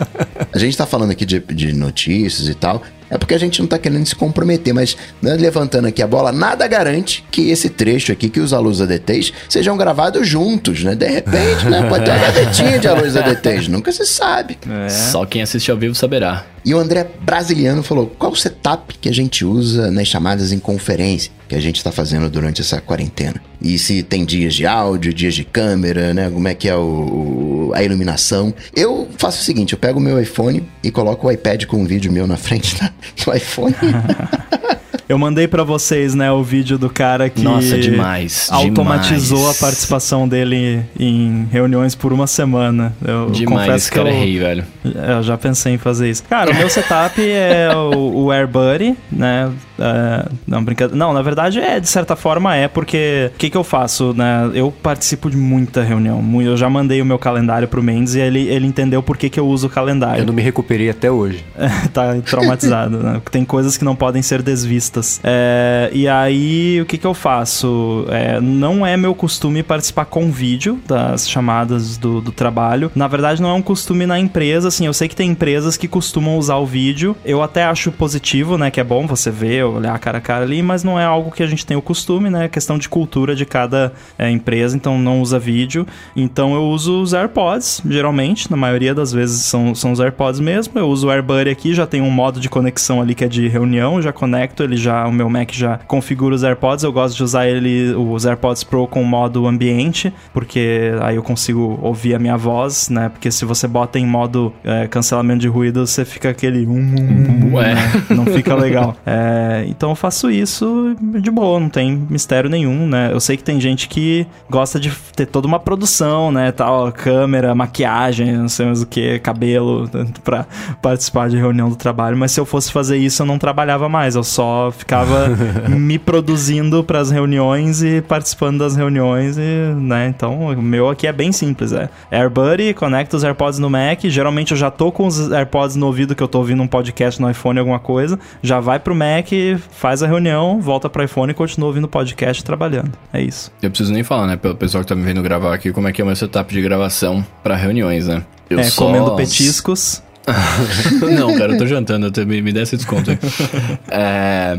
a 0.53 0.59
gente 0.59 0.77
tá 0.77 0.87
falando 0.87 1.11
aqui 1.11 1.25
de, 1.25 1.41
de 1.41 1.73
notícias 1.73 2.49
e 2.49 2.55
tal, 2.55 2.83
é 3.11 3.19
porque 3.19 3.35
a 3.35 3.39
gente 3.39 3.61
não 3.61 3.65
está 3.65 3.79
querendo 3.79 4.05
se 4.07 4.15
comprometer, 4.15 4.75
mas 4.75 4.97
né, 5.21 5.35
levantando 5.35 5.87
aqui 5.87 6.03
a 6.03 6.07
bola, 6.07 6.33
nada 6.33 6.67
garante 6.67 7.25
que 7.31 7.51
esse 7.51 7.69
trecho 7.69 8.11
aqui, 8.11 8.29
que 8.29 8.41
os 8.41 8.53
alunos 8.53 8.81
ADTs, 8.81 9.33
sejam 9.49 9.77
gravados 9.77 10.27
juntos, 10.27 10.83
né? 10.83 10.95
De 10.95 11.07
repente, 11.07 11.67
né? 11.67 11.89
Pode 11.89 12.05
ter 12.05 12.11
uma 12.11 12.19
gavetinha 12.19 12.79
de 12.79 12.89
alunos 12.89 13.17
ADTs, 13.17 13.69
nunca 13.69 13.93
se 13.93 14.05
sabe. 14.07 14.59
É. 14.69 14.89
Só 14.89 15.25
quem 15.25 15.43
assiste 15.43 15.71
ao 15.71 15.77
vivo 15.77 15.95
saberá. 15.95 16.45
E 16.65 16.75
o 16.75 16.79
André 16.79 17.07
Brasiliano 17.21 17.83
falou: 17.83 18.07
qual 18.19 18.33
o 18.33 18.37
setup 18.37 18.99
que 18.99 19.09
a 19.09 19.13
gente 19.13 19.45
usa 19.45 19.91
nas 19.91 20.09
chamadas 20.09 20.51
em 20.51 20.59
conferência 20.59 21.31
que 21.49 21.55
a 21.55 21.61
gente 21.61 21.77
está 21.77 21.93
fazendo 21.93 22.29
durante 22.29 22.61
essa 22.61 22.81
quarentena? 22.81 23.41
E 23.61 23.79
se 23.79 24.03
tem 24.03 24.25
dias 24.25 24.55
de 24.55 24.67
áudio, 24.67 25.13
dias 25.13 25.35
de 25.35 25.45
câmera, 25.45 26.13
né? 26.13 26.31
Como 26.31 26.47
é 26.47 26.55
que 26.55 26.69
é 26.69 26.77
o, 26.77 27.73
a 27.75 27.83
iluminação? 27.83 28.53
Eu 28.75 29.09
faço 29.19 29.41
o 29.41 29.45
seguinte: 29.45 29.73
eu 29.73 29.79
pego 29.79 29.99
o 29.99 30.03
meu 30.03 30.21
iPhone 30.21 30.67
e 30.83 30.91
coloco 30.91 31.27
o 31.27 31.33
iPad 31.33 31.65
com 31.65 31.79
um 31.79 31.87
vídeo 31.87 32.13
meu 32.13 32.27
na 32.27 32.37
frente 32.37 32.77
do 33.25 33.35
iPhone. 33.35 33.75
Eu 35.09 35.19
mandei 35.19 35.47
para 35.47 35.63
vocês, 35.65 36.15
né, 36.15 36.31
o 36.31 36.43
vídeo 36.43 36.79
do 36.79 36.89
cara 36.89 37.29
que 37.29 37.43
Nossa, 37.43 37.79
demais, 37.79 38.49
automatizou 38.51 39.39
demais. 39.39 39.57
a 39.57 39.61
participação 39.61 40.29
dele 40.29 40.83
em 40.99 41.47
reuniões 41.51 41.95
por 41.95 42.13
uma 42.13 42.27
semana. 42.27 42.95
Eu 43.05 43.31
demais, 43.31 43.67
confesso 43.67 43.91
que 43.91 43.97
cara 43.97 44.11
eu, 44.11 44.15
é 44.15 44.19
rei, 44.19 44.39
velho. 44.39 44.65
Eu 44.85 45.23
já 45.23 45.37
pensei 45.37 45.75
em 45.75 45.79
fazer 45.79 46.11
isso. 46.11 46.25
Cara, 46.25 46.51
o 46.51 46.55
meu 46.55 46.69
setup 46.71 47.21
é 47.21 47.69
o, 47.75 48.25
o 48.25 48.31
AirBuddy, 48.31 48.97
né? 49.11 49.51
É, 49.79 50.29
não, 50.47 50.63
brincadeira. 50.63 50.97
Não, 50.97 51.13
na 51.13 51.23
verdade 51.23 51.59
é, 51.59 51.81
de 51.81 51.89
certa 51.89 52.15
forma 52.15 52.55
é, 52.55 52.69
porque 52.69 53.31
o 53.35 53.39
que, 53.39 53.51
que 53.51 53.57
eu 53.57 53.65
faço, 53.65 54.15
né? 54.15 54.51
Eu 54.55 54.71
participo 54.71 55.29
de 55.29 55.37
muita 55.37 55.83
reunião. 55.83 56.23
Eu 56.43 56.57
já 56.57 56.71
mandei 56.71 57.03
o 57.03 57.05
meu 57.05 57.19
calendário 57.19 57.67
pro 57.67 57.83
Mendes 57.83 58.15
e 58.15 58.21
ele, 58.21 58.49
ele 58.49 58.67
entendeu 58.67 59.03
por 59.03 59.17
que, 59.17 59.29
que 59.29 59.39
eu 59.39 59.47
uso 59.47 59.67
o 59.67 59.71
calendário. 59.71 60.23
Eu 60.23 60.27
não 60.27 60.35
me 60.35 60.43
recuperei 60.43 60.91
até 60.91 61.11
hoje. 61.11 61.45
tá 61.93 62.15
traumatizado, 62.25 62.99
né? 62.99 63.21
Tem 63.31 63.45
coisas 63.45 63.77
que 63.77 63.85
não 63.85 63.97
podem 63.97 64.23
ser 64.23 64.43
desvistas. 64.43 64.84
É, 65.23 65.91
e 65.93 66.09
aí, 66.09 66.81
o 66.81 66.87
que, 66.87 66.99
que 66.99 67.07
eu 67.07 67.15
faço? 67.15 68.07
É, 68.11 68.41
não 68.41 68.87
é 68.87 68.97
meu 68.97 69.15
costume 69.15 69.63
participar 69.63 70.05
com 70.07 70.31
vídeo 70.31 70.81
das 70.87 71.29
chamadas 71.29 71.97
do, 71.97 72.21
do 72.21 72.33
trabalho. 72.33 72.91
Na 72.95 73.09
verdade, 73.09 73.41
não 73.41 73.51
é 73.51 73.55
um 73.55 73.63
costume 73.63 74.07
na 74.07 74.19
empresa, 74.19 74.69
assim. 74.69 74.87
Eu 74.87 74.93
sei 74.93 75.09
que 75.09 75.17
tem 75.17 75.31
empresas 75.31 75.77
que 75.77 75.89
costumam 75.89 76.39
usar 76.39 76.57
o 76.57 76.67
vídeo. 76.67 77.17
Eu 77.25 77.43
até 77.43 77.65
acho 77.65 77.93
positivo, 77.93 78.59
né? 78.59 78.71
Que 78.71 78.81
é 78.81 78.85
bom 78.85 79.07
você 79.07 79.31
ver 79.31 79.65
olhar 79.65 79.99
cara 79.99 80.19
a 80.19 80.21
cara 80.21 80.45
ali, 80.45 80.63
mas 80.63 80.85
não 80.85 80.99
é 80.99 81.05
algo 81.05 81.31
que 81.31 81.43
a 81.43 81.47
gente 81.47 81.65
tem 81.65 81.77
o 81.77 81.83
costume, 81.83 82.31
né? 82.31 82.47
É 82.47 82.49
questão 82.49 82.79
de 82.79 82.89
cultura 82.89 83.35
de 83.35 83.45
cada 83.45 83.93
é, 84.19 84.31
empresa, 84.31 84.77
então 84.77 84.99
não 84.99 85.21
usa 85.21 85.39
vídeo. 85.39 85.87
Então 86.17 86.55
eu 86.55 86.65
uso 86.65 87.01
os 87.01 87.13
AirPods, 87.15 87.83
geralmente, 87.89 88.51
na 88.51 88.57
maioria 88.57 88.95
das 88.95 89.13
vezes 89.13 89.45
são, 89.45 89.75
são 89.75 89.93
os 89.93 90.01
AirPods 90.01 90.41
mesmo. 90.41 90.79
Eu 90.79 90.89
uso 90.89 91.07
o 91.07 91.11
AirBuddy 91.11 91.51
aqui, 91.51 91.75
já 91.75 91.87
tem 91.87 92.01
um 92.01 92.11
modo 92.11 92.41
de 92.41 92.49
conexão 92.49 93.01
ali 93.01 93.15
que 93.15 93.25
é 93.25 93.29
de 93.29 93.49
reunião, 93.49 94.01
já 94.01 94.13
conecto, 94.13 94.63
ele 94.63 94.74
já, 94.77 95.07
o 95.07 95.13
meu 95.13 95.29
Mac 95.29 95.53
já 95.53 95.79
configura 95.87 96.35
os 96.35 96.43
AirPods. 96.43 96.85
Eu 96.85 96.93
gosto 96.93 97.17
de 97.17 97.23
usar 97.23 97.47
ele, 97.47 97.95
os 97.95 98.25
AirPods 98.25 98.65
Pro 98.65 98.87
com 98.87 99.03
modo 99.03 99.47
ambiente, 99.47 100.13
porque 100.33 100.93
aí 101.01 101.17
eu 101.17 101.23
consigo 101.23 101.79
ouvir 101.83 102.15
a 102.15 102.19
minha 102.19 102.37
voz, 102.37 102.89
né? 102.89 103.09
Porque 103.09 103.31
se 103.31 103.45
você 103.45 103.67
bota 103.67 103.99
em 103.99 104.07
modo 104.07 104.53
é, 104.65 104.87
cancelamento 104.87 105.41
de 105.41 105.49
ruído, 105.49 105.87
você 105.87 106.05
fica 106.05 106.31
aquele 106.31 106.67
um, 106.67 106.73
um, 106.73 107.55
um 107.55 107.61
né? 107.61 107.75
não 108.11 108.27
fica 108.27 108.55
legal. 108.55 108.97
É, 109.07 109.65
então 109.69 109.91
eu 109.91 109.95
faço 109.95 110.31
isso 110.31 110.97
de 111.21 111.31
boa, 111.31 111.61
não 111.61 111.69
tem 111.69 112.07
mistério 112.09 112.49
nenhum, 112.49 112.87
né? 112.87 113.11
Eu 113.13 113.21
sei 113.21 113.37
que 113.37 113.45
tem 113.45 113.61
gente 113.61 113.89
que 113.89 114.27
gosta 114.49 114.81
de 114.81 114.91
ter 115.15 115.27
toda 115.27 115.47
uma 115.47 115.59
produção, 115.59 116.33
né? 116.33 116.51
Tal, 116.51 116.91
câmera, 116.93 117.55
maquiagem, 117.55 118.33
não 118.33 118.49
sei 118.49 118.67
mais 118.67 118.83
o 118.83 118.87
que, 118.87 119.19
cabelo, 119.19 119.89
para 120.23 120.47
participar 120.81 121.29
de 121.29 121.37
reunião 121.37 121.69
do 121.69 121.77
trabalho. 121.77 122.17
Mas 122.17 122.33
se 122.33 122.41
eu 122.41 122.45
fosse 122.45 122.73
fazer 122.73 122.97
isso, 122.97 123.23
eu 123.23 123.27
não 123.27 123.39
trabalhava 123.39 123.89
mais. 123.89 124.17
Eu 124.17 124.25
só 124.25 124.64
ficava 124.71 125.29
me 125.69 125.99
produzindo 125.99 126.83
para 126.85 127.01
as 127.01 127.11
reuniões 127.11 127.83
e 127.83 128.01
participando 128.03 128.59
das 128.59 128.77
reuniões, 128.77 129.37
e, 129.37 129.75
né? 129.77 130.09
Então, 130.09 130.49
o 130.49 130.63
meu 130.63 130.89
aqui 130.89 131.07
é 131.07 131.13
bem 131.13 131.33
simples, 131.33 131.73
é 131.73 131.89
AirBuddy, 132.11 132.75
conecta 132.75 133.17
os 133.17 133.25
AirPods 133.25 133.59
no 133.59 133.71
Mac. 133.71 134.01
Geralmente 134.05 134.53
eu 134.53 134.57
já 134.57 134.71
tô 134.71 134.93
com 134.93 135.07
os 135.07 135.33
AirPods 135.33 135.77
no 135.77 135.87
ouvido 135.87 136.15
que 136.15 136.23
eu 136.23 136.29
tô 136.29 136.39
ouvindo 136.39 136.63
um 136.63 136.67
podcast 136.67 137.21
no 137.21 137.31
iPhone, 137.31 137.59
alguma 137.59 137.79
coisa. 137.79 138.19
Já 138.43 138.61
vai 138.61 138.79
pro 138.79 138.95
Mac, 138.95 139.29
faz 139.71 140.03
a 140.03 140.07
reunião, 140.07 140.61
volta 140.61 140.89
pro 140.89 141.03
iPhone 141.03 141.33
e 141.33 141.35
continua 141.35 141.69
ouvindo 141.69 141.85
o 141.85 141.89
podcast 141.89 142.45
trabalhando. 142.45 142.93
É 143.13 143.21
isso. 143.21 143.53
Eu 143.63 143.71
preciso 143.71 143.93
nem 143.93 144.03
falar, 144.03 144.27
né, 144.27 144.37
pelo 144.37 144.55
pessoal 144.55 144.83
que 144.83 144.89
tá 144.89 144.95
me 144.95 145.03
vendo 145.03 145.23
gravar 145.23 145.55
aqui, 145.55 145.73
como 145.73 145.89
é 145.89 145.93
que 145.93 146.01
é 146.01 146.05
o 146.05 146.07
meu 146.07 146.17
setup 146.17 146.53
de 146.53 146.61
gravação 146.61 147.25
para 147.43 147.57
reuniões, 147.57 148.09
né? 148.09 148.23
Eu 148.49 148.59
é, 148.59 148.65
só... 148.65 148.87
comendo 148.87 149.17
petiscos. 149.17 150.04
não, 151.19 151.37
cara, 151.37 151.53
eu 151.53 151.59
tô 151.59 151.67
jantando, 151.67 152.07
eu 152.07 152.13
também 152.13 152.41
me 152.41 152.53
dê 152.53 152.63
esse 152.63 152.77
desconto 152.77 153.11
aí. 153.11 153.19
é, 153.91 154.59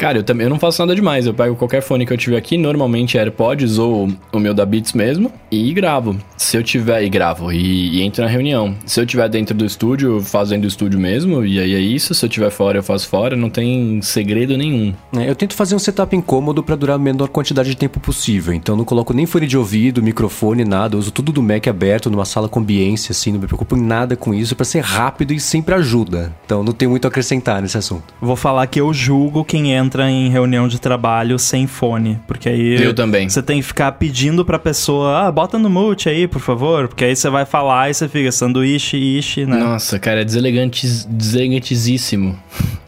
Cara, 0.00 0.16
eu 0.16 0.22
também 0.22 0.44
eu 0.44 0.50
não 0.50 0.58
faço 0.58 0.80
nada 0.80 0.94
demais. 0.94 1.26
Eu 1.26 1.34
pego 1.34 1.54
qualquer 1.54 1.82
fone 1.82 2.06
que 2.06 2.12
eu 2.14 2.16
tiver 2.16 2.38
aqui, 2.38 2.56
normalmente 2.56 3.18
AirPods 3.18 3.76
ou 3.76 4.08
o 4.32 4.38
meu 4.38 4.54
da 4.54 4.64
Beats 4.64 4.94
mesmo, 4.94 5.30
e 5.50 5.70
gravo. 5.74 6.16
Se 6.38 6.56
eu 6.56 6.62
tiver. 6.62 7.02
E 7.02 7.10
gravo. 7.10 7.52
E, 7.52 7.98
e 7.98 8.02
entro 8.02 8.24
na 8.24 8.30
reunião. 8.30 8.74
Se 8.86 8.98
eu 8.98 9.04
tiver 9.04 9.28
dentro 9.28 9.54
do 9.54 9.62
estúdio, 9.62 10.16
eu 10.16 10.20
faço 10.22 10.52
dentro 10.52 10.62
do 10.62 10.70
estúdio 10.70 10.98
mesmo, 10.98 11.44
e 11.44 11.60
aí 11.60 11.74
é 11.74 11.78
isso. 11.78 12.14
Se 12.14 12.24
eu 12.24 12.30
tiver 12.30 12.48
fora, 12.48 12.78
eu 12.78 12.82
faço 12.82 13.06
fora. 13.08 13.36
Não 13.36 13.50
tem 13.50 14.00
segredo 14.00 14.56
nenhum. 14.56 14.94
É, 15.18 15.28
eu 15.28 15.34
tento 15.34 15.52
fazer 15.52 15.74
um 15.74 15.78
setup 15.78 16.16
incômodo 16.16 16.62
para 16.62 16.76
durar 16.76 16.96
a 16.96 16.98
menor 16.98 17.28
quantidade 17.28 17.68
de 17.68 17.76
tempo 17.76 18.00
possível. 18.00 18.54
Então 18.54 18.74
não 18.74 18.86
coloco 18.86 19.12
nem 19.12 19.26
fone 19.26 19.46
de 19.46 19.58
ouvido, 19.58 20.02
microfone, 20.02 20.64
nada. 20.64 20.94
Eu 20.94 20.98
uso 20.98 21.10
tudo 21.10 21.30
do 21.30 21.42
Mac 21.42 21.66
aberto, 21.68 22.08
numa 22.08 22.24
sala 22.24 22.48
com 22.48 22.60
ambiência, 22.60 23.12
assim. 23.12 23.32
Não 23.32 23.40
me 23.40 23.46
preocupo 23.46 23.76
em 23.76 23.82
nada 23.82 24.16
com 24.16 24.32
isso, 24.32 24.56
para 24.56 24.64
ser 24.64 24.80
rápido 24.80 25.34
e 25.34 25.38
sempre 25.38 25.74
ajuda. 25.74 26.34
Então 26.46 26.64
não 26.64 26.72
tem 26.72 26.88
muito 26.88 27.04
a 27.04 27.08
acrescentar 27.08 27.60
nesse 27.60 27.76
assunto. 27.76 28.14
Vou 28.18 28.34
falar 28.34 28.66
que 28.66 28.80
eu 28.80 28.94
julgo 28.94 29.44
quem 29.44 29.72
entra 29.72 29.89
entra 29.90 30.08
em 30.08 30.28
reunião 30.28 30.68
de 30.68 30.80
trabalho 30.80 31.36
sem 31.36 31.66
fone, 31.66 32.20
porque 32.28 32.48
aí 32.48 32.80
eu 32.80 32.94
também. 32.94 33.28
Você 33.28 33.42
tem 33.42 33.56
que 33.60 33.66
ficar 33.66 33.90
pedindo 33.92 34.44
pra 34.44 34.56
pessoa, 34.56 35.26
ah, 35.26 35.32
bota 35.32 35.58
no 35.58 35.68
mute 35.68 36.08
aí, 36.08 36.28
por 36.28 36.40
favor, 36.40 36.86
porque 36.86 37.04
aí 37.04 37.16
você 37.16 37.28
vai 37.28 37.44
falar 37.44 37.90
e 37.90 37.94
você 37.94 38.08
fica 38.08 38.30
sanduíche, 38.30 38.96
ishi, 38.96 39.44
né? 39.44 39.56
Nossa, 39.56 39.98
cara, 39.98 40.20
é 40.20 40.24
deselegante, 40.24 40.86
deselegantíssimo 41.08 42.38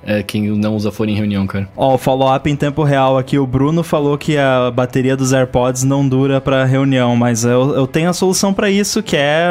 é 0.04 0.22
quem 0.22 0.48
não 0.50 0.74
usa 0.74 0.90
fone 0.90 1.12
em 1.12 1.16
reunião, 1.16 1.46
cara. 1.46 1.68
Ó, 1.76 1.96
follow-up 1.96 2.50
em 2.50 2.56
tempo 2.56 2.82
real 2.82 3.16
aqui. 3.18 3.38
O 3.38 3.46
Bruno 3.46 3.82
falou 3.82 4.18
que 4.18 4.36
a 4.36 4.70
bateria 4.70 5.16
dos 5.16 5.32
AirPods 5.32 5.84
não 5.84 6.06
dura 6.06 6.40
pra 6.40 6.64
reunião, 6.64 7.16
mas 7.16 7.44
eu, 7.44 7.74
eu 7.74 7.86
tenho 7.86 8.10
a 8.10 8.12
solução 8.12 8.52
para 8.52 8.70
isso, 8.70 9.02
que 9.02 9.16
é 9.16 9.46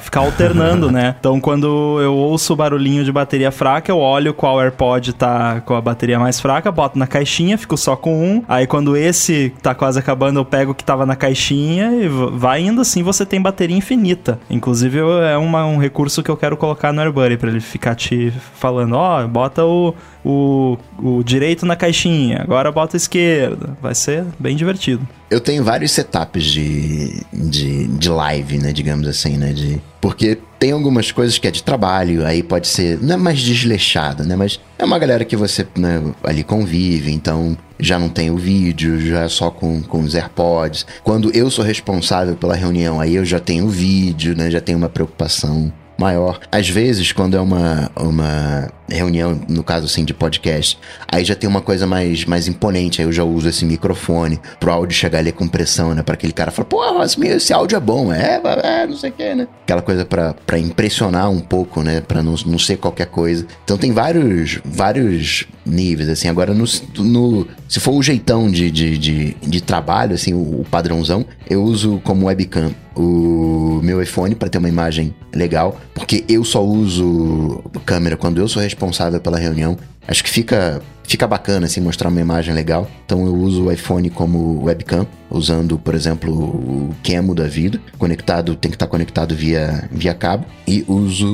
ficar 0.00 0.20
alternando, 0.20 0.90
né? 0.90 1.16
Então, 1.24 1.40
quando 1.40 2.00
eu 2.02 2.14
ouço 2.14 2.52
o 2.52 2.56
barulhinho 2.56 3.02
de 3.02 3.10
bateria 3.10 3.50
fraca, 3.50 3.90
eu 3.90 3.98
olho 3.98 4.34
qual 4.34 4.60
AirPod 4.60 5.14
tá 5.14 5.62
com 5.62 5.74
a 5.74 5.80
bateria 5.80 6.18
mais 6.18 6.38
fraca, 6.38 6.70
boto 6.70 6.98
na 6.98 7.06
caixinha, 7.06 7.56
fico 7.56 7.78
só 7.78 7.96
com 7.96 8.22
um. 8.22 8.42
Aí, 8.46 8.66
quando 8.66 8.94
esse 8.94 9.54
tá 9.62 9.74
quase 9.74 9.98
acabando, 9.98 10.40
eu 10.40 10.44
pego 10.44 10.72
o 10.72 10.74
que 10.74 10.84
tava 10.84 11.06
na 11.06 11.16
caixinha 11.16 11.92
e 11.92 12.08
vai 12.08 12.60
indo 12.60 12.82
assim, 12.82 13.02
você 13.02 13.24
tem 13.24 13.40
bateria 13.40 13.76
infinita. 13.76 14.38
Inclusive, 14.50 14.98
é 14.98 15.36
uma, 15.38 15.64
um 15.64 15.78
recurso 15.78 16.22
que 16.22 16.30
eu 16.30 16.36
quero 16.36 16.58
colocar 16.58 16.92
no 16.92 17.00
AirBuddy 17.00 17.38
pra 17.38 17.48
ele 17.48 17.60
ficar 17.60 17.94
te 17.94 18.30
falando, 18.54 18.94
ó, 18.96 19.24
oh, 19.24 19.28
bota 19.28 19.64
o 19.64 19.93
o, 20.24 20.78
o, 20.98 21.22
direito 21.22 21.66
na 21.66 21.76
caixinha, 21.76 22.40
agora 22.40 22.72
bota 22.72 22.96
a 22.96 22.98
esquerda. 22.98 23.76
Vai 23.80 23.94
ser 23.94 24.24
bem 24.38 24.56
divertido. 24.56 25.06
Eu 25.30 25.40
tenho 25.40 25.64
vários 25.64 25.92
setups 25.92 26.44
de, 26.44 27.22
de, 27.32 27.86
de 27.88 28.08
live, 28.08 28.58
né? 28.58 28.72
Digamos 28.72 29.06
assim, 29.06 29.36
né? 29.36 29.52
De, 29.52 29.80
porque 30.00 30.38
tem 30.58 30.72
algumas 30.72 31.10
coisas 31.12 31.38
que 31.38 31.46
é 31.46 31.50
de 31.50 31.62
trabalho, 31.62 32.24
aí 32.24 32.42
pode 32.42 32.68
ser. 32.68 32.98
Não 33.02 33.14
é 33.14 33.16
mais 33.18 33.40
desleixado, 33.40 34.24
né? 34.24 34.36
Mas 34.36 34.60
é 34.78 34.84
uma 34.84 34.98
galera 34.98 35.24
que 35.24 35.36
você 35.36 35.66
né, 35.76 36.02
ali 36.22 36.42
convive, 36.42 37.12
então 37.12 37.56
já 37.78 37.98
não 37.98 38.08
tem 38.08 38.30
o 38.30 38.36
vídeo, 38.36 39.00
já 39.00 39.22
é 39.22 39.28
só 39.28 39.50
com, 39.50 39.82
com 39.82 40.00
os 40.00 40.14
AirPods. 40.14 40.86
Quando 41.02 41.30
eu 41.34 41.50
sou 41.50 41.64
responsável 41.64 42.36
pela 42.36 42.54
reunião, 42.54 43.00
aí 43.00 43.14
eu 43.14 43.24
já 43.24 43.40
tenho 43.40 43.66
o 43.66 43.68
vídeo, 43.68 44.36
né? 44.36 44.50
Já 44.50 44.60
tenho 44.60 44.78
uma 44.78 44.88
preocupação 44.88 45.72
maior. 45.98 46.40
Às 46.50 46.68
vezes, 46.68 47.12
quando 47.12 47.36
é 47.36 47.40
uma, 47.40 47.90
uma 47.96 48.70
reunião, 48.88 49.40
no 49.48 49.62
caso 49.62 49.86
assim, 49.86 50.04
de 50.04 50.12
podcast, 50.12 50.78
aí 51.08 51.24
já 51.24 51.34
tem 51.34 51.48
uma 51.48 51.60
coisa 51.60 51.86
mais, 51.86 52.24
mais 52.24 52.48
imponente, 52.48 53.00
aí 53.00 53.08
eu 53.08 53.12
já 53.12 53.24
uso 53.24 53.48
esse 53.48 53.64
microfone 53.64 54.40
pro 54.60 54.72
áudio 54.72 54.96
chegar 54.96 55.20
ali 55.20 55.32
com 55.32 55.48
pressão, 55.48 55.94
né? 55.94 56.02
Pra 56.02 56.14
aquele 56.14 56.32
cara 56.32 56.50
falar, 56.50 56.66
pô, 56.66 56.82
esse, 57.02 57.52
áudio 57.52 57.76
é 57.76 57.80
bom, 57.80 58.12
é, 58.12 58.40
é, 58.62 58.86
não 58.86 58.96
sei 58.96 59.10
o 59.10 59.12
que, 59.12 59.34
né? 59.34 59.48
Aquela 59.62 59.82
coisa 59.82 60.04
pra, 60.04 60.34
pra 60.46 60.58
impressionar 60.58 61.30
um 61.30 61.40
pouco, 61.40 61.82
né? 61.82 62.00
Pra 62.00 62.22
não, 62.22 62.34
não 62.46 62.58
ser 62.58 62.76
qualquer 62.76 63.06
coisa. 63.06 63.46
Então 63.64 63.78
tem 63.78 63.92
vários, 63.92 64.60
vários 64.64 65.46
níveis, 65.64 66.08
assim. 66.08 66.28
Agora, 66.28 66.52
no, 66.52 66.64
no 66.98 67.46
se 67.68 67.80
for 67.80 67.92
o 67.92 68.02
jeitão 68.02 68.50
de, 68.50 68.70
de, 68.70 68.98
de, 68.98 69.34
de 69.34 69.60
trabalho, 69.62 70.14
assim, 70.14 70.34
o, 70.34 70.60
o 70.60 70.66
padrãozão, 70.70 71.24
eu 71.48 71.62
uso 71.62 72.00
como 72.04 72.26
webcam 72.26 72.72
o 72.96 73.80
meu 73.82 74.00
iPhone 74.00 74.34
para 74.34 74.48
ter 74.48 74.58
uma 74.58 74.68
imagem 74.68 75.14
legal, 75.34 75.80
porque 75.92 76.24
eu 76.28 76.44
só 76.44 76.64
uso 76.64 77.62
câmera 77.84 78.16
quando 78.16 78.38
eu 78.38 78.46
sou 78.46 78.62
responsável 78.62 78.73
pela 79.20 79.38
reunião. 79.38 79.76
Acho 80.06 80.22
que 80.22 80.30
fica 80.30 80.82
fica 81.06 81.26
bacana 81.26 81.66
assim 81.66 81.80
mostrar 81.80 82.08
uma 82.08 82.20
imagem 82.20 82.54
legal. 82.54 82.88
Então 83.04 83.26
eu 83.26 83.34
uso 83.34 83.64
o 83.64 83.72
iPhone 83.72 84.08
como 84.10 84.64
webcam, 84.64 85.06
usando, 85.30 85.78
por 85.78 85.94
exemplo, 85.94 86.32
o 86.32 86.94
Camo 87.02 87.34
da 87.34 87.46
vida, 87.46 87.80
conectado, 87.98 88.56
tem 88.56 88.70
que 88.70 88.76
estar 88.76 88.86
conectado 88.86 89.34
via, 89.34 89.88
via 89.90 90.14
cabo 90.14 90.46
e 90.66 90.84
uso 90.88 91.26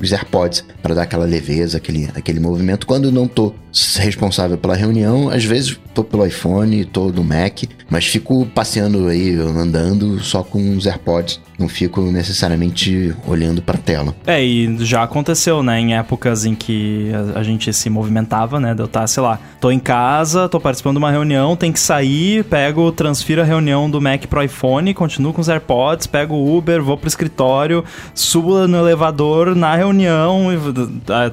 os 0.00 0.12
AirPods 0.12 0.64
para 0.82 0.94
dar 0.94 1.02
aquela 1.02 1.24
leveza, 1.24 1.76
aquele, 1.76 2.08
aquele 2.14 2.40
movimento. 2.40 2.86
Quando 2.86 3.12
não 3.12 3.28
tô 3.28 3.54
responsável 3.98 4.58
pela 4.58 4.74
reunião, 4.74 5.28
às 5.28 5.44
vezes 5.44 5.78
tô 5.94 6.02
pelo 6.02 6.26
iPhone, 6.26 6.84
tô 6.84 7.08
no 7.10 7.22
Mac, 7.22 7.64
mas 7.88 8.06
fico 8.06 8.46
passeando 8.46 9.06
aí, 9.06 9.34
andando 9.34 10.20
só 10.20 10.42
com 10.42 10.76
os 10.76 10.86
AirPods 10.86 11.40
não 11.58 11.68
fico 11.68 12.00
necessariamente 12.02 13.14
olhando 13.26 13.62
para 13.62 13.76
a 13.76 13.80
tela. 13.80 14.14
É, 14.26 14.42
e 14.44 14.76
já 14.84 15.02
aconteceu, 15.02 15.62
né, 15.62 15.80
em 15.80 15.94
épocas 15.94 16.44
em 16.44 16.54
que 16.54 17.10
a, 17.34 17.40
a 17.40 17.42
gente 17.42 17.72
se 17.72 17.88
movimentava, 17.88 18.60
né, 18.60 18.74
de 18.74 18.80
eu 18.80 18.86
estar, 18.86 19.00
tá, 19.00 19.06
sei 19.06 19.22
lá, 19.22 19.38
tô 19.60 19.70
em 19.70 19.78
casa, 19.78 20.48
tô 20.48 20.60
participando 20.60 20.94
de 20.94 20.98
uma 20.98 21.10
reunião, 21.10 21.56
tem 21.56 21.72
que 21.72 21.80
sair, 21.80 22.44
pego, 22.44 22.92
transfiro 22.92 23.40
a 23.40 23.44
reunião 23.44 23.90
do 23.90 24.00
Mac 24.00 24.26
pro 24.26 24.42
iPhone, 24.42 24.92
continuo 24.94 25.32
com 25.32 25.40
os 25.40 25.48
AirPods, 25.48 26.06
pego 26.06 26.34
o 26.34 26.56
Uber, 26.56 26.82
vou 26.82 26.96
pro 26.96 27.08
escritório, 27.08 27.84
subo 28.14 28.66
no 28.66 28.76
elevador 28.76 29.54
na 29.54 29.74
reunião, 29.74 30.52
e 30.52 30.56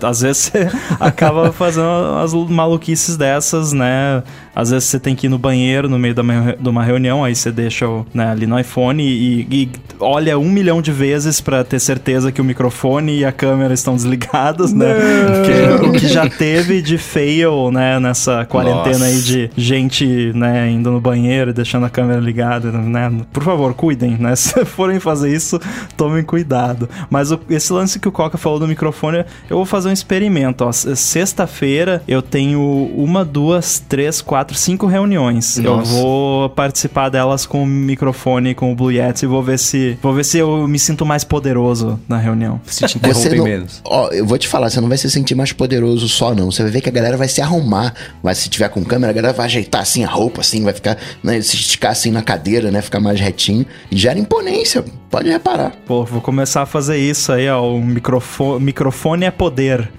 às 0.06 0.22
vezes 0.22 0.44
você 0.54 0.70
acaba 1.00 1.52
fazendo 1.52 2.18
as 2.24 2.34
maluquices 2.34 3.18
dessas, 3.18 3.74
né, 3.74 4.24
às 4.56 4.70
vezes 4.70 4.88
você 4.88 5.00
tem 5.00 5.16
que 5.16 5.28
ir 5.28 5.30
no 5.30 5.38
banheiro 5.38 5.90
no 5.90 6.00
meio 6.00 6.14
de 6.14 6.70
uma 6.70 6.84
reunião, 6.84 7.24
aí 7.24 7.36
você 7.36 7.52
deixa 7.52 7.86
né, 8.14 8.32
ali 8.32 8.45
no 8.45 8.60
iPhone 8.60 9.04
e, 9.04 9.48
e 9.50 9.70
olha 10.14 10.38
um 10.38 10.48
milhão 10.48 10.80
de 10.80 10.91
vezes 10.91 11.41
para 11.41 11.64
ter 11.64 11.80
certeza 11.80 12.31
que 12.31 12.40
o 12.40 12.44
microfone 12.44 13.18
e 13.18 13.26
a 13.26 13.31
câmera 13.31 13.73
estão 13.73 13.95
desligados, 13.95 14.72
né? 14.72 14.94
Porque 15.26 15.88
o 15.88 15.91
que 15.94 16.07
já 16.07 16.30
teve 16.30 16.84
de 16.84 16.99
fail, 16.99 17.72
né, 17.72 17.99
nessa 17.99 18.45
quarentena 18.45 18.99
Nossa. 18.99 19.06
aí 19.06 19.22
de 19.22 19.49
gente, 19.57 20.31
né, 20.35 20.69
indo 20.69 20.91
no 20.91 21.02
banheiro 21.02 21.49
e 21.49 21.53
deixando 21.53 21.88
a 21.88 21.90
câmera 21.90 22.19
ligada, 22.19 22.72
né? 22.72 23.11
Por 23.31 23.41
favor, 23.41 23.73
cuidem, 23.73 24.15
né? 24.19 24.35
Se 24.38 24.64
forem 24.65 24.99
fazer 24.99 25.34
isso, 25.34 25.60
tomem 25.98 26.23
cuidado. 26.23 26.88
Mas 27.10 27.31
o, 27.31 27.40
esse 27.49 27.73
lance 27.73 27.99
que 27.99 28.07
o 28.07 28.11
Coca 28.11 28.38
falou 28.38 28.60
do 28.60 28.68
microfone, 28.68 29.26
eu 29.49 29.57
vou 29.57 29.65
fazer 29.65 29.90
um 29.90 29.94
experimento, 29.94 30.64
ó. 30.64 30.72
Sexta-feira 30.72 32.03
eu 32.07 32.22
tenho 32.22 32.61
uma, 32.95 33.26
duas, 33.26 33.80
três, 33.80 34.22
quatro, 34.22 34.56
cinco 34.56 34.85
reuniões. 34.85 35.57
Nossa. 35.57 35.91
Eu 35.91 36.02
vou 36.02 36.49
participar 36.49 37.10
delas 37.10 37.48
com 37.48 37.64
o 37.64 37.65
microfone, 37.65 38.53
com 38.53 38.72
o 38.72 38.76
Blue 38.76 38.91
Yeti 38.91 39.26
e 39.26 39.27
vou 39.27 39.41
ver 39.41 39.57
se 39.57 39.98
Vou 40.04 40.14
ver 40.14 40.26
se 40.26 40.38
eu 40.38 40.68
me 40.68 40.78
sinto 40.78 41.06
mais 41.06 41.24
poderoso 41.24 41.98
na 42.10 42.18
reunião. 42.18 42.60
Se 42.66 42.86
te 42.86 42.98
interrompem 42.98 43.38
não, 43.38 43.46
menos. 43.46 43.82
Ó, 43.86 44.10
eu 44.10 44.26
vou 44.26 44.38
te 44.38 44.50
falar, 44.50 44.70
você 44.70 44.82
não 44.82 44.90
vai 44.90 44.98
se 44.98 45.10
sentir 45.10 45.34
mais 45.34 45.54
poderoso 45.54 46.10
só, 46.10 46.36
não. 46.36 46.52
Você 46.52 46.62
vai 46.62 46.74
ver 46.74 46.82
que 46.82 46.90
a 46.90 46.92
galera 46.92 47.16
vai 47.16 47.30
se 47.30 47.40
arrumar. 47.40 47.94
Vai, 48.22 48.36
se 48.36 48.50
tiver 48.50 48.68
com 48.68 48.84
câmera, 48.84 49.12
a 49.12 49.14
galera 49.14 49.34
vai 49.34 49.46
ajeitar 49.46 49.82
assim 49.82 50.04
a 50.04 50.10
roupa, 50.10 50.42
assim, 50.42 50.62
vai 50.62 50.74
ficar, 50.74 50.98
né, 51.24 51.42
se 51.42 51.56
esticar 51.56 51.92
assim 51.92 52.12
na 52.12 52.22
cadeira, 52.22 52.70
né? 52.70 52.82
Ficar 52.82 53.00
mais 53.00 53.18
retinho. 53.18 53.66
E 53.90 53.96
gera 53.96 54.20
imponência. 54.20 54.84
Pode 55.10 55.30
reparar. 55.30 55.72
Pô, 55.86 56.04
vou 56.04 56.20
começar 56.20 56.64
a 56.64 56.66
fazer 56.66 56.98
isso 56.98 57.32
aí, 57.32 57.48
ó. 57.48 57.64
O 57.64 57.82
microfone, 57.82 58.66
microfone 58.66 59.24
é 59.24 59.32
poder. 59.32 59.90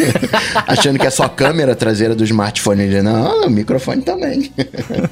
Achando 0.66 0.98
que 0.98 1.06
é 1.06 1.10
só 1.10 1.24
a 1.24 1.28
câmera 1.28 1.76
traseira 1.76 2.14
do 2.14 2.24
smartphone. 2.24 3.02
Não, 3.02 3.48
o 3.48 3.50
microfone 3.50 4.00
também. 4.00 4.50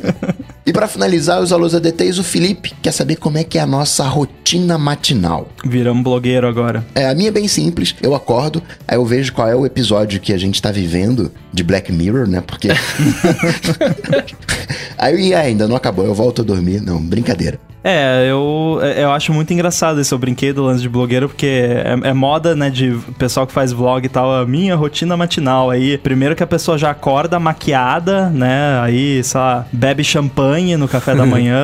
e 0.65 0.73
para 0.73 0.89
finalizar, 0.89 1.43
os 1.43 1.53
alunos 1.53 1.75
ADTs, 1.75 2.19
o 2.19 2.25
Felipe 2.25 2.73
quer 2.81 2.93
saber 2.93 3.17
como 3.17 3.37
é 3.37 3.45
que 3.45 3.59
é 3.59 3.61
a 3.61 3.67
nossa 3.67 4.05
rotina 4.05 4.30
matinal. 4.79 5.49
Viramos 5.65 6.03
blogueiro 6.03 6.47
agora. 6.47 6.85
É, 6.95 7.09
a 7.09 7.15
minha 7.15 7.29
é 7.29 7.33
bem 7.33 7.47
simples. 7.47 7.95
Eu 8.03 8.15
acordo, 8.15 8.63
aí 8.87 8.97
eu 8.97 9.05
vejo 9.05 9.33
qual 9.33 9.49
é 9.49 9.55
o 9.55 9.65
episódio 9.65 10.21
que 10.21 10.33
a 10.33 10.39
gente 10.39 10.61
tá 10.61 10.73
vivendo 10.73 11.31
de 11.53 11.63
Black 11.63 11.93
Mirror, 11.93 12.27
né? 12.27 12.43
Porque. 12.45 12.69
aí 14.99 15.35
ainda 15.35 15.69
não 15.69 15.77
acabou, 15.77 16.05
eu 16.05 16.15
volto 16.15 16.43
a 16.43 16.45
dormir. 16.45 16.81
Não, 16.81 17.01
brincadeira. 17.01 17.59
É, 17.83 18.27
eu, 18.31 18.79
eu 18.97 19.11
acho 19.11 19.33
muito 19.33 19.53
engraçado 19.53 20.01
esse 20.01 20.17
brinquedo, 20.17 20.63
lance 20.63 20.83
de 20.83 20.89
blogueiro, 20.89 21.29
porque 21.29 21.47
é, 21.47 21.99
é, 22.03 22.13
moda, 22.13 22.55
né, 22.55 22.69
de 22.69 22.99
pessoal 23.19 23.47
que 23.47 23.53
faz 23.53 23.73
vlog 23.73 24.05
e 24.05 24.09
tal, 24.09 24.33
a 24.33 24.47
minha 24.47 24.77
rotina 24.77 25.17
matinal. 25.17 25.71
Aí, 25.71 25.97
primeiro 25.97 26.37
que 26.37 26.43
a 26.43 26.47
pessoa 26.47 26.77
já 26.77 26.91
acorda 26.91 27.39
maquiada, 27.39 28.29
né, 28.29 28.81
aí, 28.81 29.23
sei 29.25 29.41
lá, 29.41 29.67
bebe 29.73 30.05
champanhe 30.05 30.77
no 30.77 30.87
café 30.87 31.15
da 31.15 31.25
manhã. 31.27 31.59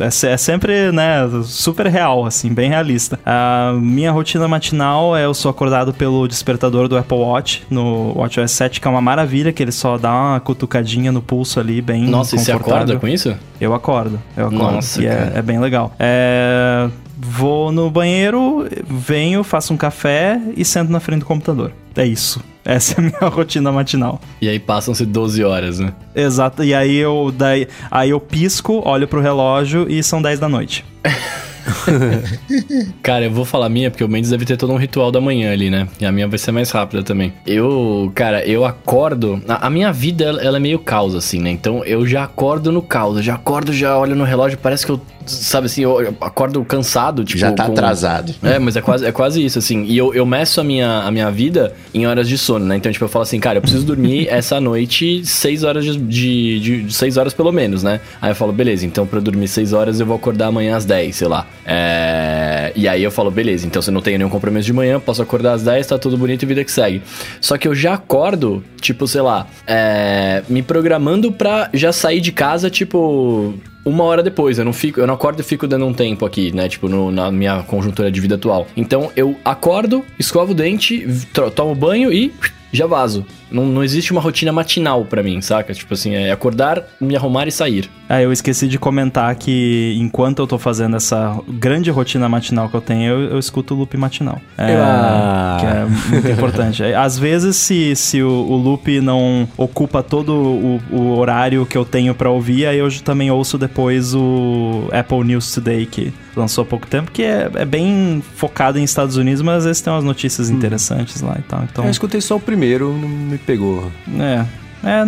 é, 0.00 0.06
é, 0.06 0.36
sempre, 0.36 0.92
né, 0.92 1.28
super 1.44 1.86
real, 1.86 2.24
assim, 2.24 2.52
bem 2.52 2.68
realista. 2.68 3.18
A 3.26 3.72
minha 3.74 4.12
rotina 4.12 4.46
matinal 4.46 5.16
é 5.16 5.24
eu 5.24 5.34
sou 5.34 5.50
acordado 5.50 5.92
pelo 5.92 6.28
despertador 6.28 6.86
do 6.86 6.96
Apple 6.96 7.18
Watch, 7.18 7.64
no 7.68 8.16
WatchOS 8.16 8.50
7, 8.52 8.80
que 8.80 8.86
é 8.86 8.90
uma 8.90 9.00
maravilha, 9.00 9.52
que 9.52 9.62
ele 9.62 9.72
só 9.72 9.98
dá 9.98 10.12
uma 10.12 10.40
cutucadinha 10.40 11.10
no 11.10 11.20
pulso 11.20 11.58
ali, 11.58 11.82
bem 11.82 12.04
Nossa, 12.04 12.36
e 12.36 12.38
você 12.38 12.52
acorda 12.52 12.96
com 12.96 13.08
isso? 13.08 13.34
Eu 13.62 13.72
acordo, 13.74 14.20
eu 14.36 14.46
acordo. 14.46 14.74
Nossa, 14.74 15.00
e 15.00 15.06
é, 15.06 15.34
é, 15.36 15.40
bem 15.40 15.60
legal. 15.60 15.94
É, 15.96 16.90
vou 17.16 17.70
no 17.70 17.88
banheiro, 17.88 18.68
venho, 18.84 19.44
faço 19.44 19.72
um 19.72 19.76
café 19.76 20.40
e 20.56 20.64
sento 20.64 20.90
na 20.90 20.98
frente 20.98 21.20
do 21.20 21.26
computador. 21.26 21.72
É 21.94 22.04
isso. 22.04 22.42
Essa 22.64 22.94
é 22.94 22.98
a 22.98 23.02
minha 23.02 23.20
rotina 23.30 23.70
matinal. 23.70 24.20
E 24.40 24.48
aí 24.48 24.58
passam-se 24.58 25.06
12 25.06 25.44
horas, 25.44 25.78
né? 25.78 25.92
Exato. 26.12 26.64
E 26.64 26.74
aí 26.74 26.96
eu, 26.96 27.32
daí, 27.32 27.68
aí 27.88 28.10
eu 28.10 28.18
pisco, 28.18 28.82
olho 28.84 29.06
pro 29.06 29.20
relógio 29.20 29.86
e 29.88 30.02
são 30.02 30.20
10 30.20 30.40
da 30.40 30.48
noite. 30.48 30.84
Cara, 33.02 33.24
eu 33.24 33.30
vou 33.30 33.44
falar 33.44 33.68
minha, 33.68 33.90
porque 33.90 34.04
o 34.04 34.08
Mendes 34.08 34.30
deve 34.30 34.44
ter 34.44 34.56
todo 34.56 34.72
um 34.72 34.76
ritual 34.76 35.10
da 35.10 35.20
manhã 35.20 35.52
ali, 35.52 35.70
né? 35.70 35.88
E 36.00 36.04
a 36.04 36.12
minha 36.12 36.28
vai 36.28 36.38
ser 36.38 36.52
mais 36.52 36.70
rápida 36.70 37.02
também. 37.02 37.32
Eu, 37.46 38.10
cara, 38.14 38.44
eu 38.46 38.64
acordo. 38.64 39.42
A, 39.48 39.66
a 39.66 39.70
minha 39.70 39.92
vida, 39.92 40.24
ela 40.24 40.56
é 40.56 40.60
meio 40.60 40.78
caos, 40.78 41.14
assim, 41.14 41.40
né? 41.40 41.50
Então 41.50 41.84
eu 41.84 42.06
já 42.06 42.24
acordo 42.24 42.72
no 42.72 42.82
caos. 42.82 43.16
Eu 43.16 43.22
já 43.22 43.34
acordo, 43.34 43.72
já 43.72 43.96
olho 43.96 44.14
no 44.14 44.24
relógio, 44.24 44.58
parece 44.58 44.84
que 44.86 44.92
eu 44.92 45.00
sabe 45.26 45.66
assim, 45.66 45.82
eu 45.82 46.14
acordo 46.20 46.64
cansado, 46.64 47.24
tipo... 47.24 47.38
Já 47.38 47.52
tá 47.52 47.66
com... 47.66 47.72
atrasado. 47.72 48.34
É, 48.42 48.58
mas 48.58 48.76
é 48.76 48.80
quase, 48.80 49.06
é 49.06 49.12
quase 49.12 49.44
isso, 49.44 49.58
assim. 49.58 49.84
E 49.84 49.96
eu, 49.96 50.12
eu 50.14 50.26
meço 50.26 50.60
a 50.60 50.64
minha, 50.64 51.00
a 51.00 51.10
minha 51.10 51.30
vida 51.30 51.74
em 51.94 52.06
horas 52.06 52.28
de 52.28 52.36
sono, 52.36 52.64
né? 52.64 52.76
Então, 52.76 52.90
tipo, 52.90 53.04
eu 53.04 53.08
falo 53.08 53.22
assim, 53.22 53.38
cara, 53.38 53.58
eu 53.58 53.62
preciso 53.62 53.84
dormir 53.84 54.28
essa 54.30 54.60
noite 54.60 55.24
seis 55.24 55.62
horas 55.62 55.84
de, 55.84 55.96
de, 55.96 56.60
de, 56.60 56.82
de 56.82 56.92
seis 56.92 57.16
horas 57.16 57.32
pelo 57.32 57.52
menos, 57.52 57.82
né? 57.82 58.00
Aí 58.20 58.30
eu 58.30 58.34
falo, 58.34 58.52
beleza, 58.52 58.86
então 58.86 59.06
pra 59.06 59.18
eu 59.18 59.22
dormir 59.22 59.48
seis 59.48 59.72
horas 59.72 60.00
eu 60.00 60.06
vou 60.06 60.16
acordar 60.16 60.48
amanhã 60.48 60.76
às 60.76 60.84
10, 60.84 61.14
sei 61.14 61.28
lá. 61.28 61.46
É... 61.64 62.72
E 62.74 62.88
aí 62.88 63.02
eu 63.02 63.10
falo, 63.10 63.30
beleza, 63.30 63.66
então 63.66 63.82
eu 63.84 63.92
não 63.92 64.00
tenho 64.00 64.18
nenhum 64.18 64.30
compromisso 64.30 64.66
de 64.66 64.72
manhã, 64.72 64.98
posso 64.98 65.22
acordar 65.22 65.52
às 65.52 65.62
10, 65.62 65.86
tá 65.86 65.98
tudo 65.98 66.16
bonito 66.16 66.42
e 66.42 66.46
vida 66.46 66.64
que 66.64 66.72
segue. 66.72 67.02
Só 67.40 67.56
que 67.56 67.68
eu 67.68 67.74
já 67.74 67.94
acordo, 67.94 68.64
tipo, 68.80 69.06
sei 69.06 69.20
lá, 69.20 69.46
é... 69.66 70.42
me 70.48 70.62
programando 70.62 71.30
pra 71.32 71.70
já 71.72 71.92
sair 71.92 72.20
de 72.20 72.32
casa, 72.32 72.70
tipo, 72.70 73.54
uma 73.84 74.04
hora 74.04 74.22
depois. 74.22 74.58
Eu 74.58 74.64
não 74.64 74.72
fico, 74.72 75.00
eu 75.00 75.06
não 75.06 75.14
acordo 75.14 75.40
e 75.40 75.42
fico 75.42 75.66
dando 75.66 75.86
um 75.86 75.92
tempo 75.92 76.24
aqui, 76.24 76.54
né? 76.54 76.68
Tipo, 76.68 76.88
no, 76.88 77.10
na 77.10 77.30
minha 77.30 77.62
conjuntura 77.62 78.10
de 78.10 78.20
vida 78.20 78.36
atual. 78.36 78.66
Então 78.76 79.10
eu 79.16 79.36
acordo, 79.44 80.04
escovo 80.18 80.52
o 80.52 80.54
dente, 80.54 81.06
tomo 81.54 81.74
banho 81.74 82.12
e 82.12 82.32
já 82.72 82.86
vazo. 82.86 83.24
Não, 83.52 83.66
não 83.66 83.84
existe 83.84 84.12
uma 84.12 84.20
rotina 84.20 84.52
matinal 84.52 85.04
para 85.04 85.22
mim, 85.22 85.40
saca? 85.40 85.74
Tipo 85.74 85.94
assim, 85.94 86.14
é 86.14 86.30
acordar, 86.30 86.84
me 87.00 87.16
arrumar 87.16 87.46
e 87.46 87.52
sair. 87.52 87.88
Ah, 88.08 88.20
eu 88.20 88.32
esqueci 88.32 88.68
de 88.68 88.78
comentar 88.78 89.34
que 89.36 89.96
enquanto 89.98 90.40
eu 90.40 90.46
tô 90.46 90.58
fazendo 90.58 90.96
essa 90.96 91.38
grande 91.48 91.90
rotina 91.90 92.28
matinal 92.28 92.68
que 92.68 92.74
eu 92.74 92.80
tenho, 92.80 93.10
eu, 93.10 93.20
eu 93.30 93.38
escuto 93.38 93.74
o 93.74 93.78
loop 93.78 93.96
matinal. 93.96 94.40
É, 94.58 94.74
ah. 94.76 95.56
Que 95.60 95.66
é 95.66 95.86
muito 96.10 96.28
importante. 96.28 96.82
Às 96.92 97.18
vezes, 97.18 97.56
se, 97.56 97.96
se 97.96 98.22
o, 98.22 98.28
o 98.28 98.56
loop 98.56 99.00
não 99.00 99.48
ocupa 99.56 100.02
todo 100.02 100.34
o, 100.34 100.80
o 100.90 101.18
horário 101.18 101.64
que 101.64 101.76
eu 101.76 101.84
tenho 101.84 102.14
para 102.14 102.30
ouvir, 102.30 102.66
aí 102.66 102.78
eu 102.78 102.90
também 103.00 103.30
ouço 103.30 103.56
depois 103.56 104.14
o 104.14 104.88
Apple 104.92 105.24
News 105.24 105.52
Today, 105.54 105.86
que 105.86 106.12
lançou 106.36 106.62
há 106.62 106.66
pouco 106.66 106.86
tempo, 106.86 107.10
que 107.10 107.22
é, 107.22 107.50
é 107.54 107.64
bem 107.64 108.22
focado 108.34 108.78
em 108.78 108.84
Estados 108.84 109.16
Unidos, 109.16 109.42
mas 109.42 109.58
às 109.58 109.64
vezes 109.64 109.82
tem 109.82 109.92
umas 109.92 110.04
notícias 110.04 110.50
hum. 110.50 110.54
interessantes 110.54 111.20
lá 111.20 111.36
e 111.38 111.42
tal. 111.42 111.62
Então... 111.64 111.84
Eu 111.84 111.90
escutei 111.90 112.20
só 112.20 112.36
o 112.36 112.40
primeiro, 112.40 112.92
não 112.96 113.08
me 113.08 113.38
pegou. 113.42 113.90
É. 114.18 114.44
É, 114.84 115.04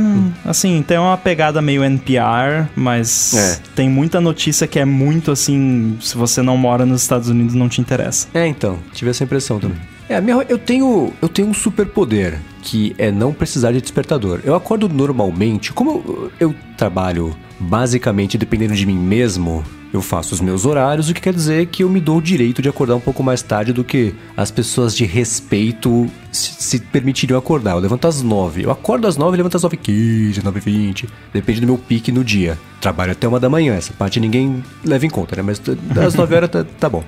assim, 0.49 0.85
tem 0.87 0.99
uma 0.99 1.17
pegada 1.17 1.61
meio 1.61 1.83
NPR, 1.83 2.69
mas 2.77 3.35
é. 3.35 3.59
tem 3.75 3.89
muita 3.89 4.21
notícia 4.21 4.69
que 4.69 4.79
é 4.79 4.85
muito 4.85 5.33
assim, 5.33 5.99
se 6.01 6.17
você 6.17 6.43
não 6.43 6.57
mora 6.57 6.87
nos 6.87 7.03
Estados 7.03 7.29
Unidos, 7.29 7.55
não 7.55 7.69
te 7.69 7.81
interessa. 7.81 8.29
É, 8.33 8.47
então, 8.47 8.79
tive 8.93 9.11
essa 9.11 9.25
impressão 9.25 9.59
também. 9.59 9.79
É, 10.09 10.21
minha, 10.21 10.37
eu 10.49 10.59
tenho 10.59 11.13
eu 11.21 11.29
tenho 11.29 11.49
um 11.49 11.55
superpoder 11.55 12.39
que 12.63 12.95
é 12.99 13.11
não 13.11 13.33
precisar 13.33 13.73
de 13.73 13.81
despertador. 13.81 14.41
Eu 14.45 14.55
acordo 14.55 14.89
normalmente, 14.89 15.73
como 15.73 16.31
eu, 16.41 16.49
eu 16.49 16.55
trabalho 16.77 17.35
basicamente 17.59 18.37
dependendo 18.37 18.75
de 18.75 18.87
mim 18.87 18.99
mesmo, 18.99 19.65
eu 19.93 20.03
faço 20.03 20.35
os 20.35 20.41
meus 20.41 20.67
horários, 20.67 21.09
o 21.09 21.15
que 21.15 21.21
quer 21.21 21.33
dizer 21.33 21.67
que 21.67 21.85
eu 21.85 21.89
me 21.89 22.01
dou 22.01 22.19
o 22.19 22.23
direito 22.23 22.61
de 22.61 22.69
acordar 22.69 22.97
um 22.97 23.01
pouco 23.01 23.23
mais 23.23 23.43
tarde 23.43 23.73
do 23.73 23.85
que 23.85 24.13
as 24.37 24.51
pessoas 24.51 24.95
de 24.95 25.05
respeito 25.05 26.11
se, 26.33 26.81
permitiriam 26.81 27.39
acordar. 27.39 27.73
Eu 27.73 27.79
levanto 27.79 28.09
às 28.09 28.21
9. 28.21 28.65
Eu 28.65 28.73
acordo 28.73 29.07
às 29.07 29.17
9 29.17 29.35
e 29.35 29.37
levanto 29.37 29.57
às 29.57 29.63
9h15, 29.63 30.43
9h20. 30.43 31.09
Depende 31.33 31.61
do 31.61 31.67
meu 31.67 31.79
pique 31.79 32.11
no 32.11 32.25
dia. 32.25 32.59
Trabalho 32.81 33.13
até 33.13 33.29
uma 33.29 33.39
da 33.39 33.49
manhã. 33.49 33.75
Essa 33.75 33.93
parte 33.93 34.19
ninguém 34.19 34.65
leva 34.85 35.07
em 35.07 35.11
conta, 35.11 35.37
né? 35.37 35.43
Mas 35.43 35.63
às 36.05 36.15
9 36.15 36.35
horas 36.35 36.51
tá, 36.51 36.65
tá 36.65 36.89
bom. 36.89 37.05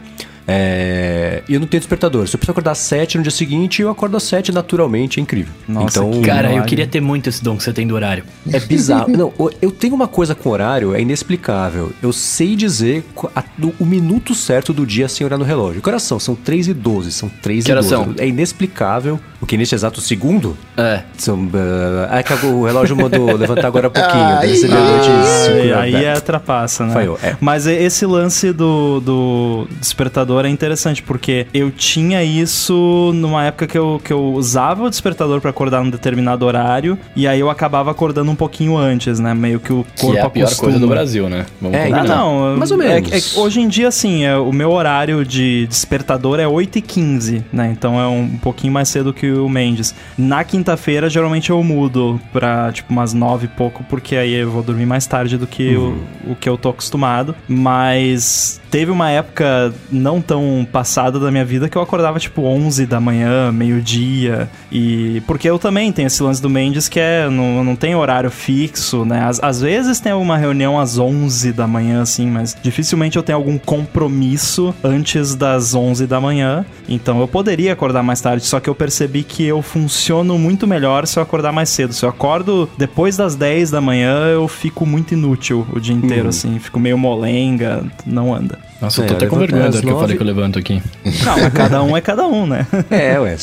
É... 0.46 1.42
E 1.48 1.54
eu 1.54 1.60
não 1.60 1.66
tenho 1.66 1.80
despertador. 1.80 2.26
Se 2.26 2.34
eu 2.34 2.38
preciso 2.38 2.52
acordar 2.52 2.72
às 2.72 2.78
7 2.78 3.18
no 3.18 3.22
dia 3.22 3.30
seguinte, 3.30 3.82
eu 3.82 3.90
acordo 3.90 4.16
às 4.16 4.22
7 4.24 4.52
naturalmente, 4.52 5.18
é 5.18 5.22
incrível. 5.22 5.52
Nossa, 5.66 5.98
então, 5.98 6.22
cara, 6.22 6.52
eu 6.52 6.62
queria 6.64 6.86
ter 6.86 7.00
muito 7.00 7.28
esse 7.28 7.42
dom 7.42 7.56
que 7.56 7.62
você 7.62 7.72
tem 7.72 7.86
do 7.86 7.94
horário. 7.94 8.24
É 8.52 8.60
bizarro. 8.60 9.08
não, 9.08 9.32
eu 9.60 9.70
tenho 9.70 9.94
uma 9.94 10.08
coisa 10.08 10.34
com 10.34 10.50
horário, 10.50 10.94
é 10.94 11.00
inexplicável. 11.00 11.92
Eu 12.02 12.12
sei 12.12 12.54
dizer 12.54 13.04
a, 13.34 13.42
o 13.78 13.84
minuto 13.84 14.34
certo 14.34 14.72
do 14.72 14.86
dia 14.86 15.08
sem 15.08 15.26
olhar 15.26 15.38
no 15.38 15.44
relógio. 15.44 15.82
Que 15.82 15.88
horas 15.88 16.02
são? 16.02 16.18
São 16.18 16.34
3 16.34 16.68
e 16.68 16.74
12. 16.74 17.12
São 17.12 17.28
3 17.28 17.64
que 17.64 17.72
e 17.72 17.74
12. 17.74 17.88
São? 17.88 18.14
É 18.18 18.26
inexplicável. 18.26 19.20
O 19.40 19.46
que 19.46 19.56
nesse 19.56 19.74
exato 19.74 20.00
segundo? 20.00 20.56
É. 20.76 21.02
São, 21.16 21.44
uh, 21.44 22.12
é 22.12 22.22
que 22.22 22.32
o 22.46 22.64
relógio 22.64 22.96
mandou 22.96 23.32
levantar 23.36 23.66
agora 23.66 23.88
um 23.88 23.90
pouquinho. 23.90 24.24
Ah, 24.24 24.40
aí, 24.40 25.72
aí, 25.72 25.94
aí 25.94 26.04
é 26.04 26.20
trapaça, 26.20 26.86
né? 26.86 26.92
Falhou, 26.92 27.18
é. 27.22 27.36
Mas 27.40 27.66
esse 27.66 28.06
lance 28.06 28.52
do, 28.52 29.00
do 29.00 29.68
despertador 29.78 30.35
despertador 30.36 30.46
é 30.46 30.48
interessante, 30.50 31.02
porque 31.02 31.46
eu 31.52 31.70
tinha 31.70 32.22
isso 32.22 33.12
numa 33.14 33.44
época 33.44 33.66
que 33.66 33.78
eu, 33.78 34.00
que 34.02 34.12
eu 34.12 34.34
usava 34.34 34.84
o 34.84 34.90
despertador 34.90 35.40
para 35.40 35.50
acordar 35.50 35.82
num 35.82 35.90
determinado 35.90 36.44
horário, 36.44 36.98
e 37.14 37.26
aí 37.26 37.40
eu 37.40 37.48
acabava 37.48 37.90
acordando 37.90 38.30
um 38.30 38.34
pouquinho 38.34 38.76
antes, 38.76 39.18
né? 39.18 39.32
Meio 39.34 39.58
que 39.58 39.72
o 39.72 39.84
corpo 39.98 40.12
que 40.12 40.18
é 40.18 40.22
a 40.22 40.30
pior 40.30 40.44
acostuma. 40.44 40.64
coisa 40.66 40.78
do 40.78 40.88
Brasil, 40.88 41.28
né? 41.28 41.46
Vamos 41.60 41.76
é, 41.76 41.88
não, 41.88 42.04
não, 42.04 42.56
mais 42.56 42.70
ou 42.70 42.76
menos. 42.76 43.10
É, 43.10 43.16
é, 43.16 43.40
hoje 43.40 43.60
em 43.60 43.68
dia, 43.68 43.88
assim, 43.88 44.24
é, 44.24 44.36
o 44.36 44.52
meu 44.52 44.70
horário 44.72 45.24
de 45.24 45.66
despertador 45.66 46.38
é 46.38 46.44
8h15, 46.44 47.42
né? 47.52 47.70
Então 47.72 47.98
é 48.00 48.06
um 48.06 48.36
pouquinho 48.42 48.72
mais 48.72 48.88
cedo 48.88 49.12
que 49.12 49.30
o 49.30 49.48
Mendes. 49.48 49.94
Na 50.18 50.44
quinta-feira, 50.44 51.08
geralmente 51.08 51.50
eu 51.50 51.62
mudo 51.62 52.20
pra, 52.32 52.72
tipo, 52.72 52.92
umas 52.92 53.12
9 53.12 53.46
e 53.46 53.48
pouco, 53.48 53.84
porque 53.84 54.16
aí 54.16 54.34
eu 54.34 54.50
vou 54.50 54.62
dormir 54.62 54.86
mais 54.86 55.06
tarde 55.06 55.36
do 55.36 55.46
que 55.46 55.76
uhum. 55.76 55.98
o, 56.26 56.32
o 56.32 56.36
que 56.36 56.48
eu 56.48 56.56
tô 56.56 56.68
acostumado. 56.68 57.34
Mas 57.48 58.60
teve 58.76 58.90
uma 58.90 59.10
época 59.10 59.72
não 59.90 60.20
tão 60.20 60.68
passada 60.70 61.18
da 61.18 61.30
minha 61.30 61.46
vida 61.46 61.66
que 61.66 61.78
eu 61.78 61.80
acordava 61.80 62.18
tipo 62.18 62.42
11 62.42 62.84
da 62.84 63.00
manhã, 63.00 63.50
meio-dia. 63.50 64.50
E 64.70 65.22
porque 65.26 65.48
eu 65.48 65.58
também 65.58 65.90
tenho 65.90 66.08
esse 66.08 66.22
lance 66.22 66.42
do 66.42 66.50
Mendes 66.50 66.86
que 66.86 67.00
é 67.00 67.26
não, 67.30 67.64
não 67.64 67.74
tem 67.74 67.94
horário 67.94 68.30
fixo, 68.30 69.06
né? 69.06 69.24
Às, 69.24 69.42
às 69.42 69.62
vezes 69.62 69.98
tem 69.98 70.12
alguma 70.12 70.36
reunião 70.36 70.78
às 70.78 70.98
11 70.98 71.54
da 71.54 71.66
manhã 71.66 72.02
assim, 72.02 72.26
mas 72.26 72.54
dificilmente 72.62 73.16
eu 73.16 73.22
tenho 73.22 73.38
algum 73.38 73.56
compromisso 73.56 74.74
antes 74.84 75.34
das 75.34 75.74
11 75.74 76.06
da 76.06 76.20
manhã. 76.20 76.62
Então 76.86 77.18
eu 77.22 77.26
poderia 77.26 77.72
acordar 77.72 78.02
mais 78.02 78.20
tarde, 78.20 78.44
só 78.44 78.60
que 78.60 78.68
eu 78.68 78.74
percebi 78.74 79.22
que 79.22 79.42
eu 79.42 79.62
funciono 79.62 80.38
muito 80.38 80.66
melhor 80.66 81.06
se 81.06 81.18
eu 81.18 81.22
acordar 81.22 81.50
mais 81.50 81.70
cedo. 81.70 81.94
Se 81.94 82.04
eu 82.04 82.10
acordo 82.10 82.68
depois 82.76 83.16
das 83.16 83.34
10 83.34 83.70
da 83.70 83.80
manhã, 83.80 84.26
eu 84.26 84.46
fico 84.46 84.84
muito 84.84 85.14
inútil 85.14 85.66
o 85.72 85.80
dia 85.80 85.94
inteiro 85.94 86.24
uhum. 86.24 86.28
assim, 86.28 86.58
fico 86.58 86.78
meio 86.78 86.98
molenga, 86.98 87.82
não 88.04 88.34
anda. 88.34 88.65
Nossa, 88.80 89.02
eu 89.02 89.06
tô 89.06 89.14
é, 89.14 89.16
até 89.16 89.26
com 89.26 89.38
vergonha 89.38 89.70
do 89.70 89.80
que 89.80 89.88
eu 89.88 89.98
falei 89.98 90.16
que 90.16 90.22
eu 90.22 90.26
levanto 90.26 90.58
aqui. 90.58 90.82
Não, 91.24 91.38
mas 91.38 91.52
cada 91.52 91.82
um 91.82 91.96
é 91.96 92.00
cada 92.00 92.26
um, 92.26 92.46
né? 92.46 92.66
é, 92.90 93.18
ué, 93.18 93.36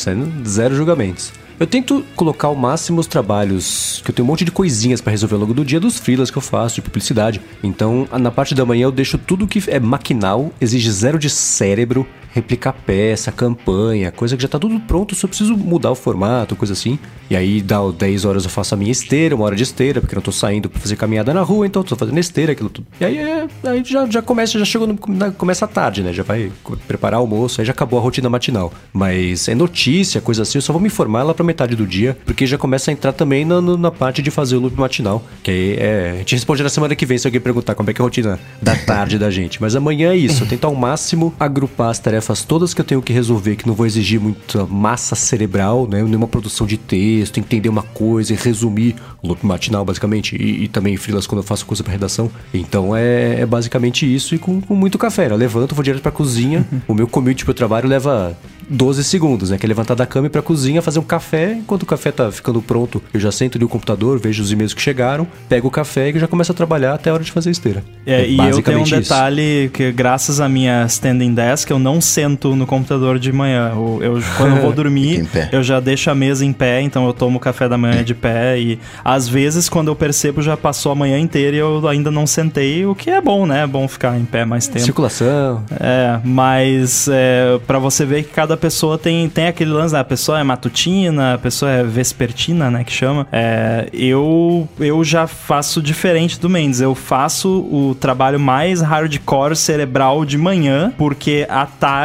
zero 0.45 0.75
julgamentos. 0.75 1.31
Eu 1.59 1.67
tento 1.67 2.03
colocar 2.15 2.47
ao 2.47 2.55
máximo 2.55 2.99
os 2.99 3.07
trabalhos, 3.07 4.01
que 4.03 4.11
eu 4.11 4.15
tenho 4.15 4.25
um 4.25 4.29
monte 4.29 4.43
de 4.43 4.51
coisinhas 4.51 5.01
para 5.01 5.11
resolver 5.11 5.35
ao 5.35 5.41
longo 5.41 5.53
do 5.53 5.63
dia 5.63 5.79
dos 5.79 5.97
freelas 5.97 6.31
que 6.31 6.37
eu 6.37 6.41
faço, 6.41 6.75
de 6.75 6.81
publicidade. 6.81 7.39
Então, 7.63 8.07
na 8.19 8.31
parte 8.31 8.55
da 8.55 8.65
manhã 8.65 8.85
eu 8.85 8.91
deixo 8.91 9.17
tudo 9.17 9.47
que 9.47 9.63
é 9.67 9.79
maquinal, 9.79 10.51
exige 10.59 10.91
zero 10.91 11.19
de 11.19 11.29
cérebro, 11.29 12.07
replicar 12.33 12.73
peça, 12.73 13.31
campanha, 13.31 14.11
coisa 14.11 14.35
que 14.35 14.41
já 14.41 14.49
tá 14.49 14.57
tudo 14.57 14.79
pronto, 14.81 15.13
só 15.13 15.27
preciso 15.27 15.55
mudar 15.55 15.91
o 15.91 15.95
formato, 15.95 16.55
coisa 16.55 16.73
assim. 16.73 16.97
E 17.29 17.35
aí, 17.35 17.61
dá 17.61 17.79
10 17.89 18.25
horas 18.25 18.43
eu 18.43 18.49
faço 18.49 18.73
a 18.73 18.77
minha 18.77 18.91
esteira, 18.91 19.35
uma 19.35 19.45
hora 19.45 19.55
de 19.55 19.63
esteira, 19.63 20.01
porque 20.01 20.15
não 20.15 20.21
tô 20.21 20.31
saindo 20.31 20.69
pra 20.69 20.79
fazer 20.79 20.95
caminhada 20.95 21.33
na 21.33 21.41
rua, 21.41 21.65
então 21.65 21.81
eu 21.81 21.87
tô 21.87 21.95
fazendo 21.95 22.17
esteira, 22.17 22.51
aquilo 22.51 22.69
tudo. 22.69 22.87
E 22.99 23.05
aí, 23.05 23.17
é, 23.17 23.47
aí 23.65 23.83
já, 23.83 24.05
já 24.07 24.21
começa, 24.21 24.57
já 24.57 24.65
chegou, 24.65 24.87
no, 24.87 24.97
começa 25.33 25.65
a 25.65 25.67
tarde, 25.67 26.01
né? 26.01 26.11
Já 26.11 26.23
vai 26.23 26.51
preparar 26.87 27.19
almoço, 27.19 27.61
aí 27.61 27.65
já 27.65 27.71
acabou 27.71 27.99
a 27.99 28.01
rotina 28.01 28.29
matinal. 28.29 28.73
Mas 28.91 29.47
é 29.47 29.55
notícia, 29.55 30.19
coisa 30.19 30.41
assim, 30.41 30.57
eu 30.57 30.61
só 30.61 30.73
vou 30.73 30.81
me 30.81 30.87
informar 30.87 31.23
lá 31.23 31.33
pra 31.33 31.45
metade 31.45 31.75
do 31.75 31.85
dia, 31.85 32.17
porque 32.25 32.47
já 32.47 32.57
começa 32.57 32.89
a 32.89 32.93
entrar 32.93 33.13
também 33.13 33.45
na, 33.45 33.61
na 33.61 33.91
parte 33.91 34.21
de 34.21 34.31
fazer 34.31 34.55
o 34.55 34.59
loop 34.59 34.77
matinal. 34.79 35.23
Que 35.43 35.51
aí 35.51 35.77
é. 35.77 36.11
A 36.13 36.17
gente 36.17 36.35
responde 36.35 36.63
na 36.63 36.69
semana 36.69 36.95
que 36.95 37.05
vem 37.05 37.17
se 37.17 37.27
alguém 37.27 37.41
perguntar 37.41 37.75
como 37.75 37.89
é 37.89 37.93
que 37.93 38.01
é 38.01 38.03
a 38.03 38.05
rotina 38.05 38.39
da 38.61 38.75
tarde 38.75 39.19
da 39.19 39.29
gente. 39.29 39.61
Mas 39.61 39.75
amanhã 39.75 40.11
é 40.11 40.17
isso, 40.17 40.43
eu 40.43 40.47
tento 40.47 40.65
ao 40.65 40.73
máximo 40.73 41.33
agrupar 41.39 41.89
as 41.89 41.99
tarefas 41.99 42.22
tarefas 42.23 42.43
todas 42.43 42.73
que 42.73 42.81
eu 42.81 42.85
tenho 42.85 43.01
que 43.01 43.11
resolver, 43.11 43.55
que 43.55 43.67
não 43.67 43.73
vou 43.73 43.85
exigir 43.85 44.19
muita 44.19 44.65
massa 44.65 45.15
cerebral, 45.15 45.87
né? 45.87 46.01
Nenhuma 46.01 46.27
produção 46.27 46.65
de 46.65 46.77
texto, 46.77 47.39
entender 47.39 47.69
uma 47.69 47.83
coisa 47.83 48.33
e 48.33 48.35
resumir 48.35 48.95
loop 49.23 49.45
matinal, 49.45 49.83
basicamente, 49.85 50.35
e, 50.35 50.63
e 50.63 50.67
também 50.67 50.95
frilas 50.97 51.27
quando 51.27 51.39
eu 51.39 51.43
faço 51.43 51.65
coisa 51.65 51.83
para 51.83 51.91
redação. 51.91 52.31
Então 52.53 52.95
é, 52.95 53.41
é, 53.41 53.45
basicamente 53.45 54.11
isso 54.11 54.33
e 54.35 54.39
com, 54.39 54.61
com 54.61 54.75
muito 54.75 54.97
café. 54.97 55.27
Eu 55.27 55.35
levanto, 55.35 55.75
vou 55.75 55.83
direto 55.83 56.01
pra 56.01 56.11
cozinha. 56.11 56.65
o 56.87 56.93
meu 56.93 57.07
commute 57.07 57.43
pro 57.43 57.53
trabalho 57.53 57.87
leva 57.87 58.37
12 58.69 59.03
segundos, 59.03 59.49
né? 59.49 59.57
Que 59.57 59.65
é 59.65 59.67
levantar 59.69 59.95
da 59.95 60.05
cama 60.05 60.27
e 60.27 60.27
ir 60.27 60.29
pra 60.29 60.41
cozinha, 60.41 60.81
fazer 60.81 60.99
um 60.99 61.03
café. 61.03 61.53
Enquanto 61.53 61.83
o 61.83 61.85
café 61.85 62.11
tá 62.11 62.31
ficando 62.31 62.61
pronto, 62.61 63.01
eu 63.13 63.19
já 63.19 63.31
sento 63.31 63.57
ali 63.57 63.65
o 63.65 63.69
computador, 63.69 64.19
vejo 64.19 64.41
os 64.41 64.51
e-mails 64.51 64.73
que 64.73 64.81
chegaram, 64.81 65.27
pego 65.49 65.67
o 65.67 65.71
café 65.71 66.09
e 66.09 66.19
já 66.19 66.27
começo 66.27 66.51
a 66.51 66.55
trabalhar 66.55 66.93
até 66.93 67.09
a 67.09 67.13
hora 67.13 67.23
de 67.23 67.31
fazer 67.31 67.49
a 67.49 67.51
esteira. 67.51 67.83
É, 68.05 68.21
é 68.21 68.29
e 68.29 68.37
eu 68.37 68.61
tenho 68.61 68.79
um 68.79 68.83
detalhe 68.83 69.65
isso. 69.65 69.73
que, 69.73 69.91
graças 69.91 70.39
à 70.39 70.47
minha 70.47 70.85
standing 70.85 71.33
desk, 71.33 71.69
eu 71.69 71.79
não 71.79 71.99
sento 72.13 72.55
no 72.55 72.67
computador 72.67 73.17
de 73.17 73.31
manhã. 73.31 73.71
Eu, 73.73 73.99
eu 74.01 74.23
quando 74.37 74.57
eu 74.57 74.61
vou 74.61 74.71
dormir, 74.73 75.27
eu 75.51 75.63
já 75.63 75.79
deixo 75.79 76.09
a 76.11 76.15
mesa 76.15 76.45
em 76.45 76.53
pé, 76.53 76.81
então 76.81 77.05
eu 77.07 77.13
tomo 77.13 77.39
café 77.39 77.67
da 77.67 77.77
manhã 77.77 78.03
de 78.03 78.13
pé. 78.13 78.59
E 78.59 78.79
às 79.03 79.27
vezes, 79.27 79.67
quando 79.67 79.87
eu 79.87 79.95
percebo, 79.95 80.41
já 80.41 80.55
passou 80.55 80.91
a 80.91 80.95
manhã 80.95 81.17
inteira 81.17 81.55
e 81.55 81.59
eu 81.59 81.87
ainda 81.87 82.11
não 82.11 82.27
sentei, 82.27 82.85
o 82.85 82.93
que 82.93 83.09
é 83.09 83.19
bom, 83.19 83.45
né? 83.45 83.63
É 83.63 83.67
bom 83.67 83.87
ficar 83.87 84.17
em 84.17 84.25
pé 84.25 84.45
mais 84.45 84.67
tempo. 84.67 84.85
Circulação. 84.85 85.63
É, 85.79 86.19
mas 86.23 87.07
é, 87.11 87.59
para 87.65 87.79
você 87.79 88.05
ver 88.05 88.23
que 88.23 88.31
cada 88.31 88.55
pessoa 88.55 88.97
tem, 88.97 89.27
tem 89.29 89.47
aquele 89.47 89.71
lance, 89.71 89.93
né? 89.93 89.99
a 89.99 90.03
pessoa 90.03 90.39
é 90.39 90.43
matutina, 90.43 91.33
a 91.33 91.37
pessoa 91.37 91.71
é 91.71 91.83
vespertina, 91.83 92.69
né? 92.69 92.83
Que 92.83 92.91
chama. 92.91 93.27
É, 93.31 93.87
eu, 93.91 94.67
eu 94.79 95.03
já 95.03 95.25
faço 95.25 95.81
diferente 95.81 96.39
do 96.39 96.49
Mendes. 96.49 96.79
Eu 96.81 96.93
faço 96.93 97.49
o 97.49 97.95
trabalho 97.99 98.39
mais 98.39 98.81
hardcore 98.81 99.55
cerebral 99.55 100.25
de 100.25 100.37
manhã, 100.37 100.93
porque 100.97 101.47
à 101.49 101.65
tarde 101.65 102.02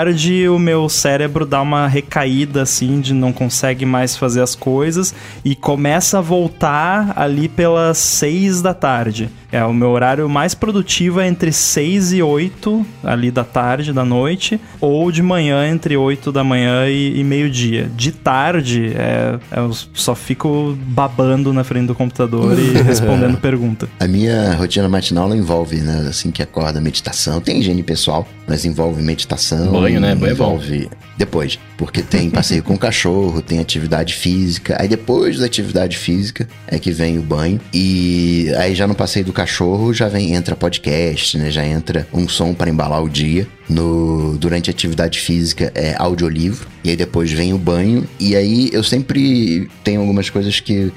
o 0.50 0.58
meu 0.58 0.88
cérebro 0.88 1.44
dá 1.44 1.60
uma 1.60 1.86
recaída 1.86 2.62
assim, 2.62 3.00
de 3.00 3.12
não 3.12 3.32
consegue 3.32 3.84
mais 3.84 4.16
fazer 4.16 4.42
as 4.42 4.54
coisas 4.54 5.14
e 5.44 5.54
começa 5.54 6.18
a 6.18 6.20
voltar 6.20 7.12
ali 7.16 7.48
pelas 7.48 7.98
seis 7.98 8.62
da 8.62 8.74
tarde. 8.74 9.30
É, 9.50 9.64
o 9.64 9.72
meu 9.72 9.88
horário 9.88 10.28
mais 10.28 10.54
produtivo 10.54 11.20
é 11.20 11.26
entre 11.26 11.52
6 11.52 12.12
e 12.12 12.22
8 12.22 12.86
ali 13.02 13.30
da 13.30 13.44
tarde, 13.44 13.94
da 13.94 14.04
noite, 14.04 14.60
ou 14.78 15.10
de 15.10 15.22
manhã 15.22 15.66
entre 15.66 15.96
8 15.96 16.30
da 16.30 16.44
manhã 16.44 16.86
e, 16.86 17.18
e 17.18 17.24
meio-dia. 17.24 17.90
De 17.96 18.12
tarde, 18.12 18.92
é, 18.94 19.38
eu 19.56 19.72
só 19.94 20.14
fico 20.14 20.76
babando 20.82 21.50
na 21.52 21.64
frente 21.64 21.86
do 21.86 21.94
computador 21.94 22.58
e 22.58 22.72
respondendo 22.84 23.38
pergunta. 23.38 23.88
A 23.98 24.06
minha 24.06 24.54
rotina 24.54 24.88
matinal 24.88 25.34
envolve, 25.34 25.76
né, 25.76 26.06
assim 26.08 26.30
que 26.30 26.42
acorda, 26.42 26.78
meditação. 26.78 27.40
Tem 27.40 27.58
higiene 27.60 27.82
pessoal, 27.82 28.28
mas 28.46 28.66
envolve 28.66 29.00
meditação. 29.02 29.72
Banho, 29.88 30.00
né? 30.00 30.14
Banho 30.14 30.32
envolve... 30.32 30.76
é 30.76 30.88
bom. 30.88 31.08
Depois, 31.18 31.58
porque 31.76 32.00
tem 32.00 32.30
passeio 32.30 32.62
com 32.62 32.74
o 32.74 32.78
cachorro, 32.78 33.42
tem 33.42 33.58
atividade 33.58 34.14
física. 34.14 34.76
Aí 34.80 34.86
depois 34.86 35.38
da 35.38 35.46
atividade 35.46 35.96
física 35.96 36.48
é 36.64 36.78
que 36.78 36.92
vem 36.92 37.18
o 37.18 37.22
banho. 37.22 37.60
E 37.74 38.52
aí 38.56 38.72
já 38.72 38.86
no 38.86 38.94
passeio 38.94 39.24
do 39.24 39.32
cachorro 39.32 39.92
já 39.92 40.06
vem 40.06 40.34
entra 40.34 40.54
podcast, 40.54 41.36
né? 41.36 41.50
Já 41.50 41.66
entra 41.66 42.06
um 42.12 42.28
som 42.28 42.54
para 42.54 42.70
embalar 42.70 43.02
o 43.02 43.08
dia. 43.08 43.48
No 43.68 44.38
durante 44.38 44.70
a 44.70 44.72
atividade 44.72 45.18
física 45.18 45.72
é 45.74 45.94
audiolivro 45.98 46.66
e 46.82 46.90
aí 46.90 46.96
depois 46.96 47.30
vem 47.30 47.52
o 47.52 47.58
banho 47.58 48.08
e 48.18 48.34
aí 48.34 48.70
eu 48.72 48.82
sempre 48.82 49.68
tenho 49.84 50.00
algumas 50.00 50.30
coisas 50.30 50.58
que 50.58 50.90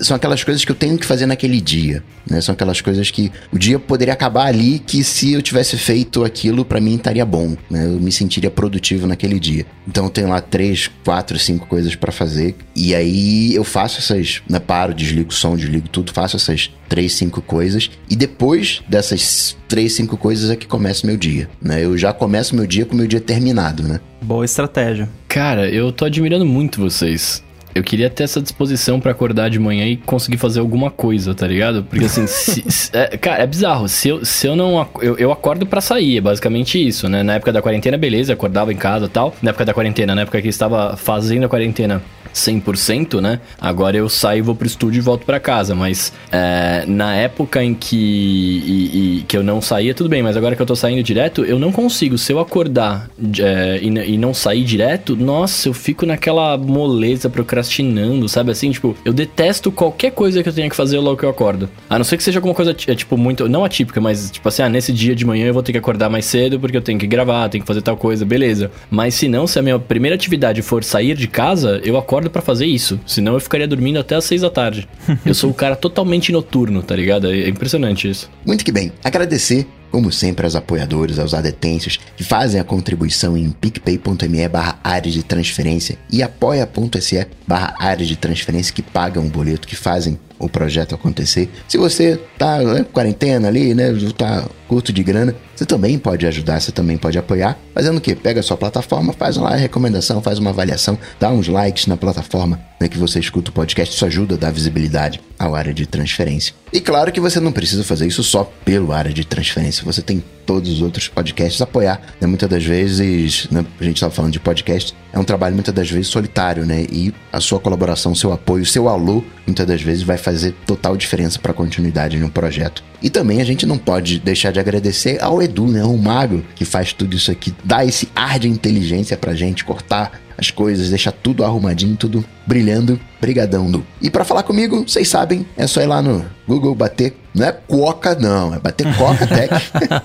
são 0.00 0.16
aquelas 0.16 0.42
coisas 0.42 0.64
que 0.64 0.70
eu 0.70 0.76
tenho 0.76 0.98
que 0.98 1.06
fazer 1.06 1.26
naquele 1.26 1.60
dia, 1.60 2.02
né? 2.28 2.40
São 2.40 2.52
aquelas 2.52 2.80
coisas 2.80 3.10
que 3.10 3.30
o 3.52 3.58
dia 3.58 3.78
poderia 3.78 4.14
acabar 4.14 4.46
ali 4.46 4.78
que 4.78 5.02
se 5.04 5.32
eu 5.32 5.42
tivesse 5.42 5.76
feito 5.76 6.24
aquilo 6.24 6.64
para 6.64 6.80
mim 6.80 6.96
estaria 6.96 7.24
bom, 7.24 7.56
né? 7.70 7.86
Eu 7.86 8.00
me 8.00 8.10
sentiria 8.10 8.50
produtivo 8.50 9.06
naquele 9.06 9.38
dia. 9.38 9.66
Então 9.86 10.04
eu 10.04 10.10
tenho 10.10 10.28
lá 10.28 10.40
três, 10.40 10.90
quatro, 11.04 11.38
cinco 11.38 11.66
coisas 11.66 11.94
para 11.94 12.12
fazer 12.12 12.54
e 12.74 12.94
aí 12.94 13.54
eu 13.54 13.64
faço 13.64 13.98
essas, 13.98 14.42
né? 14.48 14.58
Paro, 14.58 14.94
desligo 14.94 15.30
o 15.30 15.34
som, 15.34 15.56
desligo 15.56 15.88
tudo, 15.88 16.12
faço 16.12 16.36
essas 16.36 16.70
três, 16.88 17.14
cinco 17.14 17.40
coisas. 17.40 17.90
E 18.08 18.16
depois 18.16 18.82
dessas 18.88 19.56
três, 19.68 19.94
cinco 19.94 20.16
coisas 20.16 20.50
é 20.50 20.56
que 20.56 20.66
começa 20.66 21.06
meu 21.06 21.16
dia, 21.16 21.48
né? 21.60 21.84
Eu 21.84 21.96
já 21.96 22.12
começo 22.12 22.54
meu 22.54 22.66
dia 22.66 22.84
com 22.84 22.94
meu 22.94 23.06
dia 23.06 23.20
terminado, 23.20 23.82
né? 23.82 24.00
Boa 24.20 24.44
estratégia. 24.44 25.08
Cara, 25.26 25.68
eu 25.68 25.90
tô 25.90 26.04
admirando 26.04 26.46
muito 26.46 26.80
vocês. 26.80 27.42
Eu 27.74 27.82
queria 27.82 28.10
ter 28.10 28.24
essa 28.24 28.40
disposição 28.40 29.00
para 29.00 29.12
acordar 29.12 29.48
de 29.48 29.58
manhã 29.58 29.86
e 29.86 29.96
conseguir 29.96 30.36
fazer 30.36 30.60
alguma 30.60 30.90
coisa, 30.90 31.34
tá 31.34 31.46
ligado? 31.46 31.84
Porque 31.84 32.04
assim, 32.04 32.26
se, 32.28 32.62
se, 32.70 32.90
é, 32.92 33.16
cara, 33.16 33.42
é 33.42 33.46
bizarro. 33.46 33.88
Se 33.88 34.08
eu, 34.08 34.24
se 34.24 34.46
eu 34.46 34.54
não. 34.54 34.86
Eu, 35.00 35.16
eu 35.18 35.32
acordo 35.32 35.64
para 35.66 35.80
sair, 35.80 36.18
é 36.18 36.20
basicamente 36.20 36.84
isso, 36.86 37.08
né? 37.08 37.22
Na 37.22 37.34
época 37.34 37.52
da 37.52 37.62
quarentena, 37.62 37.96
beleza, 37.96 38.32
acordava 38.32 38.72
em 38.72 38.76
casa 38.76 39.06
e 39.06 39.08
tal. 39.08 39.34
Na 39.42 39.50
época 39.50 39.64
da 39.64 39.74
quarentena, 39.74 40.14
na 40.14 40.22
época 40.22 40.40
que 40.42 40.48
estava 40.48 40.96
fazendo 40.96 41.44
a 41.44 41.48
quarentena, 41.48 42.02
100%, 42.34 43.20
né? 43.20 43.40
Agora 43.60 43.96
eu 43.96 44.08
saio, 44.08 44.44
vou 44.44 44.54
pro 44.54 44.66
estúdio 44.66 44.98
e 44.98 45.02
volto 45.02 45.24
para 45.24 45.38
casa. 45.40 45.74
Mas 45.74 46.12
é, 46.30 46.84
na 46.86 47.14
época 47.14 47.62
em 47.62 47.74
que, 47.74 47.96
e, 47.96 49.18
e, 49.18 49.22
que 49.22 49.36
eu 49.36 49.42
não 49.42 49.60
saía, 49.60 49.94
tudo 49.94 50.08
bem. 50.08 50.22
Mas 50.22 50.36
agora 50.36 50.56
que 50.56 50.62
eu 50.62 50.66
tô 50.66 50.76
saindo 50.76 51.02
direto, 51.02 51.44
eu 51.44 51.58
não 51.58 51.72
consigo. 51.72 52.18
Se 52.18 52.32
eu 52.32 52.38
acordar 52.38 53.10
é, 53.38 53.78
e, 53.82 54.14
e, 54.14 54.18
não 54.18 54.32
sair 54.32 54.64
direto, 54.64 55.16
nossa, 55.16 55.68
eu 55.68 55.74
fico 55.74 56.06
naquela 56.06 56.56
moleza 56.56 57.28
procrastinando, 57.28 58.28
sabe 58.28 58.50
assim? 58.50 58.70
Tipo, 58.70 58.96
eu 59.04 59.12
detesto 59.12 59.70
qualquer 59.70 60.12
coisa 60.12 60.42
que 60.42 60.48
eu 60.48 60.52
tenha 60.52 60.68
que 60.68 60.76
fazer 60.76 60.98
logo 60.98 61.16
que 61.16 61.24
eu 61.24 61.30
acordo. 61.30 61.68
A 61.88 61.98
não 61.98 62.04
ser 62.04 62.16
que 62.16 62.22
seja 62.22 62.38
alguma 62.38 62.54
coisa, 62.54 62.70
é, 62.86 62.94
tipo, 62.94 63.16
muito. 63.16 63.48
Não 63.48 63.64
atípica, 63.64 64.00
mas 64.00 64.30
tipo 64.30 64.48
assim, 64.48 64.62
ah, 64.62 64.68
nesse 64.68 64.92
dia 64.92 65.14
de 65.14 65.24
manhã 65.24 65.46
eu 65.46 65.54
vou 65.54 65.62
ter 65.62 65.72
que 65.72 65.78
acordar 65.78 66.08
mais 66.08 66.24
cedo 66.24 66.58
porque 66.58 66.76
eu 66.76 66.82
tenho 66.82 66.98
que 66.98 67.06
gravar, 67.06 67.48
tenho 67.48 67.62
que 67.62 67.66
fazer 67.66 67.82
tal 67.82 67.96
coisa, 67.96 68.24
beleza. 68.24 68.70
Mas 68.90 69.14
se 69.14 69.28
não, 69.28 69.46
se 69.46 69.58
a 69.58 69.62
minha 69.62 69.78
primeira 69.78 70.14
atividade 70.14 70.62
for 70.62 70.82
sair 70.84 71.16
de 71.16 71.26
casa, 71.26 71.80
eu 71.84 71.96
acordo 71.96 72.21
acordo 72.22 72.30
para 72.30 72.42
fazer 72.42 72.66
isso. 72.66 73.00
Senão 73.06 73.34
eu 73.34 73.40
ficaria 73.40 73.66
dormindo 73.66 73.98
até 73.98 74.14
as 74.14 74.24
seis 74.24 74.42
da 74.42 74.50
tarde. 74.50 74.88
eu 75.26 75.34
sou 75.34 75.50
o 75.50 75.54
cara 75.54 75.74
totalmente 75.74 76.30
noturno, 76.30 76.82
tá 76.82 76.94
ligado? 76.94 77.30
É 77.30 77.48
impressionante 77.48 78.08
isso. 78.08 78.30
Muito 78.46 78.64
que 78.64 78.72
bem. 78.72 78.92
Agradecer 79.02 79.66
como 79.90 80.10
sempre, 80.10 80.46
aos 80.46 80.56
apoiadores, 80.56 81.18
aos 81.18 81.34
adetêncios 81.34 82.00
que 82.16 82.24
fazem 82.24 82.58
a 82.58 82.64
contribuição 82.64 83.36
em 83.36 83.50
picpay.me 83.50 84.48
barra 84.48 84.78
área 84.82 85.12
de 85.12 85.22
transferência 85.22 85.98
e 86.10 86.22
apoia.se 86.22 87.26
barra 87.46 87.74
área 87.78 88.06
de 88.06 88.16
transferência 88.16 88.72
que 88.72 88.80
pagam 88.80 89.26
o 89.26 89.28
boleto, 89.28 89.68
que 89.68 89.76
fazem 89.76 90.18
o 90.38 90.48
projeto 90.48 90.94
acontecer. 90.94 91.50
Se 91.68 91.78
você 91.78 92.20
tá 92.38 92.58
né, 92.58 92.84
quarentena 92.92 93.48
ali, 93.48 93.74
né, 93.74 93.92
tá 94.16 94.44
curto 94.68 94.92
de 94.92 95.02
grana, 95.02 95.34
você 95.54 95.66
também 95.66 95.98
pode 95.98 96.26
ajudar, 96.26 96.60
você 96.60 96.72
também 96.72 96.96
pode 96.96 97.18
apoiar. 97.18 97.58
Fazendo 97.74 97.98
o 97.98 98.00
quê? 98.00 98.14
Pega 98.14 98.40
a 98.40 98.42
sua 98.42 98.56
plataforma, 98.56 99.12
faz 99.12 99.36
lá 99.36 99.50
a 99.50 99.56
recomendação, 99.56 100.22
faz 100.22 100.38
uma 100.38 100.50
avaliação, 100.50 100.98
dá 101.20 101.30
uns 101.30 101.48
likes 101.48 101.86
na 101.86 101.96
plataforma 101.96 102.58
né, 102.80 102.88
que 102.88 102.98
você 102.98 103.20
escuta 103.20 103.50
o 103.50 103.54
podcast. 103.54 103.94
Isso 103.94 104.04
ajuda 104.06 104.34
a 104.34 104.38
dar 104.38 104.50
visibilidade 104.50 105.20
à 105.38 105.48
área 105.48 105.74
de 105.74 105.86
transferência. 105.86 106.54
E 106.72 106.80
claro 106.80 107.12
que 107.12 107.20
você 107.20 107.38
não 107.38 107.52
precisa 107.52 107.84
fazer 107.84 108.06
isso 108.06 108.22
só 108.22 108.50
pelo 108.64 108.92
área 108.92 109.12
de 109.12 109.24
transferência. 109.24 109.84
Você 109.84 110.02
tem 110.02 110.24
todos 110.46 110.70
os 110.70 110.82
outros 110.82 111.08
podcasts 111.08 111.60
apoiar. 111.60 112.00
Né? 112.20 112.26
Muitas 112.26 112.48
das 112.48 112.64
vezes, 112.64 113.48
né, 113.50 113.64
a 113.80 113.84
gente 113.84 113.96
estava 113.96 114.12
falando 114.12 114.32
de 114.32 114.40
podcast, 114.40 114.94
é 115.12 115.18
um 115.18 115.24
trabalho 115.24 115.54
muitas 115.54 115.74
das 115.74 115.90
vezes 115.90 116.08
solitário, 116.08 116.64
né? 116.64 116.86
E 116.90 117.12
a 117.30 117.38
sua 117.38 117.60
colaboração, 117.60 118.14
seu 118.14 118.32
apoio, 118.32 118.64
seu 118.64 118.88
alô, 118.88 119.22
muitas 119.46 119.66
das 119.66 119.82
vezes 119.82 120.02
vai 120.02 120.16
fazer 120.16 120.54
total 120.66 120.96
diferença 120.96 121.38
para 121.38 121.52
a 121.52 121.54
continuidade 121.54 122.18
no 122.18 122.30
projeto. 122.30 122.82
E 123.02 123.10
também 123.10 123.40
a 123.40 123.44
gente 123.44 123.66
não 123.66 123.76
pode 123.76 124.18
deixar 124.18 124.52
de 124.52 124.60
agradecer 124.60 125.22
ao 125.22 125.42
Edu, 125.42 125.66
né? 125.66 125.84
O 125.84 125.98
Mago, 125.98 126.42
que 126.54 126.64
faz 126.64 126.92
tudo 126.92 127.16
isso 127.16 127.30
aqui, 127.30 127.54
dá 127.62 127.84
esse 127.84 128.08
ar 128.14 128.38
de 128.38 128.48
inteligência 128.48 129.16
pra 129.16 129.34
gente 129.34 129.64
cortar 129.64 130.20
as 130.38 130.50
coisas, 130.50 130.88
deixar 130.88 131.12
tudo 131.12 131.44
arrumadinho, 131.44 131.96
tudo 131.96 132.24
brilhando. 132.46 132.98
Brigadão, 133.20 133.70
Du. 133.70 133.84
E 134.00 134.10
para 134.10 134.24
falar 134.24 134.42
comigo, 134.42 134.84
vocês 134.86 135.08
sabem, 135.08 135.46
é 135.56 135.66
só 135.66 135.80
ir 135.80 135.86
lá 135.86 136.02
no 136.02 136.24
Google 136.46 136.74
bater 136.74 137.14
Não 137.34 137.46
é 137.46 137.52
coca, 137.52 138.14
não. 138.14 138.54
É 138.54 138.58
bater 138.58 138.86
coca 138.96 139.26
tech 139.26 139.54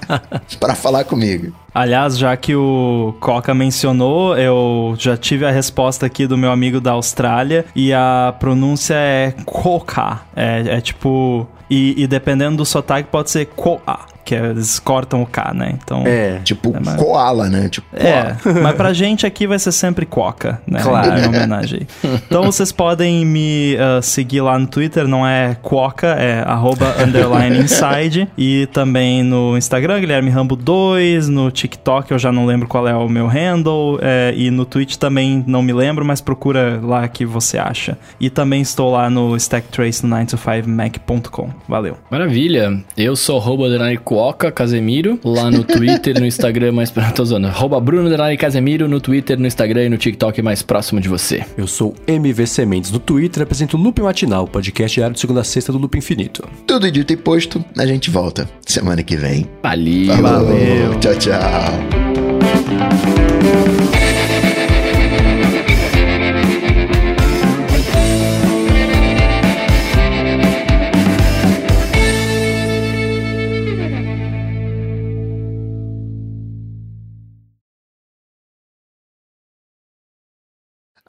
para 0.59 0.75
falar 0.75 1.03
comigo. 1.03 1.53
Aliás, 1.73 2.17
já 2.17 2.35
que 2.35 2.55
o 2.55 3.15
Coca 3.19 3.53
mencionou, 3.53 4.35
eu 4.35 4.95
já 4.97 5.15
tive 5.15 5.45
a 5.45 5.51
resposta 5.51 6.07
aqui 6.07 6.25
do 6.25 6.35
meu 6.35 6.51
amigo 6.51 6.81
da 6.81 6.93
Austrália 6.93 7.65
e 7.75 7.93
a 7.93 8.33
pronúncia 8.39 8.95
é 8.95 9.33
Coca. 9.45 10.21
É, 10.35 10.77
é 10.77 10.81
tipo. 10.81 11.47
E, 11.69 12.01
e, 12.01 12.07
dependendo 12.07 12.57
do 12.57 12.65
sotaque, 12.65 13.09
pode 13.11 13.29
ser 13.29 13.45
Coa 13.47 13.81
que 14.27 14.35
eles 14.35 14.77
cortam 14.77 15.21
o 15.21 15.25
K, 15.25 15.53
né? 15.53 15.73
Então. 15.81 16.03
É. 16.05 16.39
Tipo 16.43 16.75
é 16.75 16.79
mais... 16.83 17.01
koala, 17.01 17.49
né? 17.49 17.69
Tipo 17.69 17.87
É, 17.95 18.35
mas 18.61 18.75
pra 18.75 18.91
gente 18.91 19.25
aqui 19.25 19.47
vai 19.47 19.57
ser 19.57 19.71
sempre 19.71 20.05
Coca, 20.05 20.61
né? 20.67 20.81
Claro. 20.81 21.17
Em 21.17 21.27
homenagem. 21.27 21.87
Então 22.03 22.43
vocês 22.43 22.73
podem 22.73 23.25
me 23.25 23.77
uh, 23.77 24.01
seguir 24.01 24.41
lá 24.41 24.59
no 24.59 24.67
Twitter, 24.67 25.07
não 25.07 25.25
é 25.25 25.55
Coca, 25.61 26.07
é 26.07 26.43
arroba 26.45 26.93
underline 27.01 27.57
inside. 27.57 28.27
E 28.37 28.65
também 28.73 29.23
no 29.23 29.57
Instagram, 29.57 30.01
Guilherme 30.01 30.29
Rambo 30.29 30.57
2, 30.57 31.29
no 31.29 31.49
TikTok 31.49 32.11
eu 32.11 32.19
já 32.19 32.31
não 32.31 32.45
lembro 32.45 32.67
qual 32.67 32.85
é 32.85 32.93
o 32.93 33.07
meu 33.07 33.27
handle. 33.27 33.97
É, 34.01 34.33
e 34.35 34.51
no 34.51 34.65
Twitch 34.65 34.97
também 34.97 35.41
não 35.47 35.61
me 35.61 35.71
lembro, 35.71 36.03
mas 36.03 36.19
procura 36.19 36.81
lá 36.83 37.07
que 37.07 37.25
você 37.25 37.57
acha. 37.57 37.97
E 38.19 38.29
também 38.29 38.61
estou 38.61 38.91
lá 38.91 39.09
no 39.09 39.37
Stacktrace 39.37 40.05
no 40.05 40.13
9to5mac.com. 40.17 41.49
Valeu. 41.65 41.97
Maravilha. 42.11 42.83
Eu 42.97 43.15
sou 43.15 43.39
arroba 43.39 43.69
Oca 44.17 44.51
Casemiro, 44.51 45.19
lá 45.23 45.51
no 45.51 45.63
Twitter, 45.63 46.19
no 46.19 46.25
Instagram, 46.25 46.71
mais... 46.71 46.91
Tô 47.15 47.23
zoando. 47.23 47.47
Arroba 47.47 47.79
Bruno 47.79 48.09
Casemiro 48.37 48.87
no 48.87 48.99
Twitter, 48.99 49.39
no 49.39 49.45
Instagram 49.47 49.83
e 49.85 49.89
no 49.89 49.97
TikTok 49.97 50.41
mais 50.41 50.61
próximo 50.61 50.99
de 50.99 51.07
você. 51.07 51.45
Eu 51.57 51.67
sou 51.67 51.93
MV 52.07 52.47
Sementes 52.47 52.91
no 52.91 52.99
Twitter, 52.99 53.43
apresento 53.43 53.77
o 53.77 53.79
Loop 53.79 54.01
Matinal, 54.01 54.47
podcast 54.47 54.95
diário 54.95 55.13
de 55.13 55.19
segunda 55.19 55.41
a 55.41 55.43
sexta 55.43 55.71
do 55.71 55.77
Loop 55.77 55.97
Infinito. 55.97 56.47
Tudo 56.65 56.89
dito 56.91 57.13
e 57.13 57.17
posto, 57.17 57.63
a 57.77 57.85
gente 57.85 58.09
volta 58.09 58.49
semana 58.65 59.03
que 59.03 59.15
vem. 59.15 59.45
Valeu. 59.61 60.17
Valeu. 60.17 60.99
Tchau, 60.99 61.15
tchau. 61.15 61.37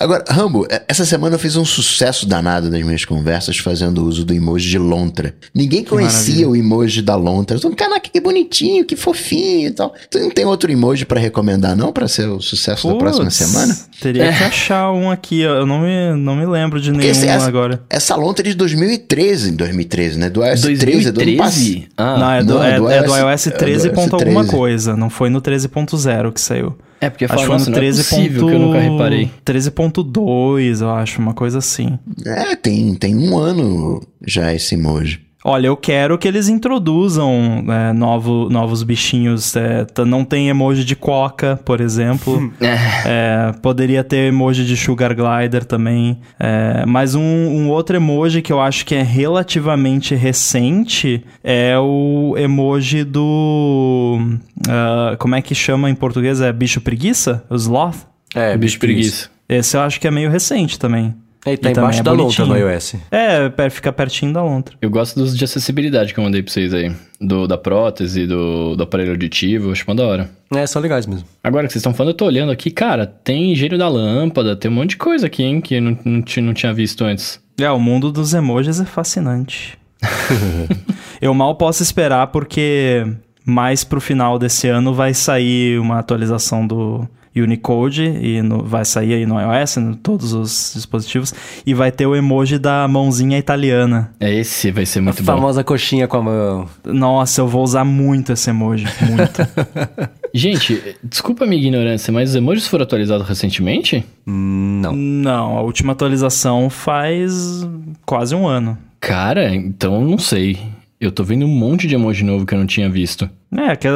Agora, 0.00 0.24
Rambo, 0.28 0.64
é, 0.70 0.82
essa 0.86 1.04
semana 1.04 1.34
eu 1.34 1.38
fiz 1.38 1.56
um 1.56 1.64
sucesso 1.64 2.24
danado 2.26 2.70
nas 2.70 2.82
minhas 2.82 3.04
conversas 3.04 3.58
fazendo 3.58 4.06
uso 4.06 4.24
do 4.24 4.32
emoji 4.32 4.70
de 4.70 4.78
lontra. 4.78 5.34
Ninguém 5.52 5.82
conhecia 5.82 6.48
o 6.48 6.54
emoji 6.54 7.02
da 7.02 7.16
lontra. 7.16 7.56
Eu 7.56 7.60
tô, 7.60 7.70
caraca, 7.70 8.08
que 8.08 8.20
bonitinho, 8.20 8.84
que 8.84 8.94
fofinho 8.94 9.68
e 9.68 9.70
tal. 9.72 9.92
Tu 10.08 10.20
não 10.20 10.30
tem 10.30 10.44
outro 10.44 10.70
emoji 10.70 11.04
para 11.04 11.18
recomendar, 11.18 11.76
não, 11.76 11.92
para 11.92 12.06
ser 12.06 12.28
o 12.28 12.40
sucesso 12.40 12.82
Puts, 12.82 12.94
da 12.94 12.98
próxima 12.98 13.30
semana? 13.30 13.76
Teria 14.00 14.26
é. 14.26 14.32
que 14.32 14.44
achar 14.44 14.92
um 14.92 15.10
aqui, 15.10 15.40
eu 15.40 15.66
não 15.66 15.80
me, 15.80 16.14
não 16.16 16.36
me 16.36 16.46
lembro 16.46 16.80
de 16.80 16.92
nenhum 16.92 17.10
essa, 17.10 17.44
agora. 17.44 17.82
Essa 17.90 18.14
lontra 18.14 18.46
é 18.46 18.50
de 18.50 18.54
2013, 18.54 19.50
2013, 19.52 20.18
né? 20.18 20.30
Do 20.30 20.44
iOS 20.44 20.60
2013? 20.60 20.78
13, 20.80 21.08
é 21.08 21.12
do 21.12 21.20
ano 21.20 21.36
passado. 21.36 21.82
Ah. 21.96 22.18
Não, 22.18 22.30
é 22.30 22.44
do, 22.44 22.54
não, 22.54 22.62
é, 22.62 22.70
é, 22.70 22.78
do 22.78 22.84
iOS, 22.84 22.92
é 22.92 23.02
do 23.02 23.16
iOS 23.16 23.42
13. 23.42 23.88
É 23.88 23.90
do 23.90 24.00
iOS 24.00 24.10
13. 24.10 24.24
alguma 24.24 24.46
coisa, 24.46 24.96
não 24.96 25.10
foi 25.10 25.28
no 25.28 25.42
13.0 25.42 26.32
que 26.32 26.40
saiu. 26.40 26.76
É, 27.00 27.08
porque 27.10 27.24
acho 27.24 27.36
que 27.36 27.44
foi 27.46 27.58
no 27.58 27.64
13. 27.64 28.16
Não 28.16 28.24
é 28.24 28.28
que 28.28 28.38
eu 28.38 28.58
nunca 28.58 28.80
reparei. 28.80 29.30
13.2, 29.44 30.80
eu 30.80 30.90
acho, 30.90 31.20
uma 31.20 31.34
coisa 31.34 31.58
assim. 31.58 31.98
É, 32.24 32.56
tem, 32.56 32.94
tem 32.94 33.16
um 33.16 33.38
ano 33.38 34.02
já 34.26 34.52
esse 34.52 34.74
emoji. 34.74 35.27
Olha, 35.50 35.68
eu 35.68 35.76
quero 35.78 36.18
que 36.18 36.28
eles 36.28 36.46
introduzam 36.46 37.64
é, 37.68 37.90
novo, 37.94 38.50
novos 38.50 38.82
bichinhos. 38.82 39.56
É, 39.56 39.86
não 40.04 40.22
tem 40.22 40.50
emoji 40.50 40.84
de 40.84 40.94
coca, 40.94 41.58
por 41.64 41.80
exemplo. 41.80 42.52
é, 42.60 43.54
poderia 43.62 44.04
ter 44.04 44.28
emoji 44.28 44.66
de 44.66 44.76
Sugar 44.76 45.14
Glider 45.14 45.64
também. 45.64 46.20
É, 46.38 46.84
mas 46.86 47.14
um, 47.14 47.22
um, 47.22 47.70
outro 47.70 47.96
emoji 47.96 48.42
que 48.42 48.52
eu 48.52 48.60
acho 48.60 48.84
que 48.84 48.94
é 48.94 49.02
relativamente 49.02 50.14
recente 50.14 51.24
é 51.42 51.78
o 51.78 52.34
emoji 52.36 53.02
do. 53.02 54.18
Uh, 54.66 55.16
como 55.16 55.34
é 55.34 55.40
que 55.40 55.54
chama 55.54 55.88
em 55.88 55.94
português? 55.94 56.42
É 56.42 56.52
bicho 56.52 56.82
preguiça? 56.82 57.42
O 57.48 57.56
sloth? 57.56 57.96
É, 58.34 58.54
bicho 58.54 58.78
preguiça. 58.78 59.30
Esse 59.48 59.78
eu 59.78 59.80
acho 59.80 59.98
que 59.98 60.06
é 60.06 60.10
meio 60.10 60.30
recente 60.30 60.78
também. 60.78 61.14
É, 61.46 61.52
e 61.52 61.56
tá 61.56 61.68
e 61.68 61.72
embaixo 61.72 62.00
é 62.00 62.02
da 62.02 62.12
lontra 62.12 62.44
no 62.44 62.56
iOS. 62.56 62.94
É, 63.10 63.70
fica 63.70 63.92
pertinho 63.92 64.32
da 64.32 64.42
lontra. 64.42 64.76
Eu 64.82 64.90
gosto 64.90 65.18
dos 65.18 65.36
de 65.36 65.44
acessibilidade 65.44 66.12
que 66.12 66.20
eu 66.20 66.24
mandei 66.24 66.42
pra 66.42 66.52
vocês 66.52 66.74
aí. 66.74 66.92
Do, 67.20 67.46
da 67.46 67.58
prótese, 67.58 68.26
do, 68.26 68.76
do 68.76 68.82
aparelho 68.82 69.10
auditivo, 69.10 69.72
acho 69.72 69.84
uma 69.86 69.94
da 69.94 70.06
hora. 70.06 70.30
É, 70.54 70.66
são 70.66 70.80
legais 70.80 71.06
mesmo. 71.06 71.26
Agora 71.42 71.66
que 71.66 71.72
vocês 71.72 71.80
estão 71.80 71.94
falando, 71.94 72.12
eu 72.12 72.16
tô 72.16 72.26
olhando 72.26 72.52
aqui, 72.52 72.70
cara, 72.70 73.06
tem 73.06 73.54
gênio 73.54 73.78
da 73.78 73.88
lâmpada, 73.88 74.54
tem 74.56 74.70
um 74.70 74.74
monte 74.74 74.90
de 74.90 74.96
coisa 74.96 75.26
aqui, 75.26 75.42
hein, 75.42 75.60
que 75.60 75.80
não, 75.80 75.98
não, 76.04 76.22
não 76.42 76.54
tinha 76.54 76.72
visto 76.72 77.04
antes. 77.04 77.40
É, 77.58 77.70
o 77.70 77.78
mundo 77.80 78.12
dos 78.12 78.34
emojis 78.34 78.80
é 78.80 78.84
fascinante. 78.84 79.76
eu 81.20 81.34
mal 81.34 81.56
posso 81.56 81.82
esperar 81.82 82.28
porque 82.28 83.04
mais 83.44 83.82
pro 83.82 84.00
final 84.00 84.38
desse 84.38 84.68
ano 84.68 84.94
vai 84.94 85.12
sair 85.12 85.78
uma 85.80 85.98
atualização 85.98 86.66
do 86.66 87.08
Unicode 87.42 88.02
e 88.02 88.42
no, 88.42 88.64
vai 88.64 88.84
sair 88.84 89.14
aí 89.14 89.26
no 89.26 89.40
iOS, 89.40 89.76
em 89.76 89.92
todos 89.94 90.32
os 90.32 90.72
dispositivos, 90.74 91.34
e 91.66 91.74
vai 91.74 91.90
ter 91.90 92.06
o 92.06 92.14
emoji 92.14 92.58
da 92.58 92.86
mãozinha 92.88 93.38
italiana. 93.38 94.12
É 94.20 94.32
esse, 94.32 94.70
vai 94.70 94.86
ser 94.86 95.00
muito 95.00 95.20
a 95.20 95.24
bom. 95.24 95.32
A 95.32 95.34
famosa 95.36 95.64
coxinha 95.64 96.06
com 96.06 96.16
a 96.18 96.22
mão. 96.22 96.68
Nossa, 96.84 97.40
eu 97.40 97.48
vou 97.48 97.62
usar 97.62 97.84
muito 97.84 98.32
esse 98.32 98.50
emoji, 98.50 98.86
muito. 99.02 99.40
Gente, 100.34 100.96
desculpa 101.02 101.44
a 101.44 101.46
minha 101.46 101.60
ignorância, 101.60 102.12
mas 102.12 102.30
os 102.30 102.36
emojis 102.36 102.66
foram 102.66 102.84
atualizados 102.84 103.26
recentemente? 103.26 104.04
Não. 104.26 104.92
Não, 104.92 105.58
a 105.58 105.62
última 105.62 105.92
atualização 105.92 106.68
faz 106.68 107.66
quase 108.04 108.34
um 108.34 108.46
ano. 108.46 108.76
Cara, 109.00 109.54
então 109.54 110.04
não 110.04 110.18
sei. 110.18 110.58
Eu 111.00 111.12
tô 111.12 111.22
vendo 111.22 111.46
um 111.46 111.48
monte 111.48 111.86
de 111.86 111.94
emoji 111.94 112.24
novo 112.24 112.44
que 112.44 112.54
eu 112.54 112.58
não 112.58 112.66
tinha 112.66 112.90
visto. 112.90 113.30
É, 113.56 113.74
que, 113.76 113.88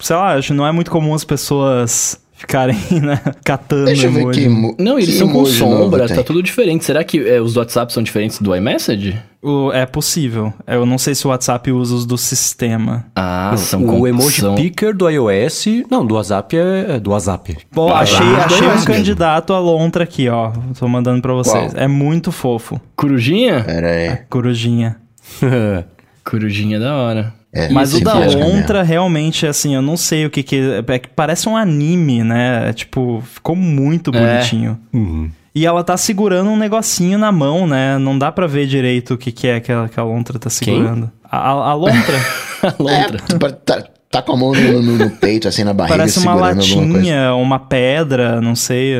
sei 0.00 0.16
lá, 0.16 0.34
acho 0.34 0.48
que 0.48 0.54
não 0.54 0.66
é 0.66 0.72
muito 0.72 0.90
comum 0.90 1.14
as 1.14 1.24
pessoas 1.24 2.20
ficarem, 2.38 2.78
né, 3.02 3.20
catando 3.44 3.86
Deixa 3.86 4.06
eu 4.06 4.12
ver 4.12 4.30
que 4.30 4.48
Não, 4.78 4.96
eles 4.96 5.10
que 5.10 5.18
são 5.18 5.28
com 5.28 5.44
sombra, 5.44 6.08
tá 6.08 6.22
tudo 6.22 6.40
diferente. 6.40 6.84
Será 6.84 7.02
que 7.02 7.18
é, 7.18 7.40
os 7.40 7.52
do 7.52 7.58
WhatsApp 7.58 7.92
são 7.92 8.00
diferentes 8.02 8.40
do 8.40 8.54
iMessage? 8.54 9.20
O, 9.42 9.72
é 9.72 9.84
possível. 9.84 10.52
Eu 10.66 10.86
não 10.86 10.98
sei 10.98 11.14
se 11.14 11.26
o 11.26 11.30
WhatsApp 11.30 11.70
usa 11.72 11.96
os 11.96 12.06
do 12.06 12.16
sistema. 12.16 13.06
Ah, 13.14 13.54
são 13.56 13.84
O 13.84 14.06
emoji 14.06 14.40
são... 14.40 14.54
picker 14.54 14.96
do 14.96 15.08
iOS... 15.08 15.66
Não, 15.90 16.06
do 16.06 16.14
WhatsApp 16.14 16.56
é, 16.56 16.96
é 16.96 17.00
do 17.00 17.10
WhatsApp. 17.10 17.58
Bom, 17.72 17.92
ah, 17.92 18.00
achei, 18.00 18.26
achei 18.26 18.68
um 18.68 18.84
candidato 18.84 19.52
a 19.52 19.58
lontra 19.58 20.04
aqui, 20.04 20.28
ó. 20.28 20.52
Tô 20.78 20.86
mandando 20.86 21.20
pra 21.20 21.32
vocês. 21.34 21.72
Qual? 21.72 21.82
É 21.82 21.88
muito 21.88 22.30
fofo. 22.30 22.80
Corujinha? 22.94 23.64
Pera 23.64 23.90
aí. 23.90 24.06
É, 24.06 24.16
corujinha. 24.28 24.96
corujinha 26.28 26.78
da 26.78 26.94
hora. 26.94 27.34
É, 27.52 27.70
Mas 27.70 27.94
o 27.94 28.04
da 28.04 28.14
Lontra 28.14 28.82
realmente, 28.82 29.46
assim, 29.46 29.74
eu 29.74 29.80
não 29.80 29.96
sei 29.96 30.26
o 30.26 30.30
que 30.30 30.42
que... 30.42 30.84
É 30.86 30.98
que 30.98 31.08
parece 31.08 31.48
um 31.48 31.56
anime, 31.56 32.22
né? 32.22 32.68
É, 32.68 32.72
tipo, 32.72 33.22
ficou 33.26 33.56
muito 33.56 34.10
é. 34.14 34.20
bonitinho. 34.20 34.78
Uhum. 34.92 35.30
E 35.54 35.66
ela 35.66 35.82
tá 35.82 35.96
segurando 35.96 36.50
um 36.50 36.56
negocinho 36.56 37.18
na 37.18 37.32
mão, 37.32 37.66
né? 37.66 37.98
Não 37.98 38.18
dá 38.18 38.30
para 38.30 38.46
ver 38.46 38.66
direito 38.66 39.14
o 39.14 39.18
que 39.18 39.32
que 39.32 39.48
é 39.48 39.60
que 39.60 39.72
a, 39.72 39.88
que 39.88 39.98
a 39.98 40.04
Lontra 40.04 40.38
tá 40.38 40.50
segurando. 40.50 41.10
A, 41.24 41.38
a, 41.38 41.50
a, 41.70 41.74
Lontra. 41.74 42.16
a 42.62 42.74
Lontra. 42.78 43.16
É, 43.16 43.50
tá, 43.64 43.84
tá, 44.10 44.22
com 44.22 44.32
a 44.32 44.36
mão 44.36 44.52
no, 44.52 44.82
no, 44.82 44.96
no, 44.98 45.10
peito, 45.10 45.48
assim, 45.48 45.64
na 45.64 45.72
barriga, 45.72 45.96
Parece 45.96 46.18
uma 46.20 46.34
latinha, 46.34 47.34
uma 47.34 47.58
pedra, 47.58 48.40
não 48.40 48.54
sei. 48.54 48.94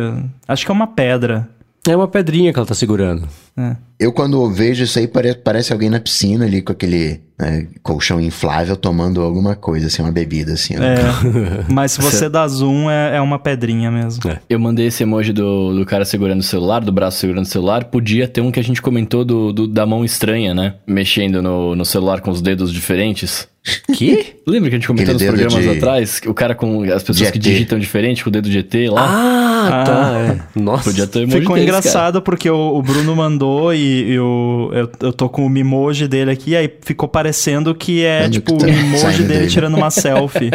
Acho 0.48 0.64
que 0.64 0.72
é 0.72 0.74
uma 0.74 0.86
pedra. 0.86 1.46
É 1.86 1.94
uma 1.94 2.08
pedrinha 2.08 2.52
que 2.52 2.58
ela 2.58 2.66
tá 2.66 2.74
segurando. 2.74 3.28
É. 3.58 3.76
Eu, 3.98 4.12
quando 4.12 4.48
vejo 4.48 4.84
isso 4.84 4.96
aí, 4.98 5.08
parece, 5.08 5.38
parece 5.38 5.72
alguém 5.72 5.90
na 5.90 5.98
piscina 5.98 6.44
ali 6.44 6.62
com 6.62 6.70
aquele 6.70 7.20
né, 7.36 7.66
colchão 7.82 8.20
inflável 8.20 8.76
tomando 8.76 9.20
alguma 9.20 9.56
coisa, 9.56 9.88
assim, 9.88 10.02
uma 10.02 10.12
bebida, 10.12 10.52
assim. 10.52 10.76
Né? 10.76 10.94
É, 10.94 11.64
mas 11.68 11.92
se 11.92 12.00
você 12.00 12.28
dá 12.28 12.46
zoom, 12.46 12.88
é, 12.88 13.16
é 13.16 13.20
uma 13.20 13.40
pedrinha 13.40 13.90
mesmo. 13.90 14.30
É. 14.30 14.38
Eu 14.48 14.60
mandei 14.60 14.86
esse 14.86 15.02
emoji 15.02 15.32
do, 15.32 15.74
do 15.74 15.84
cara 15.84 16.04
segurando 16.04 16.38
o 16.38 16.44
celular, 16.44 16.80
do 16.80 16.92
braço 16.92 17.18
segurando 17.18 17.44
o 17.44 17.48
celular. 17.48 17.86
Podia 17.86 18.28
ter 18.28 18.40
um 18.40 18.52
que 18.52 18.60
a 18.60 18.64
gente 18.64 18.80
comentou 18.80 19.24
do, 19.24 19.52
do 19.52 19.66
da 19.66 19.84
mão 19.84 20.04
estranha, 20.04 20.54
né? 20.54 20.74
Mexendo 20.86 21.42
no, 21.42 21.74
no 21.74 21.84
celular 21.84 22.20
com 22.20 22.30
os 22.30 22.40
dedos 22.40 22.72
diferentes. 22.72 23.48
Que? 23.92 24.36
Lembra 24.46 24.70
que 24.70 24.76
a 24.76 24.78
gente 24.78 24.86
comentou 24.86 25.14
nos 25.14 25.22
programas 25.22 25.62
de... 25.62 25.68
atrás? 25.70 26.20
O 26.26 26.32
cara 26.32 26.54
com 26.54 26.82
as 26.84 27.02
pessoas 27.02 27.30
que 27.30 27.38
digitam 27.38 27.78
diferente 27.78 28.22
com 28.22 28.30
o 28.30 28.32
dedo 28.32 28.48
de 28.48 28.58
ET 28.58 28.74
lá? 28.90 29.04
Ah, 29.06 29.68
ah 29.68 29.84
tá. 29.84 30.18
É. 30.18 30.58
Nossa. 30.58 30.84
Podia 30.84 31.06
ter 31.06 31.20
emoji 31.20 31.40
Ficou 31.40 31.58
engraçado 31.58 32.14
cara. 32.14 32.22
porque 32.22 32.48
o, 32.48 32.76
o, 32.76 32.82
Bruno 32.82 33.14
mandou 33.14 33.47
e, 33.72 34.12
e 34.12 34.18
o, 34.20 34.70
eu, 34.72 34.90
eu 35.00 35.12
tô 35.12 35.28
com 35.28 35.46
o 35.46 35.58
emoji 35.58 36.08
dele 36.08 36.30
aqui, 36.30 36.56
aí 36.56 36.72
ficou 36.82 37.08
parecendo 37.08 37.74
que 37.74 38.04
é 38.04 38.24
Onde 38.24 38.38
tipo 38.38 38.56
que 38.56 38.60
tá 38.60 38.66
o 38.66 38.68
emoji 38.68 39.22
dele, 39.22 39.40
dele 39.40 39.46
tirando 39.50 39.76
uma 39.76 39.90
selfie. 39.90 40.50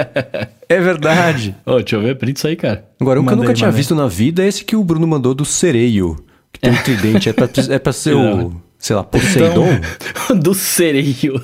É 0.67 0.79
verdade. 0.79 1.55
Ô, 1.65 1.73
oh, 1.73 1.79
deixa 1.79 1.95
eu 1.95 2.01
ver, 2.01 2.17
print 2.17 2.37
isso 2.37 2.47
aí, 2.47 2.55
cara. 2.55 2.85
Agora, 2.99 3.19
um 3.19 3.25
que 3.25 3.33
eu 3.33 3.37
nunca 3.37 3.53
tinha 3.53 3.67
mandei. 3.67 3.79
visto 3.79 3.95
na 3.95 4.07
vida 4.07 4.43
é 4.43 4.47
esse 4.47 4.63
que 4.63 4.75
o 4.75 4.83
Bruno 4.83 5.07
mandou 5.07 5.33
do 5.33 5.45
sereio. 5.45 6.17
Que 6.51 6.59
tem 6.59 6.71
um 6.71 6.83
tridente. 6.83 7.29
É 7.29 7.33
pra, 7.33 7.49
é 7.69 7.79
pra 7.79 7.93
ser 7.93 8.13
o 8.15 8.53
sei 8.83 8.97
lá, 8.97 9.03
Poseidon? 9.03 9.65
do 10.35 10.53
sereio. 10.53 11.15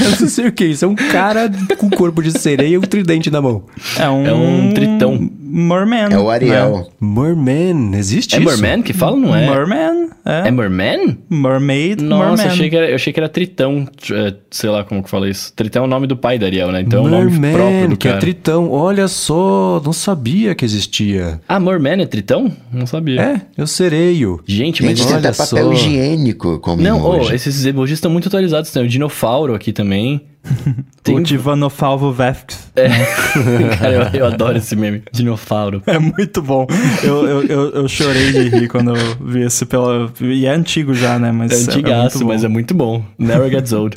Eu 0.00 0.10
não 0.20 0.28
sei 0.28 0.48
o 0.48 0.52
que 0.52 0.64
é 0.64 0.66
isso. 0.66 0.84
É 0.84 0.88
um 0.88 0.94
cara 0.96 1.48
com 1.76 1.88
corpo 1.88 2.20
de 2.20 2.36
sereia 2.36 2.74
e 2.74 2.78
um 2.78 2.80
tridente 2.80 3.30
na 3.30 3.40
mão. 3.40 3.62
É 3.96 4.08
um, 4.08 4.26
É 4.26 4.32
um 4.34 4.72
tritão. 4.72 5.30
Merman. 5.40 6.08
É 6.10 6.18
o 6.18 6.28
Ariel. 6.28 6.90
Merman, 7.00 7.94
existe 7.96 8.34
É 8.36 8.40
isso? 8.40 8.60
Merman 8.60 8.82
que 8.82 8.92
fala, 8.92 9.16
não 9.16 9.30
Né? 9.30 9.46
é? 9.46 9.50
Merman. 9.50 10.08
É. 10.24 10.48
É 10.48 10.50
Merman? 10.50 11.16
Mermaid, 11.30 12.02
Nossa, 12.02 12.26
Merman. 12.36 12.46
achei 12.52 12.68
que, 12.68 12.76
era, 12.76 12.88
eu 12.90 12.94
achei 12.96 13.12
que 13.12 13.20
era 13.20 13.28
Tritão. 13.30 13.86
é, 14.12 14.34
sei 14.50 14.68
lá 14.68 14.84
como 14.84 15.02
que 15.02 15.08
fala 15.08 15.28
isso. 15.30 15.52
Tritão 15.54 15.84
é 15.84 15.86
o 15.86 15.88
nome 15.88 16.06
do 16.06 16.16
pai 16.16 16.38
da 16.38 16.46
Ariel, 16.46 16.70
né? 16.72 16.80
Então 16.82 17.04
é 17.04 17.06
o 17.06 17.08
nome 17.10 17.30
Merman, 17.38 17.52
próprio 17.54 17.88
do 17.88 17.96
que 17.96 18.08
cara. 18.08 18.18
é 18.18 18.20
tritão. 18.20 18.70
Olha 18.70 19.06
só, 19.08 19.80
não 19.82 19.92
sabia 19.92 20.54
que 20.54 20.64
existia. 20.64 21.40
Ah, 21.48 21.58
Merman 21.60 22.02
é 22.02 22.06
Tritão? 22.06 22.52
Não 22.72 22.84
sabia. 22.86 23.20
É, 23.22 23.40
eu 23.56 23.66
sereio. 23.66 24.40
Gente, 24.44 24.82
Gente, 24.82 24.84
mas... 24.84 24.98
tem 24.98 25.06
olha 25.16 25.18
até 25.30 25.32
papel 25.32 25.64
só. 25.66 25.72
higiênico 25.72 26.47
como 26.60 26.82
Não, 26.82 26.98
emoji. 26.98 27.30
oh, 27.30 27.34
esses 27.34 27.64
emojis 27.66 27.98
estão 27.98 28.10
muito 28.10 28.28
atualizados. 28.28 28.70
Tem 28.70 28.82
o 28.82 28.88
Dinofauro 28.88 29.54
aqui 29.54 29.72
também. 29.72 30.22
Tem... 31.02 31.16
O 31.16 31.22
Divanofalvo 31.22 32.12
Vefx. 32.12 32.70
É. 32.76 32.88
Cara, 33.78 34.10
eu, 34.14 34.20
eu 34.20 34.26
adoro 34.26 34.56
esse 34.58 34.74
meme. 34.76 35.02
Dinofauro. 35.12 35.82
É 35.86 35.98
muito 35.98 36.40
bom. 36.42 36.66
Eu, 37.02 37.26
eu, 37.26 37.42
eu, 37.44 37.70
eu 37.70 37.88
chorei 37.88 38.32
de 38.32 38.48
rir 38.48 38.68
quando 38.68 38.94
eu 38.94 39.16
vi 39.20 39.42
esse 39.42 39.66
pela. 39.66 40.10
E 40.20 40.46
é 40.46 40.50
antigo 40.54 40.94
já, 40.94 41.18
né? 41.18 41.32
Mas 41.32 41.52
É 41.52 41.70
antigaço, 41.70 42.18
muito 42.18 42.18
bom. 42.20 42.26
mas 42.32 42.44
é 42.44 42.48
muito 42.48 42.74
bom. 42.74 43.04
Never 43.18 43.50
gets 43.50 43.72
old. 43.72 43.96